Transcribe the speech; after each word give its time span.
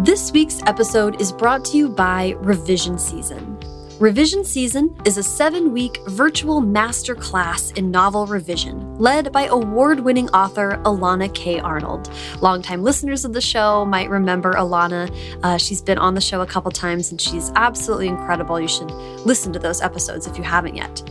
This 0.00 0.30
week's 0.30 0.62
episode 0.64 1.20
is 1.20 1.32
brought 1.32 1.64
to 1.66 1.76
you 1.76 1.88
by 1.88 2.36
Revision 2.38 3.00
Season. 3.00 3.58
Revision 3.98 4.44
Season 4.44 4.96
is 5.04 5.18
a 5.18 5.24
seven 5.24 5.72
week 5.72 5.98
virtual 6.06 6.60
master 6.60 7.16
class 7.16 7.72
in 7.72 7.90
novel 7.90 8.24
revision, 8.24 8.96
led 8.96 9.32
by 9.32 9.46
award 9.46 9.98
winning 9.98 10.28
author 10.30 10.80
Elana 10.84 11.34
K. 11.34 11.58
Arnold. 11.58 12.12
Longtime 12.40 12.84
listeners 12.84 13.24
of 13.24 13.32
the 13.32 13.40
show 13.40 13.84
might 13.84 14.08
remember 14.08 14.52
Elana. 14.52 15.12
Uh, 15.42 15.58
she's 15.58 15.82
been 15.82 15.98
on 15.98 16.14
the 16.14 16.20
show 16.20 16.42
a 16.42 16.46
couple 16.46 16.70
times 16.70 17.10
and 17.10 17.20
she's 17.20 17.50
absolutely 17.56 18.06
incredible. 18.06 18.60
You 18.60 18.68
should 18.68 18.92
listen 19.26 19.52
to 19.52 19.58
those 19.58 19.80
episodes 19.80 20.28
if 20.28 20.38
you 20.38 20.44
haven't 20.44 20.76
yet. 20.76 21.02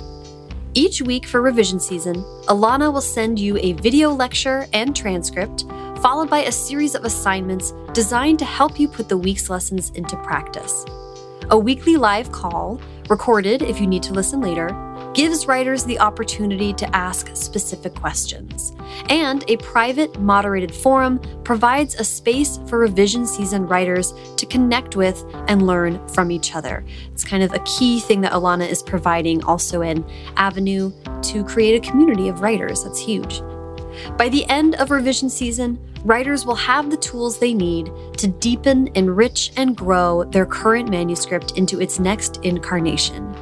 Each 0.77 1.01
week 1.01 1.25
for 1.25 1.41
revision 1.41 1.79
season, 1.79 2.15
Elana 2.47 2.93
will 2.93 3.01
send 3.01 3.39
you 3.39 3.57
a 3.57 3.73
video 3.73 4.11
lecture 4.11 4.67
and 4.73 4.95
transcript, 4.95 5.65
followed 6.01 6.29
by 6.29 6.43
a 6.43 6.51
series 6.51 6.95
of 6.95 7.05
assignments 7.05 7.73
designed 7.93 8.39
to 8.39 8.45
help 8.45 8.79
you 8.79 8.87
put 8.87 9.09
the 9.09 9.17
week's 9.17 9.49
lessons 9.49 9.89
into 9.91 10.15
practice. 10.17 10.85
A 11.49 11.57
weekly 11.57 11.95
live 11.95 12.31
call, 12.31 12.81
recorded 13.09 13.61
if 13.61 13.79
you 13.79 13.87
need 13.87 14.03
to 14.03 14.13
listen 14.13 14.41
later, 14.41 14.69
gives 15.13 15.47
writers 15.47 15.83
the 15.83 15.97
opportunity 15.99 16.73
to 16.73 16.95
ask 16.95 17.35
specific 17.35 17.95
questions. 17.95 18.75
And 19.09 19.43
a 19.49 19.57
private, 19.57 20.19
moderated 20.19 20.75
forum 20.75 21.19
provides 21.43 21.95
a 21.95 22.03
space 22.03 22.59
for 22.67 22.79
revision 22.79 23.25
season 23.25 23.65
writers 23.65 24.13
to 24.35 24.45
connect 24.45 24.95
with 24.95 25.23
and 25.47 25.65
learn 25.65 26.05
from 26.09 26.29
each 26.29 26.53
other. 26.53 26.85
It's 27.11 27.23
kind 27.23 27.41
of 27.41 27.53
a 27.53 27.59
key 27.59 27.99
thing 27.99 28.21
that 28.21 28.33
Elana 28.33 28.67
is 28.67 28.83
providing, 28.83 29.43
also 29.45 29.81
an 29.81 30.05
avenue 30.35 30.91
to 31.23 31.43
create 31.45 31.75
a 31.83 31.89
community 31.89 32.27
of 32.27 32.41
writers. 32.41 32.83
That's 32.83 32.99
huge. 32.99 33.41
By 34.17 34.29
the 34.29 34.45
end 34.45 34.75
of 34.75 34.91
revision 34.91 35.29
season, 35.29 35.79
writers 36.03 36.45
will 36.45 36.55
have 36.55 36.89
the 36.89 36.97
tools 36.97 37.39
they 37.39 37.53
need 37.53 37.91
to 38.17 38.27
deepen, 38.27 38.89
enrich, 38.95 39.51
and 39.57 39.75
grow 39.75 40.23
their 40.23 40.45
current 40.45 40.89
manuscript 40.89 41.57
into 41.57 41.81
its 41.81 41.99
next 41.99 42.37
incarnation. 42.43 43.35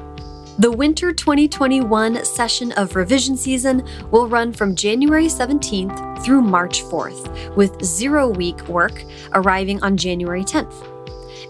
The 0.58 0.72
winter 0.72 1.12
2021 1.12 2.24
session 2.24 2.72
of 2.74 2.96
revision 2.96 3.36
season 3.36 3.86
will 4.10 4.30
run 4.30 4.54
from 4.54 4.74
January 4.74 5.26
17th 5.26 6.24
through 6.24 6.42
March 6.42 6.82
4th, 6.84 7.56
with 7.58 7.84
zero 7.84 8.30
week 8.30 8.66
work 8.70 9.04
arriving 9.34 9.84
on 9.84 9.98
January 9.98 10.44
10th. 10.44 10.95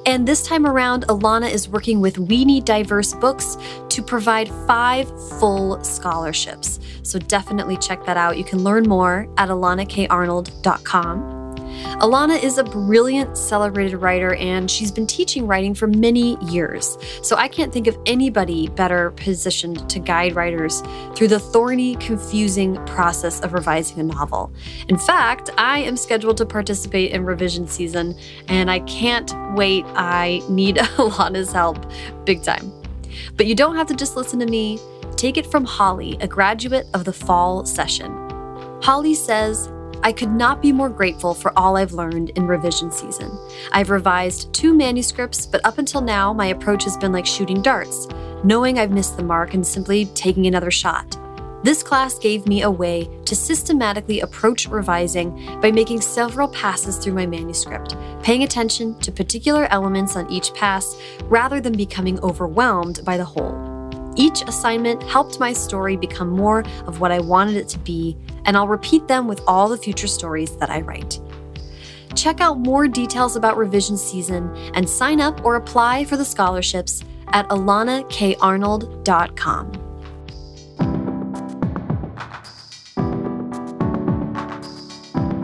And 0.05 0.27
this 0.27 0.43
time 0.45 0.65
around, 0.67 1.03
Elana 1.07 1.51
is 1.51 1.67
working 1.67 1.99
with 1.99 2.17
We 2.17 2.45
Need 2.45 2.65
Diverse 2.65 3.13
Books 3.13 3.57
to 3.89 4.03
provide 4.03 4.49
five 4.67 5.07
full 5.39 5.83
scholarships. 5.83 6.79
So 7.01 7.17
definitely 7.17 7.77
check 7.77 8.05
that 8.05 8.17
out. 8.17 8.37
You 8.37 8.43
can 8.43 8.63
learn 8.63 8.87
more 8.87 9.27
at 9.37 9.49
elanakarnold.com. 9.49 11.34
Elana 12.01 12.41
is 12.41 12.57
a 12.57 12.63
brilliant, 12.63 13.37
celebrated 13.37 13.97
writer, 13.97 14.35
and 14.35 14.69
she's 14.69 14.91
been 14.91 15.07
teaching 15.07 15.47
writing 15.47 15.73
for 15.73 15.87
many 15.87 16.37
years. 16.45 16.97
So 17.21 17.35
I 17.35 17.47
can't 17.47 17.71
think 17.71 17.87
of 17.87 17.97
anybody 18.05 18.67
better 18.69 19.11
positioned 19.11 19.89
to 19.89 19.99
guide 19.99 20.35
writers 20.35 20.81
through 21.15 21.29
the 21.29 21.39
thorny, 21.39 21.95
confusing 21.95 22.75
process 22.85 23.39
of 23.41 23.53
revising 23.53 23.99
a 23.99 24.03
novel. 24.03 24.51
In 24.89 24.97
fact, 24.97 25.49
I 25.57 25.79
am 25.79 25.97
scheduled 25.97 26.37
to 26.37 26.45
participate 26.45 27.11
in 27.11 27.25
revision 27.25 27.67
season, 27.67 28.17
and 28.47 28.69
I 28.69 28.79
can't 28.79 29.33
wait. 29.55 29.85
I 29.95 30.41
need 30.49 30.75
Elana's 30.97 31.51
help 31.51 31.85
big 32.25 32.43
time. 32.43 32.71
But 33.37 33.47
you 33.47 33.55
don't 33.55 33.75
have 33.75 33.87
to 33.87 33.95
just 33.95 34.15
listen 34.15 34.39
to 34.39 34.45
me. 34.45 34.79
Take 35.15 35.37
it 35.37 35.45
from 35.45 35.63
Holly, 35.63 36.17
a 36.19 36.27
graduate 36.27 36.87
of 36.93 37.05
the 37.05 37.13
fall 37.13 37.65
session. 37.65 38.11
Holly 38.81 39.15
says, 39.15 39.69
I 40.05 40.11
could 40.11 40.29
not 40.29 40.61
be 40.61 40.71
more 40.71 40.89
grateful 40.89 41.33
for 41.33 41.51
all 41.57 41.77
I've 41.77 41.93
learned 41.93 42.29
in 42.37 42.45
revision 42.45 42.91
season. 42.91 43.35
I've 43.71 43.89
revised 43.89 44.53
two 44.53 44.71
manuscripts, 44.71 45.47
but 45.47 45.65
up 45.65 45.79
until 45.79 45.99
now, 45.99 46.31
my 46.31 46.45
approach 46.45 46.83
has 46.83 46.95
been 46.95 47.11
like 47.11 47.25
shooting 47.25 47.59
darts, 47.63 48.07
knowing 48.43 48.77
I've 48.77 48.91
missed 48.91 49.17
the 49.17 49.23
mark 49.23 49.55
and 49.55 49.65
simply 49.65 50.05
taking 50.13 50.45
another 50.45 50.69
shot. 50.69 51.17
This 51.63 51.81
class 51.81 52.19
gave 52.19 52.45
me 52.45 52.61
a 52.61 52.69
way 52.69 53.09
to 53.25 53.35
systematically 53.35 54.19
approach 54.19 54.67
revising 54.67 55.59
by 55.59 55.71
making 55.71 56.01
several 56.01 56.49
passes 56.49 56.97
through 56.97 57.13
my 57.13 57.25
manuscript, 57.25 57.95
paying 58.21 58.43
attention 58.43 58.99
to 58.99 59.11
particular 59.11 59.65
elements 59.71 60.15
on 60.15 60.29
each 60.29 60.53
pass 60.53 61.01
rather 61.23 61.59
than 61.59 61.75
becoming 61.75 62.19
overwhelmed 62.19 62.99
by 63.03 63.17
the 63.17 63.25
whole. 63.25 63.75
Each 64.15 64.43
assignment 64.43 65.01
helped 65.01 65.39
my 65.39 65.51
story 65.51 65.97
become 65.97 66.29
more 66.29 66.63
of 66.85 66.99
what 66.99 67.11
I 67.11 67.19
wanted 67.19 67.55
it 67.55 67.67
to 67.69 67.79
be, 67.79 68.15
and 68.45 68.55
I'll 68.55 68.67
repeat 68.67 69.07
them 69.07 69.27
with 69.27 69.41
all 69.47 69.67
the 69.67 69.77
future 69.77 70.07
stories 70.07 70.55
that 70.57 70.69
I 70.69 70.81
write. 70.81 71.19
Check 72.15 72.39
out 72.39 72.59
more 72.59 72.87
details 72.87 73.35
about 73.35 73.57
revision 73.57 73.97
season 73.97 74.55
and 74.73 74.89
sign 74.89 75.19
up 75.19 75.43
or 75.43 75.55
apply 75.55 76.05
for 76.05 76.17
the 76.17 76.25
scholarships 76.25 77.03
at 77.33 77.47
elanakarnold.com. 77.49 79.71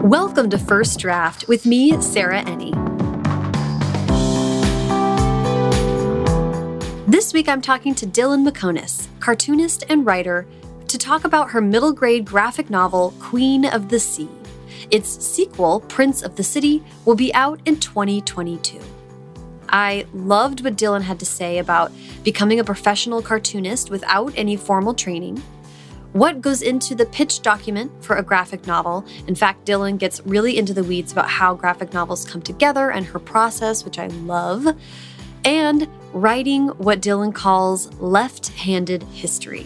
Welcome 0.10 0.50
to 0.50 0.58
First 0.58 1.00
Draft 1.00 1.48
with 1.48 1.66
me, 1.66 2.02
Sarah 2.02 2.44
Enni. 2.44 2.72
This 7.08 7.34
week, 7.34 7.48
I'm 7.48 7.62
talking 7.62 7.94
to 7.96 8.08
Dylan 8.08 8.48
Meconis, 8.48 9.08
cartoonist 9.20 9.84
and 9.90 10.06
writer, 10.06 10.48
to 10.92 10.98
talk 10.98 11.24
about 11.24 11.52
her 11.52 11.62
middle 11.62 11.94
grade 11.94 12.26
graphic 12.26 12.70
novel, 12.70 13.14
Queen 13.18 13.64
of 13.66 13.88
the 13.88 14.00
Sea. 14.00 14.28
Its 14.90 15.26
sequel, 15.26 15.80
Prince 15.80 16.22
of 16.22 16.36
the 16.36 16.44
City, 16.44 16.84
will 17.06 17.16
be 17.16 17.34
out 17.34 17.62
in 17.66 17.80
2022. 17.80 18.78
I 19.70 20.06
loved 20.14 20.66
what 20.66 20.76
Dylan 20.76 21.04
had 21.04 21.18
to 21.20 21.26
say 21.26 21.60
about 21.60 21.94
becoming 22.26 22.60
a 22.60 22.66
professional 22.66 23.22
cartoonist 23.22 23.90
without 23.90 24.34
any 24.36 24.58
formal 24.58 24.94
training. 24.94 25.42
What 26.12 26.42
goes 26.42 26.62
into 26.62 26.94
the 26.94 27.06
pitch 27.06 27.42
document 27.42 27.90
for 28.04 28.18
a 28.18 28.24
graphic 28.24 28.68
novel? 28.68 29.06
In 29.28 29.36
fact, 29.36 29.66
Dylan 29.66 29.98
gets 29.98 30.20
really 30.26 30.58
into 30.58 30.74
the 30.74 30.84
weeds 30.84 31.14
about 31.14 31.30
how 31.30 31.56
graphic 31.56 31.94
novels 31.94 32.26
come 32.26 32.42
together 32.42 32.92
and 32.92 33.06
her 33.06 33.20
process, 33.20 33.86
which 33.86 33.98
I 33.98 34.08
love. 34.08 34.68
And 35.46 35.88
writing 36.12 36.68
what 36.68 37.00
Dylan 37.00 37.34
calls 37.34 37.94
left 37.94 38.50
handed 38.50 39.04
history. 39.04 39.66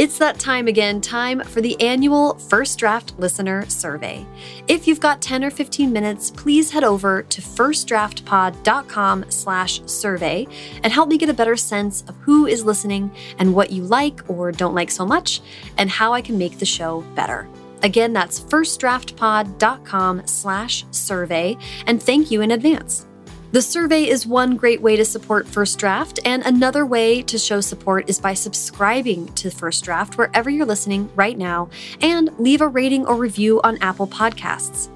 It's 0.00 0.16
that 0.16 0.38
time 0.38 0.66
again, 0.66 1.02
time 1.02 1.42
for 1.44 1.60
the 1.60 1.78
annual 1.78 2.38
First 2.38 2.78
Draft 2.78 3.12
Listener 3.18 3.68
Survey. 3.68 4.24
If 4.66 4.88
you've 4.88 4.98
got 4.98 5.20
10 5.20 5.44
or 5.44 5.50
15 5.50 5.92
minutes, 5.92 6.30
please 6.30 6.70
head 6.70 6.84
over 6.84 7.22
to 7.24 7.42
firstdraftpod.com 7.42 9.26
slash 9.28 9.82
survey 9.84 10.46
and 10.82 10.90
help 10.90 11.10
me 11.10 11.18
get 11.18 11.28
a 11.28 11.34
better 11.34 11.54
sense 11.54 12.02
of 12.08 12.16
who 12.16 12.46
is 12.46 12.64
listening 12.64 13.10
and 13.38 13.54
what 13.54 13.72
you 13.72 13.82
like 13.82 14.22
or 14.30 14.50
don't 14.50 14.74
like 14.74 14.90
so 14.90 15.04
much 15.04 15.42
and 15.76 15.90
how 15.90 16.14
I 16.14 16.22
can 16.22 16.38
make 16.38 16.58
the 16.58 16.64
show 16.64 17.02
better. 17.14 17.46
Again, 17.82 18.14
that's 18.14 18.40
firstdraftpod.com 18.40 20.26
slash 20.26 20.86
survey, 20.92 21.58
and 21.86 22.02
thank 22.02 22.30
you 22.30 22.40
in 22.40 22.52
advance. 22.52 23.06
The 23.52 23.60
survey 23.60 24.08
is 24.08 24.28
one 24.28 24.56
great 24.56 24.80
way 24.80 24.94
to 24.94 25.04
support 25.04 25.44
First 25.44 25.76
Draft, 25.80 26.20
and 26.24 26.44
another 26.46 26.86
way 26.86 27.20
to 27.22 27.36
show 27.36 27.60
support 27.60 28.08
is 28.08 28.20
by 28.20 28.32
subscribing 28.32 29.26
to 29.34 29.50
First 29.50 29.82
Draft 29.82 30.16
wherever 30.16 30.48
you're 30.48 30.64
listening 30.64 31.10
right 31.16 31.36
now 31.36 31.68
and 32.00 32.30
leave 32.38 32.60
a 32.60 32.68
rating 32.68 33.04
or 33.08 33.16
review 33.16 33.60
on 33.62 33.76
Apple 33.78 34.06
Podcasts. 34.06 34.88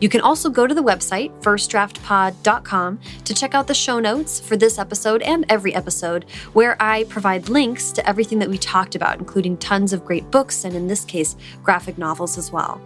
You 0.00 0.08
can 0.08 0.22
also 0.22 0.48
go 0.48 0.66
to 0.66 0.72
the 0.72 0.82
website, 0.82 1.30
firstdraftpod.com, 1.42 3.00
to 3.22 3.34
check 3.34 3.54
out 3.54 3.66
the 3.66 3.74
show 3.74 3.98
notes 3.98 4.40
for 4.40 4.56
this 4.56 4.78
episode 4.78 5.20
and 5.20 5.44
every 5.50 5.74
episode, 5.74 6.24
where 6.54 6.82
I 6.82 7.04
provide 7.04 7.50
links 7.50 7.92
to 7.92 8.08
everything 8.08 8.38
that 8.38 8.48
we 8.48 8.56
talked 8.56 8.94
about, 8.94 9.18
including 9.18 9.58
tons 9.58 9.92
of 9.92 10.06
great 10.06 10.30
books 10.30 10.64
and, 10.64 10.74
in 10.74 10.88
this 10.88 11.04
case, 11.04 11.36
graphic 11.62 11.98
novels 11.98 12.38
as 12.38 12.50
well. 12.50 12.80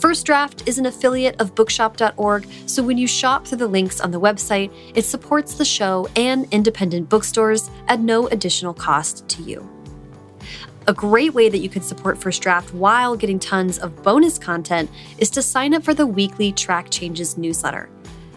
First 0.00 0.24
Draft 0.24 0.66
is 0.66 0.78
an 0.78 0.86
affiliate 0.86 1.38
of 1.42 1.54
bookshop.org, 1.54 2.48
so 2.64 2.82
when 2.82 2.96
you 2.96 3.06
shop 3.06 3.46
through 3.46 3.58
the 3.58 3.66
links 3.66 4.00
on 4.00 4.10
the 4.10 4.18
website, 4.18 4.72
it 4.94 5.04
supports 5.04 5.52
the 5.52 5.64
show 5.64 6.08
and 6.16 6.48
independent 6.52 7.10
bookstores 7.10 7.70
at 7.86 8.00
no 8.00 8.26
additional 8.28 8.72
cost 8.72 9.28
to 9.28 9.42
you. 9.42 9.68
A 10.86 10.94
great 10.94 11.34
way 11.34 11.50
that 11.50 11.58
you 11.58 11.68
can 11.68 11.82
support 11.82 12.16
First 12.16 12.40
Draft 12.40 12.72
while 12.72 13.14
getting 13.14 13.38
tons 13.38 13.78
of 13.78 14.02
bonus 14.02 14.38
content 14.38 14.90
is 15.18 15.28
to 15.30 15.42
sign 15.42 15.74
up 15.74 15.82
for 15.82 15.92
the 15.92 16.06
weekly 16.06 16.50
Track 16.50 16.88
Changes 16.88 17.36
newsletter. 17.36 17.90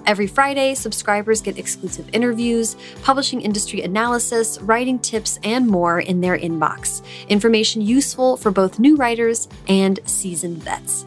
Every 0.06 0.28
Friday, 0.28 0.76
subscribers 0.76 1.42
get 1.42 1.58
exclusive 1.58 2.10
interviews, 2.12 2.76
publishing 3.04 3.40
industry 3.40 3.84
analysis, 3.84 4.60
writing 4.60 5.00
tips, 5.00 5.40
and 5.44 5.66
more 5.66 6.02
in 6.02 6.20
their 6.20 6.38
inbox. 6.38 7.02
Information 7.30 7.82
useful 7.82 8.36
for 8.36 8.52
both 8.52 8.80
new 8.80 8.98
writers 8.98 9.48
and 9.70 10.02
seasoned 10.04 10.62
vets. 10.62 11.06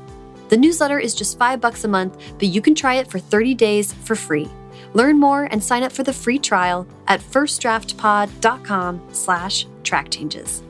The 0.49 0.57
newsletter 0.57 0.99
is 0.99 1.15
just 1.15 1.39
5 1.39 1.61
bucks 1.61 1.85
a 1.85 1.89
month, 1.89 2.19
but 2.39 2.49
you 2.49 2.61
can 2.61 2.75
try 2.75 2.97
it 2.97 3.11
for 3.11 3.19
30 3.19 3.55
days 3.55 3.93
for 3.93 4.15
free. 4.15 4.49
Learn 4.95 5.19
more 5.19 5.45
and 5.45 5.63
sign 5.63 5.83
up 5.83 5.93
for 5.93 6.03
the 6.03 6.13
free 6.13 6.39
trial 6.39 6.87
at 7.09 7.21
firstdraftpod.com 7.21 9.09
slash 9.13 9.67
track 9.83 10.11
changes. 10.11 10.63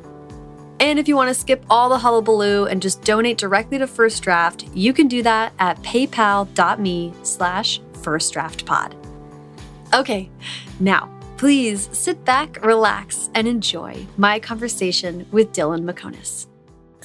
And 0.78 0.98
if 0.98 1.08
you 1.08 1.16
want 1.16 1.28
to 1.28 1.34
skip 1.34 1.64
all 1.70 1.88
the 1.88 1.98
hullabaloo 1.98 2.66
and 2.66 2.82
just 2.82 3.02
donate 3.02 3.38
directly 3.38 3.78
to 3.78 3.86
First 3.86 4.22
Draft, 4.22 4.66
you 4.74 4.92
can 4.92 5.08
do 5.08 5.22
that 5.22 5.52
at 5.58 5.80
paypal.me 5.82 7.14
slash 7.22 7.80
firstdraftpod. 7.92 8.94
Okay, 9.94 10.30
now 10.80 11.12
please 11.36 11.88
sit 11.92 12.24
back, 12.24 12.64
relax, 12.64 13.30
and 13.34 13.46
enjoy 13.46 14.06
my 14.16 14.38
conversation 14.38 15.26
with 15.30 15.52
Dylan 15.52 15.90
Meconis. 15.90 16.46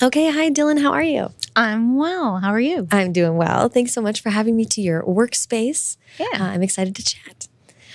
Okay, 0.04 0.32
hi 0.32 0.50
Dylan, 0.50 0.82
how 0.82 0.92
are 0.94 1.04
you? 1.04 1.32
I'm 1.56 1.96
well. 1.96 2.38
How 2.40 2.50
are 2.50 2.60
you? 2.60 2.88
I'm 2.92 3.14
doing 3.14 3.36
well. 3.38 3.70
Thanks 3.70 3.94
so 3.94 4.02
much 4.02 4.20
for 4.22 4.32
having 4.32 4.56
me 4.56 4.66
to 4.66 4.82
your 4.82 5.04
workspace. 5.04 5.96
Yeah. 6.18 6.26
Uh, 6.34 6.46
I'm 6.46 6.64
excited 6.64 6.96
to 6.96 7.04
chat. 7.04 7.48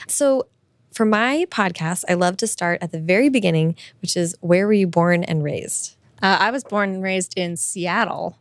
So, 0.06 0.46
for 0.92 1.04
my 1.04 1.46
podcast, 1.50 2.04
I 2.08 2.14
love 2.14 2.36
to 2.38 2.46
start 2.46 2.80
at 2.80 2.92
the 2.92 3.00
very 3.00 3.28
beginning, 3.28 3.74
which 4.02 4.16
is 4.16 4.36
where 4.40 4.68
were 4.68 4.72
you 4.72 4.86
born 4.86 5.24
and 5.24 5.42
raised? 5.42 5.96
Uh, 6.22 6.36
I 6.38 6.52
was 6.52 6.62
born 6.62 6.90
and 6.90 7.02
raised 7.02 7.36
in 7.36 7.56
Seattle 7.56 8.38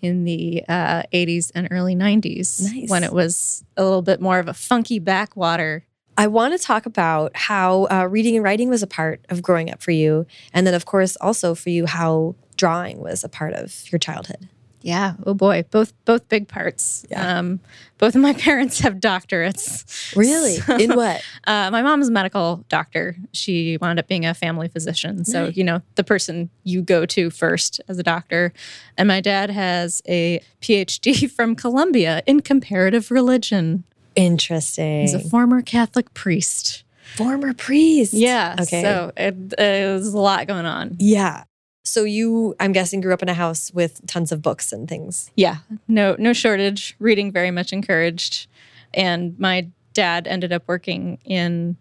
in 0.00 0.24
the 0.24 0.64
uh, 0.66 1.02
80s 1.12 1.52
and 1.54 1.68
early 1.70 1.94
90s 1.94 2.62
Nice. 2.72 2.88
when 2.88 3.04
it 3.04 3.12
was 3.12 3.64
a 3.76 3.84
little 3.84 4.02
bit 4.02 4.20
more 4.22 4.38
of 4.38 4.48
a 4.48 4.54
funky 4.54 4.98
backwater. 4.98 5.84
I 6.16 6.26
want 6.28 6.58
to 6.58 6.64
talk 6.64 6.86
about 6.86 7.36
how 7.36 7.86
uh, 7.90 8.06
reading 8.08 8.34
and 8.36 8.44
writing 8.44 8.70
was 8.70 8.82
a 8.82 8.86
part 8.86 9.20
of 9.28 9.42
growing 9.42 9.70
up 9.70 9.82
for 9.82 9.90
you. 9.90 10.26
And 10.54 10.66
then, 10.66 10.72
of 10.72 10.86
course, 10.86 11.16
also 11.16 11.54
for 11.54 11.70
you, 11.70 11.86
how 11.86 12.34
drawing 12.56 13.00
was 13.00 13.24
a 13.24 13.28
part 13.28 13.54
of 13.54 13.84
your 13.90 13.98
childhood. 13.98 14.48
Yeah. 14.82 15.14
Oh 15.24 15.32
boy. 15.32 15.64
Both 15.70 15.94
both 16.04 16.28
big 16.28 16.46
parts. 16.46 17.06
Yeah. 17.10 17.38
Um, 17.38 17.60
both 17.96 18.14
of 18.14 18.20
my 18.20 18.32
parents 18.46 18.80
have 18.80 18.96
doctorates. 18.96 20.14
Really? 20.14 20.56
So- 20.56 20.76
In 20.76 20.94
what? 20.94 21.22
Uh, 21.46 21.70
my 21.70 21.80
mom's 21.82 22.08
a 22.08 22.12
medical 22.12 22.64
doctor. 22.68 23.16
She 23.32 23.76
wound 23.80 23.98
up 23.98 24.08
being 24.08 24.24
a 24.26 24.32
family 24.34 24.68
physician. 24.68 25.24
So, 25.24 25.46
Nice. 25.46 25.56
you 25.56 25.64
know, 25.64 25.80
the 25.94 26.04
person 26.04 26.48
you 26.64 26.80
go 26.82 27.04
to 27.06 27.30
first 27.30 27.80
as 27.88 27.98
a 27.98 28.02
doctor. 28.02 28.52
And 28.98 29.08
my 29.08 29.20
dad 29.20 29.50
has 29.50 30.00
a 30.08 30.40
PhD 30.62 31.30
from 31.36 31.54
Columbia 31.54 32.22
in 32.26 32.40
comparative 32.40 33.10
religion. 33.10 33.84
Interesting. 34.16 35.02
He's 35.02 35.14
a 35.14 35.20
former 35.20 35.60
Catholic 35.62 36.12
priest. 36.14 36.84
former 37.16 37.52
priest. 37.54 38.12
Yeah. 38.14 38.56
Okay. 38.60 38.82
So 38.82 39.12
it, 39.16 39.34
it 39.58 39.92
was 39.92 40.12
a 40.14 40.18
lot 40.18 40.46
going 40.46 40.66
on. 40.66 40.96
Yeah. 40.98 41.44
So 41.86 42.04
you, 42.04 42.56
I'm 42.60 42.72
guessing, 42.72 43.02
grew 43.02 43.12
up 43.12 43.22
in 43.22 43.28
a 43.28 43.34
house 43.34 43.70
with 43.74 44.00
tons 44.06 44.32
of 44.32 44.40
books 44.40 44.72
and 44.72 44.88
things. 44.88 45.30
Yeah. 45.36 45.58
No, 45.86 46.16
no 46.18 46.32
shortage. 46.32 46.96
Reading 46.98 47.30
very 47.30 47.50
much 47.50 47.72
encouraged. 47.74 48.46
And 48.94 49.38
my 49.38 49.68
dad 49.92 50.26
ended 50.26 50.50
up 50.52 50.62
working 50.66 51.18
in 51.26 51.76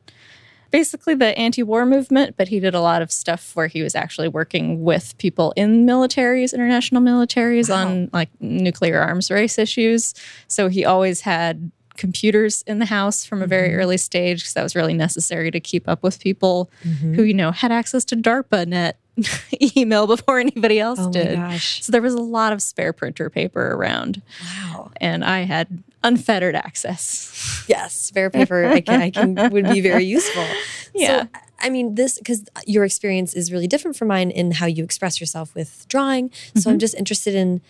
basically 0.71 1.13
the 1.15 1.37
anti-war 1.37 1.85
movement, 1.85 2.35
but 2.35 2.49
he 2.49 2.59
did 2.59 2.73
a 2.75 2.81
lot 2.81 3.01
of 3.01 3.11
stuff 3.11 3.55
where 3.55 3.67
he 3.67 3.81
was 3.81 3.95
actually 3.95 4.27
working 4.27 4.83
with 4.83 5.17
people 5.19 5.53
in 5.55 5.85
militaries, 5.85 6.53
international 6.53 7.01
militaries 7.01 7.69
Wow. 7.69 7.87
on 7.87 8.09
like 8.11 8.29
nuclear 8.41 8.99
arms 8.99 9.31
race 9.31 9.57
issues. 9.57 10.13
So 10.47 10.67
he 10.67 10.83
always 10.83 11.21
had 11.21 11.71
computers 11.95 12.63
in 12.65 12.79
the 12.79 12.87
house 12.87 13.23
from 13.23 13.41
a 13.43 13.47
very 13.47 13.69
Mhm. 13.69 13.77
early 13.77 13.97
stage 13.97 14.39
because 14.41 14.53
that 14.55 14.63
was 14.63 14.75
really 14.75 14.95
necessary 14.95 15.51
to 15.51 15.59
keep 15.59 15.87
up 15.87 16.01
with 16.03 16.19
people 16.19 16.71
Mm-hmm. 16.83 17.13
who 17.13 17.23
you 17.23 17.35
know 17.35 17.51
had 17.51 17.71
access 17.71 18.03
to 18.05 18.15
DARPA 18.17 18.65
net 18.67 18.97
email 19.75 20.07
before 20.07 20.39
anybody 20.39 20.79
else 20.79 20.99
Oh 21.01 21.11
did. 21.11 21.35
gosh. 21.35 21.83
So 21.83 21.91
there 21.91 22.01
was 22.01 22.13
a 22.13 22.21
lot 22.21 22.53
of 22.53 22.61
spare 22.61 22.93
printer 22.93 23.29
paper 23.29 23.73
around, 23.73 24.21
Wow. 24.41 24.91
and 24.97 25.23
I 25.23 25.41
had 25.41 25.83
unfettered 26.03 26.55
access. 26.55 27.63
Yes, 27.67 27.93
spare 27.93 28.29
paper. 28.29 28.65
I 28.65 28.81
can, 28.81 29.01
I 29.01 29.09
can 29.09 29.35
would 29.51 29.69
be 29.69 29.81
very 29.81 30.05
useful. 30.05 30.45
Yeah. 30.95 31.23
So, 31.23 31.29
I 31.59 31.69
mean, 31.71 31.95
this 31.95 32.19
because 32.19 32.45
your 32.67 32.85
experience 32.85 33.33
is 33.33 33.51
really 33.51 33.65
different 33.65 33.97
from 33.97 34.09
mine 34.09 34.29
in 34.29 34.51
how 34.51 34.67
you 34.67 34.83
express 34.83 35.19
yourself 35.19 35.55
with 35.55 35.87
drawing. 35.87 36.29
So 36.55 36.69
I'm 36.69 36.73
mm-hmm. 36.73 36.77
just 36.77 36.93
interested 36.93 37.33
in 37.33 37.61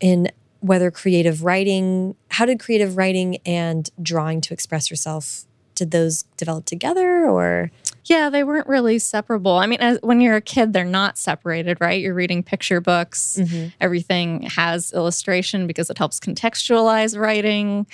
in 0.00 0.30
whether 0.60 0.90
creative 0.90 1.44
writing, 1.44 2.14
how 2.30 2.46
did 2.46 2.58
creative 2.58 2.96
writing 2.96 3.36
and 3.44 3.90
drawing 4.00 4.40
to 4.40 4.54
express 4.54 4.90
yourself 4.90 5.44
did 5.78 5.90
those 5.92 6.24
develop 6.36 6.64
together 6.66 7.26
or 7.28 7.70
Yeah, 8.04 8.30
they 8.30 8.42
weren't 8.44 8.66
really 8.66 8.98
separable. 8.98 9.52
I 9.52 9.66
mean, 9.66 9.80
as, 9.80 9.98
when 10.02 10.20
you're 10.20 10.36
a 10.36 10.40
kid, 10.40 10.72
they're 10.72 10.84
not 10.84 11.18
separated, 11.18 11.78
right? 11.80 12.00
You're 12.00 12.14
reading 12.14 12.42
picture 12.42 12.80
books. 12.80 13.38
Everything 13.80 14.42
has 14.42 14.92
illustration 14.92 15.66
because 15.66 15.90
it 15.90 15.98
helps 15.98 16.18
contextualize 16.18 17.18
writing. 17.18 17.86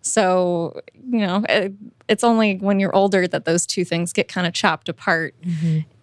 So, 0.00 0.80
you 1.10 1.20
know, 1.26 1.44
it, 1.48 1.72
it's 2.08 2.24
only 2.24 2.56
when 2.58 2.80
you're 2.80 2.94
older 2.94 3.26
that 3.28 3.44
those 3.44 3.66
two 3.66 3.84
things 3.84 4.12
get 4.12 4.28
kind 4.28 4.46
of 4.46 4.52
chopped 4.54 4.88
apart 4.88 5.34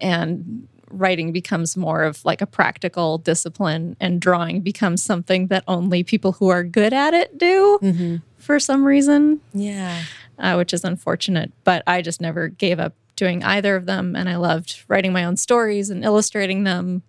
and 0.02 0.68
writing 0.92 1.32
becomes 1.32 1.76
more 1.76 2.04
of 2.04 2.24
like 2.24 2.42
a 2.42 2.46
practical 2.46 3.18
discipline 3.18 3.98
and 4.00 4.22
drawing 4.22 4.62
becomes 4.62 5.04
something 5.04 5.48
that 5.48 5.64
only 5.68 6.04
people 6.04 6.34
who 6.34 6.50
are 6.50 6.64
good 6.64 6.94
at 6.94 7.14
it 7.14 7.38
do 7.38 7.80
Mhm. 7.82 8.22
for 8.38 8.60
some 8.60 8.86
reason, 8.86 9.42
Yeah. 9.54 10.04
Uh, 10.40 10.56
which 10.56 10.74
is 10.74 10.84
unfortunate. 10.84 11.52
But 11.64 11.84
I 11.88 12.02
just 12.02 12.22
never 12.22 12.48
gave 12.48 12.80
up 12.80 12.94
doing 13.16 13.44
either 13.44 13.76
of 13.76 13.86
them, 13.86 14.16
and 14.16 14.30
I 14.30 14.36
loved 14.36 14.84
writing 14.88 15.14
my 15.14 15.24
own 15.24 15.38
stories 15.38 15.90
and 15.90 16.04
illustrating 16.04 16.64
them. 16.64 17.04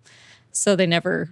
So 0.51 0.75
they 0.75 0.87
never, 0.87 1.29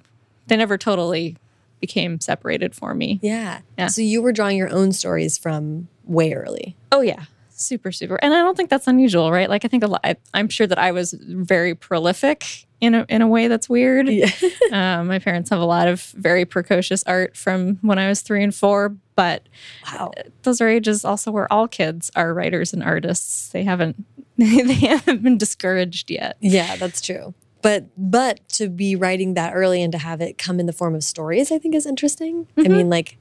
they 0.48 0.58
never 0.58 0.78
totally 0.78 1.38
became 1.80 2.20
separated 2.20 2.76
for 2.76 2.94
me. 2.94 3.20
Yeah. 3.22 3.62
Yeah. 3.78 3.88
So 3.88 4.02
you 4.02 4.22
were 4.22 4.32
drawing 4.32 4.58
your 4.58 4.70
own 4.70 4.92
stories 4.92 5.38
from 5.38 5.88
way 6.04 6.34
early. 6.34 6.76
Oh 6.92 7.02
yeah, 7.02 7.26
super 7.50 7.92
super. 7.92 8.16
And 8.22 8.34
I 8.34 8.40
don't 8.40 8.56
think 8.56 8.70
that's 8.70 8.88
unusual, 8.88 9.32
right? 9.32 9.50
Like 9.50 9.66
I 9.66 9.68
think 9.68 9.84
a 9.84 9.88
lot. 9.88 10.02
I, 10.04 10.16
I'm 10.34 10.50
sure 10.50 10.68
that 10.68 10.80
I 10.80 10.92
was 10.92 11.14
very 11.14 11.76
prolific 11.76 12.66
in 12.82 12.96
a 12.96 13.06
in 13.10 13.22
a 13.22 13.28
way 13.28 13.48
that's 13.48 13.70
weird. 13.70 14.08
Yeah. 14.08 14.32
um, 14.72 15.08
my 15.08 15.20
parents 15.20 15.50
have 15.50 15.60
a 15.60 15.66
lot 15.66 15.88
of 15.88 16.02
very 16.18 16.46
precocious 16.46 17.04
art 17.06 17.36
from 17.36 17.78
when 17.82 18.00
I 18.00 18.08
was 18.08 18.22
three 18.22 18.44
and 18.44 18.54
four, 18.54 18.96
but 19.16 19.48
wow. 19.92 20.12
those 20.44 20.62
are 20.62 20.68
ages 20.68 21.06
also 21.06 21.32
where 21.32 21.52
all 21.52 21.68
kids 21.68 22.12
are 22.16 22.34
writers 22.34 22.74
and 22.74 22.84
artists. 22.84 23.50
They 23.50 23.64
haven't 23.64 24.04
they 24.38 24.74
haven't 24.74 25.24
been 25.24 25.38
discouraged 25.38 26.12
yet. 26.12 26.38
Yeah, 26.42 26.76
that's 26.76 27.02
true. 27.02 27.34
But 27.62 27.86
but 27.98 28.48
to 28.50 28.70
be 28.70 28.96
writing 28.96 29.34
that 29.36 29.54
early 29.56 29.82
and 29.82 29.92
to 29.94 29.98
have 29.98 30.22
it 30.22 30.38
come 30.38 30.60
in 30.60 30.66
the 30.66 30.74
form 30.74 30.94
of 30.94 31.04
stories, 31.04 31.52
I 31.52 31.58
think 31.58 31.74
is 31.74 31.86
interesting. 31.86 32.48
I 32.58 32.68
mean, 32.68 32.90
like 32.90 33.18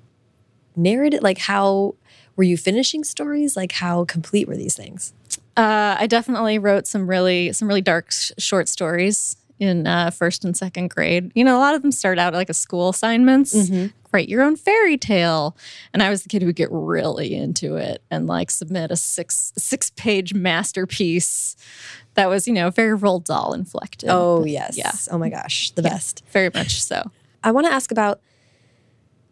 narrative, 0.76 1.22
like 1.22 1.38
how 1.38 1.94
were 2.36 2.44
you 2.44 2.56
finishing 2.56 3.04
stories? 3.04 3.56
Like 3.56 3.72
how 3.72 4.04
complete 4.04 4.48
were 4.48 4.56
these 4.56 4.76
things? 4.76 5.14
Uh, 5.56 5.96
I 5.98 6.06
definitely 6.08 6.58
wrote 6.58 6.86
some 6.86 7.08
really 7.08 7.52
some 7.52 7.68
really 7.68 7.80
dark 7.80 8.10
sh- 8.10 8.32
short 8.38 8.68
stories 8.68 9.36
in 9.58 9.86
uh, 9.86 10.10
first 10.10 10.44
and 10.44 10.56
second 10.56 10.90
grade. 10.90 11.30
You 11.34 11.44
know, 11.44 11.56
a 11.56 11.60
lot 11.60 11.74
of 11.74 11.82
them 11.82 11.92
start 11.92 12.18
out 12.18 12.32
like 12.34 12.48
a 12.48 12.54
school 12.54 12.88
assignments. 12.90 13.70
Write 14.12 14.28
your 14.28 14.42
own 14.42 14.54
fairy 14.54 14.96
tale, 14.96 15.56
and 15.92 16.00
I 16.02 16.08
was 16.08 16.22
the 16.22 16.28
kid 16.28 16.42
who 16.42 16.46
would 16.46 16.54
get 16.56 16.68
really 16.70 17.34
into 17.34 17.74
it 17.76 18.00
and 18.12 18.28
like 18.28 18.48
submit 18.50 18.92
a 18.92 18.96
six 18.96 19.52
six 19.58 19.90
page 19.90 20.32
masterpiece 20.34 21.56
that 22.14 22.28
was 22.28 22.46
you 22.46 22.52
know 22.54 22.70
very 22.70 22.96
Roald 22.96 23.24
Dahl 23.24 23.52
inflected. 23.54 24.08
Oh 24.10 24.44
yes. 24.44 24.76
yeah. 24.76 24.92
Oh 25.10 25.18
my 25.18 25.28
gosh, 25.30 25.70
the 25.72 25.82
Yeah. 25.82 25.88
best. 25.90 26.22
very 26.30 26.50
much 26.54 26.80
so. 26.82 27.10
I 27.42 27.50
want 27.50 27.66
to 27.66 27.72
ask 27.72 27.90
about 27.90 28.20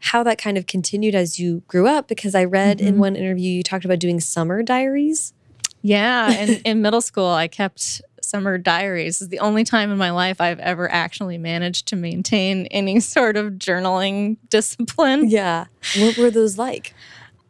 how 0.01 0.23
that 0.25 0.37
kind 0.37 0.59
of 0.59 0.67
continued 0.67 1.15
as 1.15 1.39
you 1.39 1.63
grew 1.69 1.87
up 1.87 2.09
because 2.09 2.35
I 2.35 2.45
read 2.45 2.81
in 2.81 2.99
one 2.99 3.15
interview 3.15 3.51
you 3.51 3.63
talked 3.63 3.85
about 3.85 4.01
doing 4.01 4.19
summer 4.19 4.63
diaries. 4.65 5.33
Yeah, 5.81 6.31
and 6.33 6.61
in 6.65 6.83
middle 6.83 7.01
school, 7.01 7.27
I 7.29 7.47
kept 7.47 8.03
summer 8.25 8.59
diaries. 8.59 9.21
is 9.21 9.29
the 9.29 9.39
only 9.39 9.65
time 9.65 9.91
in 9.91 9.99
my 9.99 10.11
life 10.11 10.41
I've 10.41 10.61
ever 10.61 10.91
actually 10.91 11.39
managed 11.39 11.87
to 11.89 11.97
maintain 11.97 12.67
any 12.67 13.01
sort 13.01 13.37
of 13.37 13.55
journaling 13.55 14.37
discipline. 14.49 15.29
Yeah. 15.29 15.67
What 15.99 16.17
were 16.19 16.31
those 16.31 16.59
like? 16.59 16.95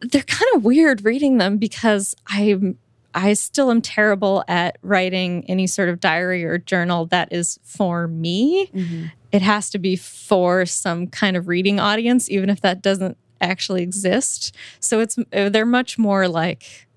They're 0.01 0.23
kind 0.23 0.55
of 0.55 0.65
weird 0.65 1.05
reading 1.05 1.37
them 1.37 1.57
because 1.57 2.15
I'm 2.27 2.77
I 3.15 3.33
still 3.33 3.69
am 3.69 3.81
terrible 3.81 4.43
at 4.47 4.77
writing 4.81 5.45
any 5.47 5.67
sort 5.67 5.89
of 5.89 5.99
diary 5.99 6.43
or 6.43 6.57
journal 6.57 7.05
that 7.07 7.31
is 7.31 7.59
for 7.63 8.07
me. 8.07 8.67
Mm-hmm. 8.67 9.05
It 9.31 9.41
has 9.41 9.69
to 9.71 9.79
be 9.79 9.95
for 9.95 10.65
some 10.65 11.07
kind 11.07 11.37
of 11.37 11.47
reading 11.47 11.79
audience, 11.79 12.29
even 12.29 12.49
if 12.49 12.61
that 12.61 12.81
doesn't 12.81 13.17
actually 13.39 13.83
exist. 13.83 14.55
So 14.79 14.99
it's 14.99 15.17
they're 15.31 15.65
much 15.65 15.97
more 15.97 16.27
like 16.27 16.87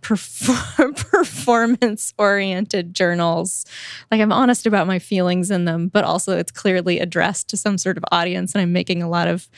perform- 0.00 0.94
performance 0.94 2.14
oriented 2.18 2.94
journals. 2.94 3.64
Like 4.10 4.20
I'm 4.20 4.32
honest 4.32 4.66
about 4.66 4.86
my 4.86 4.98
feelings 4.98 5.50
in 5.50 5.64
them, 5.64 5.88
but 5.88 6.04
also 6.04 6.36
it's 6.38 6.52
clearly 6.52 6.98
addressed 7.00 7.48
to 7.48 7.56
some 7.56 7.78
sort 7.78 7.96
of 7.96 8.04
audience. 8.12 8.54
And 8.54 8.62
I'm 8.62 8.72
making 8.72 9.02
a 9.02 9.08
lot 9.08 9.28
of 9.28 9.48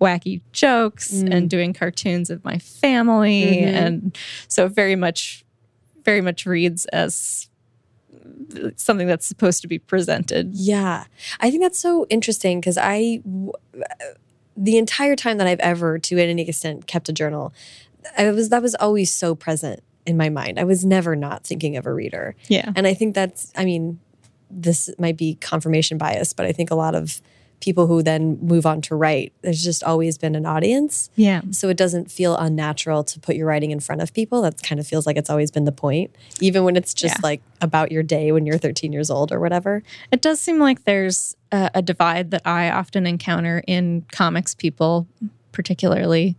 wacky 0.00 0.42
jokes 0.52 1.12
mm. 1.12 1.32
and 1.32 1.50
doing 1.50 1.72
cartoons 1.72 2.30
of 2.30 2.44
my 2.44 2.58
family. 2.58 3.42
Mm-hmm. 3.42 3.76
And 3.76 4.18
so 4.48 4.66
it 4.66 4.72
very 4.72 4.96
much, 4.96 5.44
very 6.04 6.20
much 6.20 6.46
reads 6.46 6.84
as 6.86 7.48
something 8.76 9.06
that's 9.06 9.26
supposed 9.26 9.62
to 9.62 9.68
be 9.68 9.78
presented. 9.78 10.54
Yeah. 10.54 11.04
I 11.40 11.50
think 11.50 11.62
that's 11.62 11.78
so 11.78 12.06
interesting 12.08 12.60
because 12.60 12.78
I, 12.78 13.20
w- 13.24 13.52
uh, 13.74 14.04
the 14.56 14.78
entire 14.78 15.16
time 15.16 15.38
that 15.38 15.46
I've 15.46 15.60
ever, 15.60 15.98
to 15.98 16.18
any 16.18 16.48
extent, 16.48 16.86
kept 16.86 17.08
a 17.08 17.12
journal, 17.12 17.52
I 18.16 18.30
was 18.30 18.48
that 18.50 18.62
was 18.62 18.74
always 18.76 19.12
so 19.12 19.34
present 19.34 19.80
in 20.06 20.16
my 20.16 20.28
mind. 20.28 20.58
I 20.58 20.64
was 20.64 20.84
never 20.84 21.16
not 21.16 21.44
thinking 21.44 21.76
of 21.76 21.86
a 21.86 21.92
reader. 21.92 22.34
Yeah. 22.48 22.70
And 22.76 22.86
I 22.86 22.94
think 22.94 23.14
that's, 23.14 23.52
I 23.56 23.64
mean, 23.64 23.98
this 24.50 24.88
might 24.98 25.16
be 25.16 25.34
confirmation 25.40 25.98
bias, 25.98 26.32
but 26.32 26.46
I 26.46 26.52
think 26.52 26.70
a 26.70 26.76
lot 26.76 26.94
of 26.94 27.20
people 27.60 27.86
who 27.86 28.02
then 28.02 28.38
move 28.42 28.66
on 28.66 28.82
to 28.82 28.94
write. 28.94 29.32
There's 29.40 29.64
just 29.64 29.82
always 29.82 30.18
been 30.18 30.34
an 30.34 30.44
audience. 30.44 31.08
Yeah. 31.16 31.40
So 31.52 31.70
it 31.70 31.76
doesn't 31.78 32.10
feel 32.10 32.36
unnatural 32.36 33.02
to 33.04 33.18
put 33.18 33.34
your 33.34 33.46
writing 33.46 33.70
in 33.70 33.80
front 33.80 34.02
of 34.02 34.12
people. 34.12 34.42
That 34.42 34.62
kind 34.62 34.78
of 34.78 34.86
feels 34.86 35.06
like 35.06 35.16
it's 35.16 35.30
always 35.30 35.50
been 35.50 35.64
the 35.64 35.72
point, 35.72 36.14
even 36.40 36.64
when 36.64 36.76
it's 36.76 36.92
just 36.92 37.14
Yeah. 37.16 37.20
like 37.22 37.42
about 37.62 37.90
your 37.90 38.02
day 38.02 38.30
when 38.30 38.44
you're 38.44 38.58
13 38.58 38.92
years 38.92 39.10
old 39.10 39.32
or 39.32 39.40
whatever. 39.40 39.82
It 40.12 40.20
does 40.20 40.38
seem 40.38 40.58
like 40.58 40.84
there's 40.84 41.34
a, 41.50 41.70
a 41.74 41.80
divide 41.82 42.30
that 42.32 42.42
I 42.44 42.70
often 42.70 43.06
encounter 43.06 43.64
in 43.66 44.04
comics 44.12 44.54
people, 44.54 45.08
particularly 45.52 46.36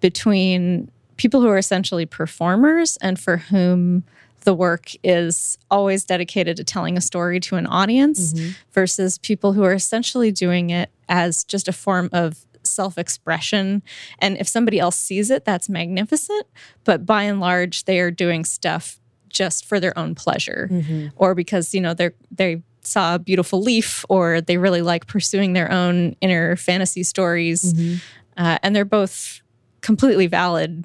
between 0.00 0.90
people 1.16 1.40
who 1.40 1.48
are 1.48 1.58
essentially 1.58 2.06
performers 2.06 2.96
and 2.98 3.18
for 3.18 3.38
whom 3.38 4.04
the 4.46 4.54
work 4.54 4.92
is 5.02 5.58
always 5.70 6.04
dedicated 6.04 6.56
to 6.56 6.64
telling 6.64 6.96
a 6.96 7.00
story 7.00 7.40
to 7.40 7.56
an 7.56 7.66
audience 7.66 8.32
mm-hmm. 8.32 8.52
versus 8.72 9.18
people 9.18 9.52
who 9.52 9.64
are 9.64 9.74
essentially 9.74 10.30
doing 10.30 10.70
it 10.70 10.90
as 11.08 11.44
just 11.44 11.68
a 11.68 11.72
form 11.72 12.08
of 12.12 12.46
self 12.62 12.96
expression. 12.96 13.82
And 14.20 14.36
if 14.38 14.48
somebody 14.48 14.78
else 14.78 14.96
sees 14.96 15.30
it, 15.30 15.44
that's 15.44 15.68
magnificent. 15.68 16.46
But 16.84 17.04
by 17.04 17.24
and 17.24 17.40
large, 17.40 17.84
they 17.84 18.00
are 18.00 18.10
doing 18.10 18.44
stuff 18.44 19.00
just 19.28 19.64
for 19.64 19.80
their 19.80 19.96
own 19.98 20.14
pleasure 20.14 20.68
mm-hmm. 20.70 21.08
or 21.16 21.34
because, 21.34 21.74
you 21.74 21.80
know, 21.80 21.92
they're, 21.92 22.14
they 22.30 22.62
saw 22.82 23.16
a 23.16 23.18
beautiful 23.18 23.60
leaf 23.60 24.04
or 24.08 24.40
they 24.40 24.58
really 24.58 24.80
like 24.80 25.06
pursuing 25.06 25.52
their 25.52 25.70
own 25.70 26.14
inner 26.20 26.56
fantasy 26.56 27.02
stories. 27.02 27.74
Mm-hmm. 27.74 27.96
Uh, 28.36 28.58
and 28.62 28.76
they're 28.76 28.84
both 28.84 29.42
completely 29.80 30.26
valid 30.26 30.84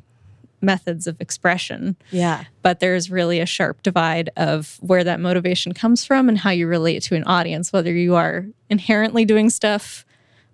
methods 0.62 1.08
of 1.08 1.20
expression 1.20 1.96
Yeah. 2.12 2.44
but 2.62 2.80
there's 2.80 3.10
really 3.10 3.40
a 3.40 3.46
sharp 3.46 3.82
divide 3.84 4.30
of 4.38 4.78
where 4.82 5.04
that 5.04 5.20
motivation 5.20 5.74
comes 5.74 6.06
from 6.06 6.30
and 6.30 6.38
how 6.40 6.52
you 6.52 6.68
relate 6.68 7.02
to 7.04 7.16
an 7.16 7.24
audience, 7.26 7.74
whether 7.74 7.92
you 7.92 8.16
are 8.16 8.46
inherently 8.70 9.26
doing 9.26 9.50
stuff 9.50 10.06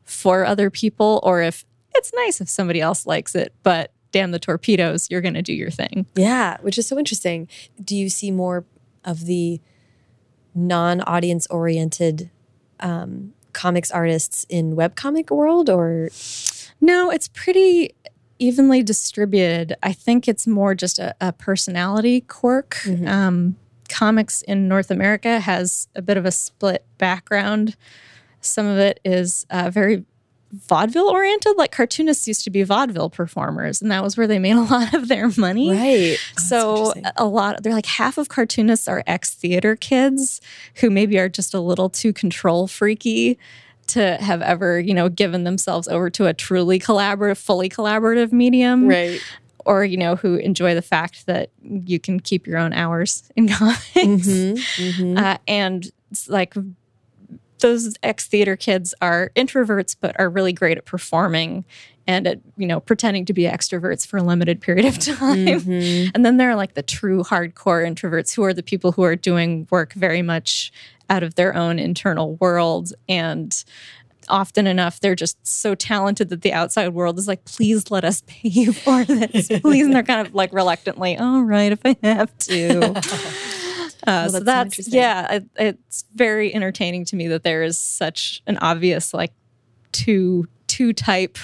for 0.04 0.46
other 0.46 0.70
people 0.70 1.20
or 1.24 1.42
if 1.42 1.66
it's 1.96 2.12
nice 2.16 2.40
if 2.40 2.48
somebody 2.50 2.80
else 2.80 3.06
likes 3.06 3.36
it, 3.36 3.54
but 3.64 3.92
damn 4.12 4.32
the 4.32 4.40
torpedoes, 4.40 5.08
you're 5.12 5.20
going 5.22 5.34
to 5.34 5.42
do 5.42 5.54
your 5.54 5.70
thing. 5.70 6.06
Yeah, 6.16 6.58
which 6.62 6.78
is 6.78 6.88
so 6.88 6.98
interesting. 6.98 7.48
Do 7.84 7.96
you 7.96 8.10
see 8.10 8.32
more 8.32 8.66
of 9.04 9.26
the 9.26 9.60
non-audience 10.56 11.48
oriented 11.48 12.30
um, 12.80 13.34
comics 13.54 13.92
artists 13.92 14.46
in 14.50 14.76
webcomic 14.76 15.30
world 15.30 15.70
or 15.70 16.10
No, 16.80 17.10
it's 17.12 17.28
pretty 17.28 17.92
evenly 18.40 18.84
distributed. 18.84 19.76
I 19.84 19.94
think 19.94 20.28
it's 20.28 20.48
more 20.48 20.76
just 20.76 21.00
a, 21.00 21.16
a 21.22 21.32
personality 21.32 22.22
quirk. 22.22 22.78
Um, 23.06 23.56
comics 23.90 24.42
in 24.44 24.68
North 24.68 24.92
America 24.92 25.40
has 25.40 25.88
a 25.96 26.02
bit 26.02 26.18
of 26.18 26.26
a 26.26 26.32
split 26.32 26.86
background. 26.98 27.76
Some 28.42 28.66
of 28.66 28.78
it 28.78 29.00
is 29.04 29.46
uh, 29.50 29.70
very 29.70 30.06
vaudeville 30.52 31.10
oriented. 31.10 31.58
Like 31.58 31.72
cartoonists 31.72 32.28
used 32.28 32.44
to 32.46 32.50
be 32.50 32.64
vaudeville 32.64 33.10
performers, 33.10 33.82
and 33.82 33.92
that 33.92 34.04
was 34.04 34.18
where 34.18 34.28
they 34.28 34.40
made 34.40 34.56
a 34.56 34.62
lot 34.72 34.94
of 34.94 35.08
their 35.08 35.30
money. 35.38 35.72
right? 35.72 36.18
So 36.38 36.94
a 37.16 37.26
lot, 37.26 37.64
they're 37.64 37.74
like 37.74 37.86
half 37.86 38.18
of 38.18 38.30
cartoonists 38.30 38.88
are 38.88 39.04
ex 39.08 39.34
theater 39.34 39.76
kids 39.76 40.42
who 40.76 40.90
maybe 40.90 41.18
are 41.20 41.30
just 41.30 41.54
a 41.54 41.60
little 41.60 41.90
too 41.90 42.14
control 42.14 42.68
freaky 42.68 43.38
to 43.88 44.18
have 44.18 44.42
ever, 44.42 44.80
you 44.80 44.94
know, 44.94 45.10
given 45.10 45.44
themselves 45.44 45.88
over 45.88 46.10
to 46.12 46.26
a 46.28 46.34
truly 46.34 46.80
collaborative, 46.80 47.38
fully 47.38 47.70
collaborative 47.70 48.32
medium, 48.32 48.88
right. 48.88 49.22
or 49.66 49.84
you 49.86 49.98
know, 49.98 50.16
who 50.16 50.36
enjoy 50.36 50.74
the 50.76 50.82
fact 50.82 51.26
that 51.26 51.50
you 51.62 52.00
can 52.00 52.20
keep 52.20 52.48
your 52.48 52.58
own 52.58 52.74
hours 52.74 53.30
in 53.36 53.48
comics, 53.50 53.86
Mm-hmm. 53.96 55.18
uh, 55.18 55.38
and 55.48 55.92
like 56.28 56.56
those 57.60 57.96
ex 58.04 58.28
theater 58.28 58.56
kids 58.56 58.94
are 59.02 59.32
introverts 59.36 59.96
but 60.00 60.18
are 60.20 60.30
really 60.30 60.54
great 60.54 60.78
at 60.78 60.86
performing 60.86 61.66
and 62.08 62.26
at 62.26 62.40
you 62.56 62.66
know 62.66 62.80
pretending 62.80 63.26
to 63.26 63.34
be 63.34 63.44
extroverts 63.44 64.08
for 64.08 64.18
a 64.18 64.24
limited 64.24 64.62
period 64.62 64.86
of 64.86 64.98
time. 65.00 65.46
Mm-hmm. 65.46 66.12
and 66.16 66.26
then 66.26 66.38
there 66.38 66.50
are 66.50 66.56
like 66.56 66.74
the 66.74 66.84
true 66.84 67.24
hardcore 67.24 67.86
introverts 67.86 68.36
who 68.36 68.44
are 68.44 68.54
the 68.54 68.64
people 68.64 68.92
who 68.94 69.04
are 69.04 69.16
doing 69.16 69.68
work 69.70 69.94
very 69.94 70.22
much 70.22 70.72
out 71.10 71.24
of 71.24 71.36
their 71.36 71.56
own 71.56 71.80
internal 71.80 72.36
world. 72.36 72.94
And 73.08 73.64
often 74.30 74.68
enough 74.68 75.00
they're 75.00 75.16
just 75.16 75.38
so 75.48 75.74
talented 75.74 76.28
that 76.28 76.42
the 76.42 76.52
outside 76.52 76.90
world 76.90 77.18
is 77.18 77.30
like 77.30 77.46
please 77.46 77.90
let 77.90 78.04
us 78.04 78.24
pay 78.28 78.50
you 78.50 78.74
for 78.74 79.06
this. 79.06 79.48
Please 79.62 79.86
and 79.86 79.96
they're 79.96 80.04
kind 80.04 80.28
of 80.28 80.36
like 80.36 80.52
reluctantly 80.52 81.18
all 81.18 81.44
right 81.44 81.72
if 81.72 81.80
i 81.86 81.96
have 82.04 82.38
to 82.38 82.94
Uh, 84.06 84.24
that's 84.24 84.34
so 84.34 84.40
that's 84.42 84.66
interesting. 84.80 85.00
yeah, 85.00 85.34
it, 85.34 85.46
it's 85.58 86.06
very 86.16 86.54
entertaining 86.54 87.06
to 87.06 87.16
me 87.16 87.28
that 87.30 87.44
there 87.44 87.64
is 87.64 87.78
such 87.78 88.42
an 88.48 88.58
obvious 88.60 89.14
like 89.14 89.34
two 89.92 90.48
two 90.68 90.94
type 90.94 91.38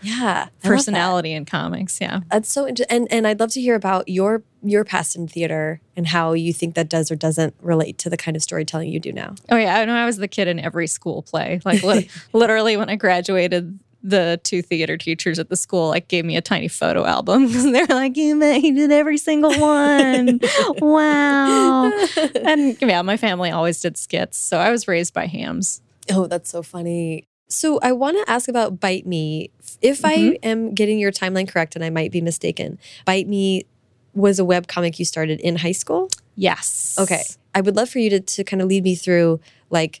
Yeah, 0.00 0.48
personality 0.64 1.32
in 1.32 1.44
comics. 1.44 2.00
Yeah, 2.00 2.20
That's 2.30 2.50
so 2.50 2.66
interesting 2.66 2.96
and 2.96 3.12
and 3.12 3.26
I'd 3.26 3.38
love 3.40 3.50
to 3.52 3.60
hear 3.60 3.74
about 3.74 4.08
your 4.08 4.42
your 4.62 4.84
past 4.84 5.16
in 5.16 5.28
theater 5.28 5.80
and 5.96 6.06
how 6.06 6.32
you 6.32 6.52
think 6.52 6.74
that 6.76 6.88
does 6.88 7.10
or 7.10 7.16
doesn't 7.16 7.54
relate 7.60 7.98
to 7.98 8.10
the 8.10 8.16
kind 8.16 8.36
of 8.36 8.42
storytelling 8.42 8.88
you 8.90 9.00
do 9.00 9.12
now. 9.12 9.34
Oh 9.50 9.56
yeah, 9.56 9.76
I 9.78 9.84
know. 9.84 9.94
I 9.94 10.06
was 10.06 10.16
the 10.16 10.28
kid 10.28 10.48
in 10.48 10.58
every 10.60 10.86
school 10.86 11.22
play. 11.22 11.60
Like 11.64 11.82
lit- 11.82 12.08
literally, 12.32 12.76
when 12.76 12.88
I 12.88 12.96
graduated, 12.96 13.78
the 14.02 14.40
two 14.42 14.62
theater 14.62 14.96
teachers 14.96 15.38
at 15.38 15.48
the 15.48 15.56
school 15.56 15.88
like 15.88 16.08
gave 16.08 16.24
me 16.24 16.36
a 16.36 16.40
tiny 16.42 16.68
photo 16.68 17.04
album 17.04 17.46
because 17.48 17.64
they're 17.70 17.86
like, 17.86 18.16
"You 18.16 18.38
did 18.40 18.90
every 18.92 19.18
single 19.18 19.58
one. 19.58 20.40
wow!" 20.80 21.92
And 22.44 22.76
yeah, 22.80 23.02
my 23.02 23.16
family 23.16 23.50
always 23.50 23.80
did 23.80 23.96
skits, 23.96 24.38
so 24.38 24.58
I 24.58 24.70
was 24.70 24.88
raised 24.88 25.14
by 25.14 25.26
hams. 25.26 25.80
Oh, 26.10 26.26
that's 26.26 26.50
so 26.50 26.62
funny. 26.62 27.24
So 27.48 27.78
I 27.82 27.92
want 27.92 28.16
to 28.18 28.30
ask 28.30 28.48
about 28.48 28.80
Bite 28.80 29.06
Me. 29.06 29.50
If 29.80 30.04
I 30.04 30.16
Mm-hmm. 30.16 30.48
am 30.48 30.74
getting 30.74 30.98
your 30.98 31.12
timeline 31.12 31.48
correct, 31.48 31.76
and 31.76 31.84
I 31.84 31.90
might 31.90 32.10
be 32.10 32.20
mistaken, 32.20 32.78
Bite 33.04 33.28
Me 33.28 33.64
was 34.14 34.38
a 34.38 34.44
web 34.44 34.66
comic 34.66 34.98
you 34.98 35.04
started 35.04 35.40
in 35.40 35.56
high 35.56 35.72
school. 35.72 36.08
Yes. 36.34 36.96
Okay. 36.98 37.22
I 37.54 37.60
would 37.60 37.76
love 37.76 37.88
for 37.90 37.98
you 37.98 38.10
to, 38.10 38.20
to 38.20 38.44
kind 38.44 38.60
of 38.62 38.68
lead 38.68 38.84
me 38.84 38.94
through 38.94 39.40
like 39.70 40.00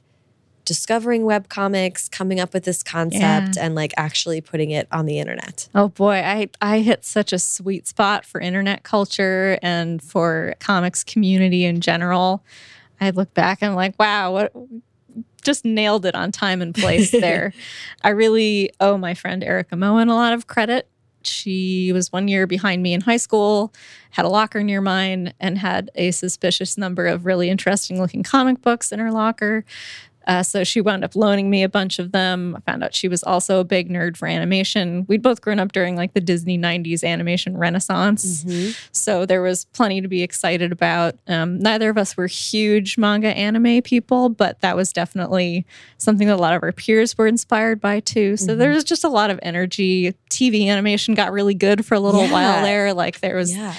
discovering 0.64 1.24
web 1.24 1.48
comics, 1.48 2.08
coming 2.08 2.40
up 2.40 2.54
with 2.54 2.64
this 2.64 2.82
concept, 2.82 3.56
and 3.56 3.74
like 3.74 3.92
actually 3.96 4.40
putting 4.40 4.70
it 4.70 4.88
on 4.92 5.06
the 5.06 5.18
internet. 5.18 5.68
Oh 5.74 5.88
boy, 5.88 6.16
I 6.16 6.48
I 6.60 6.80
hit 6.80 7.04
such 7.04 7.32
a 7.32 7.38
sweet 7.38 7.86
spot 7.86 8.24
for 8.24 8.40
internet 8.40 8.82
culture 8.82 9.58
and 9.62 10.02
for 10.02 10.54
comics 10.60 11.02
community 11.04 11.64
in 11.64 11.80
general. 11.80 12.44
I 13.00 13.10
look 13.10 13.34
back 13.34 13.58
and 13.62 13.70
I'm 13.70 13.76
like, 13.76 13.98
wow, 13.98 14.32
what 14.32 14.52
just 15.42 15.64
nailed 15.64 16.06
it 16.06 16.14
on 16.14 16.32
time 16.32 16.62
and 16.62 16.74
place 16.74 17.10
there. 17.10 17.52
I 18.02 18.10
really 18.10 18.70
owe 18.80 18.96
my 18.96 19.14
friend 19.14 19.42
Erica 19.42 19.76
Moen 19.76 20.08
a 20.08 20.14
lot 20.14 20.32
of 20.32 20.46
credit. 20.46 20.88
She 21.24 21.92
was 21.92 22.10
one 22.12 22.26
year 22.26 22.46
behind 22.46 22.82
me 22.82 22.94
in 22.94 23.00
high 23.02 23.16
school, 23.16 23.72
had 24.10 24.24
a 24.24 24.28
locker 24.28 24.62
near 24.62 24.80
mine, 24.80 25.34
and 25.38 25.58
had 25.58 25.90
a 25.94 26.10
suspicious 26.10 26.76
number 26.76 27.06
of 27.06 27.26
really 27.26 27.48
interesting 27.48 28.00
looking 28.00 28.22
comic 28.22 28.60
books 28.60 28.90
in 28.92 28.98
her 28.98 29.12
locker. 29.12 29.64
Uh, 30.26 30.42
so 30.42 30.64
she 30.64 30.80
wound 30.80 31.04
up 31.04 31.16
loaning 31.16 31.50
me 31.50 31.62
a 31.62 31.68
bunch 31.68 31.98
of 31.98 32.12
them. 32.12 32.56
I 32.56 32.60
found 32.70 32.82
out 32.84 32.94
she 32.94 33.08
was 33.08 33.22
also 33.22 33.60
a 33.60 33.64
big 33.64 33.88
nerd 33.90 34.16
for 34.16 34.26
animation. 34.28 35.04
We'd 35.08 35.22
both 35.22 35.40
grown 35.40 35.58
up 35.58 35.72
during 35.72 35.96
like 35.96 36.14
the 36.14 36.20
Disney 36.20 36.58
90s 36.58 37.02
animation 37.04 37.56
renaissance. 37.56 38.44
So 38.92 39.26
there 39.26 39.42
was 39.42 39.64
plenty 39.66 40.00
to 40.00 40.08
be 40.08 40.22
excited 40.22 40.72
about. 40.72 41.16
Um, 41.28 41.58
neither 41.58 41.90
of 41.90 41.98
us 41.98 42.16
were 42.16 42.26
huge 42.26 42.98
manga 42.98 43.28
anime 43.36 43.82
people, 43.82 44.28
but 44.28 44.60
that 44.60 44.76
was 44.76 44.92
definitely 44.92 45.66
something 45.98 46.26
that 46.28 46.34
a 46.34 46.36
lot 46.36 46.54
of 46.54 46.62
our 46.62 46.72
peers 46.72 47.16
were 47.18 47.26
inspired 47.26 47.80
by 47.80 48.00
too. 48.00 48.36
So 48.36 48.54
there 48.54 48.70
was 48.70 48.84
just 48.84 49.04
a 49.04 49.08
lot 49.08 49.30
of 49.30 49.38
energy. 49.42 50.14
TV 50.30 50.68
animation 50.68 51.14
got 51.14 51.32
really 51.32 51.54
good 51.54 51.84
for 51.84 51.94
a 51.94 52.00
little 52.00 52.22
Yeah. 52.24 52.32
while 52.32 52.62
there. 52.62 52.94
Like 52.94 53.20
there 53.20 53.36
was 53.36 53.54
Yeah. 53.54 53.74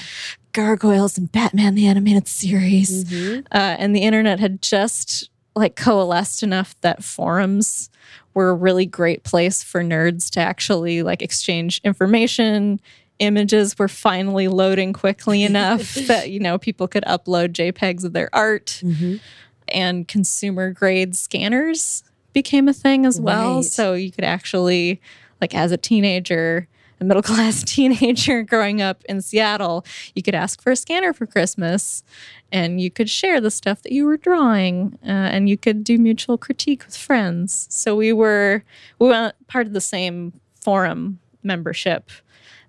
Gargoyles 0.53 1.17
and 1.17 1.31
Batman 1.31 1.73
the 1.75 1.87
Animated 1.87 2.27
Series. 2.27 3.05
Mhm. 3.05 3.39
Uh, 3.51 3.75
and 3.79 3.95
the 3.95 4.01
internet 4.01 4.39
had 4.39 4.61
just 4.61 5.29
like 5.55 5.75
coalesced 5.75 6.43
enough 6.43 6.75
that 6.81 7.03
forums 7.03 7.89
were 8.33 8.49
a 8.49 8.53
really 8.55 8.85
great 8.85 9.23
place 9.23 9.61
for 9.61 9.81
nerds 9.83 10.29
to 10.31 10.39
actually 10.39 11.03
like 11.03 11.21
exchange 11.21 11.79
information. 11.83 12.79
Images 13.19 13.77
were 13.77 13.87
finally 13.87 14.47
loading 14.47 14.93
quickly 14.93 15.43
enough 15.51 15.93
that 16.07 16.31
you 16.31 16.39
know 16.39 16.57
people 16.57 16.87
could 16.87 17.03
upload 17.03 17.49
JPEGs 17.53 18.03
of 18.03 18.13
their 18.13 18.29
art, 18.33 18.81
Mhm. 18.83 19.19
and 19.67 20.07
consumer 20.07 20.71
grade 20.71 21.15
scanners 21.15 22.03
became 22.33 22.67
a 22.67 22.73
thing 22.73 23.05
as 23.05 23.21
well. 23.21 23.57
Right. 23.57 23.65
So 23.65 23.93
you 23.93 24.11
could 24.11 24.23
actually, 24.23 24.99
like, 25.39 25.53
as 25.53 25.71
a 25.71 25.77
teenager, 25.77 26.67
a 27.03 27.07
middle 27.07 27.21
class 27.21 27.63
teenager 27.67 28.41
growing 28.41 28.81
up 28.81 29.03
in 29.05 29.21
Seattle, 29.21 29.85
you 30.15 30.23
could 30.23 30.35
ask 30.35 30.61
for 30.61 30.71
a 30.71 30.75
scanner 30.75 31.13
for 31.13 31.27
Christmas 31.27 32.03
and 32.51 32.81
you 32.81 32.89
could 32.89 33.09
share 33.09 33.39
the 33.39 33.51
stuff 33.51 33.81
that 33.83 33.91
you 33.91 34.05
were 34.05 34.17
drawing 34.17 34.97
uh, 35.03 35.09
and 35.09 35.49
you 35.49 35.57
could 35.57 35.83
do 35.83 35.97
mutual 35.97 36.37
critique 36.37 36.85
with 36.85 36.95
friends. 36.95 37.67
So 37.69 37.95
we 37.95 38.13
were, 38.13 38.63
we 38.99 39.09
were 39.09 39.33
part 39.47 39.67
of 39.67 39.73
the 39.73 39.81
same 39.81 40.33
forum 40.61 41.19
membership. 41.43 42.09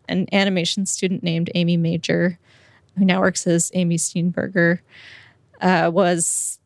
An 0.09 0.27
animation 0.33 0.85
student 0.85 1.23
named 1.23 1.51
Amy 1.55 1.77
Major, 1.77 2.39
who 2.99 3.05
now 3.05 3.21
works 3.21 3.47
as 3.47 3.71
Amy 3.75 3.97
Steenberger, 3.97 4.81
uh, 5.61 5.91
was 5.93 6.59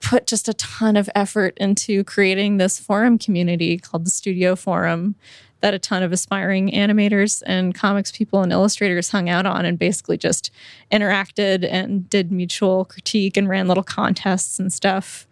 put 0.00 0.26
just 0.26 0.48
a 0.48 0.54
ton 0.54 0.96
of 0.96 1.10
effort 1.14 1.56
into 1.58 2.04
creating 2.04 2.56
this 2.56 2.78
forum 2.78 3.18
community 3.18 3.78
called 3.78 4.06
the 4.06 4.10
Studio 4.10 4.56
Forum 4.56 5.14
that 5.60 5.74
a 5.74 5.78
ton 5.78 6.02
of 6.02 6.12
aspiring 6.12 6.70
animators 6.70 7.42
and 7.46 7.74
comics 7.74 8.10
people 8.12 8.42
and 8.42 8.52
illustrators 8.52 9.10
hung 9.10 9.28
out 9.28 9.46
on 9.46 9.64
and 9.64 9.78
basically 9.78 10.16
just 10.16 10.50
interacted 10.90 11.66
and 11.70 12.08
did 12.08 12.32
mutual 12.32 12.84
critique 12.84 13.36
and 13.36 13.48
ran 13.48 13.68
little 13.68 13.82
contests 13.82 14.58
and 14.58 14.72
stuff. 14.72 15.26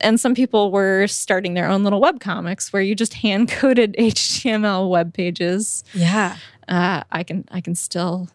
And 0.00 0.18
some 0.18 0.34
people 0.34 0.70
were 0.70 1.06
starting 1.06 1.54
their 1.54 1.68
own 1.68 1.84
little 1.84 2.00
web 2.00 2.20
comics 2.20 2.72
where 2.72 2.82
you 2.82 2.94
just 2.94 3.14
hand 3.14 3.48
coded 3.48 3.94
HTML 3.98 4.88
web 4.90 5.12
pages. 5.12 5.84
Yeah. 5.92 6.36
Uh, 6.68 7.02
I 7.10 7.22
can 7.22 7.44
I 7.50 7.60
can 7.60 7.74
still 7.74 8.28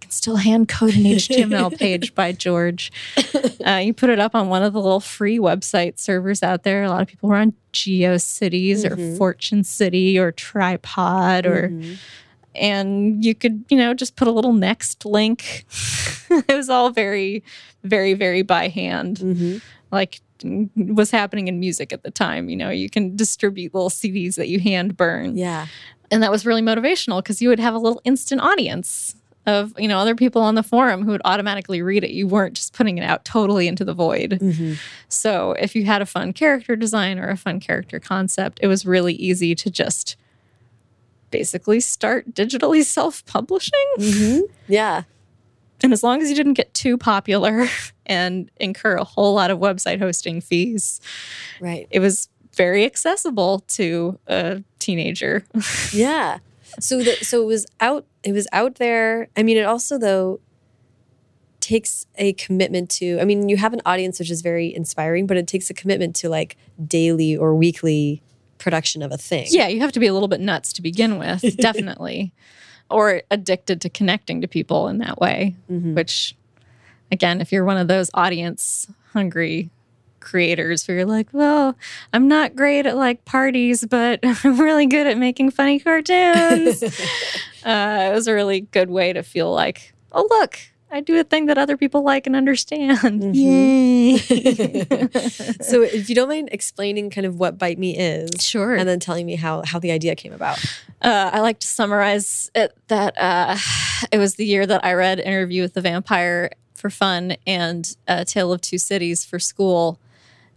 can 0.00 0.10
still 0.10 0.36
hand 0.36 0.68
code 0.68 0.94
an 0.94 1.04
HTML 1.04 1.76
page 1.78 2.14
by 2.14 2.32
George. 2.32 2.90
Uh, 3.64 3.76
you 3.76 3.92
put 3.92 4.10
it 4.10 4.18
up 4.18 4.34
on 4.34 4.48
one 4.48 4.62
of 4.62 4.72
the 4.72 4.80
little 4.80 5.00
free 5.00 5.38
website 5.38 5.98
servers 5.98 6.42
out 6.42 6.62
there. 6.62 6.82
A 6.82 6.88
lot 6.88 7.02
of 7.02 7.08
people 7.08 7.28
were 7.28 7.36
on 7.36 7.52
GeoCities 7.72 8.84
mm-hmm. 8.84 9.14
or 9.14 9.16
Fortune 9.16 9.64
City 9.64 10.18
or 10.18 10.32
Tripod 10.32 11.46
or. 11.46 11.68
Mm-hmm. 11.68 11.94
And 12.56 13.24
you 13.24 13.36
could, 13.36 13.64
you 13.68 13.76
know, 13.76 13.94
just 13.94 14.16
put 14.16 14.26
a 14.26 14.32
little 14.32 14.52
next 14.52 15.04
link. 15.04 15.66
it 16.30 16.52
was 16.52 16.68
all 16.68 16.90
very, 16.90 17.44
very, 17.84 18.12
very 18.14 18.42
by 18.42 18.66
hand. 18.66 19.18
Mm-hmm. 19.18 19.58
Like 19.92 20.20
was 20.76 21.10
happening 21.10 21.48
in 21.48 21.60
music 21.60 21.92
at 21.92 22.02
the 22.02 22.10
time. 22.10 22.48
You 22.48 22.56
know, 22.56 22.70
you 22.70 22.90
can 22.90 23.16
distribute 23.16 23.74
little 23.74 23.90
CDs 23.90 24.36
that 24.36 24.48
you 24.48 24.58
hand 24.58 24.96
burn. 24.96 25.36
Yeah. 25.36 25.66
And 26.10 26.22
that 26.22 26.30
was 26.30 26.44
really 26.44 26.62
motivational 26.62 27.22
because 27.22 27.40
you 27.40 27.48
would 27.48 27.60
have 27.60 27.74
a 27.74 27.78
little 27.78 28.00
instant 28.04 28.40
audience 28.40 29.14
of 29.46 29.72
you 29.78 29.88
know 29.88 29.98
other 29.98 30.14
people 30.14 30.42
on 30.42 30.54
the 30.54 30.62
forum 30.62 31.04
who 31.04 31.10
would 31.12 31.22
automatically 31.24 31.82
read 31.82 32.04
it. 32.04 32.10
You 32.10 32.26
weren't 32.26 32.54
just 32.54 32.72
putting 32.72 32.98
it 32.98 33.02
out 33.02 33.24
totally 33.24 33.68
into 33.68 33.84
the 33.84 33.94
void. 33.94 34.38
Mm-hmm. 34.40 34.74
so 35.08 35.52
if 35.52 35.74
you 35.74 35.84
had 35.84 36.02
a 36.02 36.06
fun 36.06 36.32
character 36.32 36.76
design 36.76 37.18
or 37.18 37.28
a 37.28 37.36
fun 37.36 37.60
character 37.60 37.98
concept 37.98 38.60
it 38.62 38.66
was 38.66 38.84
really 38.84 39.14
easy 39.14 39.54
to 39.54 39.70
just 39.70 40.16
basically 41.30 41.80
start 41.80 42.34
digitally 42.34 42.84
self-publishing. 42.84 43.72
Mm-hmm. 43.98 44.40
yeah. 44.68 45.02
And 45.82 45.92
as 45.92 46.02
long 46.02 46.20
as 46.20 46.28
you 46.28 46.36
didn't 46.36 46.54
get 46.54 46.74
too 46.74 46.98
popular 46.98 47.66
and 48.06 48.50
incur 48.58 48.96
a 48.96 49.04
whole 49.04 49.34
lot 49.34 49.50
of 49.50 49.58
website 49.58 49.98
hosting 49.98 50.40
fees 50.40 51.00
right. 51.60 51.86
it 51.90 52.00
was 52.00 52.28
very 52.54 52.84
accessible 52.84 53.60
to 53.60 54.18
a 54.26 54.62
teenager. 54.78 55.44
Yeah. 55.92 56.38
So 56.78 57.02
that 57.02 57.24
so 57.26 57.42
it 57.42 57.46
was 57.46 57.66
out 57.80 58.06
it 58.22 58.32
was 58.32 58.46
out 58.52 58.76
there. 58.76 59.28
I 59.36 59.42
mean, 59.42 59.56
it 59.56 59.64
also 59.64 59.98
though 59.98 60.40
takes 61.60 62.06
a 62.16 62.32
commitment 62.34 62.90
to 62.90 63.18
I 63.20 63.24
mean, 63.24 63.48
you 63.48 63.56
have 63.56 63.72
an 63.72 63.82
audience 63.84 64.18
which 64.18 64.30
is 64.30 64.42
very 64.42 64.74
inspiring, 64.74 65.26
but 65.26 65.36
it 65.36 65.46
takes 65.46 65.70
a 65.70 65.74
commitment 65.74 66.16
to 66.16 66.28
like 66.28 66.56
daily 66.86 67.36
or 67.36 67.54
weekly 67.54 68.22
production 68.58 69.02
of 69.02 69.12
a 69.12 69.18
thing. 69.18 69.46
Yeah, 69.50 69.68
you 69.68 69.80
have 69.80 69.92
to 69.92 70.00
be 70.00 70.06
a 70.06 70.12
little 70.12 70.28
bit 70.28 70.40
nuts 70.40 70.72
to 70.74 70.82
begin 70.82 71.18
with, 71.18 71.56
definitely. 71.58 72.32
or 72.90 73.22
addicted 73.30 73.80
to 73.82 73.88
connecting 73.88 74.40
to 74.40 74.48
people 74.48 74.88
in 74.88 74.98
that 74.98 75.18
way, 75.18 75.56
mm-hmm. 75.70 75.94
which 75.94 76.36
again, 77.12 77.40
if 77.40 77.52
you're 77.52 77.64
one 77.64 77.76
of 77.76 77.88
those 77.88 78.10
audience 78.14 78.88
hungry 79.12 79.70
creators 80.20 80.86
where 80.86 80.98
you're 80.98 81.06
like, 81.06 81.28
well, 81.32 81.76
I'm 82.12 82.28
not 82.28 82.54
great 82.54 82.86
at 82.86 82.96
like 82.96 83.24
parties, 83.24 83.84
but 83.84 84.20
I'm 84.44 84.60
really 84.60 84.86
good 84.86 85.06
at 85.06 85.18
making 85.18 85.50
funny 85.50 85.80
cartoons. 85.80 86.82
uh, 87.64 88.08
it 88.10 88.14
was 88.14 88.28
a 88.28 88.34
really 88.34 88.62
good 88.62 88.90
way 88.90 89.12
to 89.12 89.22
feel 89.22 89.52
like, 89.52 89.92
oh, 90.12 90.26
look, 90.30 90.58
I 90.92 91.00
do 91.00 91.18
a 91.20 91.24
thing 91.24 91.46
that 91.46 91.56
other 91.56 91.76
people 91.76 92.02
like 92.02 92.26
and 92.26 92.34
understand. 92.34 92.98
Mm-hmm. 92.98 93.32
Yay. 93.32 94.16
so 95.60 95.82
if 95.82 96.08
you 96.08 96.16
don't 96.16 96.28
mind 96.28 96.48
explaining 96.50 97.10
kind 97.10 97.26
of 97.26 97.38
what 97.38 97.58
Bite 97.58 97.78
Me 97.78 97.96
is. 97.96 98.30
Sure. 98.44 98.74
And 98.74 98.88
then 98.88 98.98
telling 98.98 99.24
me 99.24 99.36
how, 99.36 99.62
how 99.64 99.78
the 99.78 99.92
idea 99.92 100.16
came 100.16 100.32
about. 100.32 100.58
Uh, 101.00 101.30
I 101.32 101.40
like 101.40 101.60
to 101.60 101.66
summarize 101.66 102.50
it 102.54 102.76
that 102.88 103.16
uh, 103.18 103.56
it 104.12 104.18
was 104.18 104.34
the 104.34 104.44
year 104.44 104.66
that 104.66 104.84
I 104.84 104.94
read 104.94 105.20
Interview 105.20 105.62
with 105.62 105.74
the 105.74 105.80
Vampire 105.80 106.50
for 106.74 106.90
fun 106.90 107.36
and 107.46 107.96
A 108.08 108.24
Tale 108.24 108.52
of 108.52 108.60
Two 108.60 108.78
Cities 108.78 109.24
for 109.24 109.38
school 109.38 110.00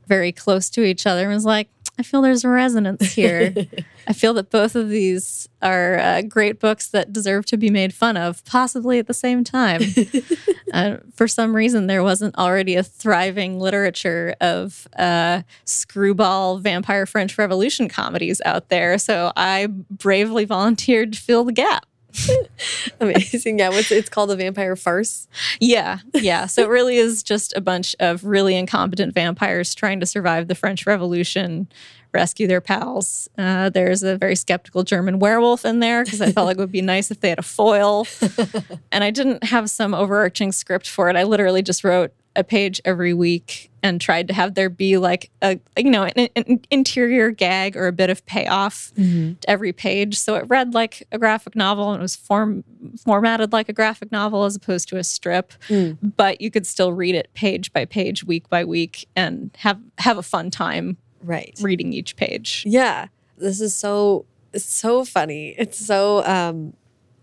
very 0.08 0.32
close 0.32 0.70
to 0.72 0.84
each 0.84 1.06
other 1.06 1.24
and 1.24 1.34
was 1.34 1.46
like, 1.46 1.70
I 1.98 2.04
feel 2.04 2.22
there's 2.22 2.44
a 2.44 2.50
resonance 2.50 3.14
here. 3.14 3.54
I 4.08 4.14
feel 4.14 4.34
that 4.34 4.50
both 4.50 4.76
of 4.76 4.90
these 4.90 5.48
are 5.62 6.00
uh, 6.00 6.22
great 6.24 6.60
books 6.60 6.88
that 6.88 7.14
deserve 7.14 7.46
to 7.48 7.58
be 7.58 7.70
made 7.70 7.94
fun 7.94 8.18
of, 8.18 8.44
possibly 8.46 8.98
at 8.98 9.06
the 9.06 9.14
same 9.14 9.44
time. 9.44 9.82
uh, 10.74 10.98
for 11.14 11.28
some 11.28 11.56
reason, 11.56 11.86
there 11.86 12.04
wasn't 12.04 12.36
already 12.36 12.76
a 12.76 12.84
thriving 12.84 13.60
literature 13.60 14.36
of 14.42 14.88
uh, 14.98 15.44
screwball 15.66 16.58
vampire 16.58 17.06
French 17.06 17.38
Revolution 17.38 17.88
comedies 17.88 18.42
out 18.44 18.70
there. 18.70 18.98
So 18.98 19.32
I 19.36 19.68
bravely 19.68 20.46
volunteered 20.46 21.14
to 21.14 21.20
fill 21.22 21.44
the 21.44 21.54
gap. 21.54 21.86
Amazing. 23.00 23.60
Yeah, 23.60 23.70
what's 23.70 23.92
it's 23.92 24.10
called 24.10 24.32
a 24.32 24.36
vampire 24.36 24.76
farce. 24.76 25.28
Yeah, 25.60 26.00
yeah. 26.14 26.46
So 26.46 26.64
it 26.64 26.70
really 26.70 26.98
is 26.98 27.24
just 27.24 27.54
a 27.56 27.62
bunch 27.62 27.96
of 28.00 28.24
really 28.24 28.56
incompetent 28.56 29.14
vampires 29.14 29.74
trying 29.74 30.00
to 30.00 30.06
survive 30.06 30.48
the 30.48 30.56
French 30.56 30.86
Revolution, 30.86 31.68
rescue 32.14 32.48
their 32.48 32.62
pals. 32.62 33.30
Uh, 33.38 33.70
there's 33.70 34.04
a 34.04 34.18
very 34.18 34.36
skeptical 34.36 34.84
German 34.84 35.20
werewolf 35.20 35.66
in 35.66 35.80
there 35.80 36.04
because 36.04 36.22
I 36.22 36.32
felt 36.32 36.46
like 36.46 36.58
it 36.58 36.62
would 36.62 36.72
be 36.72 36.82
nice 36.82 37.12
if 37.12 37.20
they 37.20 37.30
had 37.30 37.40
a 37.40 37.44
foil. 37.44 38.08
and 38.92 39.04
I 39.04 39.12
didn't 39.12 39.46
have 39.46 39.70
some 39.70 39.94
overarching 39.94 40.52
script 40.52 40.88
for 40.88 41.10
it. 41.10 41.16
I 41.16 41.24
literally 41.24 41.62
just 41.62 41.84
wrote 41.84 42.14
a 42.36 42.44
page 42.44 42.82
every 42.86 43.14
week 43.14 43.72
and 43.84 44.00
tried 44.00 44.30
to 44.30 44.34
have 44.34 44.56
there 44.56 44.70
be 44.70 44.98
like 44.98 45.30
a 45.42 45.60
you 45.78 45.92
know 45.92 46.04
an, 46.04 46.30
an 46.36 46.62
interior 46.72 47.30
gag 47.30 47.76
or 47.76 47.88
a 47.88 47.92
bit 47.92 48.10
of 48.10 48.26
payoff 48.26 48.92
mm-hmm. 48.96 49.34
to 49.34 49.50
every 49.50 49.74
page. 49.74 50.18
So 50.18 50.36
it 50.36 50.46
read 50.48 50.74
like 50.74 51.04
a 51.12 51.20
graphic 51.20 51.56
novel 51.56 51.92
and 51.92 52.00
it 52.00 52.02
was 52.02 52.16
form 52.16 52.64
formatted 53.04 53.52
like 53.52 53.70
a 53.70 53.74
graphic 53.74 54.12
novel 54.12 54.46
as 54.46 54.56
opposed 54.56 54.88
to 54.90 54.98
a 54.98 55.04
strip. 55.04 55.54
Mm. 55.68 55.98
but 56.18 56.42
you 56.42 56.50
could 56.50 56.66
still 56.66 56.94
read 56.94 57.14
it 57.14 57.30
page 57.34 57.74
by 57.74 57.86
page 57.86 58.24
week 58.24 58.50
by 58.50 58.64
week 58.64 59.08
and 59.16 59.52
have 59.60 59.80
have 60.00 60.18
a 60.18 60.24
fun 60.24 60.50
time 60.50 60.98
right. 61.22 61.58
reading 61.62 61.94
each 61.94 62.16
page. 62.16 62.64
Yeah. 62.66 63.08
This 63.38 63.60
is 63.60 63.76
so 63.76 64.26
so 64.56 65.04
funny. 65.04 65.56
It's 65.58 65.84
so 65.84 66.24
um 66.26 66.74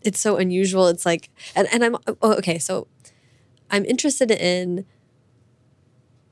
it's 0.02 0.20
so 0.20 0.36
unusual. 0.36 0.88
It's 0.88 1.06
like 1.06 1.30
and, 1.56 1.66
and 1.72 1.84
i'm 1.84 1.96
oh, 2.06 2.34
okay. 2.34 2.58
So 2.58 2.86
i'm 3.70 3.86
interested 3.86 4.30
in 4.30 4.84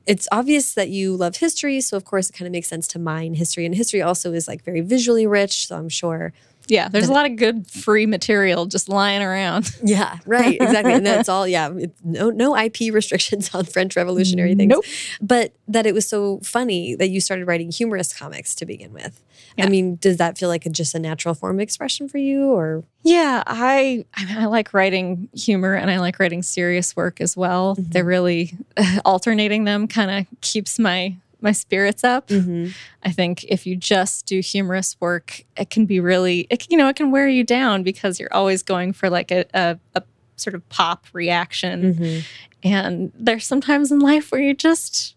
it's 0.09 0.27
obvious 0.31 0.73
that 0.73 0.89
you 0.89 1.15
love 1.15 1.37
history. 1.37 1.81
So, 1.81 1.95
of 1.97 2.05
course, 2.05 2.29
it 2.31 2.33
kind 2.33 2.47
of 2.47 2.53
makes 2.53 2.67
sense 2.67 2.87
to 2.89 2.99
mine 2.99 3.35
history. 3.35 3.65
And 3.65 3.75
history 3.75 4.01
also 4.01 4.33
is 4.33 4.47
like 4.47 4.63
very 4.63 4.81
visually 4.81 5.27
rich. 5.27 5.67
So, 5.67 5.77
I'm 5.77 5.89
sure. 5.89 6.33
Yeah, 6.69 6.87
there's 6.87 7.09
a 7.09 7.13
lot 7.13 7.25
of 7.25 7.35
good 7.35 7.69
free 7.69 8.05
material 8.05 8.65
just 8.65 8.89
lying 8.89 9.21
around. 9.21 9.69
Yeah, 9.81 10.17
right, 10.25 10.57
exactly. 10.59 10.93
and 10.93 11.05
that's 11.05 11.29
all, 11.29 11.47
yeah, 11.47 11.73
no, 12.03 12.29
no 12.29 12.55
IP 12.55 12.75
restrictions 12.93 13.55
on 13.55 13.65
French 13.65 13.95
revolutionary 13.95 14.53
things. 14.53 14.69
Nope. 14.69 14.85
But 15.19 15.53
that 15.67 15.87
it 15.87 15.93
was 15.93 16.07
so 16.07 16.39
funny 16.43 16.95
that 16.95 17.09
you 17.09 17.21
started 17.21 17.47
writing 17.47 17.71
humorous 17.71 18.13
comics 18.13 18.53
to 18.55 18.65
begin 18.65 18.93
with. 18.93 19.19
Yeah. 19.57 19.65
I 19.65 19.69
mean, 19.69 19.95
does 19.95 20.17
that 20.17 20.37
feel 20.37 20.49
like 20.49 20.65
a, 20.65 20.69
just 20.69 20.93
a 20.93 20.99
natural 20.99 21.33
form 21.33 21.57
of 21.57 21.61
expression 21.61 22.07
for 22.07 22.17
you 22.17 22.51
or? 22.51 22.83
Yeah, 23.01 23.43
I 23.47 24.05
I, 24.15 24.25
mean, 24.25 24.37
I 24.37 24.45
like 24.45 24.73
writing 24.73 25.29
humor 25.33 25.73
and 25.73 25.89
I 25.89 25.99
like 25.99 26.19
writing 26.19 26.43
serious 26.43 26.95
work 26.95 27.19
as 27.19 27.35
well. 27.35 27.75
Mm-hmm. 27.75 27.91
They're 27.91 28.05
really 28.05 28.53
alternating 29.05 29.63
them 29.63 29.87
kind 29.87 30.11
of 30.11 30.41
keeps 30.41 30.77
my 30.77 31.15
my 31.41 31.51
spirits 31.51 32.03
up. 32.03 32.27
Mm-hmm. 32.27 32.71
I 33.03 33.11
think 33.11 33.43
if 33.45 33.65
you 33.65 33.75
just 33.75 34.25
do 34.25 34.39
humorous 34.39 34.97
work, 34.99 35.43
it 35.57 35.69
can 35.69 35.85
be 35.85 35.99
really, 35.99 36.47
it, 36.49 36.69
you 36.69 36.77
know, 36.77 36.87
it 36.89 36.95
can 36.95 37.11
wear 37.11 37.27
you 37.27 37.43
down 37.43 37.83
because 37.83 38.19
you're 38.19 38.33
always 38.33 38.63
going 38.63 38.93
for 38.93 39.09
like 39.09 39.31
a, 39.31 39.45
a, 39.53 39.79
a 39.95 40.03
sort 40.35 40.55
of 40.55 40.67
pop 40.69 41.05
reaction. 41.13 41.93
Mm-hmm. 41.93 42.19
And 42.63 43.11
there's 43.15 43.45
sometimes 43.45 43.91
in 43.91 43.99
life 43.99 44.31
where 44.31 44.41
you 44.41 44.53
just, 44.53 45.15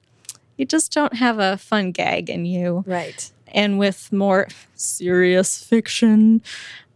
you 0.56 0.64
just 0.64 0.92
don't 0.92 1.14
have 1.14 1.38
a 1.38 1.56
fun 1.56 1.92
gag 1.92 2.30
in 2.30 2.44
you. 2.44 2.84
Right 2.86 3.30
and 3.52 3.78
with 3.78 4.12
more 4.12 4.48
serious 4.74 5.62
fiction. 5.62 6.42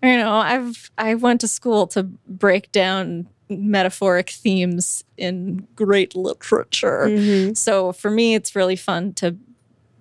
You 0.03 0.17
know, 0.19 0.33
I've 0.33 0.91
I 0.99 1.15
went 1.15 1.41
to 1.43 1.49
school 1.49 1.87
to 1.89 2.03
break 2.03 2.73
down 2.73 3.29
metaphoric 3.49 4.31
themes 4.31 5.05
in 5.17 5.67
great 5.77 6.17
literature. 6.17 7.07
Mm-hmm. 7.09 7.55
So 7.55 7.93
for 7.93 8.11
me, 8.11 8.35
it's 8.35 8.57
really 8.57 8.77
fun 8.77 9.13
to 9.15 9.37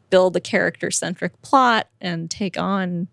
build 0.10 0.36
a 0.36 0.42
character 0.42 0.92
centric 0.92 1.42
plot 1.42 1.88
and 2.00 2.30
take 2.30 2.58
on 2.58 3.08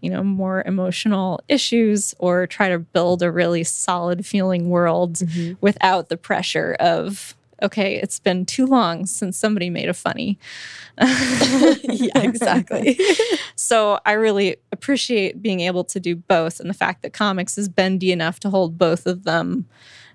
you 0.00 0.10
know 0.10 0.22
more 0.22 0.62
emotional 0.66 1.40
issues 1.48 2.14
or 2.18 2.46
try 2.46 2.68
to 2.68 2.78
build 2.78 3.22
a 3.22 3.30
really 3.30 3.62
solid 3.64 4.24
feeling 4.24 4.70
world 4.70 5.16
mm-hmm. 5.16 5.54
without 5.60 6.08
the 6.08 6.16
pressure 6.16 6.76
of 6.80 7.36
okay, 7.62 7.96
it's 7.96 8.18
been 8.18 8.46
too 8.46 8.66
long 8.66 9.06
since 9.06 9.38
somebody 9.38 9.70
made 9.70 9.88
a 9.88 9.94
funny. 9.94 10.38
yeah, 10.98 12.18
exactly. 12.18 12.98
so 13.56 14.00
I 14.04 14.12
really 14.12 14.56
appreciate 14.72 15.42
being 15.42 15.60
able 15.60 15.84
to 15.84 16.00
do 16.00 16.16
both 16.16 16.60
and 16.60 16.68
the 16.68 16.74
fact 16.74 17.02
that 17.02 17.12
comics 17.12 17.56
is 17.58 17.68
bendy 17.68 18.12
enough 18.12 18.40
to 18.40 18.50
hold 18.50 18.78
both 18.78 19.06
of 19.06 19.24
them 19.24 19.66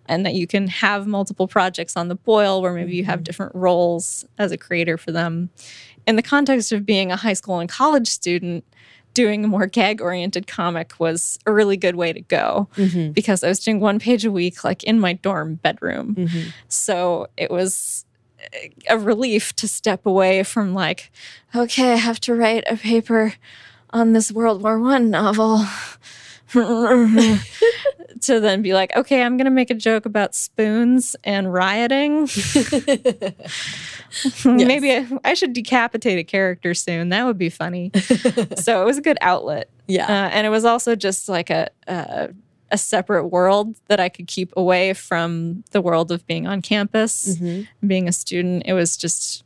and 0.07 0.25
that 0.25 0.33
you 0.35 0.47
can 0.47 0.67
have 0.67 1.07
multiple 1.07 1.47
projects 1.47 1.97
on 1.97 2.07
the 2.07 2.15
boil 2.15 2.61
where 2.61 2.73
maybe 2.73 2.95
you 2.95 3.03
have 3.05 3.19
mm-hmm. 3.19 3.23
different 3.23 3.55
roles 3.55 4.25
as 4.37 4.51
a 4.51 4.57
creator 4.57 4.97
for 4.97 5.11
them. 5.11 5.49
In 6.05 6.15
the 6.15 6.21
context 6.21 6.71
of 6.71 6.85
being 6.85 7.11
a 7.11 7.15
high 7.15 7.33
school 7.33 7.59
and 7.59 7.67
college 7.67 8.07
student, 8.07 8.63
doing 9.15 9.43
a 9.43 9.47
more 9.47 9.65
gag 9.65 9.99
oriented 10.01 10.45
comic 10.45 10.93
was 10.99 11.39
a 11.47 11.51
really 11.51 11.77
good 11.77 11.95
way 11.95 12.13
to 12.13 12.21
go 12.21 12.67
Mm-hmm. 12.75 13.11
because 13.13 13.43
I 13.43 13.47
was 13.47 13.59
doing 13.59 13.79
one 13.79 13.97
page 13.97 14.23
a 14.25 14.31
week, 14.31 14.63
like 14.63 14.83
in 14.83 14.99
my 14.99 15.13
dorm 15.13 15.55
bedroom. 15.55 16.13
Mm-hmm. 16.15 16.49
So 16.67 17.27
it 17.35 17.49
was 17.49 18.05
a 18.87 18.99
relief 18.99 19.55
to 19.55 19.67
step 19.67 20.05
away 20.05 20.43
from 20.43 20.75
like, 20.75 21.11
okay, 21.55 21.93
I 21.93 21.95
have 21.95 22.19
to 22.21 22.35
write 22.35 22.63
a 22.69 22.77
paper 22.77 23.33
on 23.89 24.13
this 24.13 24.31
World 24.31 24.61
War 24.61 24.79
One 24.79 25.09
novel. 25.09 25.65
to 26.55 28.39
then 28.39 28.61
be 28.61 28.73
like, 28.73 28.95
okay, 28.95 29.23
I'm 29.23 29.35
gonna 29.37 29.49
make 29.49 29.69
a 29.71 29.75
joke 29.75 30.05
about 30.05 30.35
spoons 30.35 31.15
and 31.23 31.51
rioting. 31.51 32.27
Maybe 34.45 34.91
I, 34.91 35.07
I 35.23 35.33
should 35.33 35.53
decapitate 35.53 36.17
a 36.19 36.23
character 36.23 36.73
soon. 36.73 37.09
That 37.09 37.25
would 37.25 37.37
be 37.37 37.49
funny. 37.49 37.91
so 38.55 38.81
it 38.81 38.85
was 38.85 38.97
a 38.97 39.01
good 39.01 39.17
outlet. 39.21 39.69
Yeah. 39.87 40.05
Uh, 40.07 40.29
and 40.29 40.47
it 40.47 40.49
was 40.49 40.65
also 40.65 40.95
just 40.95 41.29
like 41.29 41.49
a, 41.49 41.69
a 41.87 42.29
a 42.71 42.77
separate 42.79 43.27
world 43.27 43.75
that 43.89 43.99
I 43.99 44.09
could 44.09 44.25
keep 44.25 44.51
away 44.57 44.93
from 44.95 45.63
the 45.71 45.81
world 45.81 46.11
of 46.11 46.25
being 46.25 46.47
on 46.47 46.63
campus, 46.63 47.37
Mm-hmm. 47.37 47.87
being 47.87 48.07
a 48.07 48.11
student. 48.11 48.63
It 48.65 48.73
was 48.73 48.97
just 48.97 49.43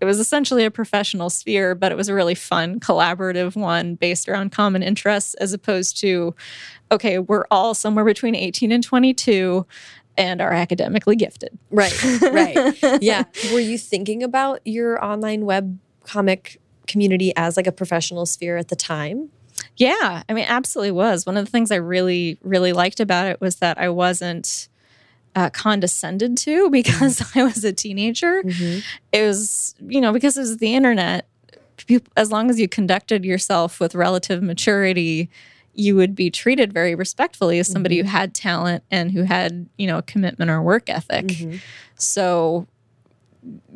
it 0.00 0.04
was 0.04 0.20
essentially 0.20 0.64
a 0.64 0.70
professional 0.70 1.28
sphere, 1.30 1.74
but 1.74 1.90
it 1.90 1.96
was 1.96 2.08
a 2.08 2.14
really 2.14 2.34
fun 2.36 2.78
collaborative 2.78 3.56
one 3.56 3.94
based 3.96 4.28
around 4.28 4.52
common 4.52 4.82
interests 4.82 5.34
as 5.34 5.52
opposed 5.52 5.98
to 6.00 6.34
okay, 6.92 7.18
we're 7.18 7.44
all 7.50 7.74
somewhere 7.74 8.04
between 8.04 8.34
18 8.34 8.70
and 8.72 8.82
22 8.84 9.66
and 10.18 10.42
are 10.42 10.52
academically 10.52 11.16
gifted. 11.16 11.56
Right. 11.70 12.20
Right. 12.20 12.76
yeah. 13.00 13.24
Were 13.52 13.60
you 13.60 13.78
thinking 13.78 14.22
about 14.22 14.60
your 14.66 15.02
online 15.02 15.46
web 15.46 15.78
comic 16.04 16.60
community 16.86 17.32
as 17.36 17.56
like 17.56 17.66
a 17.66 17.72
professional 17.72 18.26
sphere 18.26 18.56
at 18.56 18.68
the 18.68 18.76
time? 18.76 19.30
Yeah, 19.76 20.24
I 20.28 20.32
mean, 20.32 20.46
absolutely 20.48 20.90
was. 20.90 21.24
One 21.24 21.36
of 21.36 21.44
the 21.44 21.50
things 21.50 21.70
I 21.70 21.76
really, 21.76 22.38
really 22.42 22.72
liked 22.72 22.98
about 22.98 23.26
it 23.26 23.40
was 23.40 23.56
that 23.56 23.78
I 23.78 23.88
wasn't 23.88 24.68
uh, 25.36 25.50
condescended 25.50 26.36
to 26.38 26.68
because 26.70 27.22
I 27.36 27.44
was 27.44 27.64
a 27.64 27.72
teenager. 27.72 28.42
It 29.12 29.22
was, 29.22 29.76
you 29.80 30.00
know, 30.00 30.12
because 30.12 30.36
it 30.36 30.40
was 30.40 30.56
the 30.58 30.74
internet, 30.74 31.28
as 32.16 32.32
long 32.32 32.50
as 32.50 32.58
you 32.58 32.68
conducted 32.68 33.24
yourself 33.24 33.78
with 33.78 33.94
relative 33.94 34.42
maturity, 34.42 35.30
you 35.78 35.94
would 35.94 36.16
be 36.16 36.28
treated 36.28 36.72
very 36.72 36.96
respectfully 36.96 37.60
as 37.60 37.68
somebody 37.68 37.98
who 37.98 38.04
had 38.04 38.34
talent 38.34 38.82
and 38.90 39.12
who 39.12 39.22
had, 39.22 39.68
you 39.78 39.86
know, 39.86 39.98
a 39.98 40.02
commitment 40.02 40.50
or 40.50 40.60
work 40.60 40.90
ethic. 40.90 41.26
Mm-hmm. 41.26 41.58
So, 41.94 42.66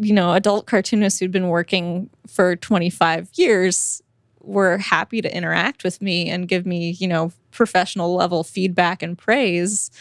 you 0.00 0.12
know, 0.12 0.32
adult 0.32 0.66
cartoonists 0.66 1.20
who'd 1.20 1.30
been 1.30 1.48
working 1.48 2.10
for 2.26 2.56
25 2.56 3.30
years 3.34 4.02
were 4.40 4.78
happy 4.78 5.22
to 5.22 5.34
interact 5.34 5.84
with 5.84 6.02
me 6.02 6.28
and 6.28 6.48
give 6.48 6.66
me, 6.66 6.90
you 6.90 7.06
know, 7.06 7.30
professional 7.52 8.16
level 8.16 8.42
feedback 8.42 9.00
and 9.00 9.16
praise. 9.16 9.92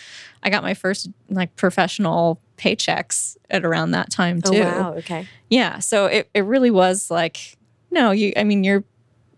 I 0.42 0.50
got 0.50 0.64
my 0.64 0.74
first 0.74 1.08
like 1.30 1.56
professional 1.56 2.42
paychecks 2.58 3.38
at 3.52 3.64
around 3.64 3.92
that 3.92 4.10
time 4.10 4.42
too. 4.42 4.58
Oh 4.58 4.64
wow. 4.64 4.94
Okay. 4.94 5.28
Yeah. 5.52 5.78
So 5.78 6.08
it, 6.08 6.32
it 6.34 6.46
really 6.46 6.72
was 6.72 7.12
like, 7.12 7.60
no, 7.92 8.10
you 8.10 8.34
I 8.36 8.44
mean 8.44 8.64
you're 8.64 8.84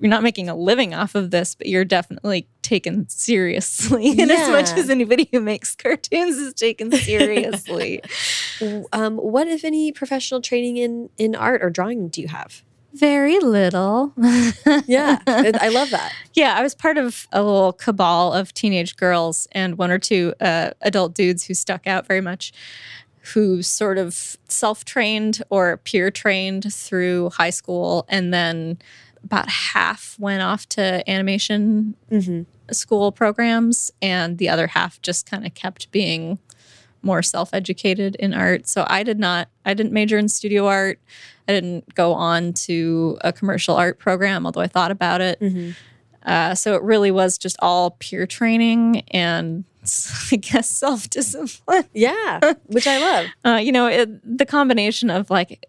you're 0.03 0.09
not 0.09 0.21
making 0.21 0.49
a 0.49 0.55
living 0.55 0.93
off 0.93 1.15
of 1.15 1.31
this, 1.31 1.55
but 1.55 1.67
you're 1.67 1.85
definitely 1.85 2.45
taken 2.61 3.07
seriously. 3.07 4.09
And 4.19 4.29
as 4.29 4.49
much 4.49 4.77
as 4.77 4.89
anybody 4.89 5.29
who 5.31 5.39
makes 5.39 5.75
cartoons 5.75 6.35
is 6.35 6.53
taken 6.53 6.91
seriously. 7.09 8.01
Um, 8.91 9.15
what 9.15 9.47
if 9.47 9.63
any 9.63 9.93
professional 9.93 10.41
training 10.41 10.75
in 10.75 11.09
in 11.17 11.35
art 11.35 11.63
or 11.63 11.69
drawing 11.69 12.09
do 12.09 12.19
you 12.21 12.27
have? 12.27 12.63
Very 12.93 13.39
little. 13.39 14.13
Yeah, 14.87 15.19
I 15.25 15.51
I 15.61 15.69
love 15.69 15.89
that. 15.91 16.11
Yeah, 16.33 16.55
I 16.57 16.61
was 16.61 16.75
part 16.75 16.97
of 16.97 17.25
a 17.31 17.41
little 17.41 17.71
cabal 17.71 18.33
of 18.33 18.53
teenage 18.53 18.97
girls 18.97 19.47
and 19.53 19.77
one 19.77 19.89
or 19.89 19.99
two 19.99 20.33
uh, 20.41 20.71
adult 20.81 21.13
dudes 21.13 21.45
who 21.45 21.53
stuck 21.53 21.87
out 21.87 22.05
very 22.07 22.21
much, 22.21 22.51
who 23.33 23.61
sort 23.61 23.97
of 23.97 24.37
self 24.49 24.83
trained 24.83 25.41
or 25.49 25.77
peer 25.77 26.11
trained 26.11 26.73
through 26.73 27.29
high 27.29 27.51
school. 27.51 28.05
And 28.09 28.33
then 28.33 28.79
about 29.23 29.49
half 29.49 30.15
went 30.19 30.41
off 30.41 30.67
to 30.69 31.09
animation 31.09 31.95
Mm-hmm. 32.11 32.43
school 32.71 33.11
programs, 33.11 33.91
and 34.01 34.37
the 34.37 34.49
other 34.49 34.67
half 34.67 35.01
just 35.01 35.29
kind 35.29 35.45
of 35.45 35.53
kept 35.53 35.91
being 35.91 36.39
more 37.01 37.21
self-educated 37.21 38.15
in 38.15 38.33
art. 38.33 38.67
So 38.67 38.85
I 38.87 39.03
did 39.03 39.19
not 39.19 39.49
I 39.65 39.73
didn't 39.73 39.91
major 39.93 40.17
in 40.17 40.29
studio 40.29 40.67
art. 40.67 40.99
I 41.47 41.51
didn't 41.51 41.93
go 41.95 42.13
on 42.13 42.53
to 42.53 43.17
a 43.21 43.33
commercial 43.33 43.75
art 43.75 43.99
program, 43.99 44.45
although 44.45 44.61
I 44.61 44.67
thought 44.67 44.91
about 44.91 45.19
it. 45.19 45.39
Mm-hmm. 45.41 45.71
Uh, 46.25 46.55
so 46.55 46.75
it 46.75 46.81
really 46.83 47.11
was 47.11 47.37
just 47.37 47.57
all 47.59 47.91
peer 47.91 48.25
training 48.25 49.01
and 49.11 49.65
I 50.31 50.37
guess 50.37 50.69
self-discipline. 50.69 51.83
Yeah, 51.93 52.53
which 52.67 52.87
I 52.87 52.99
love. 52.99 53.25
Uh, 53.45 53.57
you 53.57 53.73
know, 53.73 53.87
it, 53.87 54.37
the 54.37 54.45
combination 54.45 55.09
of 55.09 55.29
like 55.29 55.65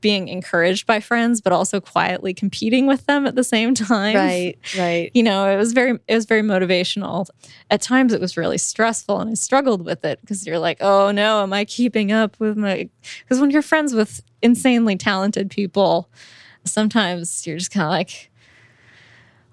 being 0.00 0.28
encouraged 0.28 0.86
by 0.86 1.00
friends, 1.00 1.40
but 1.40 1.52
also 1.52 1.80
quietly 1.80 2.32
competing 2.34 2.86
with 2.86 3.06
them 3.06 3.26
at 3.26 3.34
the 3.34 3.44
same 3.44 3.74
time 3.74 4.16
Right, 4.16 4.58
right. 4.78 5.10
you 5.14 5.22
know 5.22 5.48
it 5.50 5.56
was 5.56 5.72
very 5.72 5.98
it 6.08 6.14
was 6.14 6.24
very 6.24 6.42
motivational 6.42 7.26
at 7.70 7.82
times 7.82 8.12
it 8.12 8.20
was 8.20 8.36
really 8.36 8.58
stressful 8.58 9.20
and 9.20 9.30
i 9.30 9.34
struggled 9.34 9.84
with 9.84 10.04
it 10.04 10.20
because 10.20 10.46
you're 10.46 10.58
like 10.58 10.78
oh 10.80 11.10
no 11.10 11.42
am 11.42 11.52
i 11.52 11.64
keeping 11.64 12.12
up 12.12 12.38
with 12.40 12.56
my 12.56 12.88
because 13.22 13.40
when 13.40 13.50
you're 13.50 13.62
friends 13.62 13.94
with 13.94 14.22
insanely 14.42 14.96
talented 14.96 15.50
people 15.50 16.08
sometimes 16.64 17.46
you're 17.46 17.58
just 17.58 17.70
kind 17.70 17.84
of 17.84 17.90
like 17.90 18.30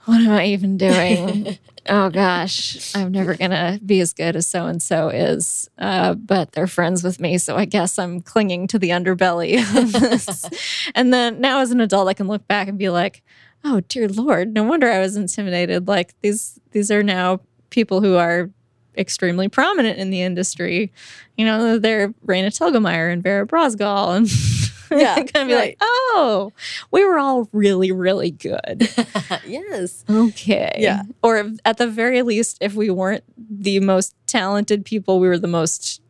what 0.06 0.22
am 0.22 0.32
i 0.32 0.46
even 0.46 0.78
doing? 0.78 1.58
Oh 1.90 2.12
gosh. 2.12 2.96
I'm 2.96 3.12
never 3.12 3.34
gonna 3.34 3.80
be 3.84 4.02
as 4.02 4.14
good 4.14 4.36
as 4.36 4.46
so 4.46 4.68
and 4.68 4.80
so 4.84 5.10
is 5.10 5.68
uh, 5.80 6.14
but 6.14 6.52
they're 6.52 6.68
friends 6.68 7.04
with 7.04 7.20
me 7.20 7.40
so 7.40 7.56
i 7.58 7.66
guess 7.66 7.98
i'm 7.98 8.22
clinging 8.22 8.68
to 8.68 8.78
the 8.78 8.90
underbelly 8.90 9.58
of 9.58 9.92
this. 10.00 10.48
And 10.94 11.12
then 11.12 11.42
now 11.42 11.60
as 11.60 11.72
an 11.72 11.82
adult 11.82 12.08
i 12.08 12.14
can 12.14 12.28
look 12.28 12.48
back 12.48 12.68
and 12.68 12.78
be 12.78 12.90
like 12.90 13.24
oh 13.64 13.80
dear 13.88 14.08
lord 14.08 14.54
no 14.54 14.64
wonder 14.64 14.92
i 14.92 15.00
was 15.00 15.18
intimidated. 15.18 15.88
Like 15.88 16.14
these 16.22 16.60
these 16.72 16.92
are 16.92 17.02
now 17.02 17.40
people 17.72 18.00
who 18.00 18.16
are 18.16 18.52
extremely 18.98 19.48
prominent 19.50 19.98
in 19.98 20.12
the 20.12 20.22
industry. 20.22 20.92
You 21.36 21.46
know 21.46 21.80
they're 21.80 22.10
Raina 22.28 22.50
Telgemeier 22.50 23.12
and 23.12 23.24
Vera 23.24 23.48
Brosgol 23.48 24.16
and 24.16 24.28
Yeah, 24.92 25.16
kind 25.24 25.30
of 25.44 25.48
be 25.48 25.54
right. 25.54 25.62
like 25.70 25.78
oh 25.82 26.52
we 26.92 27.06
were 27.06 27.18
all 27.18 27.48
really 27.54 27.92
really 27.92 28.32
good 28.32 28.90
yes. 29.48 30.04
okay 30.10 30.76
Yeah. 30.80 31.04
or 31.24 31.38
if- 31.38 31.60
at 31.66 31.78
the 31.78 31.88
very 31.88 32.22
least 32.22 32.58
if 32.62 32.76
we 32.76 32.90
weren't 32.90 33.24
the 33.38 33.80
most 33.80 34.16
talented 34.28 34.84
people 34.86 35.20
we 35.20 35.28
were 35.28 35.40
the 35.40 35.48
most 35.48 36.02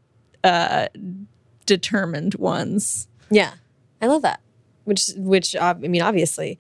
uh 0.44 0.88
determined 1.66 2.36
ones 2.36 3.08
Yeah, 3.30 3.54
I 4.02 4.08
love 4.08 4.24
that. 4.24 4.42
Which, 4.84 5.12
which 5.16 5.56
I 5.56 5.74
mean, 5.74 6.02
obviously, 6.02 6.58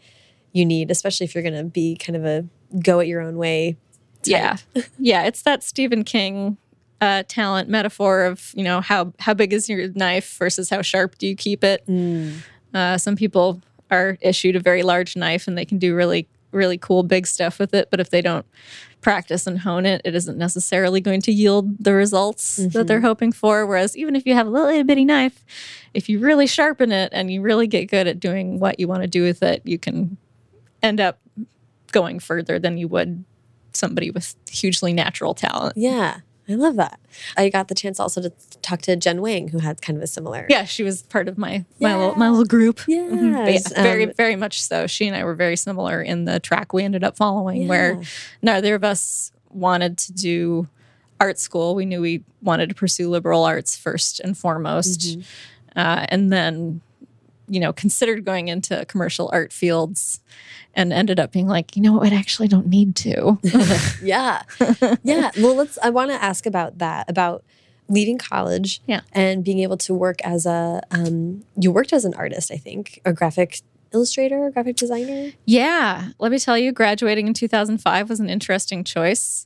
you 0.53 0.63
need, 0.65 0.91
especially 0.91 1.25
if 1.25 1.33
you're 1.33 1.41
going 1.43 1.55
to 1.57 1.63
be 1.63 1.95
kind 1.97 2.15
of 2.15 2.23
a 2.23 2.45
go 2.83 2.99
at 2.99 3.07
your 3.07 3.19
own 3.19 3.35
way. 3.37 3.77
Yeah. 4.23 4.57
yeah. 4.99 5.23
It's 5.23 5.41
that 5.41 5.63
Stephen 5.63 6.03
King 6.03 6.57
uh, 7.01 7.23
talent 7.27 7.67
metaphor 7.67 8.23
of, 8.25 8.51
you 8.55 8.63
know, 8.63 8.79
how, 8.79 9.11
how 9.19 9.33
big 9.33 9.51
is 9.53 9.67
your 9.67 9.89
knife 9.89 10.37
versus 10.37 10.69
how 10.69 10.81
sharp 10.81 11.17
do 11.17 11.27
you 11.27 11.35
keep 11.35 11.63
it? 11.63 11.83
Uh, 12.73 12.97
some 12.97 13.15
people 13.15 13.61
are 13.89 14.17
issued 14.21 14.55
a 14.55 14.59
very 14.59 14.83
large 14.83 15.15
knife 15.17 15.47
and 15.47 15.57
they 15.57 15.65
can 15.65 15.77
do 15.79 15.95
really, 15.95 16.27
really 16.51 16.77
cool 16.77 17.03
big 17.03 17.25
stuff 17.27 17.59
with 17.59 17.73
it. 17.73 17.89
But 17.89 17.99
if 17.99 18.11
they 18.11 18.21
don't 18.21 18.45
practice 19.01 19.47
and 19.47 19.59
hone 19.59 19.85
it, 19.85 20.01
it 20.05 20.13
isn't 20.13 20.37
necessarily 20.37 21.01
going 21.01 21.21
to 21.21 21.31
yield 21.31 21.83
the 21.83 21.93
results 21.93 22.57
that 22.57 22.85
they're 22.87 23.01
hoping 23.01 23.31
for. 23.31 23.65
Whereas 23.65 23.97
even 23.97 24.15
if 24.15 24.25
you 24.25 24.35
have 24.35 24.45
a 24.45 24.49
little 24.49 24.69
itty 24.69 24.83
bitty 24.83 25.05
knife, 25.05 25.43
if 25.93 26.07
you 26.07 26.19
really 26.19 26.45
sharpen 26.47 26.91
it 26.91 27.09
and 27.11 27.31
you 27.31 27.41
really 27.41 27.67
get 27.67 27.87
good 27.87 28.07
at 28.07 28.19
doing 28.19 28.59
what 28.59 28.79
you 28.79 28.87
want 28.87 29.01
to 29.01 29.07
do 29.07 29.23
with 29.23 29.41
it, 29.41 29.61
you 29.65 29.79
can 29.79 30.17
end 30.83 31.01
up 31.01 31.19
going 31.91 32.19
further 32.19 32.59
than 32.59 32.77
you 32.77 32.87
would 32.87 33.25
somebody 33.73 34.11
with 34.11 34.35
hugely 34.49 34.93
natural 34.93 35.33
talent. 35.33 35.75
Yeah, 35.75 36.19
I 36.49 36.55
love 36.55 36.75
that. 36.75 36.99
I 37.37 37.49
got 37.49 37.67
the 37.67 37.75
chance 37.75 37.99
also 37.99 38.21
to 38.21 38.31
talk 38.61 38.81
to 38.83 38.95
Jen 38.95 39.21
Wang, 39.21 39.49
who 39.49 39.59
had 39.59 39.81
kind 39.81 39.95
of 39.97 40.03
a 40.03 40.07
similar. 40.07 40.45
Yeah, 40.49 40.65
she 40.65 40.83
was 40.83 41.03
part 41.03 41.27
of 41.27 41.37
my 41.37 41.65
my 41.79 41.95
little 41.95 42.15
my 42.15 42.29
little 42.29 42.45
group. 42.45 42.77
Mhm. 42.79 43.33
But 43.45 43.53
Yes, 43.53 43.71
yeah, 43.71 43.83
very 43.83 44.03
um, 44.05 44.13
very 44.17 44.35
much 44.35 44.61
so. 44.61 44.87
She 44.87 45.07
and 45.07 45.15
I 45.15 45.23
were 45.23 45.35
very 45.35 45.55
similar 45.55 46.01
in 46.01 46.25
the 46.25 46.39
track 46.39 46.73
we 46.73 46.83
ended 46.83 47.03
up 47.03 47.15
following, 47.15 47.67
where 47.67 48.01
neither 48.41 48.75
of 48.75 48.83
us 48.83 49.31
wanted 49.49 49.97
to 49.99 50.13
do 50.13 50.67
art 51.19 51.37
school. 51.39 51.75
We 51.75 51.85
knew 51.85 52.01
we 52.01 52.23
wanted 52.41 52.69
to 52.69 52.75
pursue 52.75 53.09
liberal 53.09 53.43
arts 53.45 53.77
first 53.77 54.19
and 54.19 54.37
foremost, 54.37 54.99
Mm-hmm. 55.01 55.79
uh, 55.79 56.05
and 56.09 56.33
then 56.33 56.81
you 57.51 57.59
know 57.59 57.71
considered 57.73 58.25
going 58.25 58.47
into 58.47 58.83
commercial 58.85 59.29
art 59.33 59.51
fields, 59.53 60.21
and 60.73 60.91
ended 60.93 61.19
up 61.19 61.31
being 61.31 61.47
like, 61.47 61.75
you 61.75 61.81
know 61.83 61.93
what, 61.93 62.11
I 62.13 62.15
actually 62.15 62.47
don't 62.47 62.67
need 62.67 62.95
to. 62.97 63.37
yeah 64.01 64.41
yeah 65.03 65.29
well 65.39 65.55
let's 65.55 65.77
i 65.83 65.89
want 65.89 66.09
to 66.11 66.23
ask 66.23 66.45
about 66.45 66.77
that 66.79 67.09
about 67.09 67.43
leaving 67.89 68.17
college 68.17 68.81
Yeah. 68.87 69.01
and 69.11 69.43
being 69.43 69.59
able 69.59 69.77
to 69.77 69.93
work 69.93 70.19
as 70.23 70.45
a 70.45 70.81
um, 70.91 71.43
you 71.59 71.71
worked 71.71 71.91
as 71.93 72.05
an 72.05 72.13
artist 72.13 72.49
i 72.51 72.55
think 72.57 73.01
a 73.03 73.11
graphic 73.11 73.59
illustrator 73.93 74.49
graphic 74.51 74.77
designer 74.77 75.31
Yeah, 75.45 76.11
let 76.19 76.31
me 76.31 76.39
tell 76.39 76.57
you, 76.57 76.71
graduating 76.71 77.27
in 77.27 77.33
2005 77.33 78.09
was 78.09 78.21
an 78.21 78.29
interesting 78.29 78.85
choice. 78.85 79.45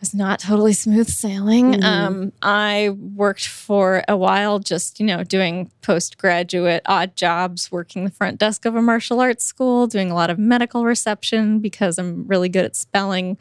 It 0.00 0.04
was 0.04 0.14
not 0.14 0.40
totally 0.40 0.72
smooth 0.72 1.10
sailing. 1.10 1.74
Mhm. 1.74 1.84
Um, 1.84 2.32
I 2.40 2.96
worked 3.14 3.46
for 3.46 4.02
a 4.08 4.16
while 4.16 4.58
just, 4.58 4.98
you 4.98 5.04
know, 5.04 5.22
doing 5.22 5.70
postgraduate 5.82 6.80
odd 6.86 7.16
jobs, 7.16 7.70
working 7.70 8.04
the 8.06 8.10
front 8.10 8.38
desk 8.38 8.64
of 8.64 8.74
a 8.74 8.80
martial 8.80 9.20
arts 9.20 9.44
school, 9.44 9.86
doing 9.86 10.10
a 10.10 10.14
lot 10.14 10.30
of 10.30 10.38
medical 10.38 10.86
reception 10.86 11.58
because 11.58 11.98
I'm 11.98 12.26
really 12.26 12.48
good 12.48 12.64
at 12.64 12.76
spelling. 12.76 13.36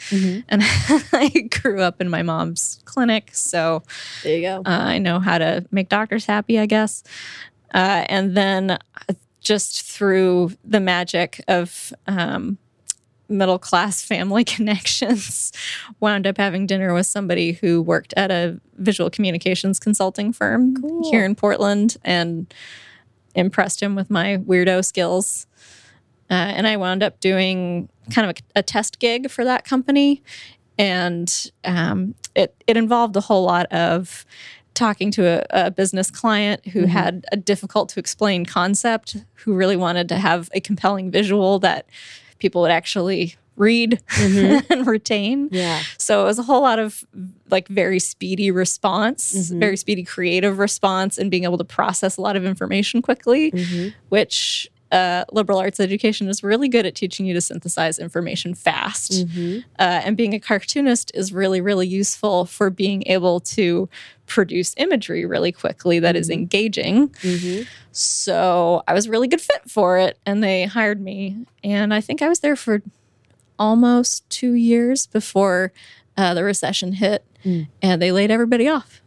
And 0.49 0.61
I 1.13 1.29
grew 1.61 1.79
up 1.81 2.01
in 2.01 2.09
my 2.09 2.23
mom's 2.23 2.81
clinic. 2.83 3.29
So 3.31 3.81
there 4.23 4.35
you 4.35 4.41
go 4.41 4.57
uh, 4.57 4.63
I 4.65 4.97
know 4.97 5.21
how 5.21 5.37
to 5.37 5.65
make 5.71 5.87
doctors 5.87 6.25
happy, 6.25 6.59
I 6.59 6.65
guess. 6.65 7.03
Uh, 7.73 8.03
and 8.09 8.35
then 8.35 8.71
uh, 8.71 9.13
just 9.39 9.83
through 9.83 10.51
the 10.65 10.81
magic 10.81 11.41
of 11.47 11.93
um, 12.05 12.57
middle 13.29 13.59
class 13.59 14.03
family 14.13 14.43
connections, 14.43 15.51
wound 15.99 16.25
up 16.27 16.37
having 16.37 16.65
dinner 16.67 16.93
with 16.93 17.05
somebody 17.07 17.53
who 17.53 17.81
worked 17.81 18.13
at 18.17 18.31
a 18.31 18.59
visual 18.77 19.09
communications 19.09 19.79
consulting 19.79 20.33
firm 20.33 20.75
Cool. 20.75 21.09
here 21.11 21.23
in 21.23 21.35
Portland 21.35 21.97
and 22.03 22.51
impressed 23.35 23.81
him 23.81 23.95
with 23.95 24.09
my 24.09 24.37
weirdo 24.37 24.83
skills. 24.83 25.45
Uh, 26.29 26.33
and 26.33 26.67
I 26.67 26.77
wound 26.77 27.03
up 27.03 27.19
doing 27.19 27.89
kind 28.13 28.29
of 28.29 28.35
a, 28.55 28.59
a 28.59 28.63
test 28.63 28.99
gig 28.99 29.29
for 29.29 29.43
that 29.45 29.65
company. 29.65 30.21
And 30.77 31.51
um, 31.65 32.15
it, 32.35 32.55
it 32.67 32.77
involved 32.77 33.15
a 33.15 33.21
whole 33.21 33.43
lot 33.43 33.65
of 33.71 34.25
talking 34.75 35.11
to 35.11 35.25
a, 35.51 35.65
a 35.67 35.71
business 35.71 36.09
client 36.09 36.65
who 36.69 36.83
Mhm. 36.83 36.87
had 36.87 37.25
a 37.31 37.37
difficult 37.37 37.89
to 37.89 37.99
explain 37.99 38.45
concept, 38.45 39.17
who 39.43 39.53
really 39.53 39.75
wanted 39.75 40.07
to 40.09 40.17
have 40.17 40.49
a 40.53 40.61
compelling 40.61 41.11
visual 41.11 41.59
that 41.59 41.85
people 42.39 42.61
would 42.61 42.71
actually 42.71 43.35
read 43.55 43.99
Mhm. 44.07 44.65
and 44.71 44.87
retain. 44.87 45.49
yeah 45.51 45.81
So 45.97 46.21
it 46.21 46.25
was 46.25 46.39
a 46.39 46.43
whole 46.43 46.61
lot 46.61 46.79
of 46.79 47.03
like 47.49 47.67
very 47.67 47.99
speedy 47.99 48.51
response, 48.51 49.33
Mhm. 49.51 49.59
very 49.59 49.75
speedy 49.77 50.03
creative 50.03 50.59
response, 50.59 51.17
and 51.17 51.29
being 51.29 51.43
able 51.43 51.57
to 51.57 51.65
process 51.65 52.15
a 52.17 52.21
lot 52.21 52.35
of 52.37 52.45
information 52.45 53.01
quickly, 53.01 53.51
Mhm. 53.51 53.93
which 54.09 54.69
uh, 54.91 55.23
liberal 55.31 55.59
arts 55.59 55.79
education 55.79 56.27
is 56.29 56.43
really 56.43 56.67
good 56.67 56.85
at 56.85 56.95
teaching 56.95 57.25
you 57.25 57.33
to 57.33 57.41
synthesize 57.41 57.99
information 57.99 58.53
fast. 58.55 59.11
Mhm. 59.27 59.63
Uh, 59.77 60.01
and 60.05 60.17
being 60.17 60.33
a 60.33 60.39
cartoonist 60.39 61.11
is 61.13 61.31
really, 61.31 61.61
really 61.61 61.87
useful 61.87 62.45
for 62.45 62.69
being 62.69 63.03
able 63.05 63.39
to 63.41 63.87
produce 64.25 64.73
imagery 64.77 65.25
really 65.25 65.51
quickly 65.51 65.99
that 65.99 66.15
is 66.15 66.29
Mhm. 66.29 66.33
engaging. 66.33 67.09
Mhm. 67.21 67.67
So 67.91 68.83
I 68.87 68.93
was 68.93 69.05
a 69.07 69.09
really 69.11 69.27
good 69.27 69.41
fit 69.41 69.61
for 69.67 69.97
it, 69.97 70.17
and 70.25 70.43
they 70.43 70.65
hired 70.65 71.01
me. 71.01 71.37
And 71.63 71.93
I 71.93 72.01
think 72.01 72.21
I 72.21 72.29
was 72.29 72.39
there 72.39 72.55
for 72.55 72.81
almost 73.57 74.27
two 74.29 74.53
years 74.53 75.05
before 75.07 75.71
uh, 76.17 76.33
the 76.33 76.43
recession 76.43 76.93
hit, 76.93 77.23
Mm. 77.45 77.67
and 77.81 78.01
they 78.01 78.11
laid 78.11 78.29
everybody 78.29 78.67
off. 78.67 79.01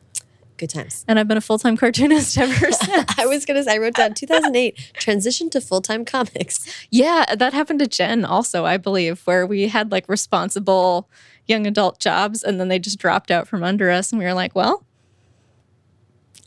Good 0.63 0.71
times 0.71 1.05
And 1.09 1.19
I've 1.19 1.29
been 1.29 1.37
a 1.37 1.43
full 1.43 1.59
time 1.59 1.77
cartoonist 1.77 2.39
ever 2.45 2.73
since. 2.73 3.19
i 3.19 3.27
was 3.27 3.45
gonna 3.45 3.65
say 3.65 3.75
i 3.75 3.79
wrote 3.79 3.95
down 3.95 4.15
2008 4.15 4.93
transition 4.95 5.51
to 5.51 5.61
full-time 5.61 6.05
comics 6.05 6.87
yeah, 6.91 7.25
that 7.35 7.53
happened 7.53 7.79
to 7.81 7.87
Jen 7.87 8.25
also, 8.25 8.65
I 8.65 8.77
believe, 8.77 9.23
where 9.27 9.47
we 9.47 9.69
had 9.69 9.91
like 9.91 10.09
responsible 10.09 11.09
young 11.47 11.67
adult 11.67 11.99
jobs, 11.99 12.43
and 12.43 12.61
then 12.61 12.69
they 12.69 12.79
just 12.79 12.99
dropped 12.99 13.31
out 13.31 13.49
from 13.49 13.65
under 13.65 13.91
us, 13.91 14.13
and 14.13 14.19
we 14.19 14.25
were 14.25 14.35
like, 14.35 14.55
well, 14.55 14.85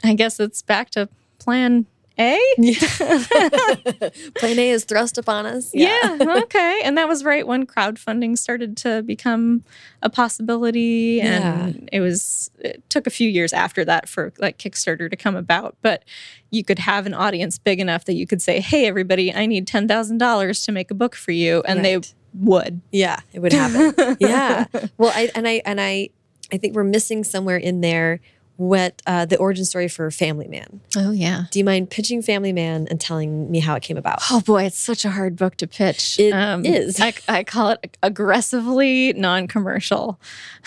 I 0.04 0.13
guess 0.13 0.39
it's 0.39 0.62
back 0.62 0.89
to 0.91 1.10
plan 1.39 1.86
A. 2.17 2.39
plan 4.36 4.60
a 4.60 4.69
is 4.69 4.86
thrust 4.86 5.17
upon 5.17 5.45
us 5.45 5.71
Yeah. 5.73 6.17
okay. 6.43 6.82
And 6.84 6.97
that 6.97 7.08
was 7.08 7.23
right 7.23 7.45
when 7.45 7.65
crowdfunding 7.65 8.38
started 8.38 8.78
to 8.78 9.04
become 9.04 9.63
a 10.01 10.10
possibility. 10.10 11.21
And 11.21 11.89
it 11.91 11.99
was, 11.99 12.51
it 12.60 12.84
took 12.89 13.08
a 13.08 13.10
few 13.10 13.30
years 13.30 13.54
after 13.54 13.84
that 13.86 14.08
for 14.08 14.34
like 14.39 14.58
Kickstarter 14.58 15.10
to 15.10 15.15
come 15.15 15.36
about. 15.36 15.75
But 15.82 16.04
you 16.51 16.63
could 16.63 16.80
have 16.80 17.06
an 17.06 17.13
audience 17.13 17.58
big 17.58 17.80
enough 17.80 18.06
that 18.06 18.13
you 18.13 18.25
could 18.25 18.41
say, 18.41 18.60
hey, 18.60 18.88
everybody, 18.88 19.34
I 19.34 19.45
need 19.45 19.67
$10,000 19.67 20.65
to 20.65 20.71
make 20.71 20.91
a 20.91 20.95
book 20.95 21.15
for 21.15 21.32
you. 21.32 21.62
And 21.65 21.84
they 21.84 21.99
would. 22.34 22.82
Yeah, 22.91 23.19
it 23.34 23.39
would 23.39 23.54
happen. 23.54 24.17
yeah. 24.19 24.65
Well, 24.97 25.12
I 25.15 25.30
and 25.36 25.47
I 25.47 25.62
and 25.65 25.80
I 25.80 26.10
I 26.51 26.58
think 26.58 26.75
we're 26.75 26.84
missing 26.84 27.23
somewhere 27.23 27.58
in 27.58 27.82
there 27.82 28.19
what 28.58 29.02
uh, 29.06 29.26
the 29.26 29.38
origin 29.38 29.65
story 29.65 29.88
for 29.88 30.10
Family 30.12 30.48
Man. 30.48 30.80
Oh, 30.96 31.12
yeah. 31.12 31.46
Do 31.52 31.60
you 31.60 31.65
mind 31.65 31.89
pitching 31.89 32.22
Family 32.22 32.54
Man 32.54 32.88
and 32.89 33.02
telling 33.02 33.52
me 33.52 33.60
how 33.60 33.76
it 33.76 33.84
came 33.84 33.98
about? 33.98 34.20
Oh 34.32 34.41
boy, 34.41 34.63
it's 34.63 34.78
such 34.78 35.04
a 35.04 35.12
hard 35.12 35.36
book 35.36 35.58
to 35.58 35.68
pitch. 35.68 36.20
It 36.20 36.34
is. 36.65 37.00
I, 37.00 37.13
I 37.28 37.44
call 37.44 37.72
it 37.72 37.98
aggressively 38.02 39.13
non-commercial. 39.13 40.20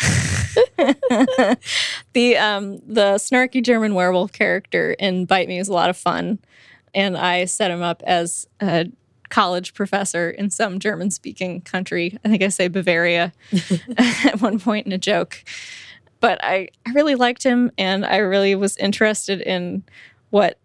the 2.13 2.37
um, 2.37 2.79
the 2.87 3.15
snarky 3.15 3.63
German 3.63 3.95
werewolf 3.95 4.33
character 4.33 4.93
in 4.99 5.25
Bite 5.25 5.49
Me 5.49 5.59
is 5.59 5.69
a 5.69 5.73
lot 5.73 5.89
of 5.91 5.97
fun, 5.97 6.39
and 6.95 7.17
I 7.17 7.47
set 7.47 7.71
him 7.71 7.83
up 7.83 8.03
as 8.07 8.47
a 8.61 8.91
college 9.31 9.75
professor 9.75 10.31
in 10.31 10.51
some 10.51 10.79
German-speaking 10.79 11.63
country. 11.63 12.19
I 12.25 12.29
think 12.29 12.43
I 12.43 12.49
say 12.49 12.69
Bavaria 12.69 13.33
at 13.99 14.41
one 14.41 14.59
point 14.59 14.87
in 14.87 14.93
a 14.93 14.99
joke. 14.99 15.45
But 16.21 16.43
I, 16.43 16.69
I 16.87 16.91
really 16.93 17.15
liked 17.15 17.43
him, 17.45 17.71
and 17.79 18.05
I 18.05 18.17
really 18.19 18.55
was 18.55 18.77
interested 18.79 19.41
in 19.41 19.85
what 20.31 20.59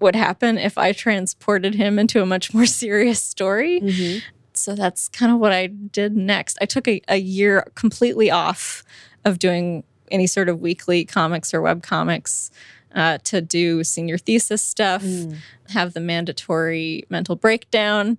would 0.00 0.14
happen 0.16 0.58
if 0.58 0.76
I 0.76 0.92
transported 0.92 1.74
him 1.74 1.98
into 1.98 2.20
a 2.22 2.26
much 2.26 2.52
more 2.52 2.66
serious 2.82 3.20
story. 3.20 3.80
Mhm. 3.80 4.22
So 4.52 4.74
that's 4.74 5.08
kind 5.08 5.32
of 5.32 5.38
what 5.38 5.52
I 5.52 5.66
did 5.66 6.16
next. 6.16 6.58
I 6.60 6.66
took 6.66 6.86
a, 6.86 7.00
a 7.08 7.16
year 7.16 7.66
completely 7.74 8.30
off 8.30 8.84
of 9.24 9.38
doing 9.38 9.82
any 10.12 10.26
sort 10.26 10.48
of 10.48 10.60
weekly 10.60 11.04
comics 11.04 11.52
or 11.54 11.60
web 11.60 11.82
comics 11.82 12.50
uh, 12.94 13.18
to 13.24 13.40
do 13.40 13.82
senior 13.82 14.18
thesis 14.18 14.62
stuff, 14.62 15.02
Mm. 15.02 15.36
have 15.70 15.94
the 15.94 16.00
mandatory 16.00 17.04
mental 17.08 17.34
breakdown. 17.34 18.18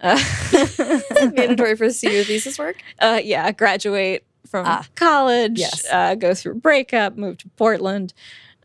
Uh, 0.00 0.18
Mandatory 1.36 1.76
for 1.76 1.90
senior 1.90 2.24
thesis 2.24 2.58
work. 2.58 2.76
uh, 3.00 3.20
yeah, 3.22 3.50
graduate 3.52 4.24
from 4.50 4.64
Ah. 4.66 4.86
college, 4.94 5.58
Yes. 5.58 5.86
uh, 5.92 6.14
go 6.14 6.34
through 6.34 6.52
a 6.52 6.56
breakup, 6.56 7.16
move 7.16 7.38
to 7.38 7.48
Portland, 7.56 8.12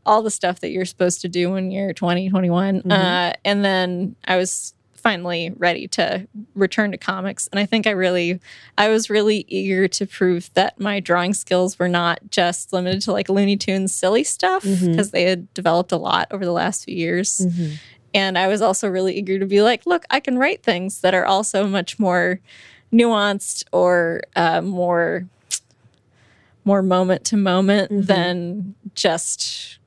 all 0.05 0.21
the 0.21 0.31
stuff 0.31 0.59
that 0.61 0.69
you're 0.71 0.85
supposed 0.85 1.21
to 1.21 1.27
do 1.29 1.51
when 1.51 1.71
you're 1.71 1.93
20, 1.93 2.29
21. 2.29 2.81
Mhm. 2.81 2.91
Uh, 2.91 3.33
and 3.45 3.63
then 3.63 4.15
I 4.25 4.35
was 4.37 4.73
finally 4.95 5.51
ready 5.57 5.85
to 5.85 6.25
return 6.55 6.91
to 6.91 6.97
comics. 6.97 7.49
And 7.51 7.59
I 7.59 7.65
think 7.65 7.85
I 7.85 7.89
really, 7.91 8.39
I 8.77 8.87
was 8.87 9.09
really 9.09 9.43
eager 9.49 9.85
to 9.89 10.05
prove 10.05 10.49
that 10.53 10.79
my 10.79 11.01
drawing 11.01 11.33
skills 11.33 11.77
were 11.77 11.89
not 11.89 12.19
just 12.29 12.71
limited 12.71 13.01
to 13.01 13.11
like 13.11 13.27
Looney 13.27 13.57
Tunes 13.57 13.93
silly 13.93 14.23
stuff 14.23 14.63
because 14.63 15.11
they 15.11 15.23
had 15.23 15.53
developed 15.53 15.91
a 15.91 15.97
lot 15.97 16.27
over 16.31 16.45
the 16.45 16.53
last 16.53 16.85
few 16.85 16.95
years. 16.95 17.41
Mhm. 17.45 17.73
And 18.13 18.37
I 18.37 18.47
was 18.47 18.61
also 18.61 18.87
really 18.87 19.17
eager 19.17 19.39
to 19.39 19.45
be 19.45 19.61
like, 19.61 19.85
look, 19.85 20.05
I 20.09 20.21
can 20.21 20.37
write 20.37 20.63
things 20.63 21.01
that 21.01 21.13
are 21.13 21.25
also 21.25 21.67
much 21.67 21.99
more 21.99 22.39
nuanced 22.93 23.63
or 23.73 24.21
uh, 24.35 24.61
more 24.61 25.27
more 26.65 26.81
moment 26.81 27.23
to 27.25 27.37
moment 27.37 27.91
Mhm. 27.91 28.05
than 28.05 28.75
just 28.95 29.79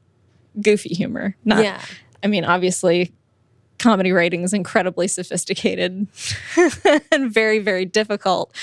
goofy 0.61 0.91
humor. 0.95 1.37
Not, 1.45 1.63
yeah. 1.65 1.81
I 2.23 2.27
mean, 2.27 2.45
obviously, 2.45 3.13
comedy 3.79 4.11
writing 4.13 4.43
is 4.43 4.53
incredibly 4.55 5.07
sophisticated 5.09 6.07
and 7.13 7.31
very, 7.33 7.59
very 7.59 7.85
difficult, 7.85 8.55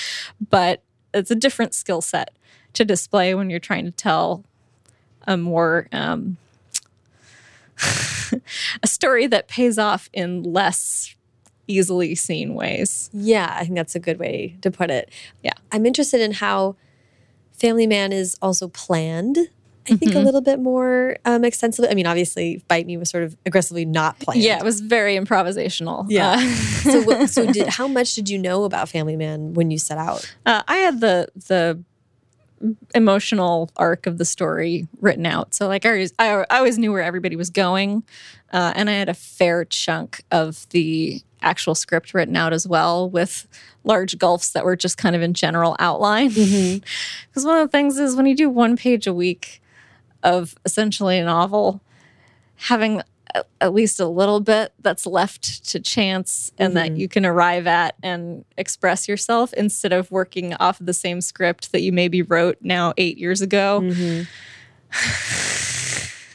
but 0.50 0.82
it's 1.14 1.30
a 1.32 1.36
different 1.36 1.74
skill 1.76 2.02
set 2.02 2.32
to 2.74 2.84
display 2.84 3.36
when 3.36 3.50
you're 3.52 3.60
trying 3.60 3.86
to 3.86 3.92
tell 3.92 4.44
a 5.28 5.38
more 5.38 5.88
um, 5.92 6.38
a 8.84 8.88
story 8.88 9.28
that 9.28 9.48
pays 9.48 9.78
off 9.78 10.10
in 10.14 10.44
less 10.44 11.16
easily 11.68 12.16
seen 12.16 12.56
ways. 12.56 13.10
Yeah, 13.14 13.56
I 13.58 13.64
think 13.64 13.76
that's 13.76 13.96
a 13.96 14.00
good 14.00 14.20
way 14.20 14.58
to 14.62 14.72
put 14.72 14.90
it. 14.92 15.10
Yeah. 15.44 15.54
I'm 15.72 15.86
interested 15.86 16.20
in 16.22 16.34
how 16.34 16.76
Family 17.64 17.88
Man 17.88 18.12
is 18.12 18.36
also 18.42 18.68
planned. 18.68 19.38
I 19.90 19.96
think 19.96 20.16
a 20.16 20.18
Mhm. 20.20 20.26
little 20.26 20.42
bit 20.42 20.60
more 20.60 21.16
um, 21.26 21.44
extensively. 21.46 21.90
I 21.90 21.94
mean, 21.94 22.06
obviously, 22.08 22.62
Bite 22.68 22.86
Me 22.86 22.98
was 22.98 23.10
sort 23.10 23.24
of 23.24 23.38
aggressively 23.46 23.86
not 23.86 24.20
planned. 24.20 24.42
Yeah, 24.42 24.58
it 24.58 24.64
was 24.66 24.82
very 24.82 25.16
improvisational. 25.18 26.06
Yeah. 26.10 26.32
Uh, 26.32 26.40
so, 26.92 27.02
what, 27.04 27.30
so 27.30 27.46
did, 27.54 27.68
how 27.70 27.88
much 27.88 28.16
did 28.16 28.28
you 28.30 28.38
know 28.38 28.66
about 28.66 28.90
Family 28.90 29.16
Man 29.16 29.54
when 29.54 29.72
you 29.72 29.78
set 29.78 29.98
out? 29.98 30.30
Uh, 30.46 30.62
I 30.68 30.76
had 30.78 31.00
the 31.00 31.30
the 31.48 31.82
emotional 32.96 33.70
arc 33.76 34.08
of 34.08 34.18
the 34.18 34.26
story 34.26 34.88
written 35.02 35.26
out, 35.26 35.54
so 35.54 35.68
like 35.68 35.86
I 35.86 35.90
always, 35.90 36.14
I, 36.20 36.46
I 36.50 36.58
always 36.60 36.78
knew 36.78 36.92
where 36.92 37.04
everybody 37.04 37.36
was 37.36 37.50
going, 37.50 38.04
uh, 38.54 38.72
and 38.76 38.90
I 38.90 38.94
had 38.94 39.10
a 39.10 39.14
fair 39.14 39.66
chunk 39.66 40.22
of 40.32 40.66
the 40.70 41.22
actual 41.44 41.76
script 41.76 42.14
written 42.14 42.36
out 42.36 42.54
as 42.54 42.68
well, 42.68 43.10
with 43.10 43.48
large 43.84 44.18
gulfs 44.18 44.52
that 44.52 44.64
were 44.66 44.76
just 44.76 44.98
kind 44.98 45.16
of 45.16 45.22
in 45.22 45.34
general 45.34 45.76
outline. 45.80 46.30
Because 47.30 47.46
one 47.46 47.58
of 47.58 47.68
the 47.68 47.72
things 47.72 47.98
is 48.00 48.16
when 48.16 48.26
you 48.26 48.36
do 48.36 48.50
one 48.50 48.76
page 48.78 49.08
a 49.08 49.14
week. 49.14 49.62
of 50.24 50.56
essentially 50.66 51.18
a 51.20 51.26
novel 51.26 51.82
having 52.56 53.02
a, 53.36 53.44
at 53.60 53.74
least 53.74 54.00
a 54.00 54.08
little 54.08 54.40
bit 54.40 54.72
that's 54.82 55.06
left 55.06 55.66
to 55.70 55.82
chance 55.82 56.54
and 56.58 56.78
that 56.78 56.92
Mhm. 56.92 56.98
you 56.98 57.08
can 57.10 57.26
arrive 57.26 57.68
at 57.68 57.96
and 58.02 58.46
express 58.58 59.06
yourself 59.10 59.52
instead 59.54 59.92
of 59.92 60.10
working 60.12 60.54
off 60.62 60.80
of 60.80 60.86
the 60.86 60.94
same 60.94 61.20
script 61.20 61.74
that 61.74 61.82
you 61.82 61.92
maybe 61.92 62.22
wrote 62.22 62.58
now 62.62 62.94
eight 62.98 63.18
years 63.18 63.42
ago. 63.42 63.82
Mhm. 63.84 64.28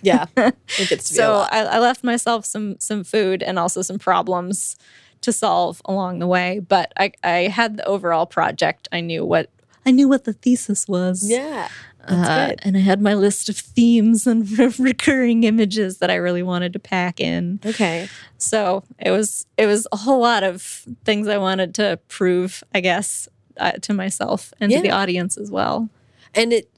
yeah, 0.02 0.26
it 0.36 0.54
gets 0.88 1.08
to 1.08 1.14
be 1.14 1.16
so. 1.16 1.46
I, 1.50 1.60
I 1.60 1.78
left 1.78 2.04
myself 2.04 2.44
some 2.44 2.78
some 2.78 3.04
food 3.04 3.42
and 3.42 3.58
also 3.58 3.82
some 3.82 3.98
problems 3.98 4.76
to 5.20 5.32
solve 5.32 5.82
along 5.84 6.20
the 6.20 6.26
way. 6.26 6.60
But 6.60 6.92
I, 6.96 7.12
I 7.24 7.48
had 7.48 7.76
the 7.76 7.84
overall 7.84 8.26
project. 8.26 8.88
I 8.92 9.00
knew 9.00 9.24
what 9.24 9.50
I 9.84 9.90
knew 9.90 10.08
what 10.08 10.24
the 10.24 10.32
thesis 10.32 10.86
was. 10.86 11.28
Yeah, 11.28 11.68
that's 12.06 12.28
Uh, 12.28 12.54
and 12.62 12.76
I 12.76 12.80
had 12.80 13.00
my 13.00 13.14
list 13.14 13.48
of 13.48 13.56
themes 13.56 14.26
and 14.26 14.48
recurring 14.78 15.44
images 15.44 15.98
that 15.98 16.10
I 16.10 16.16
really 16.16 16.42
wanted 16.42 16.72
to 16.74 16.78
pack 16.78 17.20
in. 17.20 17.60
Okay. 17.64 18.08
So 18.38 18.84
it 18.98 19.10
was 19.10 19.46
it 19.56 19.66
was 19.66 19.86
a 19.92 19.96
whole 19.96 20.20
lot 20.20 20.42
of 20.44 20.62
things 21.04 21.28
I 21.28 21.38
wanted 21.38 21.74
to 21.76 21.98
prove, 22.08 22.62
I 22.74 22.80
guess, 22.80 23.28
uh, 23.56 23.72
to 23.72 23.92
myself 23.94 24.52
and 24.60 24.70
to 24.70 24.82
the 24.82 24.90
audience 24.90 25.36
as 25.36 25.50
well. 25.50 25.88
And 26.34 26.52
it 26.52 26.70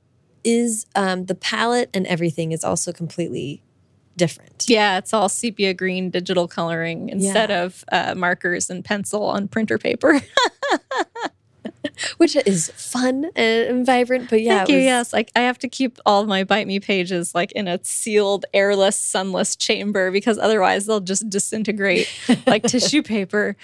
is 0.45 0.87
um, 0.95 1.27
the 1.27 1.35
palette 1.35 1.91
and 1.95 2.07
everything 2.07 2.53
is 2.53 2.65
also 2.65 2.93
completely 2.93 3.63
different. 4.17 4.67
Yeah, 4.69 4.99
it's 4.99 5.15
all 5.15 5.29
sepia 5.29 5.73
green 5.75 6.11
digital 6.11 6.47
coloring 6.49 7.09
instead 7.09 7.51
Yeah. 7.51 7.63
of 7.65 7.85
uh, 7.91 8.15
markers 8.15 8.69
and 8.71 8.85
pencil 8.85 9.25
on 9.25 9.49
printer 9.49 9.79
paper. 9.79 10.21
which 12.19 12.37
is 12.37 12.71
fun 12.77 13.27
and 13.37 13.85
vibrant. 13.87 14.31
But 14.31 14.43
yeah, 14.43 14.59
Thank 14.59 14.71
you. 14.71 14.77
was- 14.77 14.85
Yes, 14.85 15.13
like 15.13 15.31
I 15.37 15.41
have 15.41 15.59
to 15.61 15.69
keep 15.69 15.99
all 16.07 16.23
of 16.23 16.29
my 16.29 16.45
Bite 16.45 16.67
Me 16.67 16.81
pages 16.81 17.35
like 17.35 17.53
in 17.53 17.69
a 17.69 17.79
sealed, 17.85 18.45
airless, 18.55 18.97
sunless 18.97 19.57
chamber 19.57 20.11
because 20.11 20.39
otherwise 20.39 20.87
they'll 20.87 21.01
just 21.01 21.29
disintegrate 21.31 22.09
like 22.47 22.63
tissue 22.67 23.03
paper. 23.03 23.57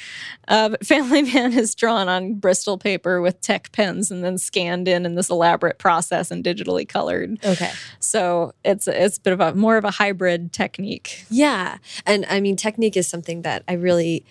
Uh, 0.49 0.71
but 0.71 0.87
Family 0.87 1.23
Man 1.23 1.53
is 1.53 1.75
drawn 1.75 2.09
on 2.09 2.35
Bristol 2.35 2.79
paper 2.79 3.21
with 3.21 3.41
tech 3.41 3.73
pens 3.73 4.11
and 4.11 4.23
then 4.25 4.39
scanned 4.39 4.89
in 4.89 5.05
in 5.07 5.15
this 5.15 5.31
elaborate 5.31 5.79
process 5.79 6.31
and 6.31 6.45
digitally 6.45 6.89
colored. 6.89 7.39
Okay. 7.45 7.71
So 8.01 8.53
it's 8.65 8.87
it's 8.89 9.19
a 9.19 9.21
bit 9.21 9.33
of 9.33 9.41
a 9.41 9.55
more 9.55 9.77
of 9.77 9.85
a 9.85 9.91
hybrid 9.91 10.53
technique. 10.53 11.25
Yeah, 11.31 11.79
and 12.05 12.25
I 12.29 12.41
mean, 12.41 12.57
technique 12.57 12.97
is 12.97 13.07
something 13.09 13.43
that 13.43 13.63
I 13.69 13.73
really. 13.75 14.25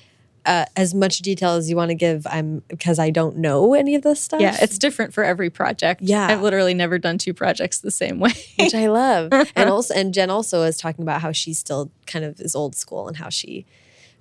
Uh, 0.45 0.65
as 0.75 0.93
much 0.93 1.19
detail 1.19 1.51
as 1.51 1.69
you 1.69 1.75
want 1.75 1.89
to 1.89 1.95
give, 1.95 2.27
I'm 2.27 2.61
because 2.67 2.99
I 2.99 3.09
don't 3.09 3.37
know 3.37 3.73
any 3.73 3.95
of 3.95 4.03
this 4.03 4.21
stuff. 4.21 4.39
Yeah, 4.41 4.55
it's 4.61 4.77
different 4.77 5.13
for 5.13 5.23
every 5.23 5.49
project. 5.49 6.01
Yeah. 6.03 6.27
I've 6.27 6.41
literally 6.41 6.73
never 6.73 6.99
done 6.99 7.17
two 7.17 7.33
projects 7.33 7.79
the 7.79 7.89
same 7.91 8.19
way. 8.19 8.33
which 8.59 8.75
I 8.75 8.87
love. 8.87 9.29
and 9.55 9.69
also, 9.69 9.93
and 9.95 10.13
Jen 10.13 10.29
also 10.29 10.61
is 10.63 10.77
talking 10.77 11.01
about 11.03 11.21
how 11.21 11.31
she 11.31 11.53
still 11.53 11.89
kind 12.05 12.23
of 12.23 12.39
is 12.39 12.55
old 12.55 12.75
school 12.75 13.07
and 13.07 13.17
how 13.17 13.29
she 13.29 13.65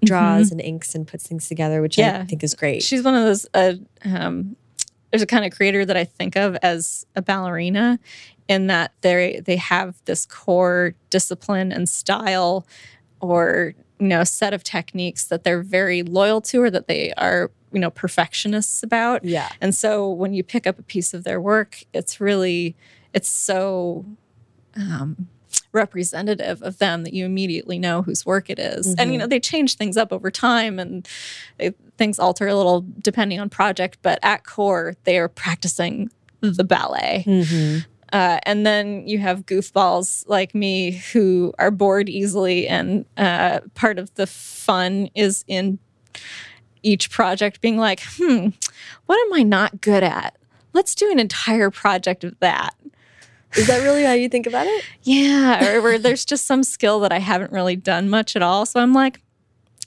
draws 0.04 0.50
and 0.50 0.60
inks 0.60 0.94
and 0.94 1.06
puts 1.06 1.26
things 1.26 1.48
together, 1.48 1.80
which 1.82 1.98
I 1.98 2.02
Mm-hmm. 2.02 2.26
Think 2.26 2.44
is 2.44 2.54
great. 2.54 2.82
She's 2.82 3.02
one 3.02 3.14
of 3.14 3.24
those. 3.24 3.46
Uh, 3.54 3.74
um, 4.04 4.56
there's 5.10 5.22
a 5.22 5.26
kind 5.26 5.44
of 5.44 5.52
creator 5.52 5.84
that 5.84 5.96
I 5.96 6.04
think 6.04 6.36
of 6.36 6.56
as 6.62 7.06
a 7.14 7.22
ballerina, 7.22 7.98
in 8.48 8.66
that 8.66 8.92
they 9.02 9.40
they 9.44 9.56
have 9.56 9.94
this 10.06 10.26
core 10.26 10.94
discipline 11.10 11.70
and 11.72 11.88
style, 11.88 12.66
or 13.20 13.74
you 14.04 14.08
know, 14.10 14.22
set 14.22 14.52
of 14.52 14.62
techniques 14.62 15.24
that 15.24 15.44
they're 15.44 15.62
very 15.62 16.02
loyal 16.02 16.42
to, 16.42 16.62
or 16.62 16.68
that 16.68 16.88
they 16.88 17.14
are 17.14 17.50
you 17.72 17.80
know 17.80 17.88
perfectionists 17.88 18.82
about. 18.82 19.24
yeah, 19.24 19.48
And 19.62 19.74
so 19.74 20.10
when 20.10 20.34
you 20.34 20.44
pick 20.44 20.66
up 20.66 20.78
a 20.78 20.82
piece 20.82 21.14
of 21.14 21.24
their 21.24 21.40
work, 21.40 21.82
it's 21.94 22.20
really 22.20 22.76
it's 23.14 23.30
so 23.30 24.04
um, 24.76 25.28
representative 25.72 26.62
of 26.62 26.76
them 26.76 27.02
that 27.04 27.14
you 27.14 27.24
immediately 27.24 27.78
know 27.78 28.02
whose 28.02 28.26
work 28.26 28.50
it 28.50 28.58
is. 28.58 28.94
And 28.98 29.10
you 29.10 29.16
know 29.16 29.26
they 29.26 29.40
change 29.40 29.76
things 29.76 29.96
up 29.96 30.12
over 30.12 30.30
time, 30.30 30.78
and 30.78 31.08
they, 31.56 31.70
things 31.96 32.18
alter 32.18 32.46
a 32.46 32.54
little 32.54 32.84
depending 32.98 33.40
on 33.40 33.48
project. 33.48 33.96
But 34.02 34.18
at 34.22 34.44
core, 34.44 34.96
they 35.04 35.18
are 35.18 35.28
practicing 35.28 36.10
the 36.42 36.64
ballet. 36.64 37.24
Uh, 38.14 38.38
and 38.46 38.64
then 38.64 39.08
you 39.08 39.18
have 39.18 39.44
goofballs 39.44 40.22
like 40.28 40.54
me 40.54 40.92
who 41.12 41.52
are 41.58 41.72
bored 41.72 42.08
easily, 42.08 42.68
and 42.68 43.04
uh, 43.16 43.58
part 43.74 43.98
of 43.98 44.14
the 44.14 44.24
fun 44.24 45.10
is 45.16 45.44
in 45.48 45.80
each 46.84 47.10
project 47.10 47.60
being 47.60 47.76
like, 47.76 48.00
hmm, 48.16 48.50
what 49.06 49.18
am 49.26 49.32
I 49.32 49.42
not 49.42 49.80
good 49.80 50.04
at? 50.04 50.36
Let's 50.72 50.94
do 50.94 51.10
an 51.10 51.18
entire 51.18 51.72
project 51.72 52.22
of 52.22 52.38
that. 52.38 52.76
is 53.54 53.66
that 53.66 53.82
really 53.82 54.04
how 54.04 54.12
you 54.12 54.28
think 54.28 54.46
about 54.46 54.68
it? 54.68 54.84
Yeah, 55.02 55.74
or 55.74 55.82
where 55.82 55.98
there's 55.98 56.24
just 56.24 56.46
some 56.46 56.62
skill 56.62 57.00
that 57.00 57.10
I 57.10 57.18
haven't 57.18 57.50
really 57.50 57.74
done 57.74 58.08
much 58.08 58.36
at 58.36 58.42
all. 58.42 58.64
So 58.64 58.78
I'm 58.78 58.92
like, 58.92 59.20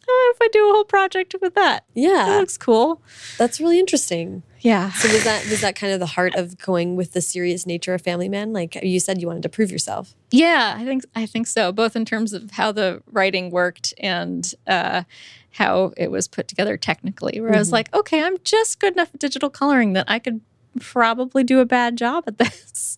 oh, 0.05 0.33
if 0.35 0.41
I 0.41 0.49
do 0.51 0.69
a 0.69 0.73
whole 0.73 0.83
project 0.83 1.33
with 1.41 1.55
that? 1.55 1.85
Yeah. 1.93 2.25
That 2.25 2.39
looks 2.39 2.57
cool. 2.57 3.01
that's 3.37 3.61
really 3.61 3.79
interesting. 3.79 4.43
Yeah. 4.67 4.91
So 4.91 5.07
was 5.13 5.23
that 5.23 5.45
was 5.49 5.61
that 5.61 5.77
kind 5.77 5.93
of 5.93 6.01
the 6.01 6.05
heart 6.07 6.35
of 6.35 6.57
going 6.57 6.97
with 6.97 7.13
the 7.13 7.21
serious 7.21 7.65
nature 7.65 7.93
of 7.93 8.01
Family 8.01 8.27
Man? 8.27 8.51
Like 8.51 8.75
you 8.83 8.99
said, 8.99 9.21
you 9.21 9.27
wanted 9.27 9.43
to 9.43 9.49
prove 9.49 9.71
yourself. 9.71 10.13
Yeah, 10.29 10.75
I 10.77 10.83
think 10.83 11.05
I 11.15 11.25
think 11.25 11.47
so. 11.47 11.71
Both 11.71 11.95
in 11.95 12.03
terms 12.03 12.33
of 12.33 12.51
how 12.51 12.73
the 12.73 13.01
writing 13.09 13.49
worked 13.49 13.93
and 13.97 14.53
uh, 14.67 15.03
how 15.51 15.93
it 15.95 16.11
was 16.11 16.27
put 16.27 16.49
together 16.49 16.75
technically. 16.75 17.39
Where 17.39 17.55
I 17.55 17.59
was 17.59 17.71
like, 17.71 17.93
okay, 17.95 18.21
I'm 18.21 18.37
just 18.43 18.81
good 18.81 18.91
enough 18.91 19.09
at 19.13 19.21
digital 19.21 19.49
coloring 19.49 19.93
that 19.93 20.05
I 20.09 20.19
could 20.19 20.41
probably 20.81 21.45
do 21.45 21.61
a 21.61 21.65
bad 21.65 21.97
job 21.97 22.25
at 22.27 22.37
this. 22.37 22.97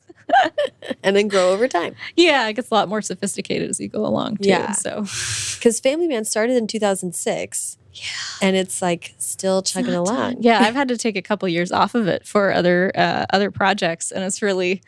and 1.03 1.15
then 1.15 1.27
grow 1.27 1.51
over 1.51 1.67
time. 1.67 1.95
yeah, 2.15 2.47
it 2.47 2.53
gets 2.53 2.71
a 2.71 2.73
lot 2.73 2.89
more 2.89 3.01
sophisticated 3.03 3.69
as 3.69 3.79
you 3.79 3.89
go 3.89 4.05
along 4.05 4.37
too. 4.37 4.49
Yeah. 4.49 4.71
So 4.71 5.01
Because 5.59 5.79
Family 5.79 6.07
Man 6.07 6.25
started 6.25 6.55
in 6.57 6.65
2006. 6.65 7.77
Yeah. 7.99 8.47
And 8.47 8.55
it's 8.55 8.81
like 8.81 9.13
still 9.17 9.61
chugging 9.61 9.93
along. 9.93 10.37
Yeah, 10.39 10.59
I've 10.61 10.75
had 10.75 10.87
to 10.89 10.97
take 10.97 11.15
a 11.15 11.21
couple 11.21 11.47
years 11.49 11.71
off 11.71 11.95
of 11.95 12.07
it 12.07 12.25
for 12.25 12.53
other 12.53 12.91
uh, 12.95 13.25
other 13.31 13.51
projects, 13.51 14.11
and 14.11 14.23
it's 14.23 14.41
really 14.41 14.81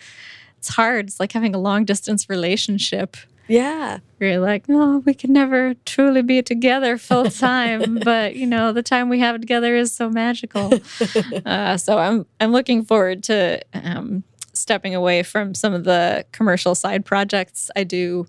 it's 0.57 0.69
hard. 0.69 1.07
It's 1.07 1.19
like 1.19 1.31
having 1.31 1.55
a 1.55 1.59
long 1.59 1.85
distance 1.85 2.29
relationship. 2.29 3.17
Yeah. 3.47 3.99
You're 4.19 4.39
like, 4.39 4.69
no, 4.69 4.99
we 5.05 5.13
can 5.13 5.33
never 5.33 5.73
truly 5.85 6.21
be 6.21 6.41
together 6.41 6.97
full 6.97 7.29
time, 7.29 7.99
but 8.03 8.35
you 8.35 8.47
know, 8.47 8.71
the 8.71 8.83
time 8.83 9.09
we 9.09 9.19
have 9.19 9.41
together 9.41 9.75
is 9.75 9.91
so 9.91 10.09
magical. 10.09 10.71
uh, 11.45 11.77
so 11.77 11.97
I'm 11.97 12.25
I'm 12.39 12.51
looking 12.51 12.85
forward 12.85 13.23
to 13.23 13.61
um, 13.73 14.23
stepping 14.53 14.95
away 14.95 15.23
from 15.23 15.53
some 15.53 15.73
of 15.73 15.83
the 15.83 16.25
commercial 16.31 16.75
side 16.75 17.05
projects 17.05 17.69
I 17.75 17.83
do 17.83 18.27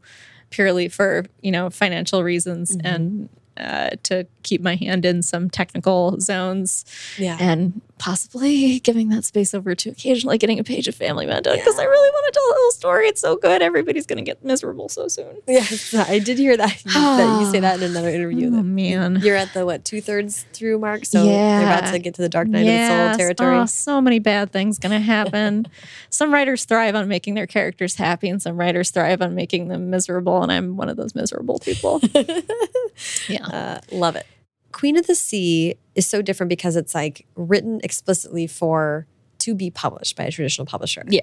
purely 0.50 0.88
for 0.88 1.24
you 1.40 1.50
know 1.50 1.70
financial 1.70 2.22
reasons 2.22 2.76
and 2.82 3.28
uh, 3.56 3.90
to 4.02 4.26
keep 4.42 4.60
my 4.60 4.74
hand 4.76 5.04
in 5.04 5.22
some 5.22 5.48
technical 5.50 6.18
zones 6.20 6.84
Yeah. 7.18 7.36
and 7.40 7.80
possibly 7.98 8.80
giving 8.80 9.10
that 9.10 9.24
space 9.24 9.54
over 9.54 9.76
to 9.76 9.88
occasionally 9.90 10.36
getting 10.36 10.58
a 10.58 10.64
page 10.64 10.88
of 10.88 10.94
Family 10.94 11.24
Man 11.24 11.40
done 11.42 11.56
because 11.56 11.78
I 11.78 11.84
really 11.84 12.10
want 12.10 12.26
to 12.34 12.38
tell 12.40 12.44
a 12.48 12.54
little 12.58 12.70
story. 12.72 13.06
It's 13.06 13.20
so 13.20 13.36
good. 13.36 13.62
Everybody's 13.62 14.06
going 14.06 14.16
to 14.16 14.24
get 14.24 14.44
miserable 14.44 14.88
so 14.88 15.06
soon. 15.06 15.36
Yes, 15.46 15.94
I 15.94 16.18
did 16.18 16.36
hear 16.38 16.56
that, 16.56 16.82
that 16.84 17.40
you 17.40 17.50
say 17.52 17.60
that 17.60 17.80
in 17.80 17.90
another 17.90 18.08
interview. 18.08 18.48
Oh, 18.48 18.62
man. 18.62 19.20
You're 19.22 19.36
at 19.36 19.54
the 19.54 19.64
what 19.64 19.84
two 19.84 20.00
thirds 20.00 20.44
through 20.52 20.80
mark, 20.80 21.04
so 21.04 21.24
they're 21.24 21.62
about 21.62 21.92
to 21.92 21.98
get 22.00 22.14
to 22.14 22.22
the 22.22 22.28
dark 22.28 22.48
night 22.48 22.60
of 22.62 22.66
the 22.66 22.88
soul 23.08 23.16
territory. 23.18 23.56
Oh, 23.58 23.66
so 23.66 24.00
many 24.00 24.18
bad 24.18 24.50
things 24.52 24.78
going 24.80 24.92
to 24.92 24.98
happen. 24.98 25.66
some 26.10 26.32
writers 26.32 26.64
thrive 26.64 26.96
on 26.96 27.06
making 27.06 27.34
their 27.34 27.46
characters 27.46 27.94
happy, 27.94 28.28
and 28.28 28.42
some 28.42 28.56
writers 28.56 28.90
thrive 28.90 29.22
on 29.22 29.34
making 29.36 29.68
them 29.68 29.90
miserable. 29.90 30.42
And 30.42 30.50
I'm 30.50 30.76
one 30.76 30.88
of 30.88 30.96
those 30.96 31.14
miserable 31.14 31.60
people. 31.60 32.00
yeah. 33.28 33.46
Uh, 33.46 33.80
love 33.92 34.16
it. 34.16 34.26
Queen 34.72 34.96
of 34.96 35.06
the 35.06 35.14
Sea 35.14 35.76
is 35.94 36.06
so 36.06 36.22
different 36.22 36.48
because 36.48 36.76
it's 36.76 36.94
like 36.94 37.26
written 37.36 37.80
explicitly 37.84 38.46
for 38.46 39.06
to 39.38 39.54
be 39.54 39.70
published 39.70 40.16
by 40.16 40.24
a 40.24 40.30
traditional 40.30 40.66
publisher. 40.66 41.04
Yeah. 41.08 41.20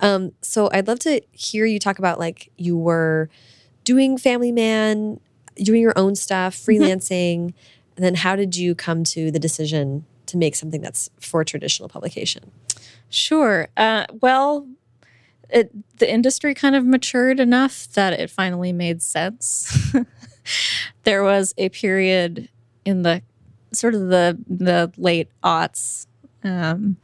Um, 0.00 0.32
so 0.42 0.68
I'd 0.72 0.88
love 0.88 0.98
to 1.00 1.20
hear 1.32 1.64
you 1.64 1.78
talk 1.78 1.98
about 1.98 2.18
like 2.18 2.50
you 2.56 2.76
were 2.76 3.30
doing 3.84 4.18
Family 4.18 4.52
Man, 4.52 5.20
doing 5.56 5.80
your 5.80 5.94
own 5.96 6.14
stuff, 6.14 6.56
Mm-hmm. 6.56 6.82
freelancing, 6.84 7.54
and 7.96 8.04
then 8.04 8.14
how 8.14 8.36
did 8.36 8.56
you 8.56 8.74
come 8.74 9.04
to 9.04 9.30
the 9.30 9.38
decision 9.38 10.04
to 10.26 10.36
make 10.36 10.54
something 10.54 10.80
that's 10.80 11.08
for 11.20 11.44
traditional 11.44 11.88
publication? 11.88 12.50
Sure. 13.10 13.68
Uh, 13.76 14.06
well, 14.20 14.66
it, 15.50 15.70
the 15.98 16.10
industry 16.10 16.54
kind 16.54 16.74
of 16.74 16.86
matured 16.86 17.38
enough 17.38 17.86
that 17.92 18.14
it 18.14 18.30
finally 18.30 18.72
made 18.72 19.02
sense. 19.02 19.94
there 21.04 21.22
was 21.22 21.52
a 21.58 21.68
period 21.68 22.48
in 22.84 23.02
the 23.02 23.22
sort 23.72 23.94
of 23.94 24.08
the 24.08 24.38
the 24.48 24.92
late 24.96 25.28
aughts 25.42 26.06
um, 26.44 26.96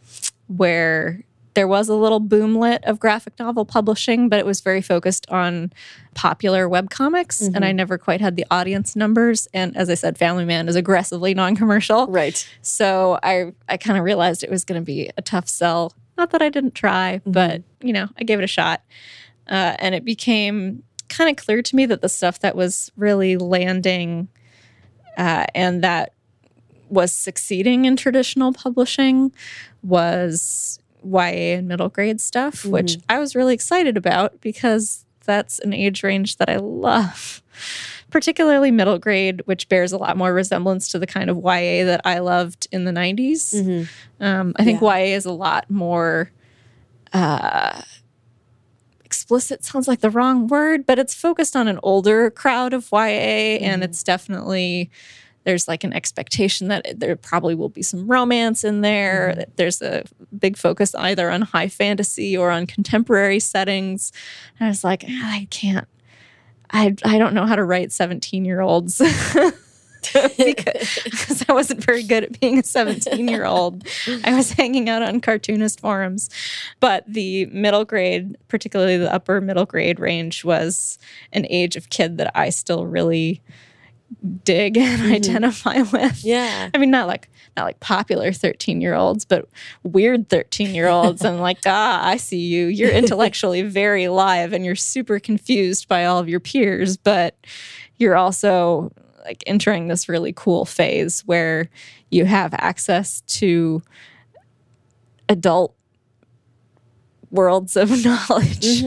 where 0.46 1.24
there 1.54 1.66
was 1.66 1.88
a 1.88 1.94
little 1.94 2.20
boomlet 2.20 2.84
of 2.84 3.00
graphic 3.00 3.36
novel 3.40 3.64
publishing, 3.64 4.28
but 4.28 4.38
it 4.38 4.46
was 4.46 4.60
very 4.60 4.80
focused 4.80 5.28
on 5.28 5.72
popular 6.14 6.68
webcomics, 6.68 7.52
and 7.52 7.64
I 7.64 7.72
never 7.72 7.98
quite 7.98 8.20
had 8.20 8.36
the 8.36 8.46
audience 8.48 8.94
numbers. 8.94 9.48
And 9.52 9.76
as 9.76 9.90
I 9.90 9.94
said, 9.94 10.16
Family 10.16 10.44
Man 10.44 10.68
is 10.68 10.76
aggressively 10.76 11.34
non-commercial. 11.34 12.06
Right. 12.06 12.48
So 12.62 13.18
I 13.24 13.52
I 13.68 13.76
kind 13.76 13.98
of 13.98 14.04
realized 14.04 14.44
it 14.44 14.50
was 14.50 14.64
going 14.64 14.80
to 14.80 14.84
be 14.84 15.10
a 15.16 15.22
tough 15.22 15.48
sell. 15.48 15.94
Not 16.16 16.30
that 16.30 16.42
I 16.42 16.48
didn't 16.48 16.76
try, 16.76 17.20
but 17.26 17.62
you 17.80 17.92
know, 17.92 18.08
I 18.16 18.24
gave 18.24 18.38
it 18.38 18.44
a 18.44 18.48
shot. 18.48 18.82
Uh, 19.48 19.74
and 19.78 19.94
it 19.94 20.04
became 20.04 20.82
kind 21.08 21.30
of 21.30 21.44
clear 21.44 21.62
to 21.62 21.74
me 21.74 21.86
that 21.86 22.02
the 22.02 22.08
stuff 22.08 22.38
that 22.40 22.54
was 22.54 22.92
really 22.96 23.36
landing 23.36 24.28
uh, 25.18 25.44
and 25.54 25.84
that 25.84 26.14
was 26.88 27.12
succeeding 27.12 27.84
in 27.84 27.96
traditional 27.96 28.52
publishing 28.54 29.30
was 29.82 30.78
YA 31.04 31.56
and 31.58 31.68
middle 31.68 31.90
grade 31.90 32.20
stuff, 32.20 32.62
Mm-hmm. 32.62 32.70
which 32.70 32.96
I 33.10 33.18
was 33.18 33.34
really 33.36 33.52
excited 33.54 33.96
about 33.98 34.40
because 34.40 35.04
that's 35.24 35.58
an 35.58 35.74
age 35.74 36.02
range 36.02 36.36
that 36.38 36.48
I 36.48 36.56
love. 36.56 37.42
Particularly 38.10 38.70
middle 38.70 38.98
grade, 38.98 39.42
which 39.44 39.68
bears 39.68 39.92
a 39.92 39.98
lot 39.98 40.16
more 40.16 40.32
resemblance 40.32 40.88
to 40.92 40.98
the 40.98 41.06
kind 41.06 41.28
of 41.28 41.36
YA 41.36 41.84
that 41.84 42.00
I 42.06 42.20
loved 42.20 42.66
in 42.72 42.84
the 42.84 42.90
90s. 42.90 43.54
Mm-hmm. 43.54 44.24
Um, 44.24 44.54
I 44.56 44.64
think 44.64 44.80
YA 44.80 45.14
is 45.14 45.26
a 45.26 45.32
lot 45.32 45.68
more 45.70 46.30
uh, 47.12 47.82
explicit. 49.08 49.64
Sounds 49.64 49.88
like 49.88 50.00
the 50.00 50.10
wrong 50.10 50.48
word, 50.48 50.84
but 50.84 50.98
it's 50.98 51.14
focused 51.14 51.56
on 51.56 51.66
an 51.66 51.80
older 51.82 52.30
crowd 52.30 52.74
of 52.74 52.90
YA, 52.92 53.56
and 53.64 53.82
it's 53.82 54.02
definitely 54.02 54.90
there's 55.44 55.66
like 55.66 55.82
an 55.82 55.94
expectation 55.94 56.68
that 56.68 57.00
there 57.00 57.16
probably 57.16 57.54
will 57.54 57.70
be 57.70 57.80
some 57.82 58.06
romance 58.06 58.64
in 58.64 58.82
there. 58.82 59.34
that 59.34 59.56
There's 59.56 59.80
a 59.80 60.04
big 60.38 60.58
focus 60.58 60.94
either 60.94 61.30
on 61.30 61.40
high 61.40 61.68
fantasy 61.68 62.36
or 62.36 62.50
on 62.50 62.66
contemporary 62.66 63.40
settings. 63.40 64.12
And 64.58 64.66
I 64.66 64.68
was 64.68 64.84
like, 64.84 65.04
"Ah, 65.08 65.32
I 65.36 65.48
can't. 65.50 65.88
I 66.70 66.94
I 67.02 67.16
don't 67.16 67.32
know 67.32 67.46
how 67.46 67.56
to 67.56 67.64
write 67.64 67.92
17 67.92 68.44
year 68.44 68.60
olds. 68.60 69.00
because, 70.36 71.44
I 71.48 71.52
wasn't 71.52 71.84
very 71.84 72.02
good 72.02 72.24
at 72.24 72.40
being 72.40 72.58
a 72.58 72.62
17 72.62 73.28
year 73.28 73.44
old. 73.44 73.86
I 74.24 74.34
was 74.34 74.52
hanging 74.52 74.88
out 74.88 75.02
on 75.02 75.20
cartoonist 75.20 75.80
forums. 75.80 76.30
But 76.80 77.04
the 77.06 77.46
middle 77.46 77.84
grade, 77.84 78.36
particularly 78.48 78.96
the 78.96 79.12
upper 79.12 79.40
middle 79.40 79.66
grade 79.66 80.00
range, 80.00 80.44
was 80.44 80.98
an 81.32 81.46
age 81.48 81.76
of 81.76 81.90
kid 81.90 82.18
that 82.18 82.30
I 82.34 82.50
still 82.50 82.86
really 82.86 83.42
dig 84.44 84.76
and 84.76 85.12
identify 85.12 85.82
with. 85.92 86.24
Yeah. 86.24 86.70
I 86.72 86.78
mean, 86.78 86.90
not 86.90 87.06
like 87.06 87.28
not 87.56 87.64
like 87.64 87.80
popular 87.80 88.32
13 88.32 88.80
year 88.80 88.94
olds, 88.94 89.24
but 89.24 89.48
weird 89.82 90.28
13 90.28 90.74
year 90.74 90.88
olds. 90.88 91.24
and 91.24 91.40
like, 91.40 91.58
ah, 91.66 92.06
I 92.06 92.16
see 92.16 92.38
you. 92.46 92.66
You're 92.66 92.90
intellectually 92.90 93.62
very 93.62 94.08
live 94.08 94.52
and 94.52 94.64
you're 94.64 94.76
super 94.76 95.18
confused 95.18 95.88
by 95.88 96.04
all 96.04 96.18
of 96.18 96.28
your 96.28 96.40
peers, 96.40 96.96
but 96.96 97.36
you're 97.98 98.16
also 98.16 98.92
like 99.28 99.44
entering 99.46 99.88
this 99.88 100.08
really 100.08 100.32
cool 100.34 100.64
phase 100.64 101.20
where 101.26 101.68
you 102.10 102.24
have 102.24 102.54
access 102.54 103.20
to 103.22 103.82
adult 105.28 105.74
worlds 107.30 107.76
of 107.76 107.90
knowledge, 108.04 108.82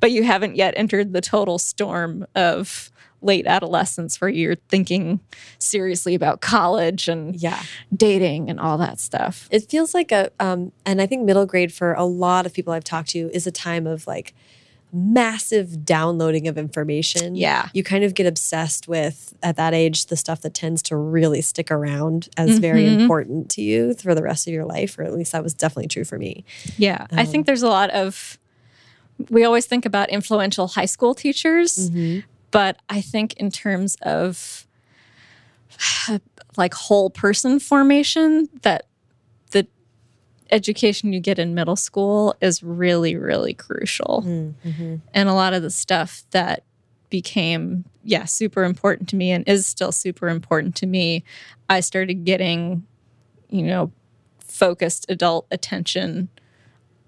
but 0.00 0.12
you 0.12 0.22
haven't 0.22 0.54
yet 0.54 0.72
entered 0.76 1.12
the 1.12 1.20
total 1.20 1.58
storm 1.58 2.24
of 2.36 2.92
late 3.22 3.46
adolescence 3.46 4.20
where 4.20 4.30
you're 4.30 4.54
thinking 4.68 5.18
seriously 5.58 6.14
about 6.14 6.40
college 6.40 7.08
and 7.08 7.34
Yeah. 7.34 7.60
dating 7.94 8.48
and 8.50 8.60
all 8.60 8.78
that 8.78 9.00
stuff. 9.00 9.48
It 9.50 9.68
feels 9.68 9.94
like 9.94 10.12
a, 10.12 10.30
um, 10.38 10.70
and 10.84 11.02
I 11.02 11.06
think 11.06 11.24
middle 11.24 11.46
grade 11.46 11.72
for 11.72 11.92
a 11.94 12.04
lot 12.04 12.46
of 12.46 12.52
people 12.52 12.72
I've 12.72 12.84
talked 12.84 13.08
to 13.10 13.28
is 13.34 13.44
a 13.46 13.50
time 13.50 13.84
of 13.86 14.06
like 14.06 14.32
massive 14.92 15.84
downloading 15.84 16.48
of 16.48 16.56
information. 16.56 17.34
Yeah. 17.34 17.68
You 17.74 17.82
kind 17.82 18.04
of 18.04 18.14
get 18.14 18.26
obsessed 18.26 18.88
with, 18.88 19.34
at 19.42 19.56
that 19.56 19.74
age, 19.74 20.06
the 20.06 20.16
stuff 20.16 20.40
that 20.42 20.54
tends 20.54 20.82
to 20.82 20.96
really 20.96 21.42
stick 21.42 21.70
around 21.70 22.28
as 22.36 22.50
mm-hmm. 22.50 22.60
very 22.60 22.86
important 22.86 23.50
to 23.52 23.62
you 23.62 23.94
for 23.94 24.14
the 24.14 24.22
rest 24.22 24.46
of 24.46 24.54
your 24.54 24.64
life, 24.64 24.98
or 24.98 25.02
at 25.02 25.12
least 25.12 25.32
that 25.32 25.42
was 25.42 25.54
definitely 25.54 25.88
true 25.88 26.04
for 26.04 26.18
me. 26.18 26.44
Yeah. 26.78 27.06
I 27.12 27.24
think 27.24 27.42
um, 27.42 27.44
there's 27.44 27.62
a 27.62 27.68
lot 27.68 27.90
of, 27.90 28.38
we 29.30 29.44
always 29.44 29.66
think 29.66 29.84
about 29.84 30.08
influential 30.10 30.68
high 30.68 30.86
school 30.86 31.14
teachers, 31.14 31.90
mm-hmm. 31.90 32.20
but 32.50 32.78
I 32.88 33.00
think 33.00 33.34
in 33.34 33.50
terms 33.50 33.96
of 34.02 34.66
like 36.56 36.74
whole 36.74 37.10
person 37.10 37.58
formation, 37.58 38.48
that 38.62 38.86
education 40.50 41.12
you 41.12 41.20
get 41.20 41.38
in 41.38 41.54
middle 41.54 41.76
school 41.76 42.34
is 42.40 42.62
really, 42.62 43.16
really 43.16 43.54
crucial. 43.54 44.22
Mm-hmm. 44.26 44.96
And 45.12 45.28
a 45.28 45.34
lot 45.34 45.54
of 45.54 45.62
the 45.62 45.70
stuff 45.70 46.24
that 46.30 46.62
became, 47.10 47.84
yeah, 48.04 48.24
super 48.24 48.64
important 48.64 49.08
to 49.10 49.16
me 49.16 49.30
and 49.30 49.46
is 49.48 49.66
still 49.66 49.92
super 49.92 50.28
important 50.28 50.74
to 50.76 50.86
me, 50.86 51.24
I 51.68 51.80
started 51.80 52.24
getting, 52.24 52.86
you 53.48 53.62
know, 53.62 53.92
focused 54.38 55.06
adult 55.08 55.46
attention 55.50 56.28